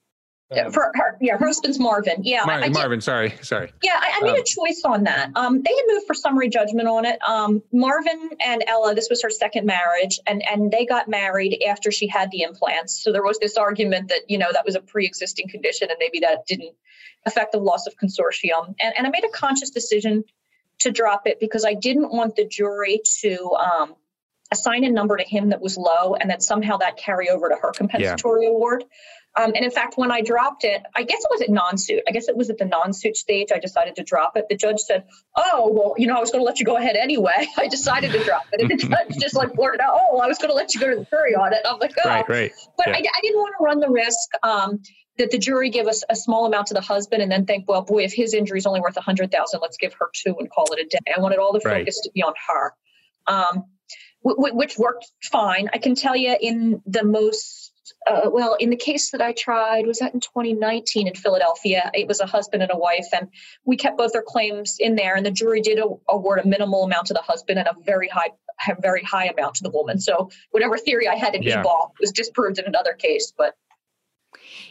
Um, 0.60 0.72
for 0.72 0.92
her, 0.96 1.18
yeah, 1.22 1.38
her 1.38 1.48
husband's 1.48 1.80
Marvin. 1.80 2.24
Yeah, 2.24 2.44
Mar- 2.46 2.60
I, 2.60 2.66
I 2.66 2.70
Marvin. 2.70 3.02
Sorry, 3.02 3.36
sorry. 3.42 3.72
Yeah, 3.82 4.00
I, 4.00 4.20
I 4.20 4.24
made 4.24 4.32
um, 4.32 4.40
a 4.40 4.44
choice 4.44 4.82
on 4.86 5.04
that. 5.04 5.32
Um, 5.36 5.62
they 5.62 5.72
had 5.76 5.84
moved 5.88 6.08
for 6.08 6.14
summary 6.14 6.50
judgment 6.50 6.88
on 6.88 7.06
it. 7.06 7.20
Um, 7.28 7.62
Marvin 7.72 8.30
and 8.46 8.64
Ella, 8.68 8.96
this 8.96 9.08
was 9.10 9.22
her 9.24 9.30
second 9.30 9.66
marriage, 9.66 10.20
and 10.28 10.44
and 10.50 10.72
they 10.72 10.86
got 10.86 11.08
married 11.08 11.64
after 11.68 11.92
she 11.92 12.08
had 12.08 12.32
the 12.32 12.42
implants. 12.42 13.04
So 13.04 13.12
there 13.12 13.24
was 13.24 13.40
this 13.40 13.58
argument 13.58 14.10
that 14.10 14.22
you 14.28 14.38
know 14.38 14.50
that 14.52 14.66
was 14.66 14.76
a 14.76 14.82
pre-existing 14.82 15.50
condition, 15.50 15.90
and 15.90 15.98
maybe 16.00 16.20
that 16.20 16.46
didn't 16.48 16.76
affect 17.26 17.52
the 17.52 17.60
loss 17.60 17.88
of 17.88 17.96
consortium. 17.96 18.76
And, 18.80 18.94
and 18.98 19.08
I 19.08 19.10
made 19.10 19.24
a 19.24 19.30
conscious 19.30 19.70
decision 19.70 20.24
to 20.80 20.92
drop 20.92 21.28
it 21.28 21.40
because 21.40 21.66
I 21.66 21.74
didn't 21.74 22.12
want 22.12 22.36
the 22.36 22.46
jury 22.46 23.02
to 23.22 23.52
um, 23.54 23.96
assign 24.52 24.84
a 24.84 24.90
number 24.90 25.18
to 25.18 25.24
him 25.24 25.50
that 25.50 25.62
was 25.62 25.78
low 25.78 26.16
and 26.16 26.30
then 26.30 26.40
somehow 26.40 26.78
that 26.78 26.98
carry 26.98 27.30
over 27.30 27.50
to 27.50 27.56
her 27.56 27.72
compensatory 27.72 28.44
yeah. 28.44 28.50
award. 28.50 28.84
Um, 29.36 29.54
and 29.56 29.66
in 29.66 29.72
fact, 29.72 29.98
when 29.98 30.12
I 30.12 30.22
dropped 30.22 30.64
it, 30.64 30.84
I 30.96 31.04
guess 31.04 31.20
it 31.24 31.28
was 31.32 31.42
at 31.42 31.50
non-suit. 31.50 32.04
I 32.08 32.12
guess 32.12 32.28
it 32.28 32.38
was 32.38 32.52
at 32.52 32.60
the 32.60 32.66
non-suit 32.66 33.18
stage. 33.18 33.50
I 33.54 33.60
decided 33.60 33.96
to 33.96 34.04
drop 34.04 34.38
it. 34.38 34.46
The 34.48 34.56
judge 34.56 34.80
said, 34.80 35.06
"Oh, 35.36 35.72
well, 35.74 35.96
you 35.98 36.06
know, 36.06 36.16
I 36.16 36.20
was 36.20 36.30
going 36.30 36.42
to 36.42 36.46
let 36.46 36.60
you 36.60 36.66
go 36.66 36.78
ahead 36.78 36.96
anyway. 36.96 37.48
I 37.58 37.68
decided 37.68 38.12
to 38.12 38.24
drop 38.24 38.44
it." 38.52 38.62
And 38.62 38.70
the 38.70 38.76
judge 38.76 39.18
just 39.20 39.36
like 39.36 39.54
blurted 39.54 39.82
out, 39.82 39.94
"Oh, 39.96 40.20
I 40.20 40.28
was 40.28 40.38
going 40.38 40.50
to 40.50 40.56
let 40.56 40.74
you 40.76 40.80
go 40.80 40.90
to 40.90 40.98
the 40.98 41.06
jury 41.06 41.36
on 41.36 41.54
it." 41.54 41.62
I'm 41.66 41.80
like, 41.80 41.96
"Oh," 42.04 42.10
right, 42.10 42.30
right. 42.30 42.52
But 42.78 42.88
yeah. 42.88 42.94
I, 42.94 42.98
I, 42.98 43.22
didn't 43.22 43.40
want 43.40 43.56
to 43.58 43.64
run 43.64 43.80
the 43.80 43.90
risk. 43.90 44.30
Um, 44.44 44.82
that 45.18 45.30
the 45.30 45.38
jury 45.38 45.70
give 45.70 45.88
us 45.88 46.04
a 46.10 46.16
small 46.16 46.48
amount 46.48 46.68
to 46.68 46.74
the 46.74 46.82
husband 46.82 47.22
and 47.22 47.32
then 47.32 47.46
think, 47.46 47.66
well, 47.68 47.84
boy, 47.84 48.04
if 48.04 48.12
his 48.14 48.34
injury 48.34 48.58
is 48.58 48.66
only 48.66 48.82
worth 48.82 48.98
a 48.98 49.02
hundred 49.02 49.32
thousand, 49.32 49.60
let's 49.62 49.78
give 49.78 49.94
her 49.94 50.10
two 50.12 50.36
and 50.40 50.50
call 50.50 50.66
it 50.72 50.80
a 50.80 50.86
day. 50.86 51.14
I 51.16 51.20
wanted 51.20 51.38
all 51.38 51.54
the 51.54 51.60
focus 51.60 52.00
right. 52.00 52.04
to 52.04 52.12
be 52.16 52.24
on 52.24 52.34
her, 52.48 52.74
um, 53.28 53.66
w- 54.24 54.38
w- 54.38 54.56
which 54.56 54.76
worked 54.76 55.06
fine. 55.24 55.70
I 55.72 55.78
can 55.78 55.94
tell 55.94 56.16
you 56.16 56.36
in 56.42 56.82
the 56.88 57.04
most 57.04 57.63
uh, 58.08 58.30
well, 58.32 58.56
in 58.60 58.70
the 58.70 58.76
case 58.76 59.12
that 59.12 59.22
I 59.22 59.34
tried, 59.34 59.86
was 59.86 60.00
that 60.00 60.14
in 60.14 60.20
2019 60.20 61.08
in 61.08 61.16
Philadelphia? 61.16 61.92
It 61.94 62.08
was 62.08 62.20
a 62.20 62.26
husband 62.26 62.64
and 62.64 62.72
a 62.72 62.78
wife, 62.78 63.08
and 63.14 63.28
we 63.66 63.76
kept 63.78 63.98
both 63.98 64.14
their 64.14 64.24
claims 64.26 64.78
in 64.80 64.96
there, 64.96 65.16
and 65.16 65.26
the 65.26 65.32
jury 65.32 65.62
did 65.62 65.80
award 66.10 66.40
a 66.40 66.48
minimal 66.48 66.84
amount 66.84 67.08
to 67.08 67.14
the 67.14 67.22
husband 67.22 67.60
and 67.60 67.68
a 67.68 67.76
very 67.84 68.08
high, 68.08 68.32
very 68.82 69.04
high 69.04 69.26
amount 69.26 69.56
to 69.56 69.64
the 69.64 69.70
woman. 69.70 70.00
So 70.00 70.30
whatever 70.52 70.78
theory 70.78 71.08
I 71.08 71.16
had 71.16 71.36
in 71.36 71.44
yeah. 71.44 71.62
Ebaugh 71.62 71.92
was 72.00 72.12
disproved 72.12 72.60
in 72.60 72.66
another 72.66 72.94
case, 72.94 73.34
but 73.38 73.56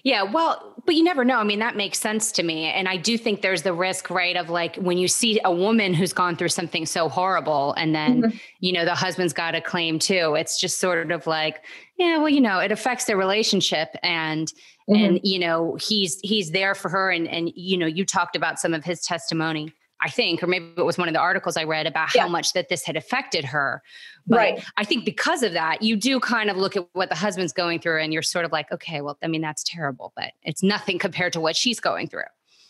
yeah, 0.02 0.22
well, 0.22 0.74
but 0.84 0.94
you 0.94 1.04
never 1.04 1.24
know. 1.24 1.38
I 1.38 1.44
mean, 1.44 1.60
that 1.60 1.76
makes 1.76 1.98
sense 1.98 2.32
to 2.32 2.42
me. 2.42 2.64
And 2.64 2.88
I 2.88 2.96
do 2.96 3.16
think 3.16 3.40
there's 3.40 3.62
the 3.62 3.72
risk, 3.72 4.10
right, 4.10 4.36
of 4.36 4.50
like 4.50 4.76
when 4.76 4.98
you 4.98 5.08
see 5.08 5.40
a 5.44 5.52
woman 5.52 5.94
who's 5.94 6.12
gone 6.12 6.36
through 6.36 6.48
something 6.48 6.86
so 6.86 7.08
horrible 7.08 7.72
and 7.74 7.94
then, 7.94 8.22
mm-hmm. 8.22 8.36
you 8.60 8.72
know, 8.72 8.84
the 8.84 8.94
husband's 8.94 9.32
got 9.32 9.54
a 9.54 9.60
claim 9.60 9.98
too. 9.98 10.34
It's 10.36 10.60
just 10.60 10.80
sort 10.80 11.12
of 11.12 11.26
like, 11.26 11.62
yeah, 11.98 12.18
well, 12.18 12.28
you 12.28 12.40
know, 12.40 12.58
it 12.58 12.72
affects 12.72 13.04
their 13.04 13.16
relationship 13.16 13.90
and 14.02 14.48
mm-hmm. 14.88 14.94
and 14.94 15.20
you 15.22 15.38
know, 15.38 15.76
he's 15.80 16.18
he's 16.22 16.50
there 16.50 16.74
for 16.74 16.88
her 16.88 17.10
and 17.10 17.28
and 17.28 17.52
you 17.54 17.76
know, 17.76 17.86
you 17.86 18.04
talked 18.04 18.34
about 18.34 18.58
some 18.58 18.74
of 18.74 18.84
his 18.84 19.02
testimony 19.02 19.72
I 20.02 20.10
think, 20.10 20.42
or 20.42 20.48
maybe 20.48 20.72
it 20.76 20.84
was 20.84 20.98
one 20.98 21.08
of 21.08 21.14
the 21.14 21.20
articles 21.20 21.56
I 21.56 21.64
read 21.64 21.86
about 21.86 22.14
yeah. 22.14 22.22
how 22.22 22.28
much 22.28 22.52
that 22.54 22.68
this 22.68 22.84
had 22.84 22.96
affected 22.96 23.44
her. 23.46 23.82
But 24.26 24.36
right. 24.36 24.64
I 24.76 24.84
think 24.84 25.04
because 25.04 25.42
of 25.42 25.52
that, 25.52 25.82
you 25.82 25.96
do 25.96 26.18
kind 26.18 26.50
of 26.50 26.56
look 26.56 26.76
at 26.76 26.86
what 26.92 27.08
the 27.08 27.14
husband's 27.14 27.52
going 27.52 27.78
through 27.78 28.00
and 28.00 28.12
you're 28.12 28.22
sort 28.22 28.44
of 28.44 28.52
like, 28.52 28.72
okay, 28.72 29.00
well, 29.00 29.16
I 29.22 29.28
mean, 29.28 29.40
that's 29.40 29.62
terrible, 29.62 30.12
but 30.16 30.32
it's 30.42 30.62
nothing 30.62 30.98
compared 30.98 31.34
to 31.34 31.40
what 31.40 31.54
she's 31.54 31.78
going 31.78 32.08
through. 32.08 32.24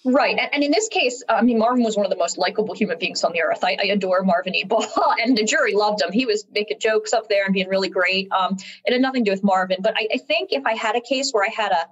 Right. 0.05 0.37
And, 0.37 0.53
and 0.53 0.65
in 0.65 0.73
this 0.73 0.89
case, 0.89 1.23
I 1.29 1.43
mean, 1.43 1.59
Marvin 1.59 1.85
was 1.85 1.97
one 1.97 2.05
of 2.05 2.11
the 2.11 2.19
most 2.19 2.37
likable 2.37 2.75
human 2.75 2.99
beings 2.99 3.23
on 3.23 3.33
the 3.33 3.43
earth. 3.43 3.63
I, 3.63 3.77
I 3.81 3.87
adore 3.87 4.23
Marvin 4.23 4.53
Ebaugh, 4.53 5.15
and 5.23 5.37
the 5.37 5.45
jury 5.45 5.75
loved 5.75 6.03
him. 6.03 6.13
He 6.13 6.27
was 6.27 6.45
making 6.53 6.81
jokes 6.81 7.13
up 7.13 7.29
there 7.29 7.45
and 7.45 7.55
being 7.55 7.69
really 7.69 7.89
great. 7.89 8.31
Um, 8.33 8.57
it 8.85 8.93
had 8.93 9.01
nothing 9.01 9.25
to 9.25 9.31
do 9.31 9.33
with 9.33 9.45
Marvin. 9.45 9.79
But 9.81 9.95
I, 9.97 10.09
I 10.15 10.19
think 10.19 10.53
if 10.53 10.67
I 10.67 10.75
had 10.75 10.97
a 10.97 11.01
case 11.01 11.31
where 11.33 11.45
I 11.45 11.51
had 11.55 11.73
a 11.73 11.87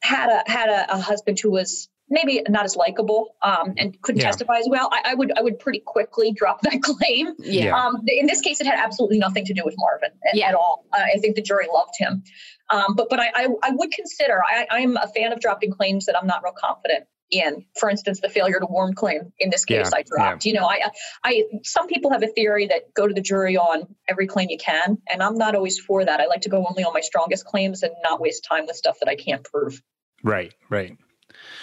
had 0.00 0.30
a 0.30 0.50
had 0.50 0.68
a, 0.68 0.94
a 0.94 1.00
husband 1.00 1.40
who 1.40 1.50
was 1.50 1.88
maybe 2.10 2.42
not 2.48 2.64
as 2.64 2.76
likable 2.76 3.36
um, 3.42 3.74
and 3.76 4.00
couldn't 4.02 4.20
yeah. 4.20 4.26
testify 4.26 4.58
as 4.58 4.66
well, 4.68 4.88
I, 4.92 5.12
I, 5.12 5.14
would 5.14 5.36
I 5.36 5.42
would 5.42 5.58
pretty 5.58 5.80
quickly 5.80 6.32
drop 6.36 6.62
that 6.62 6.82
claim. 6.82 7.34
Yeah. 7.38 7.76
Um, 7.76 8.02
in 8.06 8.26
this 8.26 8.40
case, 8.40 8.60
it 8.60 8.66
had 8.66 8.78
absolutely 8.78 9.18
nothing 9.18 9.44
to 9.46 9.54
do 9.54 9.62
with 9.64 9.74
Marvin 9.78 10.10
at, 10.28 10.36
yeah. 10.36 10.48
at 10.48 10.54
all. 10.54 10.84
Uh, 10.92 11.02
I 11.14 11.18
think 11.18 11.36
the 11.36 11.42
jury 11.42 11.66
loved 11.72 11.94
him, 11.98 12.22
um, 12.70 12.94
but 12.94 13.08
but 13.10 13.20
I, 13.20 13.30
I, 13.34 13.48
I 13.62 13.70
would 13.72 13.92
consider 13.92 14.40
I 14.42 14.66
I'm 14.70 14.96
a 14.96 15.08
fan 15.08 15.32
of 15.32 15.40
dropping 15.40 15.72
claims 15.72 16.06
that 16.06 16.16
I'm 16.20 16.26
not 16.26 16.42
real 16.42 16.54
confident 16.58 17.04
in. 17.30 17.66
For 17.78 17.90
instance, 17.90 18.20
the 18.20 18.28
failure 18.28 18.58
to 18.58 18.66
warn 18.66 18.94
claim 18.94 19.32
in 19.38 19.50
this 19.50 19.64
case 19.64 19.90
yeah. 19.92 19.98
I 19.98 20.02
dropped. 20.02 20.44
You 20.44 20.54
know, 20.54 20.66
I 20.66 20.90
I 21.24 21.44
some 21.62 21.86
people 21.86 22.10
have 22.12 22.22
a 22.22 22.28
theory 22.28 22.68
that 22.68 22.94
go 22.94 23.06
to 23.06 23.14
the 23.14 23.20
jury 23.20 23.56
on 23.56 23.94
every 24.08 24.26
claim 24.26 24.48
you 24.50 24.58
can, 24.58 24.98
and 25.10 25.22
I'm 25.22 25.36
not 25.36 25.54
always 25.54 25.78
for 25.78 26.04
that. 26.04 26.20
I 26.20 26.26
like 26.26 26.42
to 26.42 26.48
go 26.48 26.66
only 26.68 26.84
on 26.84 26.92
my 26.92 27.00
strongest 27.00 27.44
claims 27.44 27.82
and 27.82 27.92
not 28.02 28.20
waste 28.20 28.44
time 28.44 28.66
with 28.66 28.76
stuff 28.76 28.98
that 29.00 29.08
I 29.08 29.16
can't 29.16 29.44
prove. 29.44 29.82
Right. 30.22 30.54
Right. 30.68 30.96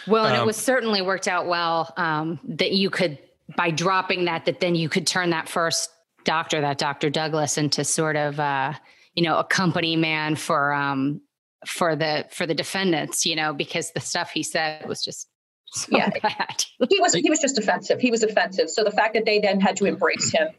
Well, 0.07 0.25
and 0.25 0.35
um, 0.35 0.43
it 0.43 0.45
was 0.45 0.57
certainly 0.57 1.01
worked 1.01 1.27
out 1.27 1.47
well 1.47 1.93
um, 1.97 2.39
that 2.43 2.71
you 2.71 2.89
could, 2.89 3.17
by 3.55 3.71
dropping 3.71 4.25
that, 4.25 4.45
that 4.45 4.59
then 4.59 4.75
you 4.75 4.89
could 4.89 5.07
turn 5.07 5.31
that 5.31 5.49
first 5.49 5.89
doctor, 6.23 6.61
that 6.61 6.77
Dr. 6.77 7.09
Douglas, 7.09 7.57
into 7.57 7.83
sort 7.83 8.15
of, 8.15 8.39
uh, 8.39 8.73
you 9.15 9.23
know, 9.23 9.37
a 9.37 9.43
company 9.43 9.95
man 9.95 10.35
for 10.35 10.73
um, 10.73 11.21
for 11.65 11.95
the 11.95 12.25
for 12.29 12.45
the 12.45 12.53
defendants, 12.53 13.25
you 13.25 13.35
know, 13.35 13.53
because 13.53 13.91
the 13.91 13.99
stuff 13.99 14.31
he 14.31 14.43
said 14.43 14.87
was 14.87 15.03
just 15.03 15.27
so 15.67 15.87
yeah. 15.91 16.09
bad. 16.21 16.65
he 16.89 16.99
was 16.99 17.13
he 17.13 17.29
was 17.29 17.39
just 17.39 17.57
offensive. 17.59 17.99
He 17.99 18.11
was 18.11 18.23
offensive. 18.23 18.69
So 18.69 18.83
the 18.83 18.91
fact 18.91 19.13
that 19.13 19.25
they 19.25 19.39
then 19.39 19.59
had 19.59 19.75
to 19.77 19.85
embrace 19.85 20.31
him 20.31 20.49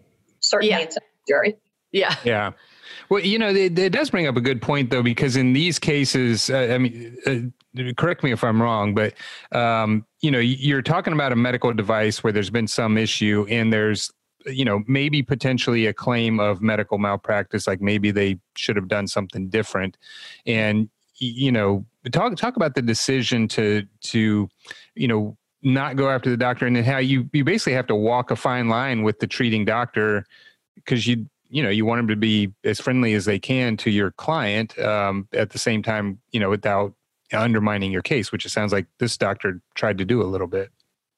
certainly 0.41 0.71
yeah. 0.71 0.87
jury. 1.29 1.57
Yeah. 1.93 2.15
Yeah. 2.25 2.53
Well, 3.09 3.21
you 3.21 3.39
know, 3.39 3.49
it, 3.49 3.79
it, 3.79 3.93
does 3.93 4.11
bring 4.11 4.27
up 4.27 4.37
a 4.37 4.41
good 4.41 4.61
point, 4.61 4.91
though, 4.91 5.03
because 5.03 5.37
in 5.37 5.53
these 5.53 5.79
cases, 5.79 6.51
uh, 6.51 6.73
I 6.73 6.79
mean, 6.79 7.17
uh, 7.27 7.93
correct 7.97 8.23
me 8.23 8.33
if 8.33 8.43
I'm 8.43 8.61
wrong, 8.61 8.95
but 8.95 9.15
um, 9.53 10.05
you 10.21 10.31
know, 10.31 10.39
you're 10.39 10.83
talking 10.83 11.13
about 11.13 11.33
a 11.33 11.37
medical 11.37 11.73
device 11.73 12.25
where 12.25 12.33
there's 12.33 12.51
been 12.51 12.67
some 12.67 12.99
issue, 12.99 13.47
and 13.49 13.73
there's, 13.73 14.13
you 14.47 14.65
know, 14.65 14.83
maybe 14.87 15.23
potentially 15.23 15.87
a 15.87 15.93
claim 15.93 16.41
of 16.41 16.63
medical 16.63 16.99
malpractice, 16.99 17.67
like 17.67 17.81
maybe 17.81 18.11
they 18.11 18.39
should 18.57 18.77
have 18.77 18.89
done 18.89 19.07
something 19.07 19.49
different, 19.49 19.97
and 20.47 20.89
you 21.19 21.51
know, 21.51 21.87
talk 22.13 22.37
talk 22.37 22.57
about 22.57 22.75
the 22.75 22.83
decision 22.83 23.49
to 23.49 23.87
to, 24.03 24.49
you 24.95 25.09
know, 25.09 25.37
not 25.63 25.97
go 25.97 26.11
after 26.11 26.31
the 26.31 26.37
doctor, 26.37 26.67
and 26.67 26.77
then 26.77 26.85
how 26.85 26.99
you 26.99 27.29
you 27.33 27.45
basically 27.45 27.73
have 27.73 27.87
to 27.87 27.95
walk 27.95 28.31
a 28.31 28.37
fine 28.37 28.69
line 28.69 29.03
with 29.03 29.21
the 29.21 29.27
treating 29.27 29.65
doctor 29.65 30.25
because 30.75 31.07
you 31.07 31.27
you 31.51 31.63
know 31.63 31.71
you 31.71 31.85
want 31.85 31.99
them 31.99 32.09
to 32.09 32.17
be 32.17 32.53
as 32.65 32.81
friendly 32.81 33.15
as 33.15 33.25
they 33.25 33.39
can 33.39 33.77
to 33.77 33.91
your 33.91 34.11
client 34.13 34.79
um, 34.79 35.29
at 35.33 35.51
the 35.51 35.59
same 35.59 35.83
time 35.83 36.19
you 36.31 36.41
know 36.41 36.51
without 36.51 36.95
undermining 37.33 37.91
your 37.91 38.03
case 38.03 38.31
which 38.31 38.47
it 38.47 38.51
sounds 38.51 38.73
like 38.73 38.87
this 38.99 39.17
doctor 39.17 39.61
tried 39.75 39.99
to 39.99 40.05
do 40.05 40.23
a 40.23 40.25
little 40.25 40.47
bit. 40.47 40.71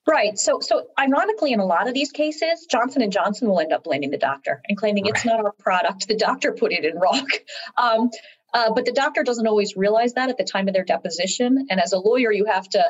Right. 0.06 0.38
So 0.38 0.60
so 0.60 0.86
ironically 0.98 1.52
in 1.52 1.60
a 1.60 1.66
lot 1.66 1.86
of 1.86 1.94
these 1.94 2.12
cases 2.12 2.66
johnson 2.70 3.02
and 3.02 3.12
johnson 3.12 3.48
will 3.48 3.60
end 3.60 3.72
up 3.72 3.84
blaming 3.84 4.10
the 4.10 4.18
doctor 4.18 4.62
and 4.66 4.76
claiming 4.78 5.04
right. 5.04 5.14
it's 5.14 5.24
not 5.24 5.44
our 5.44 5.52
product. 5.52 6.08
The 6.08 6.16
doctor 6.16 6.52
put 6.52 6.72
it 6.72 6.84
in 6.84 6.98
rock 6.98 7.28
um, 7.76 8.10
uh, 8.54 8.72
but 8.72 8.86
the 8.86 8.92
doctor 8.92 9.22
doesn't 9.22 9.46
always 9.46 9.76
realize 9.76 10.14
that 10.14 10.30
at 10.30 10.38
the 10.38 10.44
time 10.44 10.68
of 10.68 10.74
their 10.74 10.84
deposition. 10.84 11.66
And 11.68 11.78
as 11.80 11.92
a 11.92 11.98
lawyer 11.98 12.32
you 12.32 12.46
have 12.46 12.68
to 12.70 12.82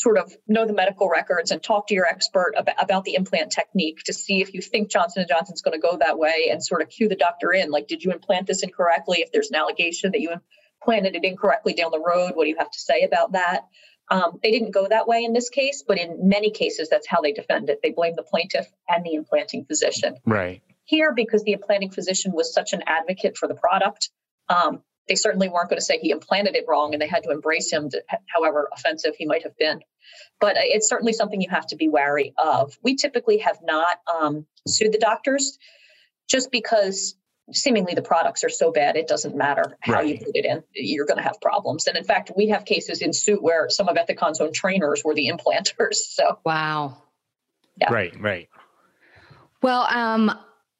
sort 0.00 0.18
of 0.18 0.36
know 0.46 0.66
the 0.66 0.72
medical 0.72 1.08
records 1.08 1.50
and 1.50 1.62
talk 1.62 1.86
to 1.88 1.94
your 1.94 2.06
expert 2.06 2.54
about, 2.56 2.82
about 2.82 3.04
the 3.04 3.14
implant 3.14 3.52
technique 3.52 4.02
to 4.04 4.12
see 4.12 4.40
if 4.40 4.54
you 4.54 4.60
think 4.60 4.90
Johnson 4.90 5.24
& 5.26 5.28
Johnson's 5.28 5.62
going 5.62 5.78
to 5.78 5.86
go 5.86 5.96
that 5.98 6.18
way 6.18 6.48
and 6.50 6.64
sort 6.64 6.82
of 6.82 6.88
cue 6.88 7.08
the 7.08 7.16
doctor 7.16 7.52
in 7.52 7.70
like 7.70 7.86
did 7.86 8.02
you 8.02 8.12
implant 8.12 8.46
this 8.46 8.62
incorrectly? 8.62 9.18
If 9.18 9.32
there's 9.32 9.50
an 9.50 9.56
allegation 9.56 10.12
that 10.12 10.20
you 10.20 10.34
implanted 10.80 11.14
it 11.14 11.24
incorrectly 11.24 11.74
down 11.74 11.90
the 11.90 12.00
road 12.00 12.32
what 12.34 12.44
do 12.44 12.50
you 12.50 12.56
have 12.58 12.70
to 12.70 12.80
say 12.80 13.02
about 13.02 13.32
that? 13.32 13.62
Um, 14.10 14.38
they 14.42 14.50
didn't 14.50 14.72
go 14.72 14.86
that 14.86 15.08
way 15.08 15.24
in 15.24 15.32
this 15.32 15.48
case 15.48 15.82
but 15.86 15.98
in 15.98 16.28
many 16.28 16.50
cases 16.50 16.88
that's 16.90 17.08
how 17.08 17.20
they 17.20 17.32
defend 17.32 17.70
it. 17.70 17.80
They 17.82 17.90
blame 17.90 18.14
the 18.16 18.22
plaintiff 18.22 18.66
and 18.88 19.04
the 19.04 19.14
implanting 19.14 19.64
physician. 19.64 20.16
Right. 20.26 20.62
Here 20.84 21.14
because 21.14 21.42
the 21.44 21.52
implanting 21.52 21.90
physician 21.90 22.32
was 22.32 22.52
such 22.52 22.72
an 22.72 22.82
advocate 22.86 23.36
for 23.36 23.48
the 23.48 23.54
product 23.54 24.10
um, 24.48 24.82
they 25.08 25.14
certainly 25.14 25.48
weren't 25.48 25.68
going 25.68 25.78
to 25.78 25.84
say 25.84 25.98
he 25.98 26.10
implanted 26.10 26.56
it 26.56 26.64
wrong 26.68 26.92
and 26.92 27.02
they 27.02 27.06
had 27.06 27.22
to 27.24 27.30
embrace 27.30 27.72
him, 27.72 27.90
to, 27.90 28.02
however 28.26 28.68
offensive 28.72 29.14
he 29.16 29.26
might 29.26 29.42
have 29.42 29.56
been. 29.56 29.80
But 30.40 30.56
it's 30.58 30.88
certainly 30.88 31.12
something 31.12 31.40
you 31.40 31.50
have 31.50 31.66
to 31.68 31.76
be 31.76 31.88
wary 31.88 32.34
of. 32.36 32.76
We 32.82 32.96
typically 32.96 33.38
have 33.38 33.58
not 33.62 33.98
um, 34.12 34.46
sued 34.66 34.92
the 34.92 34.98
doctors 34.98 35.58
just 36.28 36.50
because 36.50 37.16
seemingly 37.52 37.94
the 37.94 38.02
products 38.02 38.42
are 38.42 38.48
so 38.48 38.72
bad 38.72 38.96
it 38.96 39.06
doesn't 39.06 39.36
matter 39.36 39.76
how 39.80 39.94
right. 39.94 40.18
you 40.18 40.24
put 40.24 40.34
it 40.34 40.46
in 40.46 40.62
you're 40.72 41.04
going 41.04 41.18
to 41.18 41.22
have 41.22 41.38
problems 41.42 41.86
and 41.86 41.96
in 41.96 42.04
fact 42.04 42.30
we 42.34 42.48
have 42.48 42.64
cases 42.64 43.02
in 43.02 43.12
suit 43.12 43.42
where 43.42 43.68
some 43.68 43.86
of 43.86 43.96
ethicon's 43.96 44.40
own 44.40 44.52
trainers 44.52 45.02
were 45.04 45.14
the 45.14 45.30
implanters 45.30 45.94
so 45.94 46.38
wow 46.44 46.96
yeah. 47.76 47.92
right 47.92 48.18
right 48.18 48.48
well 49.62 49.86
um 49.90 50.30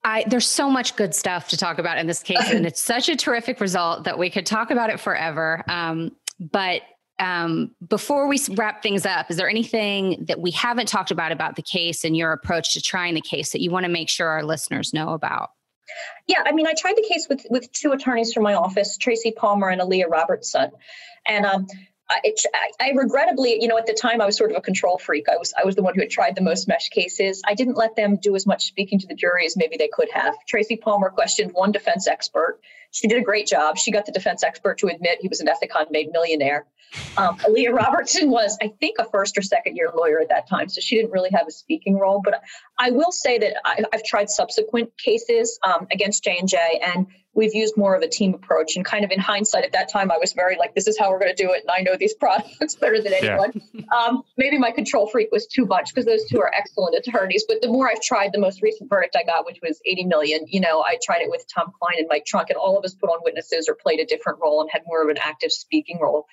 I, 0.05 0.25
there's 0.27 0.47
so 0.47 0.69
much 0.71 0.97
good 0.97 1.15
stuff 1.15 1.49
to 1.49 1.57
talk 1.57 1.79
about 1.79 1.97
in 1.97 2.07
this 2.07 2.23
case, 2.23 2.51
and 2.51 2.67
it's 2.67 2.83
such 2.83 3.09
a 3.09 3.17
terrific 3.17 3.59
result 3.61 4.05
that 4.05 4.19
we 4.19 4.29
could 4.29 4.45
talk 4.45 4.71
about 4.71 4.91
it 4.91 5.01
forever. 5.01 5.65
Um, 5.67 6.13
but 6.39 6.83
um, 7.19 7.71
before 7.89 8.29
we 8.29 8.39
wrap 8.51 8.83
things 8.83 9.07
up, 9.07 9.31
is 9.31 9.37
there 9.37 9.49
anything 9.49 10.27
that 10.29 10.41
we 10.41 10.51
haven't 10.51 10.89
talked 10.89 11.11
about 11.11 11.33
about 11.33 11.57
the 11.57 11.63
case 11.63 12.05
and 12.05 12.17
your 12.17 12.33
approach 12.33 12.75
to 12.75 12.83
trying 12.83 13.15
the 13.15 13.21
case 13.23 13.53
that 13.53 13.63
you 13.63 13.71
want 13.71 13.85
to 13.85 13.91
make 13.91 14.09
sure 14.09 14.29
our 14.29 14.43
listeners 14.43 14.93
know 14.93 15.11
about? 15.11 15.51
Yeah, 16.27 16.43
I 16.45 16.53
mean, 16.53 16.67
I 16.67 16.75
tried 16.77 16.97
the 16.97 17.07
case 17.09 17.27
with 17.29 17.47
with 17.51 17.71
two 17.73 17.93
attorneys 17.93 18.33
from 18.33 18.43
my 18.43 18.55
office, 18.55 18.97
Tracy 18.97 19.33
Palmer 19.33 19.69
and 19.69 19.81
Aaliyah 19.81 20.11
Robertson, 20.11 20.71
and 21.27 21.47
um, 21.47 21.67
it, 22.23 22.41
I, 22.55 22.89
I, 22.89 22.91
regrettably, 22.91 23.59
you 23.61 23.69
know, 23.69 23.79
at 23.79 23.87
the 23.87 23.95
time 23.95 24.21
I 24.21 24.27
was 24.27 24.37
sort 24.37 24.51
of 24.51 24.57
a 24.57 24.61
control 24.61 24.99
freak. 24.99 25.29
I 25.29 25.37
was 25.37 25.55
I 25.61 25.65
was 25.65 25.75
the 25.75 25.83
one 25.83 25.95
who 25.95 26.01
had 26.01 26.11
tried 26.11 26.37
the 26.37 26.43
most 26.43 26.69
mesh 26.69 26.91
cases. 26.91 27.43
I 27.47 27.55
didn't 27.55 27.77
let 27.77 27.97
them 27.97 28.17
do 28.17 28.35
as 28.37 28.47
much 28.47 28.67
speaking 28.67 28.99
to 29.01 29.07
the 29.07 29.15
jury 29.15 29.47
as 29.47 29.57
maybe 29.57 29.77
they 29.77 29.89
could 29.93 30.09
have. 30.13 30.35
Tracy 30.47 30.77
Palmer 30.77 31.11
questioned 31.11 31.53
one 31.53 31.73
defense 31.73 32.07
expert. 32.07 32.61
She 32.95 33.09
did 33.09 33.19
a 33.19 33.25
great 33.25 33.49
job. 33.49 33.77
She 33.77 33.91
got 33.91 34.07
the 34.07 34.13
defense 34.13 34.45
expert 34.45 34.79
to 34.79 34.87
admit 34.87 35.19
he 35.21 35.27
was 35.27 35.41
an 35.41 35.49
Ethicon 35.49 35.91
made 35.91 36.13
millionaire. 36.13 36.65
Um, 37.17 37.37
Aaliyah 37.39 37.73
Robertson 37.73 38.31
was, 38.31 38.57
I 38.63 38.69
think, 38.81 38.99
a 39.01 39.05
first 39.05 39.37
or 39.37 39.43
second 39.43 39.75
year 39.75 39.91
lawyer 39.93 40.21
at 40.21 40.29
that 40.29 40.49
time, 40.49 40.69
so 40.69 40.81
she 40.81 40.95
didn't 40.95 41.11
really 41.11 41.31
have 41.33 41.49
a 41.49 41.51
speaking 41.51 41.99
role. 41.99 42.23
But 42.25 42.41
I 42.79 42.93
will 42.93 43.11
say 43.11 43.37
that 43.39 43.55
I, 43.65 43.83
have 43.93 44.05
tried 44.05 44.31
subsequent 44.31 44.97
cases 44.97 45.59
um, 45.65 45.89
against 45.91 46.23
J 46.23 46.39
and 46.39 46.49
J, 46.49 46.81
and 46.85 47.09
we've 47.35 47.55
used 47.55 47.77
more 47.77 47.95
of 47.95 48.03
a 48.03 48.09
team 48.09 48.35
approach. 48.35 48.77
And 48.77 48.85
kind 48.85 49.05
of 49.05 49.11
in 49.11 49.19
hindsight, 49.19 49.65
at 49.65 49.73
that 49.73 49.91
time, 49.91 50.11
I 50.11 50.19
was 50.19 50.33
very 50.33 50.57
like, 50.57 50.75
this 50.75 50.87
is 50.87 50.99
how 50.99 51.11
we're 51.11 51.19
going 51.19 51.35
to 51.35 51.43
do 51.43 51.53
it. 51.53 51.63
And 51.63 51.71
I 51.71 51.83
know 51.83 51.97
these 51.97 52.15
products 52.21 52.77
better 52.77 53.01
than 53.01 53.13
anyone. 53.13 53.61
Yeah. 53.73 53.83
Um, 53.95 54.23
maybe 54.37 54.59
my 54.59 54.71
control 54.71 55.09
freak 55.09 55.31
was 55.33 55.47
too 55.47 55.67
much 55.67 55.91
because 55.93 56.07
those 56.07 56.25
two 56.29 56.41
are 56.41 56.53
excellent 56.55 56.97
attorneys. 56.97 57.45
But 57.47 57.61
the 57.61 57.69
more 57.69 57.91
I've 57.91 58.01
tried, 58.01 58.33
the 58.33 58.39
most 58.39 58.63
recent 58.63 58.89
verdict 58.89 59.17
I 59.19 59.25
got, 59.25 59.47
which 59.47 59.59
was 59.63 59.81
80 59.85 60.05
million, 60.05 60.47
you 60.49 60.61
know, 60.61 60.83
I 60.83 60.99
tried 61.05 61.23
it 61.23 61.31
with 61.31 61.45
Tom 61.53 61.73
Kline 61.79 61.99
and 61.99 62.07
Mike 62.09 62.25
Trunk, 62.25 62.51
and 62.51 62.57
all 62.57 62.79
of 62.79 62.84
us 62.85 62.95
put 62.95 63.11
on 63.11 63.21
witnesses 63.25 63.69
or 63.69 63.75
played 63.75 64.01
a 64.01 64.07
different 64.07 64.39
role 64.43 64.61
and 64.61 64.71
had 64.71 64.83
more 64.87 65.03
of 65.03 65.09
an 65.09 65.19
active 65.19 65.53
speaking 65.53 65.99
role. 66.01 66.27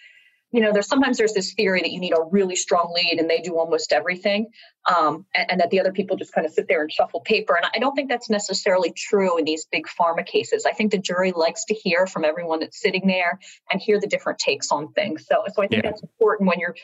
You 0.52 0.60
know 0.61 0.73
there's 0.73 0.88
sometimes 0.88 1.18
there's 1.18 1.34
this 1.34 1.53
theory 1.53 1.82
that 1.82 1.91
you 1.91 1.99
need 1.99 2.14
a 2.14 2.23
really 2.30 2.57
strong 2.57 2.94
lead 2.94 3.19
and 3.19 3.30
they 3.30 3.40
do 3.40 3.57
almost 3.57 3.94
everything 3.94 4.48
um, 4.85 5.25
and, 5.35 5.51
and, 5.51 5.61
that 5.61 5.69
the 5.69 5.79
other 5.79 5.91
people 5.91 6.17
just 6.17 6.33
kind 6.33 6.45
of 6.45 6.53
sit 6.53 6.67
there 6.67 6.81
and 6.81 6.91
shuffle 6.91 7.21
paper. 7.21 7.55
And 7.55 7.65
I 7.73 7.79
don't 7.79 7.95
think 7.95 8.09
that's 8.09 8.29
necessarily 8.29 8.91
true 8.91 9.37
in 9.37 9.45
these 9.45 9.65
big 9.65 9.85
pharma 9.87 10.25
cases. 10.25 10.65
I 10.65 10.71
think 10.71 10.91
the 10.91 10.97
jury 10.97 11.31
likes 11.33 11.65
to 11.65 11.73
hear 11.73 12.07
from 12.07 12.25
everyone 12.25 12.61
that's 12.61 12.81
sitting 12.81 13.05
there 13.05 13.39
and 13.71 13.81
hear 13.81 13.99
the 13.99 14.07
different 14.07 14.39
takes 14.39 14.71
on 14.71 14.91
things. 14.93 15.27
So, 15.27 15.43
so 15.53 15.61
I 15.61 15.67
think 15.67 15.83
yeah. 15.83 15.91
that's 15.91 16.01
important 16.01 16.49
when 16.49 16.59
you're 16.59 16.75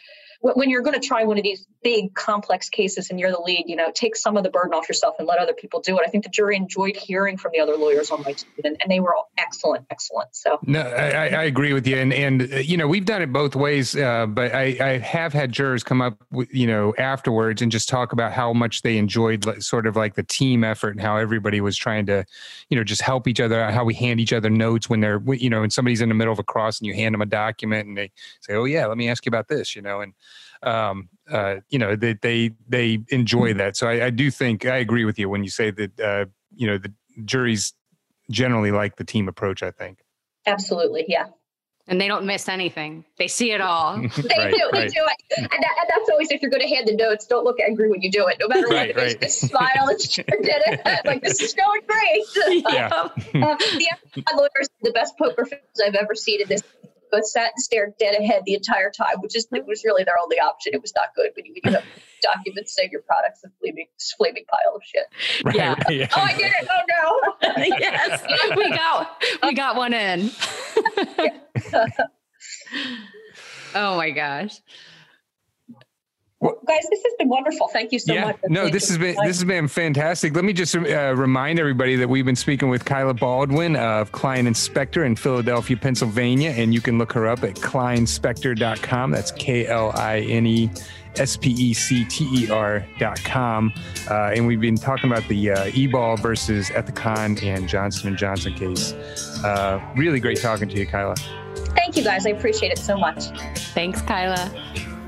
when 0.42 0.70
you're 0.70 0.82
going 0.82 1.00
to 1.00 1.06
try 1.06 1.24
one 1.24 1.38
of 1.38 1.44
these 1.44 1.66
big 1.84 2.14
complex 2.14 2.70
cases 2.70 3.10
and 3.10 3.20
you're 3.20 3.32
the 3.32 3.42
lead, 3.42 3.66
you 3.68 3.76
know, 3.76 3.92
take 3.94 4.16
some 4.16 4.38
of 4.38 4.44
the 4.44 4.50
burden 4.50 4.74
off 4.74 4.88
yourself 4.88 5.16
and 5.20 5.28
let 5.28 5.40
other 5.40 5.54
people 5.54 5.80
do 5.82 5.98
it. 5.98 6.04
I 6.06 6.10
think 6.10 6.24
the 6.24 6.30
jury 6.30 6.56
enjoyed 6.56 6.96
hearing 6.96 7.38
from 7.38 7.52
the 7.54 7.60
other 7.60 7.76
lawyers 7.76 8.12
on 8.12 8.22
my 8.24 8.34
team, 8.34 8.50
and, 8.64 8.78
and 8.80 8.92
they 8.92 9.00
were 9.00 9.16
all 9.16 9.32
excellent, 9.38 9.86
excellent. 9.90 10.36
So 10.36 10.60
no, 10.64 10.82
I, 10.82 11.30
I 11.30 11.44
agree 11.44 11.74
with 11.74 11.88
you, 11.88 11.98
and 11.98 12.14
and 12.14 12.54
uh, 12.54 12.58
you 12.58 12.78
know 12.78 12.88
we've 12.88 13.06
done 13.06 13.22
it 13.22 13.34
both 13.34 13.56
ways, 13.56 13.96
uh, 13.96 14.28
but 14.28 14.54
I, 14.54 14.78
I 14.80 14.98
have 15.00 15.34
had 15.34 15.52
jurors 15.52 15.84
come 15.84 16.02
up, 16.02 16.22
with, 16.32 16.54
you 16.54 16.68
know, 16.68 16.94
afterwards 16.98 17.62
and 17.62 17.72
just 17.72 17.87
talk 17.88 18.12
about 18.12 18.34
how 18.34 18.54
much 18.54 18.82
they 18.82 18.98
enjoyed 18.98 19.64
sort 19.64 19.88
of 19.88 19.96
like 19.96 20.16
the 20.16 20.24
team 20.24 20.64
effort 20.64 20.90
and 20.90 21.02
how 21.02 21.18
everybody 21.18 21.62
was 21.62 21.78
trying 21.78 22.06
to, 22.06 22.26
you 22.70 22.78
know, 22.78 22.84
just 22.84 23.02
help 23.02 23.28
each 23.28 23.40
other, 23.40 23.70
how 23.72 23.84
we 23.84 23.94
hand 23.94 24.20
each 24.20 24.34
other 24.34 24.50
notes 24.50 24.90
when 24.90 25.00
they're, 25.00 25.22
you 25.34 25.50
know, 25.50 25.62
when 25.62 25.70
somebody's 25.70 26.02
in 26.02 26.10
the 26.10 26.16
middle 26.16 26.34
of 26.34 26.40
a 26.40 26.44
cross 26.44 26.80
and 26.80 26.88
you 26.88 26.94
hand 26.94 27.14
them 27.14 27.22
a 27.22 27.26
document 27.26 27.88
and 27.88 27.98
they 27.98 28.12
say, 28.42 28.54
oh 28.54 28.66
yeah, 28.66 28.86
let 28.86 28.98
me 28.98 29.10
ask 29.10 29.26
you 29.26 29.30
about 29.30 29.48
this, 29.48 29.76
you 29.76 29.82
know, 29.82 30.02
and 30.02 30.14
um, 30.64 31.10
uh, 31.32 31.58
you 31.70 31.80
know, 31.80 31.96
they 31.96 32.14
they 32.14 32.52
they 32.68 33.00
enjoy 33.10 33.54
that. 33.54 33.78
So 33.78 33.88
I, 33.88 34.06
I, 34.06 34.10
do 34.10 34.32
think 34.32 34.66
I 34.66 34.78
agree 34.78 35.06
with 35.06 35.20
you 35.20 35.30
when 35.30 35.44
you 35.44 35.50
say 35.50 35.72
that 35.72 36.00
uh, 36.00 36.26
you 36.56 36.68
know 36.68 36.78
the 36.78 36.92
juries 37.26 37.74
generally 38.32 38.72
like 38.72 38.96
the 38.96 39.04
team 39.04 39.28
approach. 39.28 39.62
I 39.62 39.72
think 39.72 40.00
absolutely, 40.46 41.06
yeah. 41.08 41.28
And 41.90 42.02
they 42.02 42.08
don't 42.10 42.26
miss 42.26 42.50
anything. 42.50 43.06
They 43.18 43.30
see 43.30 43.52
it 43.52 43.62
all. 43.62 43.98
they 44.02 44.08
right, 44.08 44.54
do. 44.54 44.70
They 44.74 44.80
right. 44.80 44.92
do. 44.92 45.06
And, 45.38 45.48
that, 45.50 45.76
and, 45.80 45.90
that's 45.90 46.10
always 46.10 46.32
if 46.32 46.42
you're 46.42 46.52
going 46.52 46.62
to 46.62 46.68
hand 46.68 46.88
the 46.88 46.96
notes, 46.96 47.26
don't 47.28 47.46
look 47.46 47.60
angry 47.62 47.90
when 47.90 48.02
you 48.02 48.12
do 48.12 48.28
it. 48.28 48.38
No 48.40 48.48
matter 48.50 48.68
right, 48.68 48.94
what, 48.94 49.04
right. 49.04 49.22
just 49.22 49.40
smile 49.40 49.88
and 49.88 49.98
did 49.98 50.26
it. 50.28 50.82
like 51.06 51.22
this 51.22 51.42
is 51.42 51.54
going 51.54 51.82
great. 51.88 52.64
Yeah. 52.74 52.90
um, 52.90 53.12
the 53.34 54.34
lawyers, 54.36 54.70
the 54.82 54.92
best 54.92 55.18
poker 55.18 55.46
faces 55.46 55.82
I've 55.86 55.96
ever 55.96 56.16
seen 56.16 56.42
in 56.42 56.48
this 56.48 56.62
but 57.12 57.26
sat 57.26 57.52
and 57.56 57.64
stared 57.64 57.94
dead 57.98 58.16
ahead 58.20 58.44
the 58.46 58.54
entire 58.54 58.92
time, 58.92 59.22
which 59.22 59.36
is 59.36 59.48
it 59.52 59.66
was 59.66 59.84
really 59.86 60.04
their 60.04 60.18
only 60.22 60.40
option. 60.40 60.74
It 60.74 60.82
was 60.82 60.94
not 60.96 61.16
good 61.16 61.32
when 61.36 61.46
you, 61.46 61.54
when 61.64 61.74
you 61.74 61.80
have 61.80 61.88
documents 62.22 62.76
saying 62.76 62.90
your 62.92 63.02
product's 63.02 63.44
a 63.44 63.50
flaming, 63.60 63.88
flaming 64.18 64.46
pile 64.50 64.76
of 64.76 64.82
shit. 64.84 65.06
Right, 65.44 65.56
yeah. 65.56 65.74
Right, 65.74 65.90
yeah. 65.90 66.08
Oh, 66.16 66.22
I 66.22 66.34
did 66.34 66.52
it. 66.60 66.68
Oh 66.70 66.82
no. 66.88 67.56
yes, 67.80 68.24
we 68.56 68.70
got 68.70 69.24
we 69.44 69.54
got 69.54 69.76
one 69.76 69.94
in. 69.94 70.32
oh 73.76 73.98
my 73.98 74.12
gosh. 74.12 74.60
Well, 76.40 76.62
guys, 76.68 76.86
this 76.92 77.02
has 77.04 77.14
been 77.18 77.30
wonderful. 77.30 77.68
Thank 77.70 77.92
you 77.92 77.98
so 77.98 78.14
yeah, 78.14 78.26
much. 78.26 78.38
No, 78.48 78.70
this 78.70 78.90
has 78.90 79.00
been 79.00 79.16
this 79.26 79.38
has 79.38 79.44
been 79.44 79.68
fantastic. 79.68 80.36
Let 80.36 80.46
me 80.46 80.54
just 80.54 80.76
uh, 80.76 81.16
remind 81.16 81.60
everybody 81.60 81.96
that 81.96 82.08
we've 82.08 82.26
been 82.26 82.36
speaking 82.36 82.70
with 82.70 82.86
Kila 82.86 83.16
Baldwin 83.16 83.76
of 83.76 84.12
Kline 84.12 84.46
and 84.46 84.56
Specter 84.56 85.04
in 85.04 85.16
Philadelphia, 85.16 85.76
Pennsylvania, 85.78 86.52
and 86.52 86.76
you 86.76 86.82
can 86.82 87.00
look 87.00 87.12
her 87.14 87.28
up 87.28 87.44
at 87.44 87.56
klinespecter.com. 87.56 89.12
That's 89.12 89.32
K 89.32 89.66
L 91.18 91.24
I 91.24 91.26
N 91.26 91.28
E 91.28 91.28
S 91.28 91.38
P 91.38 91.52
E 91.52 91.74
C 91.74 92.06
T 92.06 92.46
E 92.46 92.50
R 92.50 92.86
dot 93.00 93.24
com. 93.24 93.74
Uh, 94.10 94.32
and 94.36 94.48
we've 94.48 94.62
been 94.62 94.76
talking 94.76 95.12
about 95.12 95.28
the 95.28 95.52
uh, 95.52 95.66
Ebaugh 95.68 96.20
versus 96.20 96.70
Ethicon 96.70 97.44
and 97.44 97.68
Johnson 97.68 98.08
and 98.08 98.18
Johnson 98.18 98.54
case. 98.54 98.94
Uh, 99.44 99.82
really 99.96 100.20
great 100.20 100.42
talking 100.42 100.70
to 100.70 100.78
you, 100.78 100.86
Kila. 100.86 101.16
Thank 101.76 101.96
you, 101.98 102.04
guys. 102.04 102.26
I 102.26 102.30
appreciate 102.32 102.72
it 102.72 102.80
so 102.80 102.98
much. 102.98 103.26
Thanks, 103.74 104.02
Kila. 104.02 104.52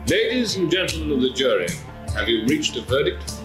Ladies 0.08 0.56
and 0.58 0.72
gentlemen 0.72 1.12
of 1.12 1.22
the 1.22 1.30
jury, 1.32 1.68
have 2.14 2.28
you 2.28 2.46
reached 2.46 2.76
a 2.78 2.82
verdict? 2.82 3.39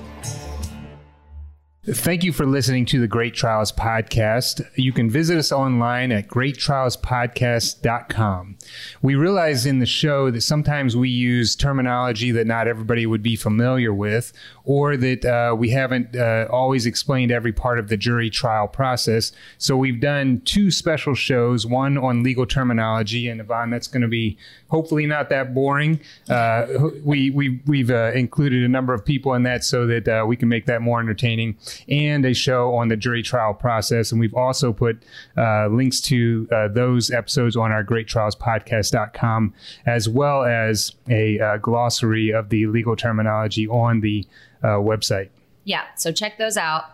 Thank 1.86 2.24
you 2.24 2.32
for 2.32 2.47
listening 2.47 2.86
to 2.86 2.98
the 2.98 3.06
Great 3.06 3.35
Trials 3.35 3.70
Podcast. 3.70 4.66
You 4.74 4.90
can 4.90 5.11
visit 5.11 5.36
us 5.36 5.52
online 5.52 6.12
at 6.12 6.28
greattrialspodcast.com. 6.28 8.56
We 9.02 9.16
realize 9.16 9.66
in 9.66 9.81
the 9.81 9.86
show 9.86 10.31
that 10.31 10.40
sometimes 10.40 10.97
we 10.97 11.11
use 11.11 11.55
terminology 11.55 12.31
that 12.31 12.47
not 12.47 12.69
everybody 12.69 13.05
would 13.05 13.23
be 13.23 13.36
familiar 13.36 13.93
with, 13.93 14.32
or 14.65 14.97
that 14.97 15.27
uh, 15.27 15.55
we 15.55 15.69
haven't 15.69 16.16
uh, 16.16 16.47
always 16.51 16.86
explained 16.86 17.31
every 17.31 17.52
part 17.52 17.78
of 17.78 17.89
the 17.89 17.98
jury 17.98 18.31
trial 18.31 18.66
process. 18.66 19.32
So 19.59 19.77
we've 19.77 20.01
done 20.01 20.40
two 20.47 20.70
special 20.70 21.15
shows 21.15 21.66
one 21.66 21.98
on 21.98 22.23
legal 22.23 22.47
terminology, 22.47 23.28
and 23.28 23.43
Yvonne, 23.43 23.69
that's 23.69 23.89
going 23.89 24.01
to 24.01 24.09
be 24.09 24.39
hopefully 24.69 25.05
not 25.05 25.28
that 25.28 25.52
boring. 25.52 26.01
Uh, 26.31 26.66
we, 27.02 27.28
we, 27.28 27.61
we've 27.66 27.90
uh, 27.90 28.12
included 28.15 28.65
a 28.65 28.69
number 28.69 28.94
of 28.94 29.05
people 29.05 29.35
in 29.35 29.43
that 29.43 29.65
so 29.65 29.86
that 29.86 30.09
uh, 30.09 30.24
we 30.27 30.35
can 30.35 30.48
make 30.48 30.65
that 30.65 30.81
more 30.81 30.98
entertaining 30.98 31.59
and 31.88 32.24
a 32.24 32.34
show 32.34 32.74
on 32.74 32.88
the 32.88 32.96
jury 32.96 33.22
trial 33.22 33.55
process. 33.55 34.12
And 34.12 34.20
we've 34.20 34.34
also 34.34 34.72
put 34.72 35.02
uh, 35.36 35.68
links 35.68 36.01
to 36.02 36.48
uh, 36.52 36.68
those 36.68 37.10
episodes 37.10 37.56
on 37.56 37.72
our 37.72 37.84
greattrialspodcast.com, 37.84 39.55
as 39.86 40.09
well 40.09 40.44
as 40.44 40.94
a 41.09 41.38
uh, 41.40 41.56
glossary 41.59 42.30
of 42.30 42.48
the 42.48 42.66
legal 42.66 42.96
terminology 42.96 43.68
on 43.68 44.01
the 44.01 44.26
uh, 44.62 44.68
website. 44.78 45.28
Yeah, 45.64 45.84
so 45.96 46.12
check 46.12 46.38
those 46.38 46.56
out. 46.56 46.84